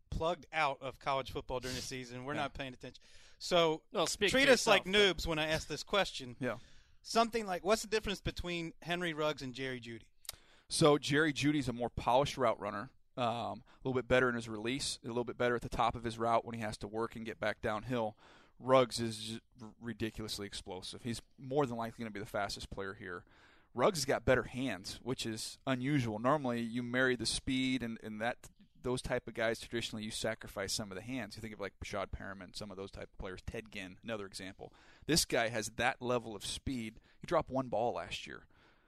plugged 0.09 0.45
out 0.53 0.77
of 0.81 0.99
college 0.99 1.31
football 1.31 1.59
during 1.59 1.75
the 1.75 1.81
season. 1.81 2.25
We're 2.25 2.33
Yeah. 2.35 2.41
not 2.41 2.53
paying 2.53 2.73
attention. 2.73 3.01
So 3.39 3.81
Well, 3.91 4.07
speak 4.07 4.31
treat 4.31 4.47
for 4.47 4.53
us 4.53 4.65
like 4.67 4.85
yourself, 4.85 5.17
noobs 5.17 5.27
when 5.27 5.39
I 5.39 5.47
ask 5.47 5.67
this 5.67 5.83
question. 5.83 6.35
Yeah. 6.39 6.57
Something 7.01 7.45
like, 7.45 7.63
what's 7.63 7.81
the 7.83 7.87
difference 7.87 8.19
between 8.21 8.73
Henry 8.81 9.13
Ruggs 9.13 9.41
and 9.41 9.53
Jerry 9.53 9.79
Jeudy? 9.79 10.01
So 10.75 10.97
Jerry 10.97 11.31
Jeudy's 11.31 11.69
a 11.69 11.73
more 11.73 11.89
polished 11.89 12.37
route 12.37 12.59
runner, 12.59 12.89
um, 13.15 13.23
a 13.25 13.61
little 13.85 13.93
bit 13.93 14.09
better 14.09 14.27
in 14.27 14.35
his 14.35 14.49
release, 14.49 14.99
a 15.05 15.07
little 15.07 15.23
bit 15.23 15.37
better 15.37 15.55
at 15.55 15.61
the 15.61 15.69
top 15.69 15.95
of 15.95 16.03
his 16.03 16.19
route 16.19 16.43
when 16.43 16.53
he 16.53 16.59
has 16.59 16.75
to 16.79 16.87
work 16.87 17.15
and 17.15 17.25
get 17.25 17.39
back 17.39 17.61
downhill. 17.61 18.17
Ruggs 18.59 18.99
is 18.99 19.39
ridiculously 19.81 20.45
explosive. 20.45 21.01
He's 21.01 21.21
more 21.39 21.65
than 21.65 21.77
likely 21.77 22.03
going 22.03 22.11
to 22.11 22.13
be 22.13 22.19
the 22.19 22.25
fastest 22.25 22.69
player 22.71 22.93
here. 22.93 23.23
Ruggs 23.73 23.99
has 23.99 24.05
got 24.05 24.25
better 24.25 24.43
hands, 24.43 24.99
which 25.01 25.25
is 25.25 25.57
unusual. 25.65 26.19
Normally, 26.19 26.59
you 26.59 26.83
marry 26.83 27.15
the 27.15 27.25
speed 27.25 27.81
and, 27.81 27.97
and 28.03 28.19
that 28.19 28.35
those 28.83 29.01
type 29.01 29.29
of 29.29 29.33
guys. 29.33 29.61
Traditionally, 29.61 30.03
you 30.03 30.11
sacrifice 30.11 30.73
some 30.73 30.91
of 30.91 30.97
the 30.97 31.01
hands. 31.01 31.37
You 31.37 31.41
think 31.41 31.53
of 31.53 31.61
like 31.61 31.73
Breshad 31.81 32.07
Perriman, 32.07 32.53
some 32.53 32.69
of 32.69 32.75
those 32.75 32.91
type 32.91 33.07
of 33.13 33.17
players. 33.17 33.39
Ted 33.49 33.71
Ginn, 33.71 33.95
another 34.03 34.25
example. 34.25 34.73
This 35.07 35.23
guy 35.23 35.47
has 35.47 35.71
that 35.77 36.01
level 36.01 36.35
of 36.35 36.45
speed. 36.45 36.99
He 37.21 37.27
dropped 37.27 37.49
one 37.49 37.69
ball 37.69 37.93
last 37.93 38.27
year. 38.27 38.43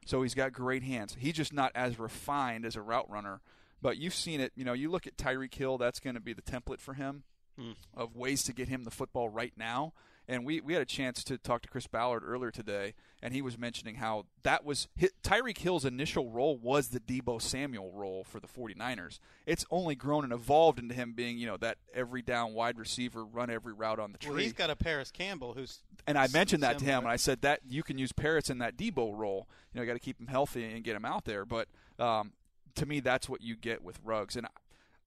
So 0.07 0.21
he's 0.21 0.33
got 0.33 0.53
great 0.53 0.83
hands. 0.83 1.17
He's 1.19 1.33
just 1.33 1.51
not 1.51 1.73
as 1.75 1.99
refined 1.99 2.65
as 2.65 2.77
a 2.77 2.81
route 2.81 3.09
runner. 3.09 3.41
But 3.81 3.97
you've 3.97 4.15
seen 4.15 4.39
it. 4.39 4.53
You 4.55 4.63
know, 4.63 4.71
you 4.73 4.89
look 4.89 5.05
at 5.05 5.17
Tyreek 5.17 5.53
Hill. 5.53 5.77
That's 5.77 5.99
going 5.99 6.15
to 6.15 6.21
be 6.21 6.31
the 6.33 6.41
template 6.41 6.79
for 6.79 6.93
him 6.93 7.23
Hmm. 7.59 7.71
of 7.93 8.15
ways 8.15 8.43
to 8.43 8.53
get 8.53 8.67
him 8.69 8.83
the 8.85 8.91
football 8.91 9.27
right 9.29 9.53
now. 9.57 9.93
And 10.29 10.45
we, 10.45 10.59
we 10.59 10.73
had 10.73 10.81
a 10.81 10.85
chance 10.85 11.23
to 11.23 11.37
talk 11.37 11.61
to 11.61 11.69
Chris 11.69 11.87
Ballard 11.87 12.21
earlier 12.25 12.51
today, 12.51 12.95
and 13.23 13.33
he 13.33 13.41
was 13.41 13.57
mentioning 13.57 13.95
how 13.95 14.25
that 14.43 14.65
was 14.65 14.89
Tyreek 15.23 15.57
Hill's 15.59 15.85
initial 15.85 16.29
role 16.29 16.57
was 16.57 16.89
the 16.89 16.99
Deebo 16.99 17.41
Samuel 17.41 17.91
role 17.93 18.25
for 18.25 18.41
the 18.41 18.47
49ers. 18.47 19.19
It's 19.45 19.65
only 19.71 19.95
grown 19.95 20.25
and 20.25 20.33
evolved 20.33 20.79
into 20.79 20.93
him 20.93 21.13
being, 21.13 21.37
you 21.37 21.47
know, 21.47 21.55
that 21.57 21.77
every 21.93 22.21
down 22.21 22.53
wide 22.53 22.77
receiver, 22.77 23.23
run 23.23 23.49
every 23.49 23.71
route 23.71 23.99
on 23.99 24.11
the 24.11 24.17
tree. 24.17 24.31
Well, 24.31 24.39
he's 24.39 24.51
got 24.51 24.69
a 24.69 24.75
Parris 24.75 25.11
Campbell 25.11 25.53
who's 25.53 25.79
And 26.05 26.17
I 26.17 26.27
mentioned 26.27 26.61
that 26.63 26.79
to 26.79 26.85
him, 26.85 26.99
and 26.99 27.07
I 27.07 27.15
said 27.15 27.41
that 27.43 27.61
you 27.65 27.81
can 27.81 27.97
use 27.97 28.11
Parris 28.11 28.49
in 28.49 28.57
that 28.57 28.75
Deebo 28.75 29.17
role. 29.17 29.47
You 29.73 29.77
know, 29.79 29.83
you 29.83 29.87
got 29.87 29.93
to 29.93 29.99
keep 29.99 30.19
him 30.19 30.27
healthy 30.27 30.65
and 30.65 30.83
get 30.83 30.95
him 30.97 31.05
out 31.05 31.23
there. 31.23 31.45
But 31.45 31.69
um, 31.99 32.33
to 32.75 32.85
me, 32.85 32.99
that's 32.99 33.29
what 33.29 33.41
you 33.41 33.55
get 33.55 33.81
with 33.81 33.97
Ruggs. 34.03 34.35
And 34.35 34.45
I- 34.45 34.49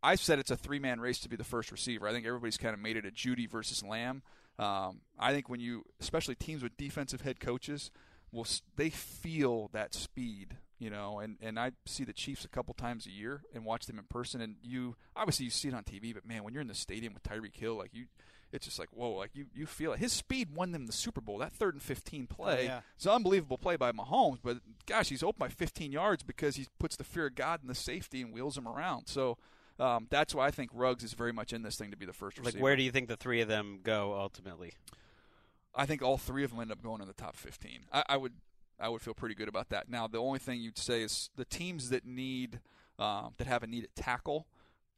I've 0.02 0.20
said 0.20 0.38
it's 0.38 0.50
a 0.50 0.56
three-man 0.56 0.98
race 0.98 1.18
to 1.20 1.28
be 1.28 1.36
the 1.36 1.44
first 1.44 1.70
receiver. 1.70 2.08
I 2.08 2.12
think 2.12 2.26
everybody's 2.26 2.56
kind 2.56 2.72
of 2.72 2.80
made 2.80 2.96
it 2.96 3.04
a 3.04 3.10
Jeudy 3.10 3.46
versus 3.46 3.82
Lamb. 3.84 4.22
Um, 4.61 5.00
I 5.18 5.32
think 5.32 5.48
when 5.48 5.61
you, 5.61 5.84
especially 6.00 6.34
teams 6.34 6.62
with 6.62 6.76
defensive 6.76 7.22
head 7.22 7.40
coaches, 7.40 7.90
will 8.30 8.46
they 8.76 8.90
feel 8.90 9.70
that 9.72 9.94
speed, 9.94 10.58
you 10.78 10.90
know. 10.90 11.18
And 11.18 11.38
and 11.40 11.58
I 11.58 11.72
see 11.86 12.04
the 12.04 12.12
Chiefs 12.12 12.44
a 12.44 12.48
couple 12.48 12.74
times 12.74 13.06
a 13.06 13.11
year 13.11 13.42
and 13.54 13.64
watch 13.64 13.86
them 13.86 13.98
in 13.98 14.04
person. 14.04 14.40
And 14.40 14.56
you 14.62 14.96
obviously 15.16 15.44
you 15.44 15.50
see 15.50 15.68
it 15.68 15.74
on 15.74 15.84
TV, 15.84 16.12
but 16.12 16.26
man, 16.26 16.44
when 16.44 16.52
you're 16.52 16.61
in 16.61 16.68
the 16.68 16.74
stadium 16.74 17.14
with 17.14 17.22
Tyreek 17.22 17.56
Hill, 17.56 17.74
like 17.74 17.94
you, 17.94 18.06
it's 18.52 18.66
just 18.66 18.78
like 18.78 18.88
whoa, 18.92 19.12
like 19.12 19.30
you 19.34 19.46
you 19.54 19.64
feel 19.64 19.94
it. 19.94 19.98
His 19.98 20.12
speed 20.12 20.54
won 20.54 20.72
them 20.72 20.86
the 20.86 20.92
Super 20.92 21.22
Bowl. 21.22 21.38
That 21.38 21.52
third 21.52 21.74
and 21.74 21.82
fifteen 21.82 22.26
play, 22.26 22.66
yeah. 22.66 22.80
it's 22.96 23.06
an 23.06 23.12
unbelievable 23.12 23.58
play 23.58 23.76
by 23.76 23.92
Mahomes. 23.92 24.40
But 24.42 24.58
gosh, 24.84 25.08
he's 25.08 25.22
open 25.22 25.38
by 25.38 25.48
15 25.48 25.90
yards 25.90 26.22
because 26.22 26.56
he 26.56 26.66
puts 26.78 26.96
the 26.96 27.04
fear 27.04 27.28
of 27.28 27.34
God 27.34 27.61
in 27.62 27.68
the 27.68 27.74
safety 27.74 28.20
and 28.20 28.32
wheels 28.32 28.58
him 28.58 28.68
around. 28.68 29.06
So. 29.06 29.38
Um, 29.80 30.06
that's 30.10 30.34
why 30.34 30.46
I 30.46 30.50
think 30.50 30.70
Ruggs 30.74 31.02
is 31.02 31.14
very 31.14 31.32
much 31.32 31.52
in 31.52 31.62
this 31.62 31.76
thing 31.76 31.90
to 31.90 31.96
be 31.96 32.06
the 32.06 32.12
first 32.12 32.38
receiver. 32.38 32.58
Like, 32.58 32.62
where 32.62 32.76
do 32.76 32.82
you 32.82 32.90
think 32.90 33.08
the 33.08 33.16
three 33.16 33.40
of 33.40 33.48
them 33.48 33.80
go 33.82 34.14
ultimately? 34.14 34.74
I 35.74 35.86
think 35.86 36.02
all 36.02 36.18
three 36.18 36.44
of 36.44 36.50
them 36.50 36.60
end 36.60 36.72
up 36.72 36.82
going 36.82 37.00
in 37.00 37.06
the 37.06 37.14
top 37.14 37.36
15. 37.36 37.86
I, 37.92 38.04
I 38.10 38.16
would 38.16 38.34
I 38.78 38.88
would 38.88 39.02
feel 39.02 39.14
pretty 39.14 39.34
good 39.34 39.48
about 39.48 39.68
that. 39.70 39.88
Now, 39.88 40.06
the 40.06 40.18
only 40.18 40.38
thing 40.38 40.60
you'd 40.60 40.78
say 40.78 41.02
is 41.02 41.30
the 41.36 41.44
teams 41.44 41.90
that 41.90 42.06
need 42.06 42.60
um, 42.98 43.34
that 43.38 43.46
have 43.46 43.62
a 43.62 43.66
need 43.66 43.84
at 43.84 43.94
tackle 43.94 44.46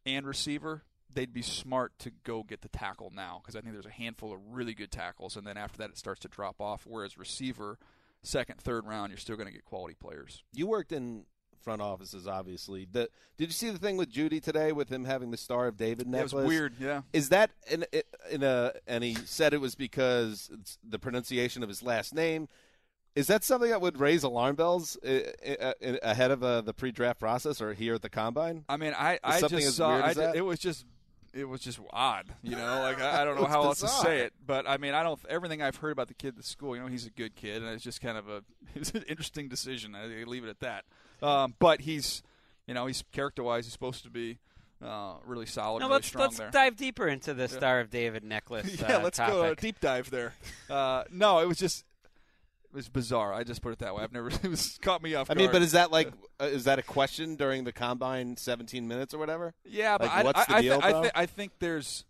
and 0.07 0.27
receiver, 0.27 0.83
they'd 1.13 1.33
be 1.33 1.43
smart 1.43 1.93
to 2.01 2.11
go 2.25 2.43
get 2.43 2.63
the 2.63 2.69
tackle 2.69 3.13
now 3.15 3.41
because 3.43 3.57
I 3.57 3.61
think 3.61 3.73
there's 3.75 3.87
a 3.87 3.91
handful 3.91 4.33
of 4.33 4.41
really 4.51 4.75
good 4.75 4.91
tackles, 4.91 5.37
and 5.37 5.47
then 5.47 5.57
after 5.57 5.79
that 5.79 5.91
it 5.91 5.99
starts 5.99 6.21
to 6.21 6.29
drop 6.29 6.61
off. 6.61 6.85
Whereas 6.87 7.19
receiver, 7.19 7.79
second, 8.23 8.61
third 8.61 8.87
round, 8.87 9.11
you're 9.11 9.19
still 9.19 9.37
going 9.37 9.49
to 9.49 9.53
get 9.53 9.65
quality 9.65 9.95
players. 9.95 10.43
You 10.53 10.67
worked 10.67 10.93
in 10.93 11.27
front 11.63 11.81
offices, 11.83 12.27
obviously. 12.27 12.87
The, 12.91 13.09
did 13.39 13.49
you 13.49 13.53
see 13.53 13.71
the 13.71 13.79
thing 13.79 13.97
with 13.97 14.11
Jeudy 14.13 14.43
today 14.43 14.73
with 14.73 14.89
him 14.91 15.05
having 15.05 15.31
the 15.31 15.37
Star 15.37 15.67
of 15.67 15.77
David 15.77 16.07
Yeah, 16.11 16.19
it 16.19 16.23
was 16.25 16.33
necklace? 16.33 16.49
weird, 16.49 16.75
yeah. 16.81 17.03
Is 17.13 17.29
that 17.31 17.51
in, 17.71 17.85
in 18.31 18.43
a? 18.43 18.73
And 18.87 19.03
he 19.05 19.15
said 19.15 19.55
it 19.55 19.61
was 19.61 19.75
because 19.75 20.51
it's 20.53 20.79
the 20.87 20.99
pronunciation 20.99 21.63
of 21.63 21.69
his 21.69 21.83
last 21.83 22.15
name. 22.15 22.49
Is 23.15 23.27
that 23.27 23.45
something 23.45 23.69
that 23.71 23.81
would 23.83 24.01
raise 24.01 24.23
alarm 24.23 24.57
bells 24.57 24.97
uh, 25.05 25.21
uh, 25.47 25.73
uh, 25.85 25.97
ahead 26.03 26.31
of 26.31 26.43
uh, 26.43 26.63
the 26.63 26.73
pre-draft 26.73 27.21
process 27.21 27.61
or 27.61 27.75
here 27.75 27.95
at 27.95 28.03
the 28.03 28.09
combine? 28.09 28.65
I 28.71 28.79
mean, 28.79 28.95
I, 28.97 29.19
I 29.23 29.41
just 29.41 29.77
saw 29.77 30.03
I 30.03 30.15
did- 30.15 30.35
it 30.35 30.41
was 30.41 30.59
just 30.59 30.87
it 31.35 31.45
was 31.49 31.61
just 31.61 31.79
odd, 31.91 32.27
you 32.43 32.57
know. 32.57 32.81
Like 32.81 33.01
I, 33.01 33.23
I 33.23 33.25
don't 33.25 33.37
know 33.37 33.45
It's 33.45 33.51
how 33.53 33.65
else 33.65 33.81
to 33.81 33.89
say 33.89 34.21
it, 34.21 34.33
but 34.47 34.69
I 34.69 34.77
mean, 34.77 34.95
I 34.95 35.03
don't. 35.03 35.19
Everything 35.29 35.63
I've 35.63 35.77
heard 35.77 35.93
about 35.93 36.09
the 36.09 36.15
kid 36.15 36.29
at 36.29 36.37
the 36.37 36.43
school, 36.43 36.77
you 36.77 36.83
know, 36.83 36.89
he's 36.89 37.07
a 37.07 37.11
good 37.11 37.35
kid, 37.37 37.63
and 37.63 37.71
it's 37.73 37.85
just 37.85 38.01
kind 38.01 38.17
of 38.19 38.29
a 38.29 38.37
it 38.75 38.79
was 38.79 38.95
an 38.95 39.05
interesting 39.09 39.49
decision. 39.49 39.95
I 39.95 40.21
I 40.21 40.25
leave 40.25 40.45
it 40.45 40.51
at 40.51 40.61
that. 40.61 40.85
Um, 41.23 41.55
but 41.59 41.83
he's, 41.83 42.23
you 42.67 42.75
know, 42.75 42.87
he's 42.87 43.05
character-wise, 43.13 43.65
he's 43.67 43.73
supposed 43.73 44.03
to 44.05 44.11
be 44.11 44.39
uh, 44.85 45.15
really 45.25 45.47
solid, 45.47 45.81
No, 45.81 45.87
really 45.87 45.95
let's 45.95 46.09
strong 46.09 46.23
let's 46.25 46.39
there. 46.39 46.51
dive 46.51 46.77
deeper 46.77 47.07
into 47.07 47.33
the 47.35 47.43
Yeah. 47.45 47.47
Star 47.59 47.81
of 47.81 47.91
David 47.91 48.25
necklace. 48.25 48.81
yeah, 48.81 48.97
uh, 48.97 49.03
let's 49.03 49.19
go 49.19 49.45
a 49.45 49.55
deep 49.55 49.79
dive 49.81 50.11
there. 50.11 50.35
Uh, 50.69 51.05
no, 51.11 51.39
it 51.39 51.47
was 51.47 51.59
just. 51.59 51.85
It 52.65 52.77
was 52.77 52.89
bizarre. 52.89 53.35
I 53.35 53.45
just 53.45 53.61
put 53.61 53.73
it 53.75 53.81
that 53.81 53.95
way. 53.95 54.03
I've 54.03 54.13
never. 54.15 54.29
It 54.43 54.49
was 54.49 54.79
caught 54.81 55.03
me 55.03 55.15
off. 55.15 55.31
I 55.31 55.35
mean, 55.35 55.53
but 55.53 55.61
is 55.61 55.73
that 55.73 55.93
like 55.93 56.11
uh, 56.41 56.45
is 56.47 56.65
that 56.65 56.79
a 56.79 56.83
question 56.83 57.37
during 57.37 57.65
the 57.65 57.73
combine? 57.73 58.37
Seventeen 58.39 58.89
minutes 58.89 59.13
or 59.13 59.19
whatever? 59.19 59.53
Yeah, 59.67 59.99
but 59.99 60.09
like, 60.09 60.17
I, 60.17 60.23
what's 60.23 60.41
I, 60.41 60.45
the 60.47 60.55
I, 60.55 60.61
deal, 60.63 60.81
thi- 60.81 60.87
I, 60.87 60.91
bro? 60.91 61.03
thi- 61.03 61.11
I 61.15 61.27
think 61.27 61.53
there's 61.59 62.05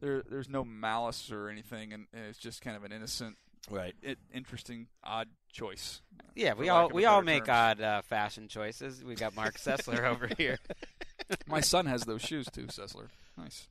there 0.00 0.22
there's 0.30 0.48
no 0.48 0.64
malice 0.64 1.32
or 1.32 1.48
anything, 1.48 1.92
and, 1.92 2.06
and 2.14 2.26
it's 2.26 2.38
just 2.38 2.62
kind 2.62 2.76
of 2.76 2.84
an 2.84 2.92
innocent, 2.92 3.36
right, 3.70 3.94
it, 4.02 4.18
interesting, 4.32 4.86
odd 5.04 5.28
choice. 5.52 6.00
Yeah, 6.34 6.54
we 6.54 6.68
all 6.68 6.88
we 6.88 7.04
all 7.04 7.22
make 7.22 7.44
terms. 7.46 7.56
odd 7.56 7.80
uh, 7.80 8.02
fashion 8.02 8.48
choices. 8.48 9.02
We 9.04 9.14
got 9.14 9.34
Marc 9.34 9.54
Sessler 9.58 10.04
over 10.04 10.28
here. 10.36 10.58
My 11.46 11.60
son 11.60 11.86
has 11.86 12.02
those 12.04 12.22
shoes 12.22 12.46
too, 12.52 12.66
Sessler. 12.66 13.08
Nice. 13.36 13.68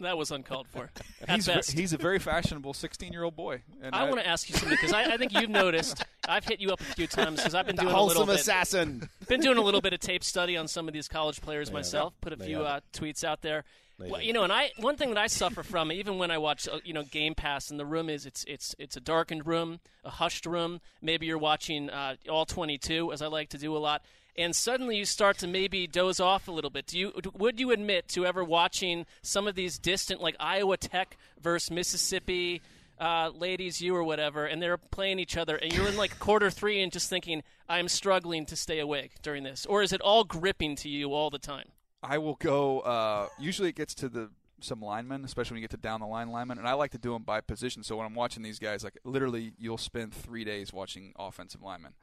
That 0.00 0.18
was 0.18 0.32
uncalled 0.32 0.66
for. 0.68 0.90
He's 1.28 1.46
best. 1.46 1.70
he's 1.70 1.92
a 1.92 1.96
very 1.96 2.18
fashionable 2.18 2.74
16 2.74 3.12
year 3.12 3.22
old 3.22 3.36
boy. 3.36 3.62
And 3.80 3.94
I 3.94 4.02
want 4.04 4.16
to 4.18 4.26
ask 4.26 4.50
you 4.50 4.56
something 4.56 4.76
because 4.76 4.92
I, 4.92 5.14
I 5.14 5.16
think 5.16 5.32
you've 5.32 5.48
noticed. 5.48 6.04
I've 6.28 6.44
hit 6.44 6.58
you 6.60 6.72
up 6.72 6.80
a 6.80 6.84
few 6.84 7.06
times 7.06 7.36
because 7.38 7.54
I've 7.54 7.64
been 7.66 7.76
The 7.76 7.82
doing 7.82 7.94
a 7.94 8.02
little 8.02 8.24
wholesome 8.24 8.34
bit. 8.34 8.40
assassin. 8.40 9.08
Been 9.28 9.40
doing 9.40 9.56
a 9.56 9.62
little 9.62 9.80
bit 9.80 9.92
of 9.92 10.00
tape 10.00 10.24
study 10.24 10.56
on 10.56 10.66
some 10.66 10.88
of 10.88 10.94
these 10.94 11.06
college 11.06 11.40
players 11.40 11.68
Yeah. 11.68 11.74
myself. 11.74 12.12
Put 12.20 12.32
a 12.32 12.36
few 12.36 12.62
uh, 12.62 12.80
tweets 12.92 13.22
out 13.22 13.40
there. 13.42 13.62
Well, 13.98 14.20
you 14.20 14.32
know, 14.32 14.42
and 14.42 14.52
I 14.52 14.72
one 14.78 14.96
thing 14.96 15.10
that 15.10 15.18
I 15.18 15.28
suffer 15.28 15.62
from, 15.62 15.92
even 15.92 16.18
when 16.18 16.30
I 16.30 16.38
watch, 16.38 16.66
uh, 16.68 16.78
you 16.84 16.92
know, 16.92 17.04
Game 17.04 17.34
Pass, 17.34 17.70
and 17.70 17.78
the 17.78 17.86
room 17.86 18.08
is 18.10 18.26
it's 18.26 18.44
it's 18.48 18.74
it's 18.78 18.96
a 18.96 19.00
darkened 19.00 19.46
room, 19.46 19.80
a 20.04 20.10
hushed 20.10 20.46
room. 20.46 20.80
Maybe 21.00 21.26
you're 21.26 21.38
watching 21.38 21.90
uh, 21.90 22.16
all 22.28 22.44
22, 22.44 23.12
as 23.12 23.22
I 23.22 23.28
like 23.28 23.50
to 23.50 23.58
do 23.58 23.76
a 23.76 23.78
lot, 23.78 24.02
and 24.36 24.54
suddenly 24.54 24.96
you 24.96 25.04
start 25.04 25.38
to 25.38 25.46
maybe 25.46 25.86
doze 25.86 26.18
off 26.18 26.48
a 26.48 26.50
little 26.50 26.70
bit. 26.70 26.86
Do 26.86 26.98
you 26.98 27.12
would 27.34 27.60
you 27.60 27.70
admit 27.70 28.08
to 28.08 28.26
ever 28.26 28.42
watching 28.42 29.06
some 29.22 29.46
of 29.46 29.54
these 29.54 29.78
distant, 29.78 30.20
like 30.20 30.34
Iowa 30.40 30.76
Tech 30.76 31.16
versus 31.40 31.70
Mississippi? 31.70 32.62
Uh, 32.96 33.28
ladies, 33.34 33.80
you 33.80 33.94
or 33.94 34.04
whatever, 34.04 34.46
and 34.46 34.62
they're 34.62 34.78
playing 34.78 35.18
each 35.18 35.36
other, 35.36 35.56
and 35.56 35.72
you're 35.72 35.88
in 35.88 35.96
like 35.96 36.16
quarter 36.20 36.48
three 36.48 36.80
and 36.80 36.92
just 36.92 37.10
thinking, 37.10 37.42
I'm 37.68 37.88
struggling 37.88 38.46
to 38.46 38.54
stay 38.54 38.78
awake 38.78 39.20
during 39.20 39.42
this, 39.42 39.66
or 39.66 39.82
is 39.82 39.92
it 39.92 40.00
all 40.00 40.22
gripping 40.22 40.76
to 40.76 40.88
you 40.88 41.12
all 41.12 41.28
the 41.28 41.40
time? 41.40 41.73
I 42.04 42.18
will 42.18 42.34
go. 42.34 42.80
Uh, 42.80 43.28
usually, 43.38 43.70
it 43.70 43.76
gets 43.76 43.94
to 43.96 44.08
the 44.08 44.30
some 44.60 44.80
linemen, 44.80 45.24
especially 45.24 45.54
when 45.54 45.62
you 45.62 45.68
get 45.68 45.72
to 45.72 45.76
down 45.76 46.00
the 46.00 46.06
line 46.06 46.30
linemen, 46.30 46.58
and 46.58 46.68
I 46.68 46.74
like 46.74 46.92
to 46.92 46.98
do 46.98 47.12
them 47.12 47.22
by 47.22 47.40
position. 47.40 47.82
So 47.82 47.96
when 47.96 48.06
I'm 48.06 48.14
watching 48.14 48.42
these 48.42 48.58
guys, 48.58 48.84
like 48.84 48.98
literally, 49.04 49.52
you'll 49.58 49.78
spend 49.78 50.12
three 50.12 50.44
days 50.44 50.72
watching 50.72 51.12
offensive 51.18 51.62
linemen. 51.62 51.94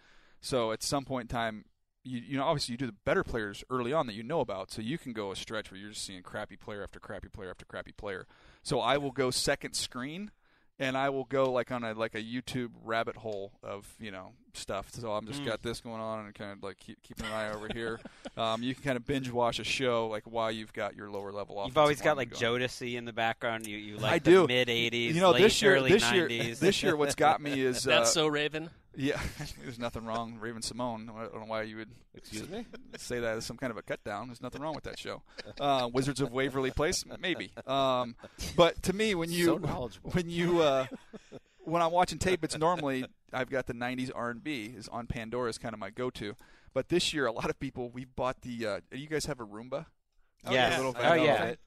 So 0.42 0.72
at 0.72 0.84
some 0.84 1.06
point 1.06 1.24
in 1.32 1.36
time, 1.36 1.66
you 2.04 2.20
you 2.20 2.38
know 2.38 2.44
obviously 2.44 2.74
you 2.74 2.78
do 2.78 2.88
the 2.88 2.96
better 3.06 3.24
players 3.24 3.64
early 3.70 3.94
on 3.94 4.08
that 4.08 4.14
you 4.14 4.24
know 4.24 4.40
about, 4.40 4.72
so 4.72 4.82
you 4.82 4.98
can 4.98 5.14
go 5.14 5.32
a 5.32 5.36
stretch 5.36 5.72
where 5.72 5.80
you're 5.80 5.92
just 5.92 6.06
seeing 6.06 6.24
crappy 6.24 6.58
player 6.58 6.84
after 6.84 7.00
crappy 7.00 7.30
player 7.30 7.50
after 7.50 7.66
crappy 7.66 7.92
player. 7.92 8.28
So 8.64 8.80
I 8.80 8.98
will 8.98 9.12
go 9.12 9.32
second 9.32 9.76
screen. 9.76 10.32
And 10.80 10.98
I 10.98 11.10
will 11.12 11.26
go 11.26 11.52
like 11.52 11.72
on 11.72 11.84
a 11.84 11.94
like 11.94 12.16
a 12.16 12.24
YouTube 12.24 12.72
rabbit 12.84 13.18
hole 13.18 13.52
of 13.62 13.94
you 14.00 14.10
know 14.10 14.32
stuff. 14.58 14.92
So 14.92 15.12
I'm 15.12 15.26
just 15.28 15.42
Mm. 15.42 15.46
got 15.46 15.62
this 15.62 15.80
going 15.82 16.02
on 16.02 16.26
and 16.26 16.36
kind 16.36 16.52
of 16.52 16.64
like 16.64 16.78
keep, 16.80 17.02
keeping 17.04 17.26
an 17.26 17.32
eye 17.32 17.52
over 17.52 17.68
here. 17.74 18.00
Um, 18.38 18.62
you 18.64 18.74
can 18.76 18.84
kind 18.84 18.98
of 18.98 19.06
binge 19.06 19.30
watch 19.32 19.60
a 19.60 19.64
show 19.64 20.08
like 20.08 20.24
while 20.24 20.52
you've 20.52 20.74
got 20.74 20.96
your 20.96 21.10
lower 21.10 21.32
level. 21.32 21.58
Off. 21.60 21.68
You've 21.68 21.78
always 21.78 22.02
got 22.02 22.18
like 22.18 22.38
going. 22.38 22.62
Jodeci 22.62 22.96
in 22.96 23.06
the 23.06 23.14
background. 23.14 23.66
You 23.68 23.78
you 23.78 23.98
like 23.98 24.12
I 24.14 24.20
the 24.20 24.32
do. 24.32 24.48
mid 24.48 24.68
'80s, 24.68 25.14
You 25.14 25.22
know, 25.22 25.32
late 25.32 25.42
this 25.42 25.62
year, 25.62 25.76
early 25.76 25.92
this 25.92 26.04
'90s. 26.04 26.14
year, 26.30 26.56
this 26.56 26.84
year, 26.84 26.96
what's 26.96 27.16
got 27.16 27.42
me 27.42 27.60
is 27.62 27.84
That's 27.84 28.10
uh, 28.10 28.14
so 28.14 28.28
Raven. 28.28 28.70
Yeah, 28.94 29.22
there's 29.64 29.80
nothing 29.80 30.04
wrong. 30.06 30.38
Raven-Symoné. 30.38 31.10
I 31.16 31.22
don't 31.28 31.36
know 31.40 31.46
why 31.46 31.62
you 31.62 31.78
would 31.78 31.90
Excuse 32.14 32.50
me? 32.50 32.66
say 32.98 33.20
that 33.22 33.38
as 33.38 33.46
some 33.46 33.56
kind 33.56 33.72
of 33.72 33.78
a 33.78 33.82
cut 33.82 34.04
down. 34.04 34.28
There's 34.28 34.42
nothing 34.42 34.62
wrong 34.62 34.76
with 34.76 34.84
that 34.84 35.00
show. 35.00 35.24
Uh, 35.62 35.90
Wizards 35.94 36.20
of 36.20 36.34
Waverly 36.34 36.72
Place, 36.72 37.06
maybe. 37.22 37.52
Um, 37.66 38.16
but 38.58 38.84
to 38.84 38.94
me, 38.94 39.16
when 39.16 39.32
you 39.32 39.46
So 39.46 39.90
when 40.12 40.30
you 40.30 40.62
uh, 40.62 40.88
when 41.64 41.82
I'm 41.82 41.92
watching 41.92 42.18
tape, 42.18 42.44
it's 42.44 42.58
normally 42.58 43.06
I've 43.34 43.50
got 43.50 43.68
the 43.68 43.74
'90s 43.74 44.12
R&B 44.14 44.74
is 44.78 44.88
on 44.90 45.08
Pandora 45.08 45.50
is 45.50 45.58
kind 45.58 45.74
of 45.74 45.80
my 45.80 45.90
go-to. 45.90 46.36
But 46.74 46.90
this 46.90 47.14
year, 47.14 47.26
a 47.26 47.32
lot 47.32 47.50
of 47.50 47.60
people 47.60 47.90
we 47.90 48.06
bought 48.06 48.42
the. 48.42 48.66
Uh, 48.66 48.80
you 48.92 49.08
guys 49.08 49.26
have 49.26 49.40
a 49.40 49.46
Roomba? 49.46 49.86
Oh, 50.46 50.52
Yes. 50.52 50.78
The 50.78 50.84
little 50.86 51.02
Oh, 51.02 51.14
yeah. 51.14 51.46
thing? 51.46 51.58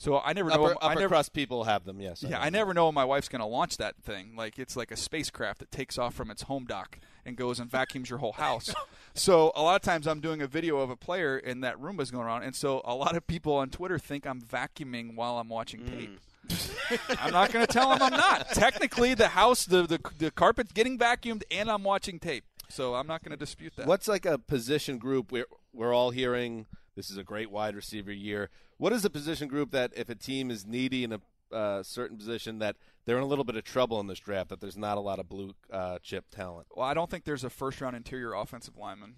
So 0.00 0.20
I 0.20 0.32
never 0.32 0.48
know. 0.48 0.64
Upper, 0.66 0.76
I 0.84 0.90
upper 0.92 1.00
never, 1.00 1.08
crust 1.08 1.32
people 1.32 1.64
have 1.64 1.84
them. 1.84 2.00
Yes. 2.00 2.22
yeah, 2.22 2.30
know. 2.30 2.38
I 2.38 2.50
never 2.50 2.72
know 2.72 2.86
when 2.86 2.94
my 2.94 3.04
wife's 3.04 3.28
going 3.28 3.40
to 3.40 3.46
launch 3.46 3.78
that 3.78 3.96
thing. 4.00 4.36
Like 4.36 4.56
it's 4.58 4.76
like 4.76 4.92
a 4.92 4.96
spacecraft 4.96 5.58
that 5.58 5.72
takes 5.72 5.98
off 5.98 6.14
from 6.14 6.30
its 6.30 6.42
home 6.42 6.66
dock 6.66 7.00
and 7.26 7.36
goes 7.36 7.58
and 7.58 7.68
vacuums 7.68 8.08
your 8.08 8.20
whole 8.20 8.34
house. 8.34 8.72
so 9.14 9.50
a 9.56 9.62
lot 9.62 9.74
of 9.74 9.82
times 9.82 10.06
I'm 10.06 10.20
doing 10.20 10.40
a 10.40 10.46
video 10.46 10.78
of 10.78 10.88
a 10.90 10.96
player 10.96 11.36
and 11.36 11.64
that 11.64 11.80
Roomba's 11.80 12.12
going 12.12 12.24
around, 12.24 12.44
and 12.44 12.54
so 12.54 12.80
a 12.84 12.94
lot 12.94 13.16
of 13.16 13.26
people 13.26 13.54
on 13.54 13.70
Twitter 13.70 13.98
think 13.98 14.24
I'm 14.24 14.40
vacuuming 14.40 15.16
while 15.16 15.38
I'm 15.38 15.48
watching 15.48 15.84
tape. 15.84 16.20
I'm 17.20 17.32
not 17.32 17.52
going 17.52 17.66
to 17.66 17.72
tell 17.72 17.90
them 17.90 18.02
I'm 18.02 18.12
not. 18.12 18.50
Technically, 18.50 19.14
the 19.14 19.28
house, 19.28 19.64
the, 19.64 19.82
the 19.82 20.00
the 20.18 20.30
carpet's 20.30 20.72
getting 20.72 20.98
vacuumed, 20.98 21.42
and 21.50 21.70
I'm 21.70 21.84
watching 21.84 22.18
tape. 22.18 22.44
So 22.68 22.94
I'm 22.94 23.06
not 23.06 23.22
going 23.22 23.30
to 23.30 23.36
dispute 23.36 23.74
that. 23.76 23.86
What's 23.86 24.08
like 24.08 24.26
a 24.26 24.38
position 24.38 24.98
group 24.98 25.32
we're 25.32 25.46
we're 25.72 25.94
all 25.94 26.10
hearing 26.10 26.66
this 26.96 27.10
is 27.10 27.16
a 27.16 27.24
great 27.24 27.50
wide 27.50 27.76
receiver 27.76 28.12
year. 28.12 28.50
What 28.76 28.92
is 28.92 29.04
a 29.04 29.10
position 29.10 29.48
group 29.48 29.70
that 29.70 29.92
if 29.96 30.08
a 30.08 30.14
team 30.14 30.50
is 30.50 30.66
needy 30.66 31.04
in 31.04 31.12
a 31.12 31.20
uh, 31.54 31.82
certain 31.82 32.16
position 32.16 32.58
that 32.58 32.76
they're 33.04 33.16
in 33.16 33.22
a 33.22 33.26
little 33.26 33.44
bit 33.44 33.56
of 33.56 33.64
trouble 33.64 34.00
in 34.00 34.06
this 34.06 34.18
draft 34.18 34.50
that 34.50 34.60
there's 34.60 34.76
not 34.76 34.98
a 34.98 35.00
lot 35.00 35.18
of 35.18 35.28
blue 35.28 35.54
uh, 35.72 35.98
chip 36.02 36.26
talent? 36.30 36.66
Well, 36.74 36.86
I 36.86 36.94
don't 36.94 37.10
think 37.10 37.24
there's 37.24 37.44
a 37.44 37.50
first 37.50 37.80
round 37.80 37.96
interior 37.96 38.34
offensive 38.34 38.76
lineman. 38.76 39.14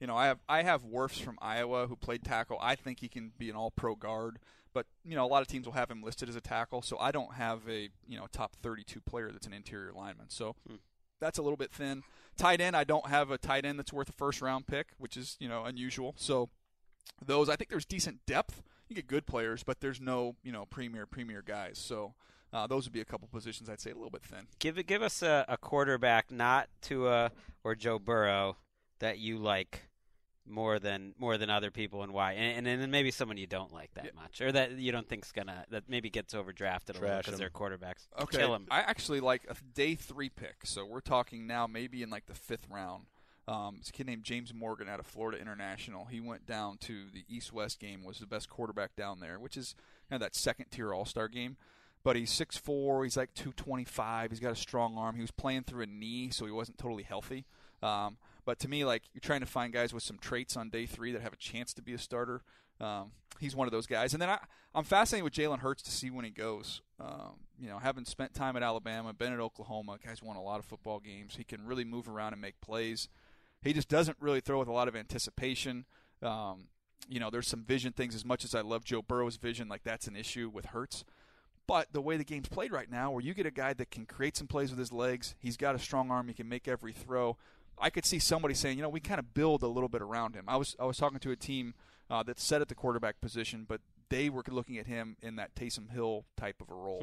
You 0.00 0.06
know, 0.06 0.16
I 0.16 0.26
have 0.26 0.38
I 0.48 0.62
have 0.62 0.82
Wirfs 0.84 1.20
from 1.20 1.38
Iowa 1.40 1.86
who 1.86 1.96
played 1.96 2.24
tackle. 2.24 2.58
I 2.60 2.74
think 2.74 3.00
he 3.00 3.08
can 3.08 3.32
be 3.38 3.50
an 3.50 3.56
all 3.56 3.70
pro 3.70 3.94
guard, 3.94 4.38
but 4.74 4.86
you 5.04 5.14
know, 5.14 5.24
a 5.24 5.28
lot 5.28 5.40
of 5.40 5.48
teams 5.48 5.64
will 5.66 5.72
have 5.72 5.90
him 5.90 6.02
listed 6.02 6.28
as 6.28 6.36
a 6.36 6.40
tackle, 6.40 6.82
so 6.82 6.98
I 6.98 7.12
don't 7.12 7.34
have 7.34 7.60
a, 7.68 7.88
you 8.06 8.18
know, 8.18 8.26
top 8.30 8.56
32 8.62 9.00
player 9.00 9.30
that's 9.30 9.46
an 9.46 9.52
interior 9.52 9.92
lineman. 9.92 10.26
So 10.28 10.56
that's 11.20 11.38
a 11.38 11.42
little 11.42 11.56
bit 11.56 11.72
thin. 11.72 12.02
Tight 12.36 12.60
end, 12.60 12.76
I 12.76 12.84
don't 12.84 13.06
have 13.06 13.30
a 13.30 13.38
tight 13.38 13.64
end 13.64 13.78
that's 13.78 13.92
worth 13.92 14.08
a 14.08 14.12
first 14.12 14.42
round 14.42 14.66
pick, 14.66 14.88
which 14.98 15.16
is, 15.16 15.36
you 15.38 15.48
know, 15.48 15.64
unusual. 15.64 16.14
So 16.18 16.50
those 17.24 17.48
I 17.48 17.56
think 17.56 17.70
there's 17.70 17.86
decent 17.86 18.26
depth. 18.26 18.62
You 18.88 18.96
get 18.96 19.06
good 19.06 19.26
players, 19.26 19.62
but 19.62 19.80
there's 19.80 20.00
no, 20.00 20.36
you 20.42 20.52
know, 20.52 20.66
premier 20.66 21.06
premier 21.06 21.42
guys. 21.42 21.78
So 21.78 22.14
uh, 22.52 22.66
those 22.66 22.84
would 22.84 22.92
be 22.92 23.00
a 23.00 23.04
couple 23.04 23.28
positions 23.28 23.70
I'd 23.70 23.80
say 23.80 23.90
a 23.90 23.94
little 23.94 24.10
bit 24.10 24.22
thin. 24.22 24.46
Give 24.58 24.78
it, 24.78 24.86
give 24.86 25.02
us 25.02 25.22
a, 25.22 25.44
a 25.48 25.56
quarterback, 25.56 26.30
not 26.30 26.68
Tua 26.82 27.32
or 27.62 27.74
Joe 27.74 27.98
Burrow, 27.98 28.56
that 28.98 29.18
you 29.18 29.38
like 29.38 29.88
more 30.46 30.78
than 30.78 31.14
more 31.18 31.38
than 31.38 31.50
other 31.50 31.70
people, 31.70 32.02
and 32.02 32.12
why? 32.12 32.32
And, 32.32 32.66
and 32.66 32.80
then 32.82 32.90
maybe 32.90 33.10
someone 33.10 33.36
you 33.36 33.46
don't 33.46 33.72
like 33.72 33.92
that 33.94 34.14
much, 34.14 34.40
or 34.40 34.52
that 34.52 34.72
you 34.72 34.92
don't 34.92 35.08
think's 35.08 35.32
gonna 35.32 35.64
that 35.70 35.84
maybe 35.88 36.10
gets 36.10 36.34
overdrafted 36.34 36.90
a 36.90 36.92
little 36.92 37.08
Trash 37.08 37.24
because 37.24 37.34
him. 37.34 37.38
they're 37.38 37.50
quarterbacks. 37.50 38.06
Okay. 38.20 38.38
Kill 38.38 38.54
him. 38.54 38.66
I 38.70 38.80
actually 38.80 39.20
like 39.20 39.46
a 39.48 39.56
day 39.74 39.94
three 39.94 40.28
pick. 40.28 40.56
So 40.64 40.84
we're 40.84 41.00
talking 41.00 41.46
now 41.46 41.66
maybe 41.66 42.02
in 42.02 42.10
like 42.10 42.26
the 42.26 42.34
fifth 42.34 42.66
round. 42.70 43.04
Um, 43.46 43.76
this 43.78 43.90
kid 43.90 44.06
named 44.06 44.24
James 44.24 44.54
Morgan 44.54 44.88
out 44.88 45.00
of 45.00 45.06
Florida 45.06 45.38
International. 45.38 46.06
He 46.06 46.18
went 46.18 46.46
down 46.46 46.78
to 46.78 47.10
the 47.12 47.24
East 47.28 47.52
West 47.52 47.78
game, 47.78 48.02
was 48.02 48.18
the 48.18 48.26
best 48.26 48.48
quarterback 48.48 48.96
down 48.96 49.20
there, 49.20 49.38
which 49.38 49.58
is 49.58 49.74
kind 50.08 50.22
of 50.22 50.26
that 50.26 50.34
second 50.34 50.66
tier 50.70 50.94
All 50.94 51.04
Star 51.04 51.28
game. 51.28 51.56
But 52.02 52.16
he's 52.16 52.30
6'4", 52.32 53.04
he's 53.04 53.16
like 53.16 53.32
225, 53.34 54.30
he's 54.30 54.40
got 54.40 54.52
a 54.52 54.56
strong 54.56 54.98
arm. 54.98 55.14
He 55.16 55.22
was 55.22 55.30
playing 55.30 55.62
through 55.64 55.84
a 55.84 55.86
knee, 55.86 56.28
so 56.30 56.44
he 56.44 56.52
wasn't 56.52 56.76
totally 56.76 57.02
healthy. 57.02 57.46
Um, 57.82 58.18
but 58.44 58.58
to 58.60 58.68
me, 58.68 58.84
like 58.84 59.02
you're 59.12 59.20
trying 59.20 59.40
to 59.40 59.46
find 59.46 59.72
guys 59.72 59.92
with 59.92 60.02
some 60.02 60.18
traits 60.18 60.56
on 60.56 60.70
day 60.70 60.86
three 60.86 61.12
that 61.12 61.22
have 61.22 61.32
a 61.32 61.36
chance 61.38 61.72
to 61.74 61.82
be 61.82 61.94
a 61.94 61.98
starter. 61.98 62.42
Um, 62.80 63.12
he's 63.38 63.54
one 63.54 63.66
of 63.66 63.72
those 63.72 63.86
guys. 63.86 64.12
And 64.12 64.22
then 64.22 64.28
I, 64.28 64.38
I'm 64.74 64.84
fascinated 64.84 65.24
with 65.24 65.32
Jalen 65.32 65.60
Hurts 65.60 65.82
to 65.82 65.90
see 65.90 66.10
when 66.10 66.24
he 66.24 66.30
goes. 66.30 66.82
Um, 67.00 67.40
you 67.58 67.68
know, 67.68 67.78
having 67.78 68.04
spent 68.04 68.34
time 68.34 68.56
at 68.56 68.62
Alabama, 68.62 69.12
been 69.12 69.32
at 69.32 69.40
Oklahoma, 69.40 69.98
guy's 70.04 70.22
won 70.22 70.36
a 70.36 70.42
lot 70.42 70.58
of 70.58 70.64
football 70.64 71.00
games. 71.00 71.36
He 71.36 71.44
can 71.44 71.66
really 71.66 71.84
move 71.84 72.08
around 72.08 72.32
and 72.32 72.42
make 72.42 72.60
plays. 72.60 73.08
He 73.62 73.72
just 73.72 73.88
doesn't 73.88 74.16
really 74.20 74.40
throw 74.40 74.58
with 74.58 74.68
a 74.68 74.72
lot 74.72 74.88
of 74.88 74.96
anticipation. 74.96 75.86
Um, 76.22 76.68
you 77.08 77.20
know, 77.20 77.30
there's 77.30 77.48
some 77.48 77.64
vision 77.64 77.92
things. 77.92 78.14
As 78.14 78.24
much 78.24 78.44
as 78.44 78.54
I 78.54 78.60
love 78.60 78.84
Joe 78.84 79.02
Burrow's 79.02 79.36
vision, 79.36 79.68
like 79.68 79.84
that's 79.84 80.06
an 80.06 80.16
issue 80.16 80.50
with 80.52 80.66
Hurts. 80.66 81.04
But 81.66 81.92
the 81.92 82.02
way 82.02 82.16
the 82.16 82.24
game's 82.24 82.48
played 82.48 82.72
right 82.72 82.90
now, 82.90 83.10
where 83.10 83.22
you 83.22 83.32
get 83.32 83.46
a 83.46 83.50
guy 83.50 83.72
that 83.72 83.90
can 83.90 84.04
create 84.04 84.36
some 84.36 84.46
plays 84.46 84.70
with 84.70 84.78
his 84.78 84.92
legs, 84.92 85.34
he's 85.38 85.56
got 85.56 85.74
a 85.74 85.78
strong 85.78 86.10
arm, 86.10 86.28
he 86.28 86.34
can 86.34 86.48
make 86.48 86.68
every 86.68 86.92
throw. 86.92 87.38
I 87.78 87.90
could 87.90 88.04
see 88.04 88.18
somebody 88.18 88.54
saying, 88.54 88.76
you 88.78 88.82
know, 88.82 88.88
we 88.88 89.00
kind 89.00 89.18
of 89.18 89.34
build 89.34 89.62
a 89.62 89.66
little 89.68 89.88
bit 89.88 90.02
around 90.02 90.34
him. 90.34 90.44
I 90.48 90.56
was 90.56 90.76
I 90.78 90.84
was 90.84 90.96
talking 90.96 91.18
to 91.18 91.30
a 91.30 91.36
team 91.36 91.74
uh, 92.10 92.22
that's 92.22 92.42
set 92.42 92.60
at 92.60 92.68
the 92.68 92.74
quarterback 92.74 93.20
position, 93.20 93.64
but 93.68 93.80
they 94.10 94.28
were 94.30 94.42
looking 94.48 94.78
at 94.78 94.86
him 94.86 95.16
in 95.22 95.36
that 95.36 95.54
Taysom 95.54 95.90
Hill 95.90 96.24
type 96.36 96.60
of 96.60 96.70
a 96.70 96.74
role. 96.74 97.02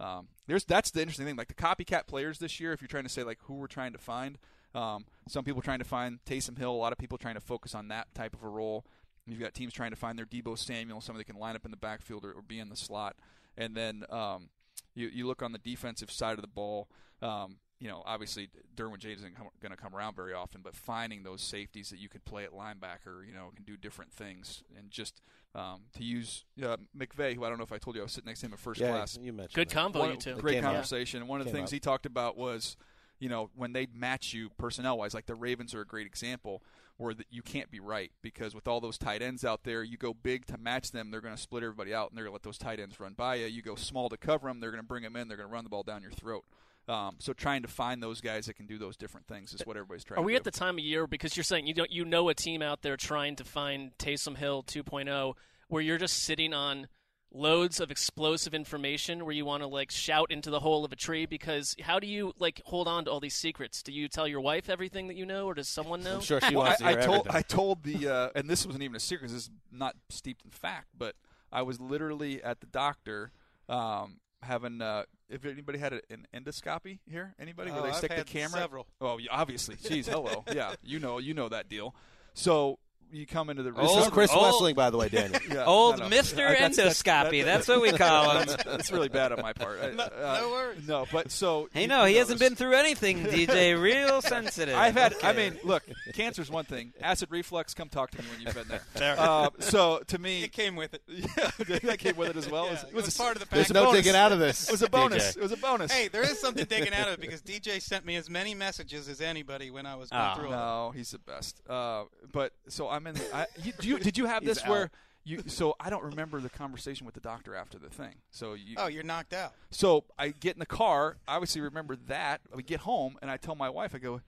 Um, 0.00 0.28
there's 0.46 0.64
that's 0.64 0.90
the 0.90 1.00
interesting 1.00 1.26
thing. 1.26 1.36
Like 1.36 1.48
the 1.48 1.54
copycat 1.54 2.06
players 2.06 2.38
this 2.38 2.60
year, 2.60 2.72
if 2.72 2.80
you're 2.80 2.88
trying 2.88 3.04
to 3.04 3.08
say 3.08 3.22
like 3.24 3.38
who 3.42 3.54
we're 3.54 3.66
trying 3.66 3.92
to 3.92 3.98
find, 3.98 4.38
um, 4.74 5.04
some 5.28 5.44
people 5.44 5.62
trying 5.62 5.80
to 5.80 5.84
find 5.84 6.18
Taysom 6.24 6.56
Hill, 6.58 6.70
a 6.70 6.76
lot 6.76 6.92
of 6.92 6.98
people 6.98 7.18
trying 7.18 7.34
to 7.34 7.40
focus 7.40 7.74
on 7.74 7.88
that 7.88 8.14
type 8.14 8.34
of 8.34 8.42
a 8.42 8.48
role. 8.48 8.84
You've 9.26 9.40
got 9.40 9.54
teams 9.54 9.74
trying 9.74 9.90
to 9.90 9.96
find 9.96 10.18
their 10.18 10.24
Deebo 10.24 10.56
Samuel, 10.56 11.00
somebody 11.00 11.24
that 11.24 11.32
can 11.32 11.40
line 11.40 11.54
up 11.54 11.64
in 11.64 11.70
the 11.70 11.76
backfield 11.76 12.24
or, 12.24 12.32
or 12.32 12.42
be 12.42 12.58
in 12.58 12.70
the 12.70 12.76
slot. 12.76 13.16
And 13.56 13.74
then 13.74 14.04
um, 14.08 14.48
you 14.94 15.08
you 15.08 15.26
look 15.26 15.42
on 15.42 15.52
the 15.52 15.58
defensive 15.58 16.10
side 16.10 16.34
of 16.34 16.42
the 16.42 16.48
ball. 16.48 16.88
Um, 17.20 17.56
you 17.80 17.88
know, 17.88 18.02
obviously 18.04 18.48
Derwin 18.76 18.98
James 18.98 19.18
isn't 19.20 19.34
going 19.60 19.70
to 19.70 19.76
come 19.76 19.94
around 19.94 20.16
very 20.16 20.32
often, 20.32 20.60
but 20.62 20.74
finding 20.74 21.22
those 21.22 21.40
safeties 21.42 21.90
that 21.90 21.98
you 21.98 22.08
could 22.08 22.24
play 22.24 22.44
at 22.44 22.52
linebacker, 22.52 23.26
you 23.26 23.32
know, 23.32 23.50
can 23.54 23.64
do 23.64 23.76
different 23.76 24.12
things, 24.12 24.62
and 24.76 24.90
just 24.90 25.20
um, 25.54 25.82
to 25.96 26.02
use 26.04 26.44
uh, 26.62 26.76
McVay, 26.96 27.34
who 27.34 27.44
I 27.44 27.48
don't 27.48 27.58
know 27.58 27.64
if 27.64 27.72
I 27.72 27.78
told 27.78 27.96
you 27.96 28.02
I 28.02 28.04
was 28.04 28.12
sitting 28.12 28.28
next 28.28 28.40
to 28.40 28.46
him 28.46 28.52
at 28.52 28.58
first 28.58 28.80
Yeah, 28.80 28.90
class. 28.90 29.16
you 29.20 29.32
mentioned 29.32 29.54
Good 29.54 29.68
that. 29.70 29.74
combo, 29.74 30.00
One- 30.00 30.10
you 30.10 30.16
two. 30.16 30.34
Great 30.36 30.54
It 30.54 30.56
came 30.58 30.64
up. 30.66 30.72
conversation. 30.72 31.26
One 31.26 31.40
of 31.40 31.46
the 31.46 31.52
Came 31.52 31.60
things 31.60 31.70
up. 31.70 31.74
he 31.74 31.80
talked 31.80 32.04
about 32.06 32.36
was, 32.36 32.76
you 33.20 33.28
know, 33.28 33.50
when 33.56 33.72
they 33.72 33.86
match 33.94 34.34
you 34.34 34.50
personnel 34.58 34.98
wise, 34.98 35.14
like 35.14 35.26
the 35.26 35.34
Ravens 35.34 35.74
are 35.74 35.80
a 35.80 35.86
great 35.86 36.06
example 36.06 36.62
where 36.98 37.14
that 37.14 37.26
you 37.30 37.42
can't 37.42 37.70
be 37.70 37.78
right 37.78 38.10
because 38.22 38.56
with 38.56 38.66
all 38.66 38.80
those 38.80 38.98
tight 38.98 39.22
ends 39.22 39.44
out 39.44 39.62
there, 39.62 39.84
you 39.84 39.96
go 39.96 40.12
big 40.12 40.46
to 40.46 40.58
match 40.58 40.90
them, 40.90 41.10
they're 41.12 41.20
going 41.20 41.34
to 41.34 41.40
split 41.40 41.62
everybody 41.62 41.94
out 41.94 42.10
and 42.10 42.16
they're 42.18 42.24
going 42.24 42.32
to 42.32 42.34
let 42.34 42.42
those 42.42 42.58
tight 42.58 42.80
ends 42.80 42.98
run 42.98 43.12
by 43.14 43.36
you. 43.36 43.46
You 43.46 43.62
go 43.62 43.76
small 43.76 44.08
to 44.08 44.16
cover 44.16 44.48
them, 44.48 44.58
they're 44.58 44.72
going 44.72 44.82
to 44.82 44.86
bring 44.86 45.04
them 45.04 45.14
in, 45.14 45.28
they're 45.28 45.36
going 45.36 45.48
to 45.48 45.52
run 45.52 45.62
the 45.64 45.70
ball 45.70 45.84
down 45.84 46.02
your 46.02 46.10
throat. 46.10 46.44
Um, 46.88 47.16
so 47.18 47.32
trying 47.34 47.62
to 47.62 47.68
find 47.68 48.02
those 48.02 48.20
guys 48.22 48.46
that 48.46 48.54
can 48.54 48.66
do 48.66 48.78
those 48.78 48.96
different 48.96 49.26
things 49.26 49.52
is 49.52 49.60
what 49.66 49.76
everybody's 49.76 50.04
trying 50.04 50.18
Are 50.18 50.22
to 50.22 50.26
we 50.26 50.32
do. 50.32 50.36
at 50.38 50.44
the 50.44 50.50
time 50.50 50.78
of 50.78 50.84
year 50.84 51.06
because 51.06 51.36
you're 51.36 51.44
saying 51.44 51.66
you 51.66 51.74
don't 51.74 51.92
you 51.92 52.04
know 52.04 52.28
a 52.30 52.34
team 52.34 52.62
out 52.62 52.80
there 52.82 52.96
trying 52.96 53.36
to 53.36 53.44
find 53.44 53.90
Taysom 53.98 54.36
Hill 54.38 54.62
2.0 54.62 55.34
where 55.68 55.82
you're 55.82 55.98
just 55.98 56.22
sitting 56.22 56.54
on 56.54 56.88
loads 57.30 57.78
of 57.78 57.90
explosive 57.90 58.54
information 58.54 59.26
where 59.26 59.34
you 59.34 59.44
want 59.44 59.62
to 59.62 59.66
like 59.66 59.90
shout 59.90 60.30
into 60.30 60.48
the 60.48 60.60
hole 60.60 60.82
of 60.82 60.90
a 60.92 60.96
tree 60.96 61.26
because 61.26 61.76
how 61.82 61.98
do 62.00 62.06
you 62.06 62.32
like 62.38 62.62
hold 62.64 62.88
on 62.88 63.04
to 63.04 63.10
all 63.10 63.20
these 63.20 63.34
secrets? 63.34 63.82
Do 63.82 63.92
you 63.92 64.08
tell 64.08 64.26
your 64.26 64.40
wife 64.40 64.70
everything 64.70 65.08
that 65.08 65.14
you 65.16 65.26
know 65.26 65.44
or 65.46 65.52
does 65.52 65.68
someone 65.68 66.02
know? 66.02 66.14
I'm 66.16 66.20
sure 66.22 66.40
she 66.40 66.54
Well, 66.56 66.64
wants 66.64 66.80
I, 66.80 66.94
to 66.94 67.00
hear 67.00 67.00
I 67.00 67.04
told 67.04 67.18
everything. 67.26 67.36
I 67.36 67.42
told 67.42 67.82
the 67.82 68.08
uh, 68.08 68.28
and 68.34 68.48
this 68.48 68.64
wasn't 68.64 68.82
even 68.82 68.96
a 68.96 69.00
secret. 69.00 69.28
This 69.28 69.36
is 69.42 69.50
not 69.70 69.94
steeped 70.08 70.42
in 70.46 70.50
fact, 70.50 70.86
but 70.96 71.16
I 71.52 71.60
was 71.60 71.78
literally 71.78 72.42
at 72.42 72.60
the 72.60 72.66
doctor 72.66 73.32
um, 73.68 74.20
having. 74.42 74.80
Uh, 74.80 75.04
if 75.28 75.44
anybody 75.44 75.78
had 75.78 75.92
an 75.92 76.26
endoscopy 76.34 76.98
here, 77.06 77.34
anybody 77.38 77.70
where 77.70 77.80
Oh, 77.80 77.82
they 77.84 77.90
I've 77.90 77.96
stick 77.96 78.16
the 78.16 78.24
camera? 78.24 78.60
several. 78.60 78.86
Oh, 79.00 79.18
yeah, 79.18 79.28
obviously. 79.32 79.76
Jeez, 79.76 80.08
hello. 80.08 80.44
Yeah, 80.54 80.74
you 80.82 80.98
know, 80.98 81.18
you 81.18 81.34
know 81.34 81.48
that 81.50 81.68
deal. 81.68 81.94
So 82.34 82.78
you 83.12 83.26
come 83.26 83.50
into 83.50 83.62
the 83.62 83.70
This 83.72 83.90
is 83.96 84.08
Chris 84.08 84.30
Old- 84.32 84.44
Wrestling, 84.46 84.74
by 84.74 84.90
the 84.90 84.96
way, 84.98 85.08
Danny. 85.12 85.38
Yeah, 85.50 85.64
Old 85.64 85.98
no, 85.98 86.08
no. 86.08 86.16
Mr. 86.16 86.32
Uh, 86.46 86.48
that's- 86.50 86.76
that's- 86.76 87.02
Endoscopy—that's 87.02 87.68
what 87.68 87.80
we 87.80 87.92
call 87.98 88.38
him. 88.38 88.48
That's 88.64 88.90
really 88.92 89.08
bad 89.08 89.32
on 89.32 89.40
my 89.42 89.52
part. 89.52 89.80
I- 89.82 89.90
No- 89.90 90.04
uh, 90.04 90.38
no 90.40 90.50
worries. 90.50 90.86
No, 90.88 91.06
but 91.12 91.30
so 91.30 91.68
Hey, 91.72 91.86
no, 91.86 92.04
he 92.04 92.14
know 92.14 92.18
hasn't 92.20 92.40
been 92.40 92.54
through 92.56 92.74
anything, 92.74 93.24
DJ. 93.24 93.80
Real 93.80 94.20
sensitive. 94.22 94.76
I've 94.76 94.94
had. 94.94 95.14
I 95.22 95.32
mean, 95.32 95.58
look, 95.64 95.82
cancer's 96.14 96.50
one 96.50 96.64
thing. 96.64 96.92
Acid 97.00 97.30
reflux. 97.30 97.74
Come 97.74 97.88
talk 97.88 98.10
to 98.12 98.18
me 98.22 98.24
when 98.30 98.40
you've 98.42 98.54
been 98.54 98.68
there. 98.68 98.82
There. 98.94 99.16
Uh, 99.18 99.50
so 99.60 100.02
to 100.08 100.18
me, 100.18 100.42
It 100.44 100.52
came 100.52 100.76
with 100.76 100.94
it. 100.94 101.02
yeah, 101.08 101.78
that 101.84 101.98
came 101.98 102.16
with 102.16 102.30
it 102.30 102.36
as 102.36 102.48
well. 102.50 102.66
Yeah, 102.66 102.70
It 102.70 102.74
was- 102.74 102.82
it 102.84 102.88
it 102.88 102.94
was, 102.94 103.04
was 103.06 103.14
a- 103.14 103.18
part 103.18 103.36
of 103.36 103.48
the 103.48 103.56
it 103.56 103.58
was 103.58 103.68
There's 103.68 103.74
no 103.74 103.84
bonus. 103.86 103.98
digging 104.04 104.16
out 104.16 104.32
of 104.32 104.38
this. 104.38 104.68
It 104.68 104.72
was 104.72 104.82
a 104.82 104.90
bonus. 104.90 105.32
DJ. 105.32 105.36
It 105.36 105.42
was 105.42 105.52
a 105.52 105.56
bonus. 105.56 105.92
Hey, 105.92 106.08
there 106.08 106.22
is 106.22 106.38
something 106.40 106.64
digging 106.64 106.92
out 106.92 107.08
of 107.08 107.14
it 107.14 107.20
because 107.20 107.42
DJ 107.42 107.80
sent 107.80 108.04
me 108.04 108.16
as 108.16 108.28
many 108.28 108.54
messages 108.54 109.08
as 109.08 109.20
anybody 109.20 109.70
when 109.70 109.86
I 109.86 109.94
was 109.94 110.10
going 110.10 110.22
Ah. 110.22 110.34
through 110.34 110.52
all 110.52 110.88
no, 110.88 110.92
he's 110.92 111.10
the 111.10 111.18
best. 111.18 111.60
Uh, 111.68 112.04
but 112.32 112.52
so 112.68 112.88
I'm 112.98 113.06
in. 113.06 113.16
I, 113.32 113.46
you, 113.62 113.72
do 113.78 113.88
you, 113.88 113.98
did 113.98 114.18
you 114.18 114.26
have 114.26 114.44
this 114.44 114.62
out. 114.62 114.68
where 114.68 114.90
you? 115.24 115.42
So 115.46 115.76
I 115.78 115.88
don't 115.88 116.02
remember 116.04 116.40
the 116.40 116.48
conversation 116.50 117.06
with 117.06 117.14
the 117.14 117.20
doctor 117.20 117.54
after 117.54 117.78
the 117.78 117.88
thing. 117.88 118.16
So 118.30 118.54
you. 118.54 118.74
Oh, 118.76 118.88
you're 118.88 119.04
knocked 119.04 119.32
out. 119.32 119.52
So 119.70 120.04
I 120.18 120.28
get 120.28 120.54
in 120.56 120.60
the 120.60 120.66
car. 120.66 121.16
I 121.28 121.36
obviously 121.36 121.60
remember 121.60 121.96
that. 122.08 122.40
We 122.54 122.62
get 122.62 122.80
home 122.80 123.16
and 123.22 123.30
I 123.30 123.36
tell 123.36 123.54
my 123.54 123.68
wife, 123.70 123.94
I 123.94 123.98
go, 123.98 124.20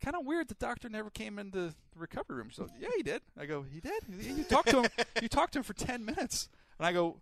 kind 0.00 0.14
of 0.16 0.24
weird. 0.24 0.48
The 0.48 0.54
doctor 0.54 0.88
never 0.88 1.10
came 1.10 1.38
into 1.38 1.58
the 1.58 1.74
recovery 1.96 2.36
room. 2.36 2.50
So 2.52 2.68
yeah, 2.80 2.88
he 2.96 3.02
did. 3.02 3.22
I 3.38 3.46
go, 3.46 3.62
he 3.62 3.80
did. 3.80 4.02
You 4.36 4.44
talked 4.44 4.68
to 4.68 4.82
him. 4.82 4.90
you 5.20 5.28
talked 5.28 5.54
to 5.54 5.58
him 5.58 5.64
for 5.64 5.74
ten 5.74 6.04
minutes. 6.04 6.48
And 6.78 6.86
I 6.86 6.92
go, 6.92 7.16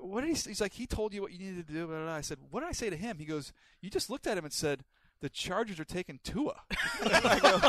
what 0.00 0.22
did 0.22 0.28
he? 0.28 0.34
s-" 0.34 0.46
He's 0.46 0.60
like, 0.60 0.72
he 0.72 0.86
told 0.86 1.14
you 1.14 1.22
what 1.22 1.32
you 1.32 1.38
needed 1.38 1.66
to 1.66 1.72
do. 1.72 1.86
Blah, 1.86 1.96
blah, 1.96 2.04
blah. 2.06 2.14
I 2.14 2.20
said, 2.22 2.38
what 2.50 2.60
did 2.60 2.68
I 2.68 2.72
say 2.72 2.90
to 2.90 2.96
him? 2.96 3.18
He 3.18 3.24
goes, 3.24 3.52
you 3.80 3.90
just 3.90 4.10
looked 4.10 4.26
at 4.26 4.36
him 4.36 4.44
and 4.44 4.52
said, 4.52 4.84
the 5.20 5.28
Chargers 5.28 5.80
are 5.80 5.84
taking 5.84 6.20
Tua. 6.22 6.54
I, 7.02 7.38
go, 7.40 7.60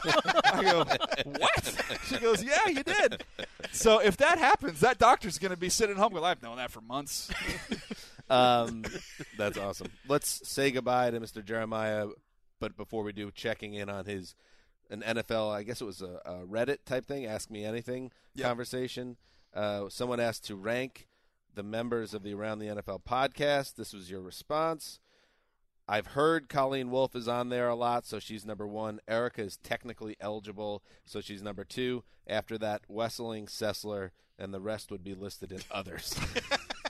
I 0.45 0.63
go, 0.63 0.83
what? 1.39 1.99
She 2.05 2.17
goes, 2.17 2.43
yeah, 2.43 2.67
you 2.67 2.83
did. 2.83 3.23
So 3.71 3.99
if 3.99 4.17
that 4.17 4.37
happens, 4.37 4.79
that 4.81 4.97
doctor's 4.99 5.37
going 5.39 5.51
to 5.51 5.57
be 5.57 5.69
sitting 5.69 5.95
home 5.95 6.11
going, 6.11 6.23
I've 6.23 6.43
known 6.43 6.57
that 6.57 6.71
for 6.71 6.81
months. 6.81 7.29
Um, 8.31 8.83
that's 9.39 9.57
awesome. 9.57 9.87
Let's 10.07 10.47
say 10.47 10.69
goodbye 10.69 11.09
to 11.09 11.19
Mr. 11.19 11.43
Jeremiah, 11.43 12.09
but 12.59 12.77
before 12.77 13.01
we 13.01 13.11
do, 13.11 13.31
checking 13.31 13.73
in 13.73 13.89
on 13.89 14.05
his 14.05 14.35
an 14.91 15.01
NFL. 15.01 15.51
I 15.51 15.63
guess 15.63 15.81
it 15.81 15.85
was 15.85 16.01
a, 16.03 16.21
a 16.25 16.33
Reddit 16.45 16.79
type 16.85 17.05
thing. 17.07 17.25
Ask 17.25 17.49
me 17.49 17.63
anything 17.63 18.11
Yep. 18.35 18.47
conversation. 18.47 19.17
Uh, 19.53 19.89
someone 19.89 20.19
asked 20.19 20.45
to 20.45 20.55
rank 20.55 21.07
the 21.55 21.63
members 21.63 22.13
of 22.13 22.21
the 22.23 22.33
Around 22.33 22.59
the 22.59 22.67
NFL 22.67 23.01
podcast. 23.03 23.75
This 23.75 23.93
was 23.93 24.09
your 24.11 24.21
response. 24.21 24.99
I've 25.89 26.07
heard 26.07 26.49
Colleen 26.49 26.91
Wolfe 26.91 27.15
is 27.15 27.27
on 27.27 27.49
there 27.49 27.67
a 27.67 27.73
lot, 27.73 28.05
so 28.05 28.19
she's 28.19 28.45
number 28.45 28.67
one. 28.67 28.99
Erica 29.07 29.41
is 29.41 29.57
technically 29.57 30.15
eligible, 30.21 30.83
so 31.03 31.19
she's 31.19 31.41
number 31.41 31.63
two. 31.63 32.03
After 32.27 32.59
that, 32.59 32.83
Wesseling, 32.87 33.49
Sessler, 33.49 34.11
and 34.37 34.53
the 34.53 34.59
rest 34.59 34.91
would 34.91 35.03
be 35.03 35.15
listed 35.15 35.51
in 35.51 35.61
others. 35.71 36.13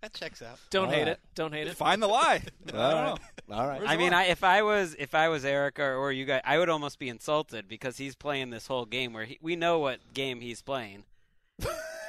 that 0.00 0.14
checks 0.14 0.40
out. 0.40 0.58
Don't 0.70 0.86
All 0.86 0.92
hate 0.92 1.00
right. 1.00 1.08
it. 1.08 1.20
Don't 1.34 1.52
hate 1.52 1.66
it. 1.66 1.76
Find 1.76 2.02
the 2.02 2.06
lie. 2.06 2.40
All 2.72 2.78
right. 2.78 3.18
All 3.50 3.68
right. 3.68 3.82
I 3.84 3.98
mean, 3.98 4.14
I, 4.14 4.24
if 4.28 4.42
I 4.42 4.62
was 4.62 4.96
if 4.98 5.14
I 5.14 5.28
was 5.28 5.44
Erica 5.44 5.84
or 5.84 6.10
you 6.10 6.24
guys, 6.24 6.40
I 6.42 6.56
would 6.56 6.70
almost 6.70 6.98
be 6.98 7.10
insulted 7.10 7.68
because 7.68 7.98
he's 7.98 8.16
playing 8.16 8.48
this 8.48 8.66
whole 8.66 8.86
game 8.86 9.12
where 9.12 9.26
he, 9.26 9.38
we 9.42 9.56
know 9.56 9.78
what 9.78 10.14
game 10.14 10.40
he's 10.40 10.62
playing. 10.62 11.04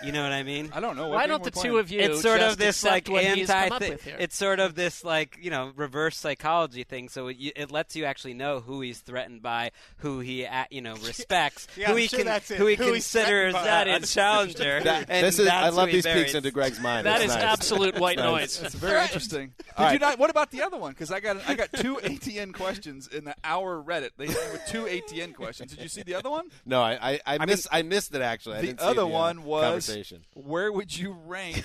You 0.05 0.11
know 0.11 0.23
what 0.23 0.31
I 0.31 0.43
mean? 0.43 0.71
I 0.73 0.79
don't 0.79 0.95
know. 0.95 1.09
Why 1.09 1.27
don't 1.27 1.43
the 1.43 1.51
two 1.51 1.77
of 1.77 1.89
you 1.91 1.99
It's 2.01 2.21
sort 2.21 2.39
just 2.39 2.53
of 2.53 2.57
this 2.57 2.83
like 2.83 3.09
anti. 3.09 3.69
thi- 3.79 4.11
It's 4.19 4.35
sort 4.35 4.59
of 4.59 4.75
this 4.75 5.03
like 5.03 5.37
you 5.41 5.49
know 5.51 5.71
reverse 5.75 6.17
psychology 6.17 6.83
thing. 6.83 7.09
So 7.09 7.27
it, 7.27 7.37
it 7.55 7.71
lets 7.71 7.95
you 7.95 8.05
actually 8.05 8.33
know 8.33 8.59
who 8.59 8.81
he's 8.81 8.99
threatened 8.99 9.41
by, 9.41 9.71
who 9.97 10.19
he 10.19 10.43
a- 10.43 10.67
you 10.69 10.81
know 10.81 10.95
respects, 11.05 11.67
Yeah, 11.75 11.89
who 11.89 11.95
he 11.95 12.07
sure 12.07 12.19
can, 12.19 12.27
that's 12.27 12.51
it. 12.51 12.57
who 12.57 12.67
he 12.67 12.75
Who 12.75 12.91
considers 12.93 13.53
a, 13.55 13.57
That 13.57 13.87
a 13.87 13.99
challenger. 14.07 14.81
That- 14.81 15.07
this 15.07 15.39
is, 15.39 15.47
I 15.47 15.69
love 15.69 15.89
these 15.89 16.05
peeks 16.05 16.33
into 16.33 16.51
Gregg's 16.51 16.79
mind. 16.79 17.05
That 17.05 17.21
It's 17.21 17.31
is 17.31 17.35
nice. 17.35 17.43
absolute 17.43 17.99
white 17.99 18.17
It's 18.17 18.23
noise. 18.23 18.61
It's 18.63 18.75
very 18.75 19.01
interesting. 19.01 19.53
Did 19.57 19.65
All 19.77 19.91
you 19.93 19.99
not? 19.99 20.19
What 20.19 20.29
about 20.29 20.51
the 20.51 20.61
other 20.61 20.77
one? 20.77 20.91
Because 20.91 21.11
I 21.11 21.19
got 21.19 21.37
I 21.47 21.55
got 21.55 21.71
two 21.73 21.95
ATN 22.03 22.53
questions 22.53 23.07
in 23.07 23.25
the 23.25 23.35
hour 23.43 23.81
Reddit. 23.83 24.11
They 24.17 24.27
hit 24.27 24.35
me 24.37 24.51
with 24.53 24.65
two 24.67 24.83
ATN 24.85 25.33
questions. 25.35 25.71
Did 25.71 25.81
you 25.81 25.89
see 25.89 26.03
the 26.03 26.15
other 26.15 26.29
one? 26.29 26.47
No, 26.65 26.81
I 26.81 26.95
I, 27.01 27.19
I, 27.25 27.37
mean, 27.39 27.47
miss, 27.47 27.67
I 27.71 27.81
missed 27.81 28.13
it 28.15 28.21
actually. 28.21 28.57
I 28.57 28.61
the 28.61 28.67
didn't 28.67 28.79
see 28.79 28.85
other 28.85 29.01
the, 29.01 29.07
uh, 29.07 29.09
one 29.09 29.43
was 29.43 29.94
conversation. 29.95 30.25
where 30.33 30.71
would 30.71 30.97
you 30.97 31.11
rank 31.25 31.63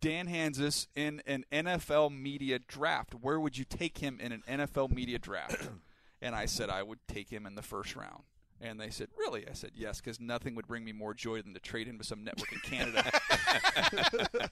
Dan 0.00 0.26
Hanzus 0.26 0.86
in 0.94 1.22
an 1.26 1.44
NFL 1.52 2.16
media 2.16 2.58
draft? 2.58 3.14
Where 3.14 3.38
would 3.38 3.58
you 3.58 3.64
take 3.64 3.98
him 3.98 4.18
in 4.20 4.32
an 4.32 4.42
NFL 4.48 4.90
media 4.90 5.18
draft? 5.18 5.68
and 6.22 6.34
I 6.34 6.46
said 6.46 6.70
I 6.70 6.82
would 6.82 6.98
take 7.08 7.30
him 7.30 7.46
in 7.46 7.54
the 7.54 7.62
first 7.62 7.96
round. 7.96 8.22
And 8.62 8.78
they 8.78 8.90
said, 8.90 9.08
"Really?" 9.18 9.48
I 9.48 9.54
said, 9.54 9.70
"Yes," 9.74 10.02
because 10.02 10.20
nothing 10.20 10.54
would 10.54 10.66
bring 10.66 10.84
me 10.84 10.92
more 10.92 11.14
joy 11.14 11.40
than 11.40 11.54
to 11.54 11.60
trade 11.60 11.86
him 11.86 11.96
with 11.96 12.06
some 12.06 12.22
network 12.22 12.52
in 12.52 12.58
Canada. 12.58 13.10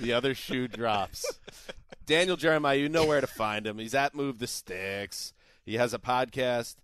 the 0.00 0.14
other 0.14 0.34
shoe 0.34 0.66
drops. 0.68 1.38
Daniel 2.06 2.38
Jeremiah, 2.38 2.78
you 2.78 2.88
know 2.88 3.04
where 3.04 3.20
to 3.20 3.26
find 3.26 3.66
him. 3.66 3.76
He's 3.76 3.94
at 3.94 4.14
Move 4.14 4.38
the 4.38 4.46
Sticks. 4.46 5.34
He 5.66 5.74
has 5.74 5.92
a 5.92 5.98
podcast, 5.98 6.76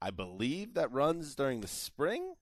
I 0.00 0.10
believe, 0.10 0.74
that 0.74 0.92
runs 0.92 1.34
during 1.34 1.60
the 1.60 1.68
spring. 1.68 2.34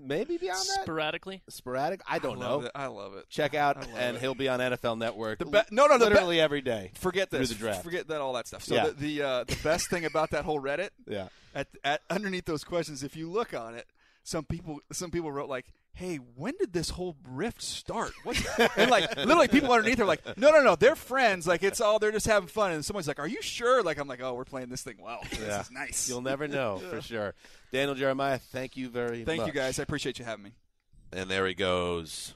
Maybe 0.00 0.36
beyond 0.38 0.60
that. 0.60 0.82
Sporadically. 0.82 1.42
Sporadic. 1.48 2.00
I 2.08 2.18
don't 2.18 2.38
love 2.38 2.62
know. 2.62 2.66
it. 2.66 2.72
I 2.74 2.86
love 2.86 3.14
it. 3.16 3.28
Check 3.28 3.54
out, 3.54 3.84
and 3.96 4.16
it. 4.16 4.20
he'll 4.20 4.34
be 4.34 4.48
on 4.48 4.60
NFL 4.60 4.96
Network. 4.98 5.38
The 5.40 5.46
be- 5.46 5.60
no, 5.70 5.86
no, 5.86 5.98
the 5.98 6.06
be- 6.06 6.12
literally 6.12 6.40
every 6.40 6.60
day. 6.60 6.92
Forget 6.94 7.30
this. 7.30 7.48
the 7.48 7.54
draft. 7.56 7.82
Forget 7.84 8.08
that 8.08 8.20
all 8.20 8.32
that 8.34 8.46
stuff. 8.46 8.62
So 8.62 8.74
Yeah. 8.74 8.86
the 8.86 8.92
the, 8.92 9.22
uh, 9.22 9.44
the 9.44 9.58
best 9.64 9.90
thing 9.90 10.04
about 10.04 10.30
that 10.30 10.44
whole 10.44 10.60
Reddit, 10.60 10.90
Yeah. 11.06 11.28
at, 11.54 11.68
at 11.84 12.02
underneath 12.08 12.44
those 12.44 12.64
questions, 12.64 13.02
if 13.02 13.16
you 13.16 13.28
look 13.30 13.54
on 13.54 13.74
it, 13.74 13.86
some 14.22 14.44
people 14.44 14.80
some 14.92 15.10
people 15.10 15.32
wrote 15.32 15.48
like, 15.48 15.66
"Hey, 15.98 16.16
when 16.16 16.54
did 16.58 16.72
this 16.72 16.90
whole 16.90 17.16
rift 17.28 17.60
start?" 17.60 18.12
What? 18.24 18.36
and 18.76 18.90
like 18.90 19.16
literally, 19.16 19.48
people 19.48 19.72
underneath 19.72 20.00
are 20.00 20.04
like, 20.04 20.24
"No, 20.38 20.50
no, 20.50 20.62
no, 20.62 20.76
they're 20.76 20.96
friends. 20.96 21.46
Like 21.46 21.62
it's 21.62 21.80
all 21.80 21.98
they're 21.98 22.12
just 22.12 22.26
having 22.26 22.48
fun." 22.48 22.72
And 22.72 22.84
someone's 22.84 23.08
like, 23.08 23.18
"Are 23.18 23.26
you 23.26 23.42
sure?" 23.42 23.82
Like 23.82 23.98
I'm 23.98 24.06
like, 24.08 24.22
"Oh, 24.22 24.34
we're 24.34 24.44
playing 24.44 24.68
this 24.68 24.82
thing 24.82 24.96
well. 25.00 25.20
Yeah. 25.32 25.38
This 25.38 25.66
is 25.66 25.70
nice." 25.72 26.08
You'll 26.08 26.22
never 26.22 26.46
know 26.46 26.78
for 26.78 27.00
sure. 27.00 27.34
Daniel 27.72 27.94
Jeremiah, 27.94 28.38
thank 28.38 28.76
you 28.76 28.88
very 28.88 29.24
Thank 29.24 29.26
much. 29.26 29.36
Thank 29.38 29.46
you 29.48 29.52
guys. 29.52 29.78
I 29.78 29.82
appreciate 29.82 30.18
you 30.18 30.24
having 30.24 30.44
me. 30.44 30.52
And 31.12 31.30
there 31.30 31.46
he 31.46 31.54
goes. 31.54 32.34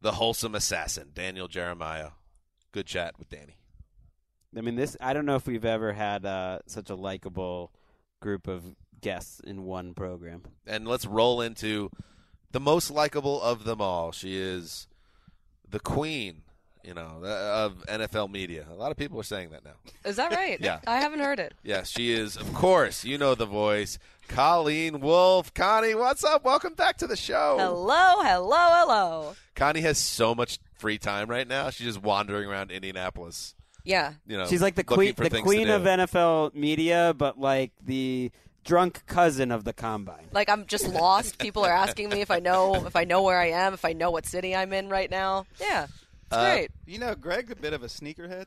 The 0.00 0.12
wholesome 0.12 0.54
assassin, 0.54 1.10
Daniel 1.14 1.48
Jeremiah. 1.48 2.10
Good 2.72 2.86
chat 2.86 3.18
with 3.18 3.30
Danny. 3.30 3.56
I 4.56 4.60
mean, 4.60 4.76
this. 4.76 4.96
I 5.00 5.12
don't 5.12 5.26
know 5.26 5.36
if 5.36 5.46
we've 5.46 5.64
ever 5.64 5.92
had 5.92 6.24
uh, 6.24 6.60
such 6.66 6.90
a 6.90 6.94
likable 6.94 7.72
group 8.20 8.48
of 8.48 8.64
guests 9.00 9.40
in 9.40 9.64
one 9.64 9.94
program. 9.94 10.42
And 10.66 10.86
let's 10.86 11.06
roll 11.06 11.40
into 11.40 11.90
the 12.50 12.60
most 12.60 12.90
likable 12.90 13.40
of 13.42 13.64
them 13.64 13.80
all. 13.80 14.12
She 14.12 14.36
is 14.36 14.86
the 15.68 15.80
queen, 15.80 16.42
you 16.82 16.94
know, 16.94 17.22
of 17.24 17.84
NFL 17.86 18.30
media. 18.30 18.66
A 18.70 18.74
lot 18.74 18.90
of 18.90 18.96
people 18.96 19.20
are 19.20 19.24
saying 19.24 19.50
that 19.50 19.64
now. 19.64 19.74
Is 20.04 20.16
that 20.16 20.32
right? 20.32 20.58
Yeah. 20.62 20.80
I 20.86 20.98
haven't 21.00 21.20
heard 21.20 21.38
it. 21.38 21.54
Yes, 21.62 21.90
she 21.90 22.12
is, 22.12 22.36
of 22.36 22.52
course. 22.54 23.04
You 23.04 23.18
know 23.18 23.34
the 23.34 23.46
voice. 23.46 23.98
Colleen 24.28 25.00
Wolfe. 25.00 25.52
Connie, 25.54 25.94
what's 25.94 26.24
up? 26.24 26.44
Welcome 26.44 26.74
back 26.74 26.98
to 26.98 27.06
the 27.06 27.16
show. 27.16 27.56
Hello, 27.58 28.22
hello, 28.22 28.56
hello. 28.56 29.36
Connie 29.54 29.80
has 29.80 29.98
so 29.98 30.34
much 30.34 30.58
free 30.78 30.98
time 30.98 31.28
right 31.28 31.48
now. 31.48 31.70
She's 31.70 31.86
just 31.86 32.02
wandering 32.02 32.48
around 32.48 32.70
Indianapolis. 32.70 33.54
Yeah. 33.84 34.12
You 34.26 34.36
know, 34.36 34.46
She's 34.46 34.60
like 34.60 34.74
the 34.74 34.84
queen, 34.84 35.14
the 35.16 35.40
queen 35.42 35.68
of. 35.70 35.82
NFL 35.82 36.54
media, 36.54 37.14
but 37.16 37.38
like 37.40 37.72
the 37.82 38.30
drunk 38.68 39.02
cousin 39.06 39.50
of 39.50 39.64
the 39.64 39.72
combine. 39.72 40.26
Like 40.30 40.50
I'm 40.50 40.66
just 40.66 40.86
lost. 40.86 41.38
People 41.38 41.64
are 41.64 41.72
asking 41.72 42.10
me 42.10 42.20
if 42.20 42.30
I 42.30 42.38
know 42.38 42.74
if 42.86 42.94
I 42.96 43.04
know 43.04 43.22
where 43.22 43.40
I 43.40 43.46
am, 43.48 43.72
if 43.72 43.84
I 43.86 43.94
know 43.94 44.10
what 44.10 44.26
city 44.26 44.54
I'm 44.54 44.74
in 44.74 44.90
right 44.90 45.10
now. 45.10 45.46
Yeah. 45.58 45.84
It's 45.84 46.36
Uh, 46.36 46.44
great. 46.54 46.70
You 46.86 46.98
know, 46.98 47.14
Gregg's 47.14 47.50
a 47.50 47.56
bit 47.56 47.72
of 47.72 47.82
a 47.82 47.86
sneakerhead. 47.86 48.44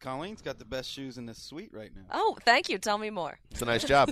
Colleen's 0.00 0.40
got 0.40 0.58
the 0.58 0.64
best 0.64 0.90
shoes 0.90 1.18
in 1.18 1.26
this 1.26 1.36
suite 1.36 1.68
right 1.74 1.90
now. 1.94 2.04
Oh, 2.10 2.38
thank 2.46 2.70
you. 2.70 2.78
Tell 2.78 2.96
me 2.96 3.10
more. 3.10 3.38
It's 3.50 3.60
a 3.60 3.66
nice 3.66 3.84
job. 3.84 4.10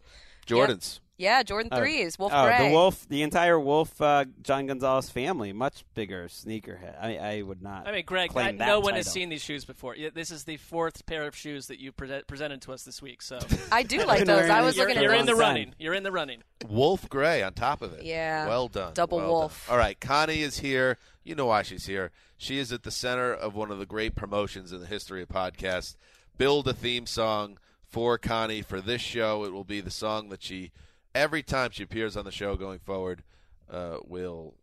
Jordans. 0.46 1.00
Yeah, 1.20 1.42
Jordan 1.42 1.68
Oh. 1.70 1.76
threes, 1.78 2.18
Wolf 2.18 2.32
oh, 2.34 2.44
Gray. 2.46 2.68
the 2.68 2.74
Wolfe, 2.74 3.06
the 3.08 3.22
entire 3.22 3.60
Wolfe, 3.60 4.00
uh, 4.00 4.24
John 4.42 4.66
Gonzalez 4.66 5.10
family, 5.10 5.52
much 5.52 5.84
bigger 5.94 6.28
sneakerhead. 6.28 6.96
I, 6.98 7.16
I 7.18 7.42
would 7.42 7.60
not. 7.60 7.86
I 7.86 7.92
mean, 7.92 8.04
Gregg, 8.06 8.30
claim 8.30 8.46
I, 8.46 8.52
that 8.52 8.66
no 8.66 8.80
one 8.80 8.94
has 8.94 9.10
seen 9.10 9.28
these 9.28 9.42
shoes 9.42 9.66
before. 9.66 9.96
This 10.14 10.30
is 10.30 10.44
the 10.44 10.56
fourth 10.56 11.04
pair 11.04 11.26
of 11.26 11.36
shoes 11.36 11.66
that 11.66 11.78
you 11.78 11.92
pre- 11.92 12.22
presented 12.26 12.62
to 12.62 12.72
us 12.72 12.84
this 12.84 13.02
week. 13.02 13.20
So 13.20 13.38
I 13.72 13.82
do 13.82 14.02
like 14.04 14.24
those. 14.24 14.48
I 14.48 14.62
was 14.62 14.76
you're, 14.76 14.86
looking 14.86 14.96
at 14.96 15.02
You're 15.04 15.12
in 15.12 15.26
the 15.26 15.32
those. 15.32 15.40
running. 15.40 15.74
You're 15.78 15.92
in 15.92 16.04
the 16.04 16.12
running. 16.12 16.42
Wolf 16.66 17.06
Gray 17.10 17.42
on 17.42 17.52
top 17.52 17.82
of 17.82 17.92
it. 17.92 18.04
Yeah. 18.04 18.48
Well 18.48 18.68
done. 18.68 18.94
Double 18.94 19.18
Well 19.18 19.30
wolf. 19.30 19.66
done. 19.66 19.74
All 19.74 19.78
right. 19.78 20.00
Connie 20.00 20.40
is 20.40 20.60
here. 20.60 20.96
You 21.22 21.34
know 21.34 21.46
why 21.46 21.62
she's 21.62 21.84
here. 21.84 22.12
She 22.38 22.58
is 22.58 22.72
at 22.72 22.82
the 22.82 22.90
center 22.90 23.34
of 23.34 23.54
one 23.54 23.70
of 23.70 23.78
the 23.78 23.84
great 23.84 24.14
promotions 24.14 24.72
in 24.72 24.80
the 24.80 24.86
history 24.86 25.20
of 25.20 25.28
podcasts. 25.28 25.96
Build 26.38 26.66
a 26.66 26.72
theme 26.72 27.04
song 27.04 27.58
for 27.86 28.16
Connie 28.16 28.62
for 28.62 28.80
this 28.80 29.02
show. 29.02 29.44
It 29.44 29.52
will 29.52 29.64
be 29.64 29.82
the 29.82 29.90
song 29.90 30.30
that 30.30 30.42
she, 30.42 30.70
every 31.14 31.42
time 31.42 31.70
she 31.72 31.82
appears 31.82 32.16
on 32.16 32.24
the 32.24 32.30
show 32.32 32.56
going 32.56 32.78
forward, 32.78 33.22
uh, 33.70 33.98
will. 34.06 34.54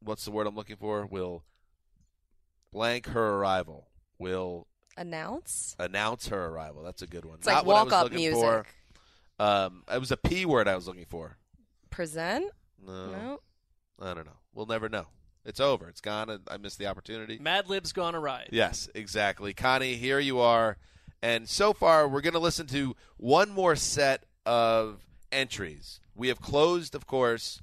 What's 0.00 0.24
the 0.24 0.30
word 0.30 0.46
I'm 0.46 0.54
looking 0.54 0.76
for? 0.76 1.06
Will 1.06 1.44
blank 2.72 3.06
her 3.06 3.36
arrival. 3.36 3.88
Will 4.18 4.66
Announce? 4.96 5.74
announce 5.78 6.28
her 6.28 6.46
arrival. 6.46 6.82
That's 6.82 7.02
a 7.02 7.06
good 7.06 7.24
one. 7.24 7.38
It's 7.38 7.46
like 7.46 7.56
Not 7.56 7.66
what 7.66 7.76
I 7.76 7.82
was 7.84 7.92
walk-up 7.92 8.04
looking 8.04 8.18
music. 8.18 8.42
For. 8.42 8.66
Um, 9.38 9.82
it 9.92 9.98
was 9.98 10.12
a 10.12 10.16
P 10.16 10.44
word 10.44 10.68
I 10.68 10.76
was 10.76 10.86
looking 10.86 11.06
for. 11.08 11.38
Present? 11.90 12.50
No. 12.86 13.06
No. 13.06 13.40
I 14.00 14.12
don't 14.14 14.26
know. 14.26 14.36
We'll 14.54 14.66
never 14.66 14.88
know. 14.88 15.06
It's 15.44 15.60
over. 15.60 15.88
It's 15.88 16.00
gone. 16.00 16.40
I 16.48 16.56
missed 16.56 16.78
the 16.78 16.86
opportunity. 16.86 17.38
Mad 17.38 17.68
Lib's 17.68 17.92
gone 17.92 18.14
awry. 18.14 18.46
Yes, 18.50 18.88
exactly. 18.94 19.52
Connie, 19.54 19.94
here 19.94 20.18
you 20.18 20.38
are. 20.40 20.78
And 21.22 21.48
so 21.48 21.72
far, 21.72 22.08
we're 22.08 22.20
going 22.20 22.34
to 22.34 22.38
listen 22.38 22.66
to 22.68 22.94
one 23.16 23.50
more 23.50 23.76
set 23.76 24.24
of 24.46 25.00
entries. 25.32 26.00
We 26.14 26.28
have 26.28 26.40
closed, 26.40 26.94
of 26.94 27.06
course, 27.06 27.60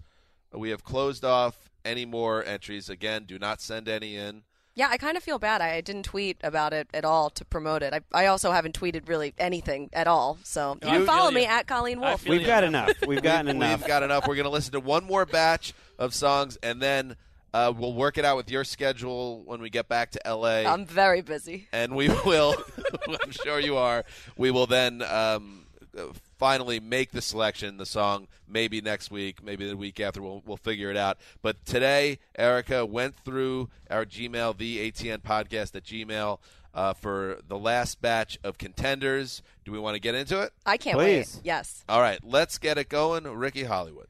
we 0.54 0.70
have 0.72 0.84
closed 0.84 1.24
off 1.24 1.70
any 1.86 2.06
more 2.06 2.44
entries. 2.44 2.90
Again, 2.90 3.24
do 3.26 3.40
not 3.40 3.62
send 3.62 3.88
any 3.88 4.16
in. 4.18 4.44
Yeah, 4.74 4.88
I 4.90 4.98
kind 4.98 5.18
of 5.18 5.24
feel 5.24 5.38
bad. 5.38 5.62
I 5.62 5.82
didn't 5.82 6.04
tweet 6.04 6.38
about 6.44 6.72
it 6.74 6.88
at 6.94 7.04
all 7.04 7.30
to 7.32 7.44
promote 7.44 7.84
it. 7.84 7.94
I, 7.94 8.02
I 8.14 8.26
also 8.28 8.52
haven't 8.52 8.80
tweeted 8.80 9.08
really 9.10 9.34
anything 9.38 9.90
at 9.92 10.08
all. 10.08 10.38
So 10.44 10.78
you 10.82 10.88
I 10.88 10.98
can 10.98 11.06
follow 11.06 11.30
me 11.32 11.42
you. 11.42 11.48
at 11.48 11.68
Colleen 11.68 12.00
Wolfe. 12.00 12.26
We've 12.28 12.46
got 12.46 12.64
enough. 12.64 12.92
We've 13.06 13.22
gotten 13.24 13.48
We've- 13.48 13.58
enough. 13.58 13.82
We've 13.82 13.88
got 13.88 14.04
enough. 14.04 14.28
We're 14.28 14.36
going 14.36 14.46
to 14.46 14.50
listen 14.52 14.72
to 14.74 14.80
one 14.80 15.04
more 15.06 15.26
batch 15.26 15.74
of 16.00 16.14
songs, 16.14 16.58
and 16.64 16.82
then 16.82 17.16
uh, 17.54 17.74
we'll 17.78 17.94
work 17.94 18.18
it 18.18 18.24
out 18.24 18.38
with 18.38 18.50
your 18.50 18.64
schedule 18.64 19.44
when 19.44 19.62
we 19.62 19.70
get 19.70 19.90
back 19.90 20.12
to 20.12 20.26
L.A. 20.26 20.66
I'm 20.66 20.86
very 20.86 21.22
busy. 21.22 21.68
and 21.74 21.94
we 21.94 22.08
will. 22.26 22.56
I'm 23.24 23.32
sure 23.32 23.60
you 23.60 23.76
are. 23.76 24.06
We 24.38 24.52
will 24.52 24.68
then 24.68 25.02
um, 25.02 25.66
uh, 25.98 26.04
finally 26.42 26.80
make 26.80 27.12
the 27.12 27.22
selection, 27.22 27.78
the 27.78 27.86
song. 27.86 28.28
Maybe 28.48 28.82
next 28.82 29.12
week, 29.12 29.44
maybe 29.44 29.70
the 29.70 29.78
week 29.78 30.00
after. 30.00 30.22
We'll 30.24 30.42
we'll 30.46 30.58
figure 30.58 30.90
it 30.90 30.98
out. 30.98 31.20
But 31.44 31.64
today, 31.66 32.18
Erica 32.36 32.84
went 32.84 33.16
through 33.16 33.70
our 33.92 34.06
Gmail, 34.06 34.58
the 34.58 34.92
ATN 34.92 35.20
podcast 35.20 35.76
at 35.76 35.84
Gmail. 35.84 36.40
uh, 36.74 36.94
for 36.94 37.38
the 37.48 37.58
last 37.60 38.02
batch 38.02 38.40
of 38.46 38.58
contenders. 38.58 39.44
Do 39.66 39.72
we 39.74 39.78
want 39.80 39.96
to 39.96 40.00
get 40.02 40.16
into 40.16 40.40
it? 40.42 40.52
I 40.66 40.78
can't 40.78 40.98
Please. 40.98 41.36
wait. 41.36 41.46
Yes. 41.46 41.84
All 41.90 42.00
right, 42.02 42.20
let's 42.24 42.58
get 42.58 42.78
it 42.78 42.88
going. 42.90 43.26
Ricky 43.26 43.66
Hollywood. 43.66 44.08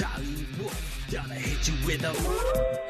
Hollywood, 0.00 0.72
gotta 1.10 1.34
hit 1.34 1.68
you 1.68 1.74
with 1.86 2.02
a 2.04 2.12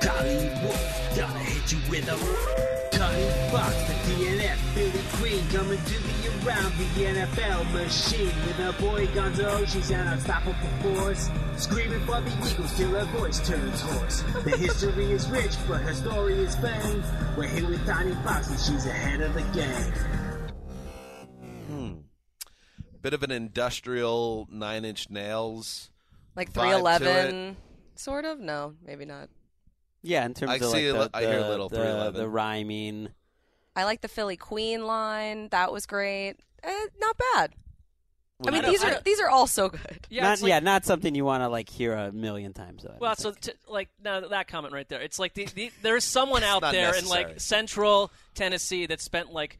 Hollywood, 0.06 1.16
gotta 1.16 1.38
hit 1.38 1.72
you 1.72 1.78
with 1.90 2.08
a 2.08 2.79
Cutting 3.00 3.50
Fox, 3.50 3.74
the 3.84 3.94
DNF, 3.94 4.56
Philly 4.74 5.02
Queen 5.14 5.48
coming 5.48 5.82
to 5.84 6.02
the 6.02 6.20
around 6.46 6.72
the 6.76 7.04
NFL 7.04 7.72
machine 7.72 8.26
with 8.26 8.56
her 8.56 8.72
boy 8.72 9.06
Gonzo. 9.08 9.66
She's 9.66 9.90
an 9.90 10.06
unstoppable 10.06 10.68
force, 10.82 11.30
screaming 11.56 12.00
for 12.00 12.20
the 12.20 12.30
Eagles 12.46 12.76
till 12.76 12.90
her 12.90 13.06
voice 13.18 13.46
turns 13.48 13.80
hoarse. 13.80 14.20
The 14.44 14.54
history 14.54 15.12
is 15.12 15.26
rich, 15.30 15.52
but 15.66 15.80
her 15.80 15.94
story 15.94 16.34
is 16.34 16.54
vain. 16.56 17.02
We're 17.38 17.48
here 17.48 17.70
with 17.70 17.86
Connie 17.86 18.14
Fox, 18.22 18.50
and 18.50 18.60
she's 18.60 18.84
ahead 18.84 19.22
of 19.22 19.32
the 19.32 19.42
game. 19.58 19.92
Hmm. 21.68 21.92
Bit 23.00 23.14
of 23.14 23.22
an 23.22 23.30
industrial 23.30 24.46
Nine 24.50 24.84
Inch 24.84 25.08
Nails. 25.08 25.88
Like 26.36 26.52
vibe 26.52 26.98
to 26.98 26.98
311, 26.98 27.56
sort 27.94 28.26
of? 28.26 28.40
No, 28.40 28.74
maybe 28.84 29.06
not. 29.06 29.30
Yeah, 30.02 30.24
in 30.24 30.34
terms 30.34 30.52
I 30.52 30.54
of 30.56 30.62
see 30.64 30.88
a 30.88 30.92
li- 30.92 30.98
like 31.00 31.12
the, 31.12 31.18
I 31.18 31.20
hear 31.22 31.38
a 31.38 31.42
the- 31.42 31.48
little 31.48 31.68
the, 31.68 32.10
the 32.14 32.28
rhyming. 32.28 33.08
I 33.76 33.84
like 33.84 34.00
the 34.00 34.08
Philly 34.08 34.36
Queen 34.36 34.84
line. 34.86 35.48
That 35.50 35.72
was 35.72 35.86
great. 35.86 36.36
Eh, 36.62 36.86
not 37.00 37.16
bad. 37.34 37.52
I 38.46 38.50
mean, 38.50 38.64
I 38.64 38.70
these 38.70 38.80
don't- 38.80 38.92
are 38.92 38.96
I- 38.96 39.00
these 39.04 39.20
are 39.20 39.28
all 39.28 39.46
so 39.46 39.68
good. 39.68 40.06
Yeah, 40.08 40.22
not, 40.22 40.40
like- 40.40 40.48
yeah, 40.48 40.60
not 40.60 40.84
something 40.86 41.14
you 41.14 41.24
want 41.26 41.42
to 41.42 41.48
like 41.48 41.68
hear 41.68 41.92
a 41.92 42.10
million 42.10 42.52
times. 42.54 42.82
Though. 42.82 42.96
Well, 42.98 43.14
so 43.16 43.32
t- 43.32 43.52
like 43.68 43.88
now 44.02 44.20
that 44.20 44.48
comment 44.48 44.72
right 44.72 44.88
there, 44.88 45.00
it's 45.02 45.18
like 45.18 45.34
the, 45.34 45.44
the, 45.54 45.70
there's 45.82 46.04
someone 46.04 46.42
out 46.42 46.62
not 46.62 46.72
there 46.72 46.94
in 46.96 47.06
like 47.06 47.38
Central 47.40 48.10
Tennessee 48.34 48.86
that 48.86 49.00
spent 49.02 49.30
like 49.32 49.58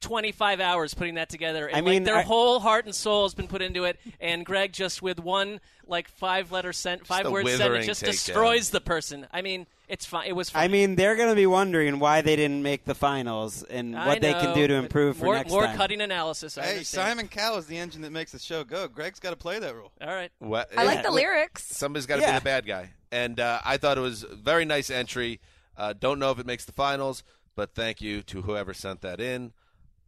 25 0.00 0.60
hours 0.60 0.94
putting 0.94 1.14
that 1.14 1.28
together, 1.28 1.66
and 1.66 1.76
I 1.76 1.80
like, 1.80 1.84
mean, 1.90 2.04
their 2.04 2.16
I- 2.18 2.22
whole 2.22 2.60
heart 2.60 2.84
and 2.86 2.94
soul 2.94 3.24
has 3.24 3.34
been 3.34 3.48
put 3.48 3.62
into 3.62 3.84
it. 3.84 3.98
And 4.20 4.44
Gregg 4.44 4.72
just 4.72 5.02
with 5.02 5.18
one 5.20 5.60
like 5.86 6.08
five 6.08 6.50
letter 6.52 6.72
sent 6.72 7.06
five 7.06 7.30
word 7.30 7.44
withering 7.44 7.82
sentence 7.82 7.86
just 7.86 8.02
takedown. 8.02 8.26
destroys 8.26 8.70
the 8.70 8.80
person. 8.80 9.26
I 9.32 9.42
mean, 9.42 9.66
it's 9.88 10.06
fine. 10.06 10.26
It 10.28 10.32
was. 10.36 10.50
Fine. 10.50 10.62
I 10.64 10.68
mean, 10.68 10.96
they're 10.96 11.16
going 11.16 11.28
to 11.28 11.34
be 11.34 11.46
wondering 11.46 11.98
why 11.98 12.22
they 12.22 12.36
didn't 12.36 12.62
make 12.62 12.84
the 12.84 12.94
finals 12.94 13.62
and 13.64 13.96
I 13.96 14.06
what 14.06 14.20
they 14.20 14.32
can 14.32 14.54
do 14.54 14.66
to 14.66 14.74
improve 14.74 15.18
for 15.18 15.26
more, 15.26 15.34
next 15.34 15.50
more 15.50 15.64
time. 15.66 15.76
cutting 15.76 16.00
analysis. 16.00 16.56
I 16.56 16.62
Hey, 16.62 16.70
understand. 16.76 17.06
Simon 17.08 17.28
Cowell 17.28 17.58
is 17.58 17.66
the 17.66 17.76
engine 17.76 18.02
that 18.02 18.10
makes 18.12 18.32
the 18.32 18.38
show 18.38 18.64
go. 18.64 18.88
Gregg's 18.88 19.20
got 19.20 19.30
to 19.30 19.36
play 19.36 19.58
that 19.58 19.74
role. 19.74 19.92
All 20.00 20.14
right. 20.14 20.30
What- 20.38 20.70
I 20.76 20.84
like 20.84 21.02
the 21.02 21.10
lyrics. 21.10 21.64
Somebody's 21.66 22.06
got 22.06 22.16
to 22.16 22.22
Yeah. 22.22 22.32
be 22.32 22.38
the 22.38 22.44
bad 22.44 22.66
guy, 22.66 22.90
and 23.12 23.38
uh, 23.38 23.60
I 23.64 23.76
thought 23.76 23.98
it 23.98 24.02
was 24.02 24.22
a 24.22 24.34
very 24.34 24.64
nice 24.64 24.88
entry. 24.90 25.40
Uh, 25.76 25.92
don't 25.92 26.18
know 26.18 26.30
if 26.30 26.38
it 26.38 26.46
makes 26.46 26.64
the 26.64 26.72
finals, 26.72 27.22
but 27.56 27.74
thank 27.74 28.00
you 28.00 28.22
to 28.22 28.42
whoever 28.42 28.72
sent 28.72 29.00
that 29.02 29.20
in. 29.20 29.52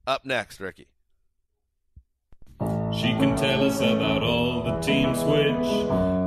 Up 0.06 0.24
next, 0.24 0.60
Ricky. 0.60 0.86
She 2.92 3.08
can 3.18 3.36
tell 3.36 3.66
us 3.66 3.80
about 3.80 4.22
all 4.22 4.62
the 4.62 4.78
teams 4.78 5.18
which 5.24 5.66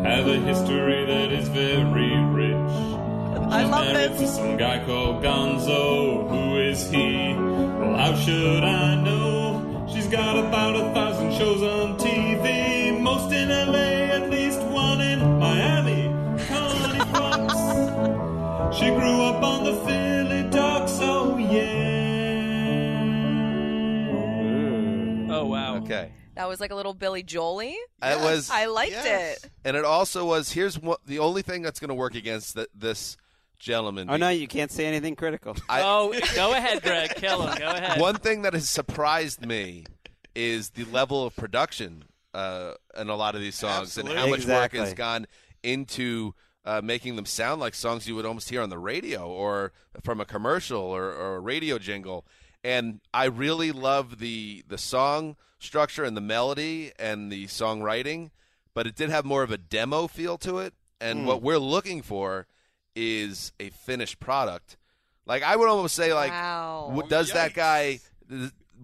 have 0.05 0.27
a 0.27 0.37
history 0.39 1.05
that 1.05 1.31
is 1.31 1.47
very 1.47 2.21
rich. 2.25 2.71
I 3.51 3.63
love 3.63 3.93
married 3.93 4.11
this. 4.11 4.19
to 4.19 4.27
some 4.27 4.57
guy 4.57 4.83
called 4.85 5.23
Gonzo. 5.23 6.29
Who 6.29 6.57
is 6.57 6.91
he? 6.91 7.33
Well, 7.33 7.95
how 7.95 8.15
should 8.17 8.65
I 8.65 8.95
know? 9.01 9.87
She's 9.93 10.07
got 10.07 10.37
about 10.37 10.75
a 10.75 10.93
thousand 10.93 11.31
shows 11.35 11.63
on 11.63 11.97
TV, 11.97 12.99
most 12.99 13.31
in 13.31 13.47
LA, 13.47 14.13
at 14.17 14.29
least 14.29 14.61
one 14.61 14.99
in 14.99 15.39
Miami. 15.39 16.13
Connie 16.47 16.99
Fox. 17.13 18.77
She 18.77 18.87
grew 18.87 19.21
up 19.23 19.41
on 19.41 19.63
the 19.63 19.73
Philly 19.85 20.08
That 26.39 26.47
was 26.47 26.61
like 26.61 26.71
a 26.71 26.75
little 26.75 26.93
Billy 26.93 27.21
Joel-y. 27.21 27.75
It 28.01 28.19
was, 28.21 28.49
I 28.49 28.67
liked 28.67 28.93
Yes. 28.93 29.43
it. 29.43 29.51
and 29.65 29.75
it 29.75 29.83
also 29.83 30.23
was. 30.25 30.53
Here's 30.53 30.79
what 30.79 31.01
the 31.05 31.19
only 31.19 31.41
thing 31.41 31.61
that's 31.63 31.81
going 31.81 31.89
to 31.89 31.93
work 31.95 32.15
against 32.15 32.55
th- 32.55 32.69
this 32.73 33.17
gentleman. 33.59 34.09
oh 34.09 34.15
no, 34.15 34.29
you 34.29 34.47
can't 34.47 34.71
say 34.71 34.85
anything 34.85 35.17
critical. 35.17 35.57
I- 35.67 35.81
oh, 35.83 36.13
go 36.35 36.53
ahead, 36.53 36.81
Gregg. 36.81 37.15
Kill 37.15 37.45
him. 37.45 37.57
Go 37.59 37.67
ahead. 37.69 37.99
One 37.99 38.15
thing 38.15 38.43
that 38.43 38.53
has 38.53 38.69
surprised 38.69 39.45
me 39.45 39.83
is 40.33 40.69
the 40.69 40.85
level 40.85 41.25
of 41.25 41.35
production 41.35 42.05
uh, 42.33 42.71
in 42.97 43.09
a 43.09 43.17
lot 43.17 43.35
of 43.35 43.41
these 43.41 43.55
songs 43.55 43.97
and 43.97 44.07
how 44.07 44.13
Absolutely. 44.15 44.45
much 44.47 44.61
work 44.61 44.71
has 44.81 44.93
gone 44.93 45.27
into 45.61 46.33
uh, 46.63 46.79
making 46.81 47.17
them 47.17 47.25
sound 47.25 47.59
like 47.59 47.73
songs 47.75 48.07
you 48.07 48.15
would 48.15 48.25
almost 48.25 48.49
hear 48.49 48.61
on 48.61 48.69
the 48.69 48.79
radio 48.79 49.27
or 49.27 49.73
from 50.05 50.21
a 50.21 50.25
commercial 50.25 50.79
or, 50.79 51.11
or 51.11 51.35
a 51.35 51.39
radio 51.41 51.77
jingle. 51.77 52.25
And 52.63 52.99
I 53.13 53.25
really 53.25 53.71
love 53.71 54.19
the 54.19 54.63
the 54.67 54.77
song 54.77 55.35
structure 55.59 56.03
and 56.03 56.15
the 56.15 56.21
melody 56.21 56.91
and 56.99 57.31
the 57.31 57.45
songwriting, 57.47 58.31
but 58.73 58.87
it 58.87 58.95
did 58.95 59.09
have 59.09 59.25
more 59.25 59.43
of 59.43 59.51
a 59.51 59.57
demo 59.57 60.07
feel 60.07 60.37
to 60.39 60.59
it. 60.59 60.73
And 61.01 61.19
Hmm. 61.21 61.25
what 61.25 61.41
we're 61.41 61.57
looking 61.57 62.01
for 62.01 62.47
is 62.95 63.53
a 63.59 63.69
finished 63.69 64.19
product. 64.19 64.77
Like 65.25 65.43
I 65.43 65.55
would 65.55 65.69
almost 65.69 65.95
say, 65.95 66.13
like, 66.13 66.31
Wow. 66.31 66.87
w- 66.89 67.07
does 67.09 67.31
that 67.33 67.53
guy? 67.53 67.99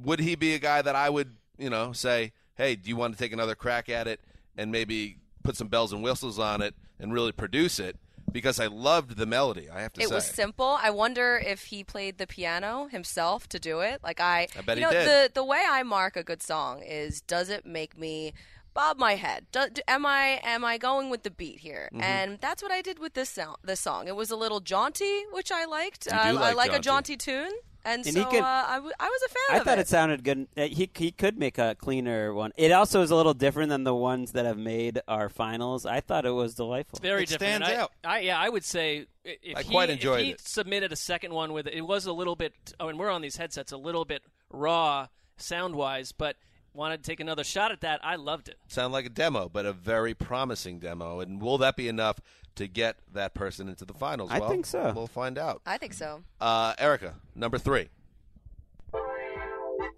Would 0.03 0.19
he 0.19 0.35
be 0.35 0.53
a 0.53 0.59
guy 0.59 0.81
that 0.81 0.95
I 0.95 1.09
would, 1.09 1.35
you 1.57 1.69
know, 1.69 1.91
say, 1.93 2.31
hey, 2.55 2.75
do 2.75 2.89
you 2.89 2.95
want 2.95 3.13
to 3.13 3.19
take 3.19 3.33
another 3.33 3.55
crack 3.55 3.89
at 3.89 4.07
it 4.07 4.21
and 4.57 4.71
maybe 4.71 5.17
put 5.43 5.55
some 5.57 5.67
bells 5.67 5.91
and 5.93 6.01
whistles 6.03 6.39
on 6.39 6.61
it 6.61 6.75
and 6.99 7.13
really 7.13 7.31
produce 7.31 7.79
it? 7.79 7.97
Because 8.35 8.59
I 8.59 8.67
loved 8.67 9.15
the 9.17 9.25
melody. 9.25 9.69
I 9.69 9.79
have 9.81 9.93
to 9.93 10.01
It 10.01 10.09
say, 10.09 10.13
it 10.13 10.15
was 10.15 10.25
simple. 10.25 10.77
I 10.81 10.89
wonder 10.89 11.41
if 11.53 11.59
he 11.71 11.83
played 11.83 12.17
the 12.17 12.27
piano 12.27 12.87
himself 12.91 13.47
to 13.49 13.59
do 13.59 13.79
it. 13.79 14.01
Like 14.03 14.19
I, 14.19 14.47
I 14.57 14.61
bet 14.61 14.77
you 14.77 14.85
he 14.87 14.91
know, 14.91 14.91
did. 14.91 15.07
the 15.07 15.31
the 15.39 15.43
way 15.43 15.63
I 15.77 15.83
mark 15.83 16.17
a 16.17 16.23
good 16.23 16.43
song 16.43 16.81
is 16.83 17.21
does 17.21 17.49
it 17.49 17.65
make 17.65 17.97
me 17.97 18.33
bob 18.73 18.97
my 18.97 19.15
head? 19.15 19.45
Do, 19.53 19.61
do- 19.73 19.81
am 19.87 20.05
I 20.05 20.41
am 20.43 20.65
I 20.65 20.77
going 20.77 21.09
with 21.09 21.23
the 21.23 21.31
beat 21.31 21.59
here? 21.59 21.87
Mhm. 21.93 22.01
And 22.03 22.39
that's 22.41 22.61
what 22.61 22.73
I 22.73 22.81
did 22.81 22.99
with 22.99 23.13
this 23.13 23.29
sound. 23.29 23.57
This 23.63 23.79
song. 23.79 24.09
It 24.09 24.15
was 24.17 24.29
a 24.31 24.35
little 24.35 24.59
jaunty, 24.59 25.23
which 25.31 25.49
I 25.51 25.63
liked. 25.63 26.05
You 26.05 26.11
do 26.11 26.17
I, 26.17 26.27
I 26.27 26.31
like 26.31 26.55
like 26.57 26.73
a 26.73 26.79
jaunty. 26.79 27.15
jaunty 27.15 27.17
tune, 27.47 27.53
and, 27.85 28.05
And 28.05 28.13
so 28.15 28.19
he 28.19 28.25
could- 28.25 28.41
uh, 28.43 28.65
I, 28.67 28.75
w- 28.75 28.93
I 28.99 29.05
was 29.07 29.21
a 29.25 29.29
fan 29.29 29.37
I 29.51 29.57
of 29.59 29.63
thought 29.63 29.77
it. 29.77 29.81
it 29.81 29.87
sounded 29.87 30.23
good. 30.23 30.47
Uh, 30.57 30.63
He 30.63 30.89
he 30.95 31.11
could 31.11 31.37
make 31.37 31.57
a 31.57 31.75
cleaner 31.75 32.33
one. 32.33 32.51
It 32.57 32.71
also 32.71 33.01
is 33.01 33.11
a 33.11 33.15
little 33.15 33.33
different 33.35 33.69
than 33.69 33.83
the 33.83 33.93
ones 33.95 34.31
that 34.33 34.45
have 34.45 34.57
made 34.57 34.99
our 35.07 35.29
finals. 35.29 35.85
I 35.85 35.99
thought 36.01 36.25
it 36.25 36.31
was 36.31 36.55
delightful. 36.55 36.99
Very 37.01 37.23
It 37.23 37.29
different. 37.29 37.63
stands 37.63 37.69
I, 37.69 37.75
out. 37.81 37.91
I, 38.03 38.19
yeah, 38.19 38.39
I 38.39 38.49
would 38.49 38.65
say 38.65 39.05
i- 39.25 39.37
if 39.41 39.57
I 39.57 39.61
he, 39.63 39.71
quite 39.71 39.89
if 39.89 39.95
enjoyed 39.97 40.23
he 40.25 40.31
it. 40.31 40.41
submitted 40.41 40.91
a 40.91 40.95
second 40.97 41.33
one 41.33 41.53
with 41.53 41.67
it, 41.67 41.73
it 41.75 41.81
was 41.81 42.05
a 42.05 42.11
little 42.13 42.35
bit. 42.35 42.53
Oh, 42.79 42.89
and 42.89 42.97
we're 42.99 43.11
on 43.11 43.21
these 43.21 43.37
headsets, 43.37 43.71
a 43.71 43.77
little 43.77 44.03
bit 44.05 44.23
raw 44.49 45.07
sound 45.37 45.75
wise, 45.75 46.11
but 46.11 46.35
wanted 46.73 47.03
to 47.03 47.09
take 47.09 47.19
another 47.21 47.43
shot 47.43 47.71
at 47.71 47.81
that. 47.81 47.99
I 48.03 48.15
loved 48.17 48.49
it. 48.49 48.57
sound 48.67 48.91
like 48.93 49.05
a 49.05 49.09
demo, 49.09 49.47
but 49.47 49.65
a 49.65 49.71
very 49.71 50.13
promising 50.13 50.79
demo. 50.79 51.19
And 51.21 51.41
will 51.41 51.57
that 51.59 51.75
be 51.77 51.87
enough 51.87 52.19
to 52.55 52.67
get 52.67 52.97
that 53.13 53.33
person 53.33 53.67
into 53.67 53.85
the 53.85 53.93
finals? 53.93 54.29
I 54.31 54.39
Well, 54.39 54.49
think 54.49 54.65
so. 54.65 54.93
We'll 54.95 55.07
find 55.07 55.37
out. 55.37 55.61
I 55.65 55.77
think 55.77 55.93
so. 55.93 56.23
Uh, 56.39 56.73
Erica, 56.77 57.15
number 57.35 57.57
three. 57.57 57.89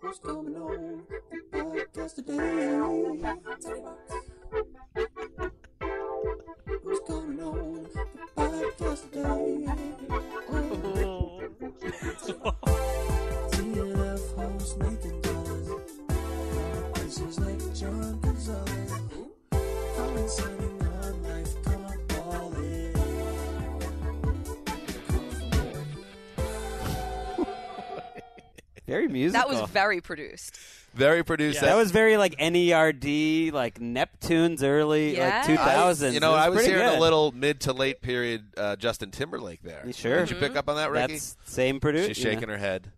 What's 0.01 0.19
going 0.19 0.55
on? 0.55 1.03
The 2.15 2.23
Very 28.87 29.07
musical. 29.07 29.47
That 29.49 29.61
was 29.61 29.69
very 29.69 30.01
produced. 30.01 30.57
Very 30.93 31.23
produced. 31.23 31.61
That 31.61 31.75
was 31.75 31.91
very 31.91 32.17
like 32.17 32.37
NERD, 32.39 33.51
like 33.51 33.79
Neptunes 33.79 34.63
early, 34.63 35.15
Yes. 35.15 35.47
like 35.47 35.59
2000s. 35.59 36.13
You 36.13 36.19
know, 36.21 36.33
It 36.33 36.37
I 36.37 36.49
was 36.49 36.57
pretty 36.59 36.71
hearing 36.73 36.89
good. 36.89 36.97
a 36.97 37.01
little 37.01 37.31
mid 37.33 37.61
to 37.61 37.73
late 37.73 38.01
period 38.01 38.45
uh, 38.57 38.75
Justin 38.77 39.11
Timberlake 39.11 39.61
there. 39.61 39.83
You 39.85 39.93
sure? 39.93 40.19
Did 40.21 40.31
you 40.31 40.37
pick 40.37 40.55
up 40.55 40.69
on 40.69 40.77
that, 40.77 40.89
Ricky? 40.89 41.13
That's 41.13 41.35
same 41.45 41.79
producer. 41.79 42.13
She's 42.13 42.23
shaking 42.23 42.49
her 42.49 42.57
head 42.57 42.91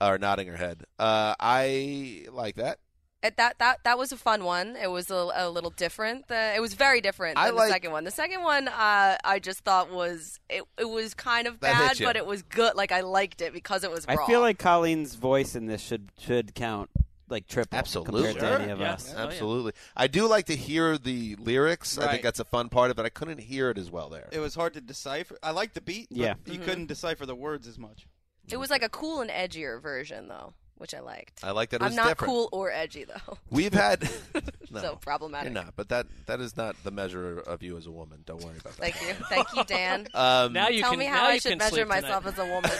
or 0.00 0.18
nodding 0.18 0.48
her 0.48 0.56
head. 0.56 0.82
Uh, 0.98 1.34
I 1.40 2.26
like 2.32 2.56
that. 2.56 2.78
It, 3.22 3.36
that 3.36 3.58
that 3.58 3.84
that 3.84 3.98
was 3.98 4.12
a 4.12 4.16
fun 4.16 4.44
one. 4.44 4.76
It 4.76 4.90
was 4.90 5.10
a, 5.10 5.30
a 5.34 5.50
little 5.50 5.68
different. 5.70 6.28
The, 6.28 6.54
it 6.56 6.60
was 6.60 6.72
very 6.72 7.00
different 7.02 7.36
I 7.36 7.48
than 7.48 7.56
like- 7.56 7.68
the 7.68 7.72
second 7.74 7.92
one. 7.92 8.04
The 8.04 8.10
second 8.10 8.42
one, 8.42 8.68
uh, 8.68 9.18
I 9.22 9.38
just 9.40 9.60
thought 9.60 9.90
was 9.90 10.38
it. 10.48 10.62
It 10.78 10.88
was 10.88 11.12
kind 11.12 11.46
of 11.46 11.60
bad, 11.60 11.98
but 12.02 12.16
it 12.16 12.24
was 12.24 12.42
good. 12.42 12.76
Like 12.76 12.92
I 12.92 13.02
liked 13.02 13.42
it 13.42 13.52
because 13.52 13.84
it 13.84 13.90
was. 13.90 14.06
I 14.08 14.16
feel 14.26 14.40
like 14.40 14.58
Colleen's 14.58 15.16
voice 15.16 15.54
in 15.54 15.66
this 15.66 15.82
should 15.82 16.10
should 16.18 16.54
count 16.54 16.88
like 17.28 17.46
triple 17.46 17.78
Absolutely. 17.78 18.22
compared 18.32 18.38
to 18.58 18.62
any 18.62 18.72
of 18.72 18.80
Yes. 18.80 19.08
us. 19.10 19.14
Oh, 19.14 19.20
yeah. 19.20 19.26
Absolutely. 19.26 19.72
I 19.96 20.06
do 20.08 20.26
like 20.26 20.46
to 20.46 20.56
hear 20.56 20.96
the 20.98 21.36
lyrics. 21.36 21.96
I 21.98 22.10
think 22.10 22.22
that's 22.22 22.40
a 22.40 22.44
fun 22.44 22.70
part 22.70 22.86
of 22.90 22.94
it. 22.94 22.96
But 22.96 23.06
I 23.06 23.10
couldn't 23.10 23.38
hear 23.38 23.70
it 23.70 23.78
as 23.78 23.88
well 23.90 24.08
there. 24.08 24.28
It 24.32 24.40
was 24.40 24.54
hard 24.56 24.72
to 24.74 24.80
decipher. 24.80 25.38
I 25.42 25.50
like 25.52 25.74
the 25.74 25.80
beat. 25.80 26.08
but 26.10 26.16
Yeah. 26.18 26.34
you 26.46 26.58
Mhm. 26.58 26.64
couldn't 26.64 26.86
decipher 26.86 27.26
the 27.26 27.36
words 27.36 27.68
as 27.68 27.78
much. 27.78 28.06
It 28.50 28.56
was 28.56 28.68
like 28.70 28.82
a 28.82 28.88
cool 28.88 29.20
and 29.20 29.30
edgier 29.30 29.80
version, 29.80 30.26
though, 30.26 30.54
which 30.80 30.94
I 30.94 31.00
liked. 31.00 31.40
I 31.44 31.50
like 31.50 31.70
that 31.70 31.82
it 31.82 31.84
I'm 31.84 31.90
was 31.90 31.96
not 31.96 32.08
different. 32.08 32.30
cool 32.30 32.48
or 32.52 32.70
edgy, 32.72 33.04
though. 33.04 33.36
We've 33.50 33.72
had 33.74 34.02
no, 34.70 34.80
So 34.80 34.96
problematic. 34.96 35.52
You're 35.52 35.62
not, 35.62 35.74
but 35.76 35.90
that 35.90 36.06
that 36.26 36.40
is 36.40 36.56
not 36.56 36.74
the 36.84 36.90
measure 36.90 37.38
of 37.38 37.62
you 37.62 37.76
as 37.76 37.86
a 37.86 37.90
woman. 37.90 38.22
Don't 38.26 38.42
worry 38.42 38.56
about 38.58 38.76
that. 38.76 38.92
Thank 38.94 39.00
you, 39.02 39.24
thank 39.26 39.46
you, 39.54 39.64
Dan. 39.64 40.06
Um, 40.14 40.52
Now 40.54 40.68
you 40.68 40.80
Tell 40.80 40.90
can- 40.90 40.98
me 40.98 41.04
how 41.04 41.24
I 41.26 41.38
should 41.38 41.58
measure 41.58 41.70
sleep 41.74 41.84
tonight. 41.86 42.02
myself 42.02 42.26
as 42.26 42.38
a 42.38 42.44
woman. 42.46 42.70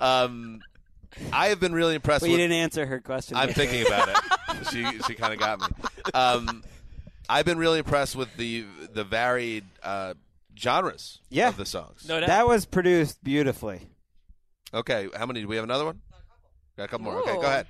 Um, 0.00 0.60
I 1.32 1.48
have 1.48 1.58
been 1.60 1.72
really 1.72 1.94
impressed. 1.96 2.22
Well, 2.22 2.30
you 2.30 2.36
didn't 2.36 2.56
answer 2.56 2.86
her 2.86 3.00
question. 3.00 3.36
I'm 3.36 3.52
thinking 3.52 3.84
about 3.86 4.08
it. 4.10 4.68
she 4.70 4.84
she 5.06 5.14
kind 5.14 5.32
of 5.32 5.40
got 5.40 5.60
me. 5.60 5.66
Um, 6.14 6.62
I've 7.28 7.44
been 7.44 7.58
really 7.58 7.78
impressed 7.80 8.14
with 8.14 8.34
the 8.36 8.64
the 8.92 9.02
varied 9.04 9.64
uh, 9.82 10.14
genres 10.56 11.20
Yeah. 11.30 11.48
of 11.48 11.56
the 11.56 11.66
songs. 11.66 12.06
No, 12.08 12.20
that, 12.20 12.28
that 12.28 12.46
was 12.46 12.66
produced 12.66 13.22
beautifully. 13.24 13.88
Okay, 14.74 15.08
how 15.16 15.24
many? 15.26 15.40
Do 15.40 15.48
we 15.48 15.56
have 15.56 15.64
another 15.64 15.86
one? 15.86 16.00
Got 16.76 16.84
a 16.84 16.88
couple 16.88 17.04
more. 17.04 17.20
Okay, 17.22 17.34
go 17.34 17.40
ahead. 17.42 17.66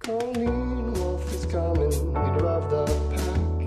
Colleen 0.00 0.92
Wolfe 0.92 1.34
is 1.34 1.46
coming, 1.46 1.90
leader 1.90 2.46
of 2.46 2.70
the 2.70 2.84
pack. 3.10 3.58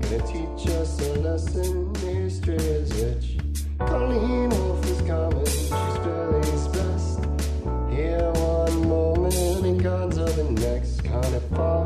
Gonna 0.00 0.20
teach 0.26 0.68
us 0.74 1.00
a 1.00 1.14
lesson. 1.20 1.94
History 1.96 2.56
is 2.56 2.92
rich. 3.02 3.38
Colleen 3.78 4.48
Wolfe 4.50 4.86
is 4.86 5.02
coming, 5.02 5.46
she's 5.46 5.98
Billy's 6.04 6.68
best. 6.68 7.20
Here 7.90 8.30
one 8.32 8.88
moment 8.88 9.64
and 9.66 9.82
guns 9.82 10.18
are 10.18 10.30
the 10.30 10.44
next. 10.50 11.04
Connie 11.04 11.40
Fox. 11.54 11.85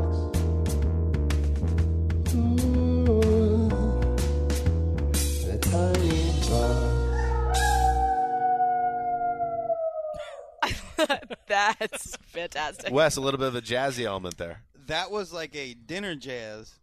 That's 11.79 12.15
fantastic. 12.27 12.91
Wes, 12.93 13.15
a 13.17 13.21
little 13.21 13.37
bit 13.39 13.47
of 13.47 13.55
a 13.55 13.61
jazzy 13.61 14.05
element 14.05 14.37
there. 14.37 14.63
That 14.87 15.11
was 15.11 15.31
like 15.31 15.55
a 15.55 15.73
dinner 15.73 16.15
jazz, 16.15 16.73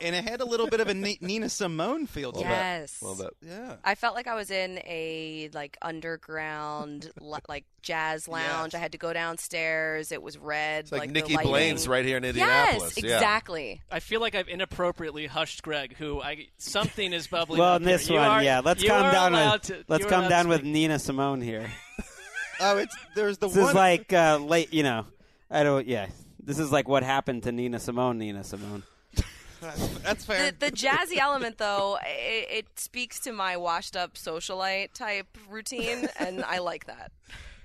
and 0.00 0.14
it 0.16 0.24
had 0.28 0.40
a 0.40 0.44
little 0.44 0.66
bit 0.66 0.80
of 0.80 0.88
a 0.88 0.94
Ni- 0.94 1.18
Nina 1.20 1.48
Simone 1.48 2.06
feel 2.06 2.32
to 2.32 2.40
it. 2.40 2.42
Yes. 2.42 3.00
A 3.00 3.06
little 3.06 3.24
bit. 3.24 3.34
Yeah. 3.48 3.76
I 3.84 3.94
felt 3.94 4.14
like 4.16 4.26
I 4.26 4.34
was 4.34 4.50
in 4.50 4.78
a 4.78 5.50
like 5.52 5.76
underground 5.82 7.10
li- 7.20 7.38
like 7.48 7.64
jazz 7.82 8.26
lounge. 8.26 8.74
I 8.74 8.78
had 8.78 8.92
to 8.92 8.98
go 8.98 9.12
downstairs. 9.12 10.10
It 10.10 10.22
was 10.22 10.38
red. 10.38 10.84
It's 10.84 10.92
like, 10.92 11.08
the 11.08 11.12
Nikki 11.12 11.34
lighting. 11.36 11.50
Blaine's 11.50 11.86
right 11.86 12.04
here 12.04 12.16
in 12.16 12.24
Indianapolis. 12.24 12.94
Yes, 12.96 13.04
Yeah. 13.04 13.14
exactly. 13.16 13.82
I 13.90 14.00
feel 14.00 14.20
like 14.20 14.34
I've 14.34 14.48
inappropriately 14.48 15.26
hushed 15.26 15.62
Gregg, 15.62 15.96
who 15.96 16.20
I 16.22 16.46
something 16.58 17.12
is 17.12 17.26
bubbling. 17.26 17.60
Well, 17.60 17.74
up 17.74 17.80
in 17.82 17.86
this 17.86 18.08
here. 18.08 18.18
One, 18.20 18.28
are- 18.30 18.42
yeah. 18.42 18.60
Let's 18.64 18.82
you 18.82 18.88
calm 18.88 19.12
down 19.12 19.32
allowed 19.34 19.52
with 19.60 19.62
to- 19.78 19.84
let's 19.88 20.04
you 20.04 20.10
calm 20.10 20.28
down 20.28 20.48
with. 20.48 20.64
Nina 20.64 20.98
Simone 20.98 21.40
here. 21.40 21.70
Oh, 22.60 22.78
it's 22.78 22.96
there's 23.14 23.38
the 23.38 23.48
this 23.48 23.56
one. 23.56 23.68
is 23.68 23.74
like 23.74 24.12
uh, 24.12 24.38
late, 24.38 24.72
you 24.72 24.82
know. 24.82 25.06
I 25.50 25.62
don't. 25.62 25.86
Yeah, 25.86 26.06
this 26.42 26.58
is 26.58 26.72
like 26.72 26.88
what 26.88 27.02
happened 27.02 27.44
to 27.44 27.52
Nina 27.52 27.78
Simone. 27.78 28.18
Nina 28.18 28.44
Simone. 28.44 28.82
That's 30.02 30.24
fair. 30.24 30.50
The, 30.50 30.66
the 30.66 30.72
jazzy 30.72 31.16
element, 31.18 31.58
though, 31.58 31.98
it, 32.06 32.66
it 32.66 32.78
speaks 32.78 33.18
to 33.20 33.32
my 33.32 33.56
washed-up 33.56 34.14
socialite 34.14 34.92
type 34.92 35.26
routine, 35.48 36.08
and 36.18 36.44
I 36.44 36.58
like 36.58 36.86
that. 36.86 37.12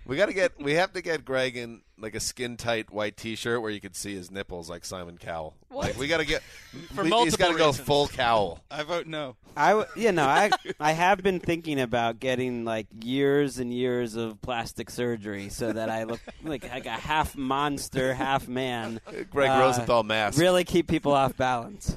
We 0.10 0.18
got 0.18 0.26
to 0.26 0.34
get. 0.34 0.60
We 0.60 0.74
have 0.74 0.92
to 0.94 1.04
get 1.04 1.24
Gregg 1.24 1.56
in 1.56 1.82
like 2.00 2.16
a 2.16 2.20
skin 2.20 2.58
tight 2.58 2.92
white 2.92 3.16
T-shirt 3.16 3.62
where 3.62 3.70
you 3.70 3.80
can 3.80 3.94
see 3.94 4.16
his 4.16 4.32
nipples, 4.32 4.68
like 4.68 4.84
Simon 4.84 5.20
Cowell. 5.20 5.54
Like 5.70 6.00
we 6.00 6.08
got 6.08 6.18
to 6.18 6.26
get. 6.26 6.42
For 6.96 7.04
we, 7.04 7.10
he's 7.10 7.10
multiple 7.12 7.38
got 7.38 7.52
to 7.52 7.58
go 7.60 7.68
reasons. 7.68 7.86
full 7.86 8.08
Cowell. 8.08 8.60
I 8.72 8.82
vote 8.82 9.06
no. 9.06 9.36
I 9.56 9.70
w- 9.70 9.88
you 9.96 10.12
know 10.12 10.26
I 10.26 10.50
I 10.80 10.94
have 10.94 11.22
been 11.22 11.40
thinking 11.40 11.80
about 11.80 12.20
getting 12.20 12.66
like 12.66 12.88
years 13.04 13.60
and 13.60 13.72
years 13.72 14.16
of 14.16 14.42
plastic 14.42 14.90
surgery 14.90 15.50
so 15.50 15.74
that 15.74 15.92
I 15.92 16.06
look 16.06 16.22
like 16.44 16.68
like 16.68 16.88
a 16.88 16.90
half 16.90 17.38
monster, 17.38 18.16
half 18.16 18.48
man. 18.48 19.02
Gregg 19.30 19.52
Uh, 19.52 19.60
Rosenthal 19.60 20.02
mask. 20.02 20.40
Really 20.40 20.64
keep 20.64 20.88
people 20.88 21.14
off 21.14 21.38
balance. 21.38 21.96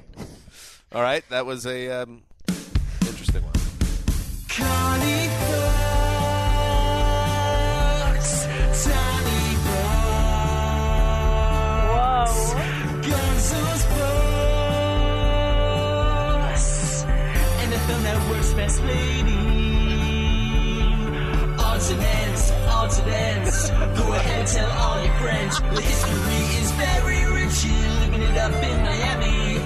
All 0.95 1.01
right, 1.01 1.25
that 1.31 1.47
was 1.47 1.65
a 1.65 2.03
um, 2.03 2.25
interesting 3.01 3.43
one. 3.43 3.55
And 23.53 23.71
ends. 23.79 24.01
Go 24.01 24.13
ahead 24.13 24.39
and 24.41 24.49
tell 24.49 24.71
all 24.73 25.05
your 25.05 25.15
friends. 25.15 25.61
The 25.61 25.81
history 25.81 26.45
is 26.61 26.71
very 26.73 27.25
rich. 27.33 27.65
You're 27.65 28.01
living 28.01 28.23
it 28.23 28.39
up 28.39 28.53
in 28.55 28.83
Miami. 28.83 29.59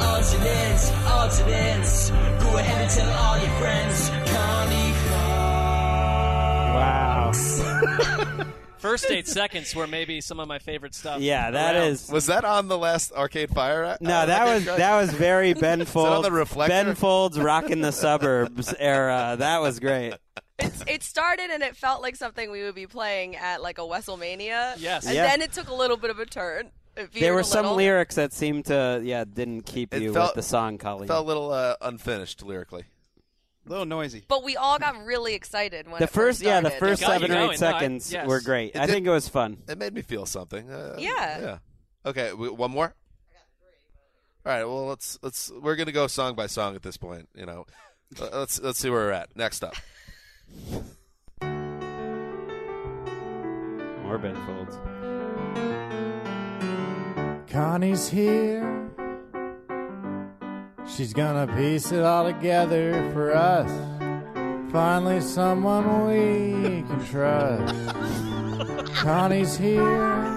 Odds 0.00 0.32
and 0.34 0.44
ends, 0.44 0.90
odds 1.06 1.38
and 1.40 1.50
ends. 1.50 2.10
Go 2.10 2.56
ahead 2.58 2.82
and 2.82 2.90
tell 2.90 3.12
all 3.12 3.38
your 3.38 3.50
friends. 3.58 4.10
Connie 4.30 4.92
Wow. 6.74 7.32
First 8.78 9.06
eight 9.10 9.26
seconds 9.26 9.74
were 9.74 9.86
maybe 9.86 10.20
some 10.20 10.38
of 10.40 10.46
my 10.48 10.58
favorite 10.58 10.94
stuff. 10.94 11.20
Yeah, 11.20 11.50
that 11.52 11.74
around. 11.74 11.86
is. 11.86 12.10
Was 12.10 12.26
that 12.26 12.44
on 12.44 12.68
the 12.68 12.76
last 12.76 13.12
Arcade 13.12 13.48
Fire? 13.50 13.84
uh, 13.84 13.96
No, 14.00 14.26
that 14.26 14.44
was 14.46 14.64
that 14.66 14.96
was 15.00 15.10
very 15.10 15.54
Ben 15.54 15.84
Folds. 15.86 16.28
Ben 16.68 16.94
Folds 16.94 17.38
rocking 17.38 17.80
the 17.80 17.92
suburbs 17.92 18.74
era. 18.78 19.36
That 19.38 19.62
was 19.62 19.80
great. 19.80 20.14
It 20.58 21.02
started 21.02 21.50
and 21.50 21.62
it 21.62 21.76
felt 21.76 22.02
like 22.02 22.14
something 22.16 22.50
we 22.50 22.62
would 22.62 22.74
be 22.74 22.86
playing 22.86 23.36
at 23.36 23.62
like 23.62 23.78
a 23.78 23.82
WrestleMania. 23.82 24.74
Yes. 24.78 25.06
And 25.06 25.14
Yeah. 25.14 25.26
then 25.26 25.42
it 25.42 25.52
took 25.52 25.68
a 25.68 25.74
little 25.74 25.96
bit 25.96 26.10
of 26.10 26.18
a 26.18 26.26
turn. 26.26 26.70
It 26.96 27.10
veered 27.10 27.22
There 27.24 27.34
were 27.34 27.40
a 27.40 27.44
some 27.44 27.62
little. 27.62 27.76
lyrics 27.76 28.14
that 28.14 28.32
seemed 28.32 28.66
to 28.66 29.00
yeah 29.02 29.24
didn't 29.24 29.62
keep 29.62 29.92
It 29.92 30.02
you 30.02 30.12
felt- 30.12 30.36
with 30.36 30.44
the 30.44 30.48
song, 30.48 30.78
Colleen. 30.78 31.08
Felt 31.08 31.24
a 31.24 31.26
little 31.26 31.50
uh, 31.50 31.74
unfinished 31.80 32.42
lyrically. 32.44 32.84
A 33.66 33.68
little 33.70 33.86
noisy. 33.86 34.24
But 34.28 34.44
we 34.44 34.56
all 34.56 34.78
got 34.78 35.04
really 35.04 35.34
excited 35.34 35.86
when 35.88 35.98
the 35.98 36.04
it 36.04 36.10
first 36.10 36.40
yeah 36.42 36.60
the 36.60 36.68
started. 36.70 36.78
first 36.78 37.00
got 37.02 37.06
you 37.08 37.12
seven 37.14 37.30
or 37.30 37.34
going. 37.34 37.44
eight 37.54 37.60
No, 37.60 37.66
I- 37.66 37.72
seconds 37.72 38.12
yes. 38.12 38.26
were 38.28 38.40
great. 38.40 38.74
It 38.76 38.80
I 38.80 38.86
did- 38.86 38.92
think 38.92 39.06
it 39.06 39.10
was 39.10 39.28
fun. 39.28 39.62
It 39.66 39.78
made 39.78 39.94
me 39.94 40.02
feel 40.02 40.26
something. 40.26 40.70
Uh, 40.70 40.96
Yeah. 40.98 41.40
Yeah. 41.40 41.58
Okay, 42.06 42.28
w- 42.30 42.52
one 42.52 42.70
more. 42.70 42.94
All 44.46 44.52
right. 44.52 44.64
Well, 44.64 44.86
let's 44.86 45.18
let's 45.22 45.50
we're 45.50 45.74
gonna 45.76 45.90
go 45.92 46.06
song 46.06 46.34
by 46.36 46.46
song 46.46 46.76
at 46.76 46.82
this 46.82 46.98
point. 46.98 47.28
You 47.34 47.46
know, 47.46 47.66
Uh, 48.20 48.28
let's 48.34 48.60
let's 48.60 48.78
see 48.78 48.90
where 48.90 49.06
we're 49.06 49.10
at. 49.12 49.34
Next 49.34 49.64
up, 49.64 49.74
More 54.02 54.18
Ben 54.18 54.36
Folds. 54.46 54.78
Connie's 57.50 58.08
here. 58.08 58.90
She's 60.86 61.12
gonna 61.12 61.46
piece 61.56 61.92
it 61.92 62.02
all 62.02 62.24
together 62.24 63.10
for 63.12 63.32
us. 63.34 63.70
Finally, 64.70 65.20
someone 65.20 66.06
we 66.08 66.82
can 66.82 67.04
trust. 67.06 67.74
Connie's 68.94 69.56
here. 69.56 70.34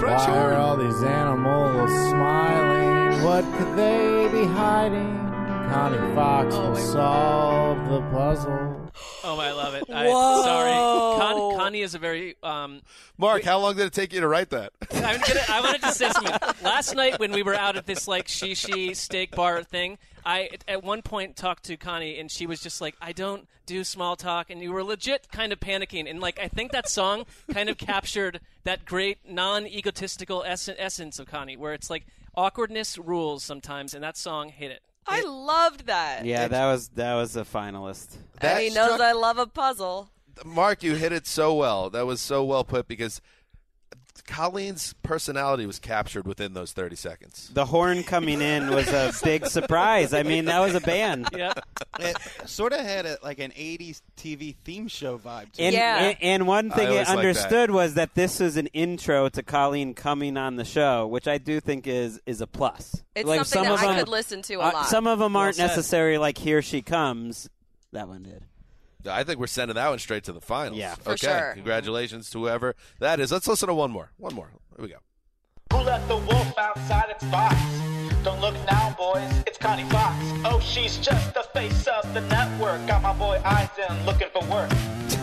Why 0.00 0.26
are 0.26 0.54
all 0.54 0.76
these 0.76 1.02
animals 1.02 1.90
smiling? 2.10 3.22
What 3.24 3.44
could 3.56 3.76
they 3.76 4.28
be 4.30 4.44
hiding? 4.44 5.33
Connie 5.74 6.14
Fox 6.14 6.54
will 6.54 6.76
solve 6.76 7.88
the 7.88 8.00
puzzle. 8.10 8.80
Oh, 9.26 9.38
I 9.40 9.52
love 9.52 9.74
it. 9.74 9.90
I, 9.90 10.06
Whoa. 10.06 10.42
Sorry, 10.42 10.70
Con- 11.18 11.56
Connie 11.58 11.80
is 11.80 11.94
a 11.94 11.98
very. 11.98 12.36
Um, 12.42 12.82
Mark. 13.16 13.42
How 13.42 13.58
long 13.58 13.74
did 13.74 13.86
it 13.86 13.92
take 13.92 14.12
you 14.12 14.20
to 14.20 14.28
write 14.28 14.50
that? 14.50 14.72
I'm 14.92 15.18
gonna, 15.20 15.40
I 15.48 15.60
wanted 15.62 15.82
to 15.82 15.92
say 15.92 16.10
something. 16.10 16.36
Last 16.62 16.94
night 16.94 17.18
when 17.18 17.32
we 17.32 17.42
were 17.42 17.54
out 17.54 17.76
at 17.76 17.86
this 17.86 18.06
like 18.06 18.28
shishi 18.28 18.94
steak 18.94 19.34
bar 19.34 19.62
thing, 19.64 19.98
I 20.24 20.50
at 20.68 20.84
one 20.84 21.00
point 21.02 21.36
talked 21.36 21.64
to 21.64 21.76
Connie 21.76 22.20
and 22.20 22.30
she 22.30 22.46
was 22.46 22.60
just 22.60 22.80
like, 22.82 22.94
"I 23.00 23.12
don't 23.12 23.48
do 23.66 23.82
small 23.82 24.14
talk," 24.14 24.50
and 24.50 24.60
you 24.60 24.72
were 24.72 24.84
legit 24.84 25.32
kind 25.32 25.52
of 25.52 25.58
panicking. 25.58 26.08
And 26.08 26.20
like, 26.20 26.38
I 26.38 26.48
think 26.48 26.70
that 26.72 26.88
song 26.88 27.24
kind 27.52 27.68
of 27.70 27.78
captured 27.78 28.40
that 28.64 28.84
great 28.84 29.18
non-egotistical 29.28 30.44
ess- 30.44 30.68
essence 30.78 31.18
of 31.18 31.26
Connie, 31.26 31.56
where 31.56 31.72
it's 31.72 31.88
like 31.90 32.06
awkwardness 32.36 32.98
rules 32.98 33.42
sometimes, 33.42 33.94
and 33.94 34.04
that 34.04 34.16
song 34.18 34.50
hit 34.50 34.70
it. 34.70 34.82
I 35.06 35.22
loved 35.22 35.86
that. 35.86 36.24
Yeah, 36.24 36.48
that 36.48 36.66
was 36.66 36.88
that 36.90 37.14
was 37.14 37.36
a 37.36 37.44
finalist. 37.44 38.16
That 38.40 38.56
and 38.56 38.62
he 38.62 38.70
knows 38.74 38.94
struck- 38.94 39.00
I 39.00 39.12
love 39.12 39.38
a 39.38 39.46
puzzle. 39.46 40.10
Mark, 40.44 40.82
you 40.82 40.94
hit 40.96 41.12
it 41.12 41.26
so 41.26 41.54
well. 41.54 41.90
That 41.90 42.06
was 42.06 42.20
so 42.20 42.44
well 42.44 42.64
put 42.64 42.88
because 42.88 43.20
Colleen's 44.26 44.94
personality 45.02 45.66
was 45.66 45.78
captured 45.78 46.26
within 46.26 46.54
those 46.54 46.72
30 46.72 46.96
seconds. 46.96 47.50
The 47.52 47.66
horn 47.66 48.02
coming 48.04 48.40
in 48.40 48.70
was 48.70 48.88
a 48.88 49.12
big 49.22 49.46
surprise. 49.46 50.14
I 50.14 50.22
mean, 50.22 50.46
that 50.46 50.60
was 50.60 50.74
a 50.74 50.80
band. 50.80 51.28
Yep. 51.36 51.58
It 52.00 52.16
sort 52.46 52.72
of 52.72 52.80
had 52.80 53.06
a, 53.06 53.18
like 53.22 53.38
an 53.38 53.50
'80s 53.50 54.00
TV 54.16 54.54
theme 54.64 54.88
show 54.88 55.18
vibe. 55.18 55.50
To 55.52 55.62
And, 55.62 55.74
it. 55.74 55.78
and, 55.78 56.16
and 56.22 56.46
one 56.46 56.70
thing 56.70 56.86
I, 56.86 56.90
always 56.90 57.08
like 57.08 57.18
understood 57.18 57.70
was 57.70 57.94
that 57.94 58.14
this 58.14 58.40
is 58.40 58.56
an 58.56 58.68
intro 58.68 59.28
to 59.28 59.42
Colleen 59.42 59.94
coming 59.94 60.36
on 60.36 60.56
the 60.56 60.64
show, 60.64 61.06
which 61.06 61.26
I 61.28 61.38
do 61.38 61.60
think 61.60 61.86
is 61.86 62.20
is 62.26 62.40
a 62.40 62.46
plus. 62.46 63.02
It's 63.14 63.28
like 63.28 63.44
something 63.44 63.46
some 63.46 63.64
that 63.64 63.72
of 63.74 63.80
I 63.80 63.86
them, 63.94 63.98
could 64.04 64.08
listen 64.08 64.42
to 64.42 64.54
a 64.54 64.60
uh, 64.60 64.72
lot. 64.72 64.86
Some 64.86 65.06
of 65.06 65.18
them 65.18 65.34
aren't 65.36 65.56
said. 65.56 65.66
necessary. 65.68 66.18
Like 66.18 66.38
here 66.38 66.62
she 66.62 66.82
comes. 66.82 67.48
That 67.92 68.08
one 68.08 68.22
did. 68.22 68.42
I 69.06 69.24
think 69.24 69.38
we're 69.38 69.46
sending 69.46 69.74
that 69.74 69.88
one 69.88 69.98
straight 69.98 70.24
to 70.24 70.32
the 70.32 70.40
finals. 70.40 70.78
Yeah. 70.78 70.94
For 70.94 71.12
okay. 71.12 71.26
sure. 71.26 71.52
Congratulations 71.54 72.30
to 72.30 72.38
whoever 72.38 72.74
that 73.00 73.20
is. 73.20 73.32
Let's 73.32 73.46
listen 73.48 73.68
to 73.68 73.74
one 73.74 73.90
more. 73.90 74.10
One 74.16 74.34
more. 74.34 74.50
Here 74.76 74.84
we 74.84 74.88
go. 74.88 74.98
Who 75.72 75.78
let 75.84 76.06
the 76.08 76.16
wolf 76.16 76.58
outside 76.58 77.10
its 77.10 77.24
box? 77.24 77.56
Don't 78.24 78.40
look 78.40 78.54
now, 78.70 78.94
boys, 78.96 79.30
it's 79.46 79.58
Connie 79.58 79.84
Fox. 79.90 80.16
Oh, 80.46 80.58
she's 80.58 80.96
just 80.96 81.34
the 81.34 81.42
face 81.52 81.86
of 81.86 82.14
the 82.14 82.22
network. 82.22 82.86
Got 82.86 83.02
my 83.02 83.12
boy 83.12 83.38
eyes 83.44 83.68
in, 83.76 84.06
looking 84.06 84.28
for 84.32 84.42
work. 84.46 84.70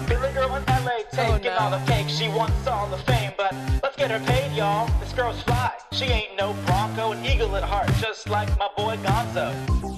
Billy 0.07 0.31
girl 0.33 0.55
in 0.55 0.63
LA 0.67 0.99
taking 1.11 1.45
no. 1.45 1.57
all 1.57 1.71
the 1.71 1.83
cake. 1.91 2.09
She 2.09 2.27
wants 2.27 2.67
all 2.67 2.87
the 2.87 2.97
fame, 2.97 3.31
but 3.37 3.55
let's 3.81 3.95
get 3.95 4.11
her 4.11 4.19
paid, 4.19 4.55
y'all. 4.55 4.87
This 4.99 5.13
girl's 5.13 5.41
fly. 5.41 5.71
She 5.93 6.05
ain't 6.05 6.37
no 6.37 6.53
Bronco, 6.67 7.13
an 7.13 7.25
eagle 7.25 7.55
at 7.55 7.63
heart, 7.63 7.89
just 7.99 8.29
like 8.29 8.49
my 8.59 8.69
boy 8.77 8.97
Gonzo. 8.97 9.51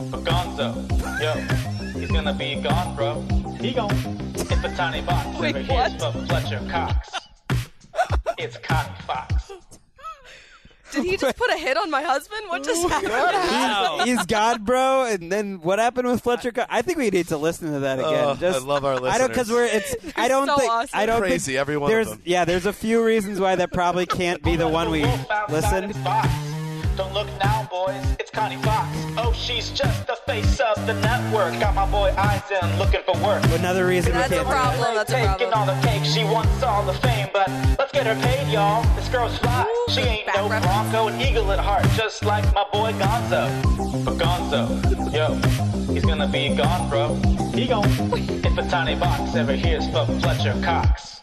But 0.09 0.23
Gonzo, 0.23 0.89
yo, 1.19 1.33
he's 1.77 1.82
gonna 2.13 2.33
be 2.33 2.55
gone, 2.61 2.95
bro. 2.95 3.21
He 3.59 3.71
gon' 3.73 3.91
It's 4.35 4.61
the 4.61 4.73
tiny 4.75 5.01
box 5.01 5.39
Wait, 5.39 5.55
over 5.55 5.73
what? 5.73 5.91
here's 5.91 6.03
for 6.03 6.11
Fletcher 6.25 6.61
Cox. 6.69 7.09
It's 8.37 8.57
Connie 8.57 8.89
Fox. 9.07 9.51
Did 10.91 11.05
he 11.05 11.17
just 11.17 11.35
put 11.37 11.49
a 11.49 11.57
hit 11.57 11.75
on 11.75 11.89
my 11.89 12.03
husband? 12.03 12.41
What 12.49 12.63
just 12.63 12.87
happened? 12.87 14.03
He's, 14.07 14.17
he's 14.19 14.25
God, 14.27 14.63
bro. 14.63 15.05
And 15.05 15.31
then 15.31 15.59
what 15.61 15.79
happened 15.79 16.07
with 16.07 16.21
Fletcher? 16.21 16.51
Co- 16.51 16.65
I 16.69 16.83
think 16.83 16.99
we 16.99 17.09
need 17.09 17.29
to 17.29 17.37
listen 17.37 17.73
to 17.73 17.79
that 17.79 17.97
again. 17.97 18.25
Oh, 18.27 18.35
Just, 18.35 18.61
I 18.61 18.63
love 18.63 18.85
our 18.85 18.93
listeners. 18.99 19.13
I 19.13 19.17
don't 19.17 19.27
because 19.29 19.49
we're 19.49 19.65
it's. 19.65 19.95
I 20.15 20.27
don't 20.27 20.45
so 20.45 20.55
think 20.57 20.71
awesome. 20.71 20.89
I 20.99 21.05
don't 21.07 21.19
Crazy, 21.21 21.53
think 21.53 21.59
every 21.61 21.77
one 21.77 21.89
of 21.89 21.95
there's 21.95 22.09
them. 22.09 22.21
yeah. 22.25 22.45
There's 22.45 22.67
a 22.67 22.73
few 22.73 23.03
reasons 23.03 23.39
why 23.39 23.55
that 23.55 23.73
probably 23.73 24.05
can't 24.05 24.43
be 24.43 24.55
the 24.55 24.67
one 24.67 24.91
we 24.91 25.03
listen. 25.49 25.93
Don't 26.95 27.13
look 27.13 27.27
now, 27.39 27.67
boys. 27.71 27.95
It's 28.19 28.29
Connie 28.29 28.57
Fox. 28.57 28.87
Oh, 29.17 29.33
she's 29.35 29.71
just 29.71 30.05
the 30.05 30.15
face 30.27 30.59
of 30.59 30.75
the 30.85 30.93
network. 31.01 31.59
Got 31.59 31.73
my 31.73 31.89
boy 31.89 32.13
eyes 32.17 32.43
in, 32.51 32.77
looking 32.77 33.01
for 33.03 33.15
work. 33.23 33.43
Another 33.45 33.87
reason 33.87 34.11
That's 34.13 34.29
we 34.29 34.35
can't. 34.37 34.47
problem. 34.47 34.95
That's 34.95 35.11
a 35.11 35.15
Taking 35.15 35.49
problem. 35.49 35.69
all 35.69 35.81
the 35.81 35.87
cake, 35.87 36.05
she 36.05 36.23
wants 36.23 36.61
all 36.61 36.83
the 36.83 36.93
fame, 36.93 37.29
but 37.33 37.49
let's 37.79 37.91
get 37.91 38.05
her 38.05 38.15
paid, 38.21 38.51
y'all. 38.51 38.83
This 38.95 39.09
girl's 39.09 39.35
fly. 39.39 39.65
She 39.89 40.01
ain't 40.01 40.27
no 40.27 40.47
Back 40.49 40.61
Bronco, 40.61 41.07
an 41.07 41.19
eagle 41.19 41.51
at 41.51 41.59
heart, 41.59 41.83
just 41.95 42.23
like 42.25 42.45
my 42.53 42.65
boy 42.71 42.91
Gonzo. 42.93 44.05
But 44.05 44.15
Gonzo, 44.15 45.11
yo, 45.11 45.33
he's 45.93 46.05
gonna 46.05 46.27
be 46.27 46.55
gone, 46.55 46.89
bro. 46.89 47.15
He 47.53 47.65
gon' 47.65 47.85
If 48.45 48.55
the 48.55 48.67
tiny 48.69 48.95
box 48.99 49.35
ever 49.35 49.53
hears 49.53 49.87
for 49.89 50.05
Fletcher 50.19 50.53
Cox. 50.63 51.21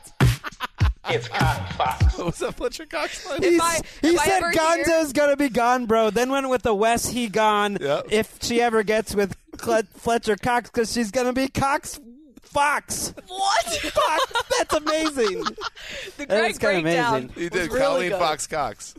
It's 1.10 1.28
Connie 1.28 1.72
Fox. 1.76 2.16
What 2.18 2.26
was 2.26 2.38
that 2.38 2.54
Fletcher 2.54 2.86
Cox 2.86 3.26
line? 3.28 3.42
He's- 3.42 3.60
I- 3.60 3.80
he 4.02 4.16
said 4.16 4.28
ever 4.42 4.50
hear- 4.50 5.12
gonna 5.12 5.36
be 5.36 5.48
gone, 5.48 5.86
bro. 5.86 6.10
Then 6.10 6.30
went 6.30 6.48
with 6.48 6.62
the 6.62 6.74
Wes 6.74 7.08
he 7.08 7.28
gone. 7.28 7.78
Yep. 7.80 8.06
If 8.10 8.38
she 8.42 8.60
ever 8.60 8.82
gets 8.82 9.14
with 9.14 9.36
Cle- 9.58 9.82
Fletcher 9.96 10.36
Cox, 10.36 10.70
because 10.70 10.92
she's 10.92 11.10
gonna 11.10 11.32
be 11.32 11.48
Cox 11.48 11.98
Fox. 12.42 13.12
What? 13.28 13.64
Fox. 13.66 14.32
That's 14.58 14.74
amazing. 14.74 15.42
the 16.16 16.26
That's 16.26 16.58
great 16.58 16.60
kinda 16.60 16.82
breakdown. 16.82 17.14
amazing. 17.14 17.32
You 17.36 17.42
was 17.44 17.50
did 17.50 17.72
really 17.72 17.80
Colleen 17.80 18.10
good. 18.10 18.18
Fox 18.18 18.46
Cox. 18.46 18.94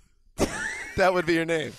that 0.98 1.14
would 1.14 1.26
be 1.26 1.34
your 1.34 1.46
name. 1.46 1.74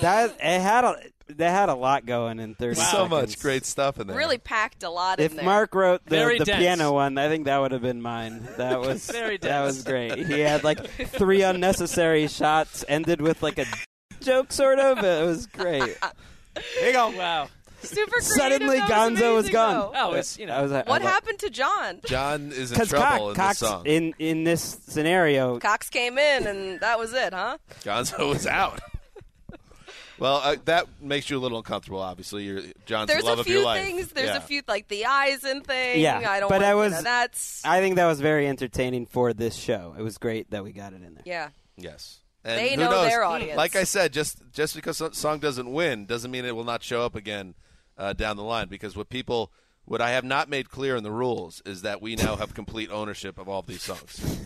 That 0.00 0.30
it 0.40 0.60
had 0.60 0.84
a 0.84 0.96
that 1.28 1.50
had 1.50 1.68
a 1.68 1.74
lot 1.74 2.06
going 2.06 2.38
in 2.40 2.54
thirty. 2.54 2.76
So 2.76 2.82
seconds. 2.84 3.10
much 3.10 3.38
great 3.40 3.64
stuff 3.64 3.98
in 4.00 4.06
there. 4.06 4.16
Really 4.16 4.38
packed 4.38 4.82
a 4.82 4.90
lot 4.90 5.18
If 5.20 5.32
in 5.32 5.36
there. 5.38 5.44
Mark 5.44 5.74
wrote 5.74 6.04
the, 6.06 6.36
the 6.38 6.44
piano 6.44 6.92
one, 6.92 7.18
I 7.18 7.28
think 7.28 7.46
that 7.46 7.58
would 7.58 7.72
have 7.72 7.82
been 7.82 8.00
mine. 8.00 8.46
That 8.58 8.80
was 8.80 9.06
Very 9.10 9.38
dense. 9.38 9.50
that 9.50 9.62
was 9.62 9.82
great. 9.84 10.26
He 10.26 10.40
had 10.40 10.62
like 10.64 10.84
three 10.88 11.42
unnecessary 11.42 12.28
shots, 12.28 12.84
ended 12.88 13.20
with 13.20 13.42
like 13.42 13.58
a 13.58 13.66
joke, 14.20 14.52
sort 14.52 14.78
of. 14.78 14.98
It 14.98 15.26
was 15.26 15.46
great. 15.46 15.98
There 16.80 16.86
you 16.86 16.92
go. 16.94 17.10
Wow. 17.10 17.48
Super 17.82 18.10
creative. 18.12 18.24
Suddenly, 18.24 18.78
that 18.78 18.90
Gonzo 18.90 19.34
was 19.34 19.44
amazing, 19.44 19.52
gone. 19.52 19.92
though. 19.92 19.92
Oh, 19.94 20.12
it's 20.14 20.38
you 20.38 20.46
know. 20.46 20.54
I 20.54 20.62
was, 20.62 20.72
I 20.72 20.78
What 20.84 21.02
was- 21.02 21.10
happened 21.10 21.38
to 21.40 21.50
John? 21.50 22.00
John 22.06 22.50
is 22.50 22.72
in 22.72 22.86
trouble 22.86 22.98
Cox, 22.98 23.28
in 23.28 23.34
Cox 23.34 23.60
this 23.60 23.68
song. 23.68 23.82
in 23.84 24.14
in 24.18 24.44
this 24.44 24.62
scenario, 24.88 25.58
Cox 25.58 25.90
came 25.90 26.16
in, 26.16 26.46
and 26.46 26.80
that 26.80 26.98
was 26.98 27.12
it, 27.12 27.34
huh? 27.34 27.58
Gonzo 27.84 28.30
was 28.30 28.46
out. 28.46 28.80
Well, 30.18 30.36
uh, 30.36 30.56
that 30.64 30.86
makes 31.00 31.28
you 31.30 31.38
a 31.38 31.40
little 31.40 31.58
uncomfortable. 31.58 32.00
Obviously, 32.00 32.44
you're 32.44 32.62
John's 32.86 33.08
There's 33.08 33.22
the 33.22 33.28
love 33.28 33.38
a 33.38 33.40
of 33.42 33.46
your 33.48 33.58
few 33.58 33.64
life. 33.66 33.84
things. 33.84 34.08
There's 34.08 34.28
Yeah. 34.28 34.36
a 34.36 34.40
few 34.40 34.62
like 34.66 34.88
the 34.88 35.06
eyes 35.06 35.44
and 35.44 35.64
thing. 35.66 36.00
Yeah, 36.00 36.18
I 36.28 36.40
don't. 36.40 36.48
but 36.48 36.56
want, 36.60 36.64
I 36.64 36.70
you 36.70 36.76
was- 36.76 36.92
know, 36.92 37.02
that's 37.02 37.64
I 37.64 37.80
think 37.80 37.96
that 37.96 38.06
was 38.06 38.20
very 38.20 38.46
entertaining 38.48 39.06
for 39.06 39.32
this 39.32 39.54
show. 39.56 39.94
It 39.98 40.02
was 40.02 40.18
great 40.18 40.50
that 40.50 40.64
we 40.64 40.72
got 40.72 40.92
it 40.92 41.02
in 41.02 41.14
there. 41.14 41.22
yeah. 41.26 41.48
Yes. 41.76 42.20
And 42.44 42.58
They 42.60 42.70
who 42.70 42.76
know 42.82 42.90
knows? 42.90 43.08
their 43.10 43.24
audience. 43.24 43.56
Like 43.56 43.74
I 43.76 43.84
said, 43.84 44.12
just 44.12 44.38
just 44.52 44.74
because 44.76 45.00
a 45.00 45.12
song 45.12 45.40
doesn't 45.40 45.70
win 45.70 46.06
doesn't 46.06 46.30
mean 46.30 46.44
it 46.44 46.54
will 46.54 46.64
not 46.64 46.82
show 46.82 47.02
up 47.02 47.14
again 47.16 47.54
uh, 47.98 48.12
down 48.12 48.36
the 48.36 48.44
line. 48.44 48.68
Because 48.68 48.96
what 48.96 49.08
people, 49.08 49.50
what 49.84 50.00
I 50.00 50.10
have 50.12 50.24
not 50.24 50.48
made 50.48 50.70
clear 50.70 50.94
in 50.96 51.02
the 51.02 51.10
rules 51.10 51.60
is 51.66 51.82
that 51.82 52.00
we 52.00 52.14
now 52.14 52.36
have 52.36 52.54
complete 52.54 52.88
ownership 52.90 53.36
of 53.36 53.48
all 53.48 53.60
of 53.60 53.66
these 53.66 53.82
songs. 53.82 54.38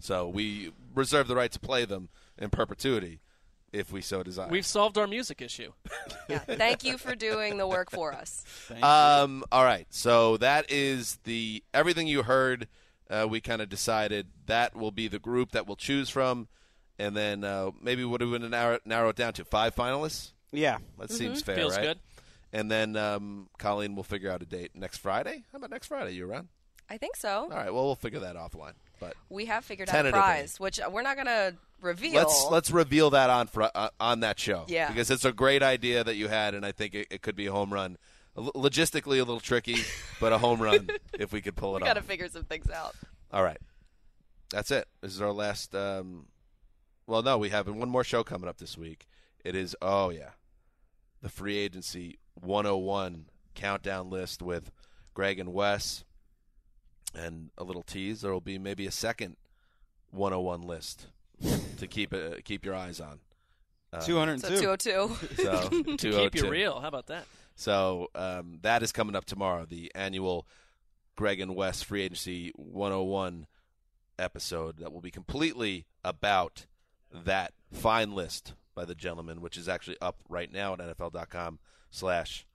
So 0.00 0.28
we 0.28 0.72
reserve 0.94 1.28
the 1.28 1.36
right 1.36 1.52
to 1.52 1.60
play 1.60 1.84
them 1.84 2.08
in 2.38 2.48
perpetuity 2.50 3.20
if 3.76 3.92
we 3.92 4.00
so 4.00 4.22
desire. 4.22 4.48
We've 4.48 4.66
solved 4.66 4.98
our 4.98 5.06
music 5.06 5.40
issue. 5.42 5.72
Yeah. 6.28 6.40
Thank 6.40 6.82
you 6.82 6.98
for 6.98 7.14
doing 7.14 7.56
the 7.56 7.68
work 7.68 7.88
for 7.92 8.12
us. 8.12 8.44
Um, 8.82 9.44
all 9.52 9.62
right. 9.62 9.86
So 9.90 10.36
that 10.38 10.68
is 10.72 11.20
the 11.22 11.62
everything 11.72 12.08
you 12.08 12.24
heard. 12.24 12.66
Uh, 13.08 13.28
we 13.30 13.40
kind 13.40 13.62
of 13.62 13.68
decided 13.68 14.26
that 14.46 14.74
will 14.74 14.90
be 14.90 15.06
the 15.06 15.20
group 15.20 15.52
that 15.52 15.68
we'll 15.68 15.76
choose 15.76 16.10
from, 16.10 16.48
and 16.98 17.16
then 17.16 17.44
uh, 17.44 17.70
maybe 17.80 18.04
what 18.04 18.18
do 18.18 18.28
we 18.28 18.40
narrow, 18.40 18.80
narrow 18.84 19.10
it 19.10 19.14
down 19.16 19.34
to 19.34 19.44
five 19.44 19.76
finalists? 19.76 20.32
Yeah, 20.50 20.78
That 20.98 21.12
seems 21.12 21.42
fair, 21.42 21.54
Feels 21.54 21.76
right? 21.76 21.84
good. 21.84 21.98
And 22.52 22.68
then 22.68 22.96
um, 22.96 23.48
Colleen 23.58 23.94
will 23.94 24.02
figure 24.02 24.30
out 24.32 24.42
a 24.42 24.46
date 24.46 24.72
next 24.74 24.98
Friday. 24.98 25.44
How 25.52 25.58
about 25.58 25.70
next 25.70 25.86
Friday? 25.86 26.12
You 26.14 26.28
around? 26.28 26.48
I 26.90 26.96
think 26.98 27.14
so. 27.14 27.30
All 27.42 27.48
right. 27.50 27.72
Well, 27.72 27.84
we'll 27.84 27.94
figure 27.94 28.20
that 28.20 28.34
offline. 28.34 28.72
But 28.98 29.14
We 29.28 29.46
have 29.46 29.64
figured 29.64 29.88
out 29.90 30.06
a 30.06 30.10
prize, 30.10 30.58
which 30.58 30.80
we're 30.90 31.02
not 31.02 31.16
going 31.16 31.26
to 31.26 31.54
reveal. 31.80 32.14
let's 32.14 32.46
let's 32.50 32.70
reveal 32.70 33.10
that 33.10 33.30
on 33.30 33.46
fr- 33.46 33.64
uh, 33.74 33.90
on 34.00 34.20
that 34.20 34.38
show. 34.38 34.64
Yeah. 34.68 34.88
Because 34.88 35.10
it's 35.10 35.24
a 35.24 35.32
great 35.32 35.62
idea 35.62 36.02
that 36.04 36.16
you 36.16 36.28
had, 36.28 36.54
and 36.54 36.64
I 36.64 36.72
think 36.72 36.94
it, 36.94 37.06
it 37.10 37.22
could 37.22 37.36
be 37.36 37.46
a 37.46 37.52
home 37.52 37.72
run. 37.72 37.98
L- 38.36 38.52
logistically, 38.54 39.16
a 39.16 39.24
little 39.24 39.40
tricky, 39.40 39.76
but 40.20 40.32
a 40.32 40.38
home 40.38 40.60
run 40.60 40.88
if 41.18 41.32
we 41.32 41.40
could 41.40 41.56
pull 41.56 41.76
it 41.76 41.82
we 41.82 41.86
it 41.86 41.90
got 41.90 41.94
to 41.94 42.02
figure 42.02 42.28
some 42.28 42.44
things 42.44 42.70
out. 42.70 42.94
All 43.32 43.42
right. 43.42 43.58
That's 44.50 44.70
it. 44.70 44.86
This 45.00 45.12
is 45.12 45.20
our 45.20 45.32
last. 45.32 45.74
Um, 45.74 46.26
well, 47.06 47.22
no, 47.22 47.38
we 47.38 47.50
have 47.50 47.68
one 47.68 47.88
more 47.88 48.04
show 48.04 48.24
coming 48.24 48.48
up 48.48 48.58
this 48.58 48.76
week. 48.76 49.06
It 49.44 49.54
is, 49.54 49.76
oh, 49.80 50.10
yeah, 50.10 50.30
the 51.22 51.28
free 51.28 51.56
agency 51.56 52.18
101 52.34 53.26
countdown 53.54 54.10
list 54.10 54.42
with 54.42 54.72
Gregg 55.14 55.38
and 55.38 55.52
Wes. 55.52 56.04
And 57.16 57.50
a 57.56 57.64
little 57.64 57.82
tease 57.82 58.20
there 58.20 58.32
will 58.32 58.40
be 58.40 58.58
maybe 58.58 58.86
a 58.86 58.90
second 58.90 59.36
101 60.10 60.62
list 60.62 61.06
to 61.78 61.86
keep 61.88 62.12
it, 62.12 62.44
keep 62.44 62.64
your 62.64 62.74
eyes 62.74 63.00
on. 63.00 63.20
Uh, 63.92 64.00
202. 64.00 64.56
So 64.58 64.76
202. 64.76 65.42
So 65.42 65.68
To 65.96 66.10
keep 66.10 66.34
you 66.34 66.50
real. 66.50 66.80
How 66.80 66.88
about 66.88 67.06
that? 67.06 67.24
So 67.54 68.08
um, 68.14 68.58
that 68.62 68.82
is 68.82 68.92
coming 68.92 69.16
up 69.16 69.24
tomorrow, 69.24 69.64
the 69.64 69.90
annual 69.94 70.46
Gregg 71.16 71.40
and 71.40 71.56
Wes 71.56 71.82
Free 71.82 72.02
Agency 72.02 72.52
101 72.56 73.46
episode 74.18 74.78
that 74.78 74.92
will 74.92 75.00
be 75.00 75.10
completely 75.10 75.86
about 76.04 76.66
that 77.12 77.52
fine 77.72 78.14
list 78.14 78.54
by 78.74 78.84
the 78.84 78.94
gentleman, 78.94 79.40
which 79.40 79.56
is 79.56 79.68
actually 79.68 79.96
up 80.02 80.20
right 80.28 80.52
now 80.52 80.74
at 80.74 80.80
NFL.com 80.80 81.58
slash 81.90 82.46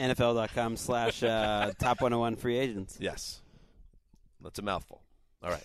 NFL.com 0.00 0.76
slash 0.76 1.22
uh, 1.22 1.72
top 1.78 2.00
101 2.00 2.36
free 2.36 2.58
agents. 2.58 2.96
yes. 3.00 3.40
That's 4.42 4.58
a 4.58 4.62
mouthful. 4.62 5.02
All 5.42 5.50
right. 5.50 5.62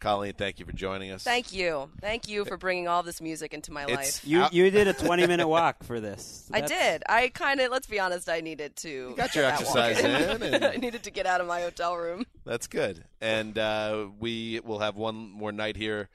Colleen, 0.00 0.32
thank 0.32 0.58
you 0.58 0.64
for 0.64 0.72
joining 0.72 1.10
us. 1.10 1.22
Thank 1.22 1.52
you. 1.52 1.90
Thank 2.00 2.26
you 2.26 2.46
for 2.46 2.56
bringing 2.56 2.88
all 2.88 3.02
this 3.02 3.20
music 3.20 3.52
into 3.52 3.70
my 3.70 3.82
It's- 3.84 3.96
life. 3.96 4.26
You 4.26 4.42
Out- 4.42 4.52
you 4.54 4.70
did 4.70 4.88
a 4.88 4.94
20 4.94 5.26
minute 5.26 5.46
walk 5.46 5.84
for 5.84 6.00
this. 6.00 6.48
I 6.52 6.62
That's- 6.62 6.78
did. 6.92 7.02
I 7.06 7.28
kind 7.28 7.60
of, 7.60 7.70
let's 7.70 7.86
be 7.86 8.00
honest, 8.00 8.28
I 8.30 8.40
needed 8.40 8.76
to. 8.76 9.14
got 9.14 9.34
your 9.34 9.44
get 9.44 9.58
that 9.58 9.66
walk 9.66 9.76
exercise 9.90 10.00
in 10.40 10.42
and- 10.54 10.64
I 10.64 10.76
needed 10.76 11.02
to 11.02 11.10
get 11.10 11.26
out 11.26 11.40
of 11.42 11.46
my 11.46 11.60
hotel 11.60 11.96
room. 11.96 12.24
That's 12.46 12.66
good. 12.66 13.04
And 13.20 13.58
uh, 13.58 14.06
we 14.18 14.60
will 14.64 14.78
have 14.78 14.96
one 14.96 15.16
more 15.16 15.52
night 15.52 15.76
here 15.76 16.08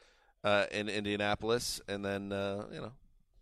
uh, 0.44 0.66
in 0.72 0.90
Indianapolis, 0.90 1.80
and 1.88 2.04
then, 2.04 2.32
uh, 2.32 2.66
you 2.74 2.82
know, 2.82 2.92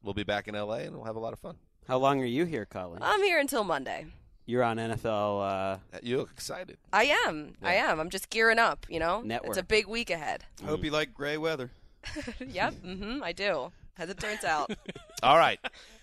we'll 0.04 0.14
be 0.14 0.24
back 0.24 0.48
in 0.50 0.56
L.A., 0.56 0.82
and 0.82 0.96
we'll 0.96 1.06
have 1.06 1.16
a 1.16 1.20
lot 1.20 1.32
of 1.34 1.40
fun. 1.40 1.56
How 1.88 1.98
long 1.98 2.22
are 2.22 2.26
you 2.26 2.46
here, 2.46 2.66
Colin? 2.66 3.00
I'm 3.02 3.22
here 3.24 3.40
until 3.40 3.64
Monday. 3.64 4.06
You're 4.46 4.64
on 4.64 4.78
NFL. 4.78 5.74
Uh, 5.76 5.78
you 6.02 6.18
look 6.18 6.32
excited. 6.32 6.78
I 6.92 7.06
am. 7.26 7.54
I 7.62 7.76
am. 7.76 8.00
I'm 8.00 8.10
just 8.10 8.30
gearing 8.30 8.60
up. 8.60 8.86
You 8.90 9.00
know, 9.00 9.22
Network. 9.22 9.50
it's 9.50 9.58
a 9.58 9.64
big 9.64 9.88
week 9.88 10.10
ahead. 10.10 10.44
I 10.64 10.68
hope 10.68 10.84
you 10.84 10.92
like 10.92 11.14
gray 11.14 11.38
weather. 11.38 11.72
yep. 12.48 12.74
Mm-hmm. 12.74 13.24
I 13.24 13.32
do. 13.32 13.72
As 13.98 14.10
it 14.10 14.20
turns 14.20 14.44
out. 14.44 14.72
All 15.24 15.38
right. 15.38 15.60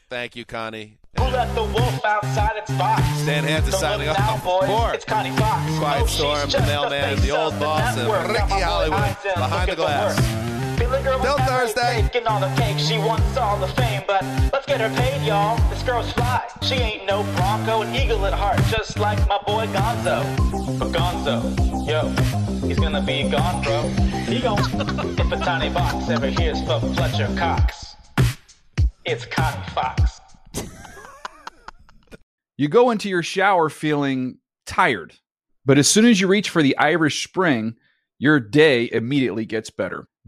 Thank 0.09 0.37
you, 0.37 0.45
Connie. 0.45 0.99
Who 1.19 1.25
let 1.25 1.55
the 1.55 1.63
wolf 1.63 2.05
outside 2.05 2.57
its 2.57 2.71
box? 2.73 3.03
Stan 3.19 3.45
Hansen 3.45 3.73
Don't 3.73 3.81
signing 3.81 4.09
look 4.09 4.19
off 4.19 4.45
now, 4.45 4.61
boys. 4.61 4.69
for 4.69 4.95
It's 4.95 5.05
Connie 5.05 5.37
Fox. 5.37 5.79
Quiet 5.79 6.03
Oh, 6.03 6.07
Storm, 6.07 6.51
the 6.51 6.61
mailman, 6.61 7.17
face 7.17 7.25
the 7.27 7.37
old 7.37 7.59
boss, 7.59 7.97
and 7.97 8.09
network. 8.09 8.27
Got 8.27 8.49
Ricky 8.51 8.63
Hollywood 8.63 9.17
behind 9.35 9.69
the 9.69 9.73
at 9.73 9.77
glass. 9.77 10.60
Work. 10.91 11.03
Feeling 11.03 11.05
girl 11.05 11.23
Bill 11.23 11.39
Thursday. 11.47 12.09
Getting 12.13 12.29
all 12.29 12.41
the 12.41 12.55
cake, 12.61 12.79
she 12.79 12.99
wants 12.99 13.37
all 13.37 13.59
the 13.59 13.69
fame, 13.69 14.03
but 14.07 14.23
let's 14.53 14.67
get 14.67 14.81
her 14.81 14.91
paid, 14.97 15.27
y'all. 15.27 15.57
This 15.71 15.83
girl's 15.83 16.13
fly. 16.13 16.47
She 16.63 16.75
ain't 16.75 17.07
no 17.07 17.23
Bronco, 17.37 17.83
an 17.83 17.95
eagle 17.95 18.25
at 18.27 18.33
heart, 18.33 18.59
just 18.69 18.99
like 18.99 19.19
my 19.29 19.39
boy 19.47 19.67
Gonzo. 19.67 20.79
But 20.79 20.89
Gonzo, 20.89 21.87
yo, 21.87 22.09
he's 22.67 22.79
gonna 22.79 23.03
be 23.03 23.29
gone, 23.29 23.63
bro. 23.63 23.83
He 24.25 24.41
gon' 24.41 24.59
if 25.19 25.33
a 25.33 25.37
tiny 25.37 25.73
box 25.73 26.09
ever 26.09 26.29
hears 26.29 26.61
for 26.63 26.81
Fletcher 26.95 27.29
Cox. 27.37 27.97
It's 29.05 29.25
Connie 29.25 29.67
Fox. 29.71 30.21
You 32.57 32.69
go 32.69 32.91
into 32.91 33.09
your 33.09 33.23
shower 33.23 33.71
feeling 33.71 34.39
tired, 34.67 35.15
but 35.65 35.79
as 35.79 35.89
soon 35.89 36.05
as 36.05 36.21
you 36.21 36.29
reach 36.29 36.51
for 36.51 36.63
the 36.63 36.77
Irish 36.77 37.25
Spring, 37.27 37.77
your 38.19 38.39
day 38.39 38.91
immediately 38.93 39.47
gets 39.47 39.71
better. 39.71 40.07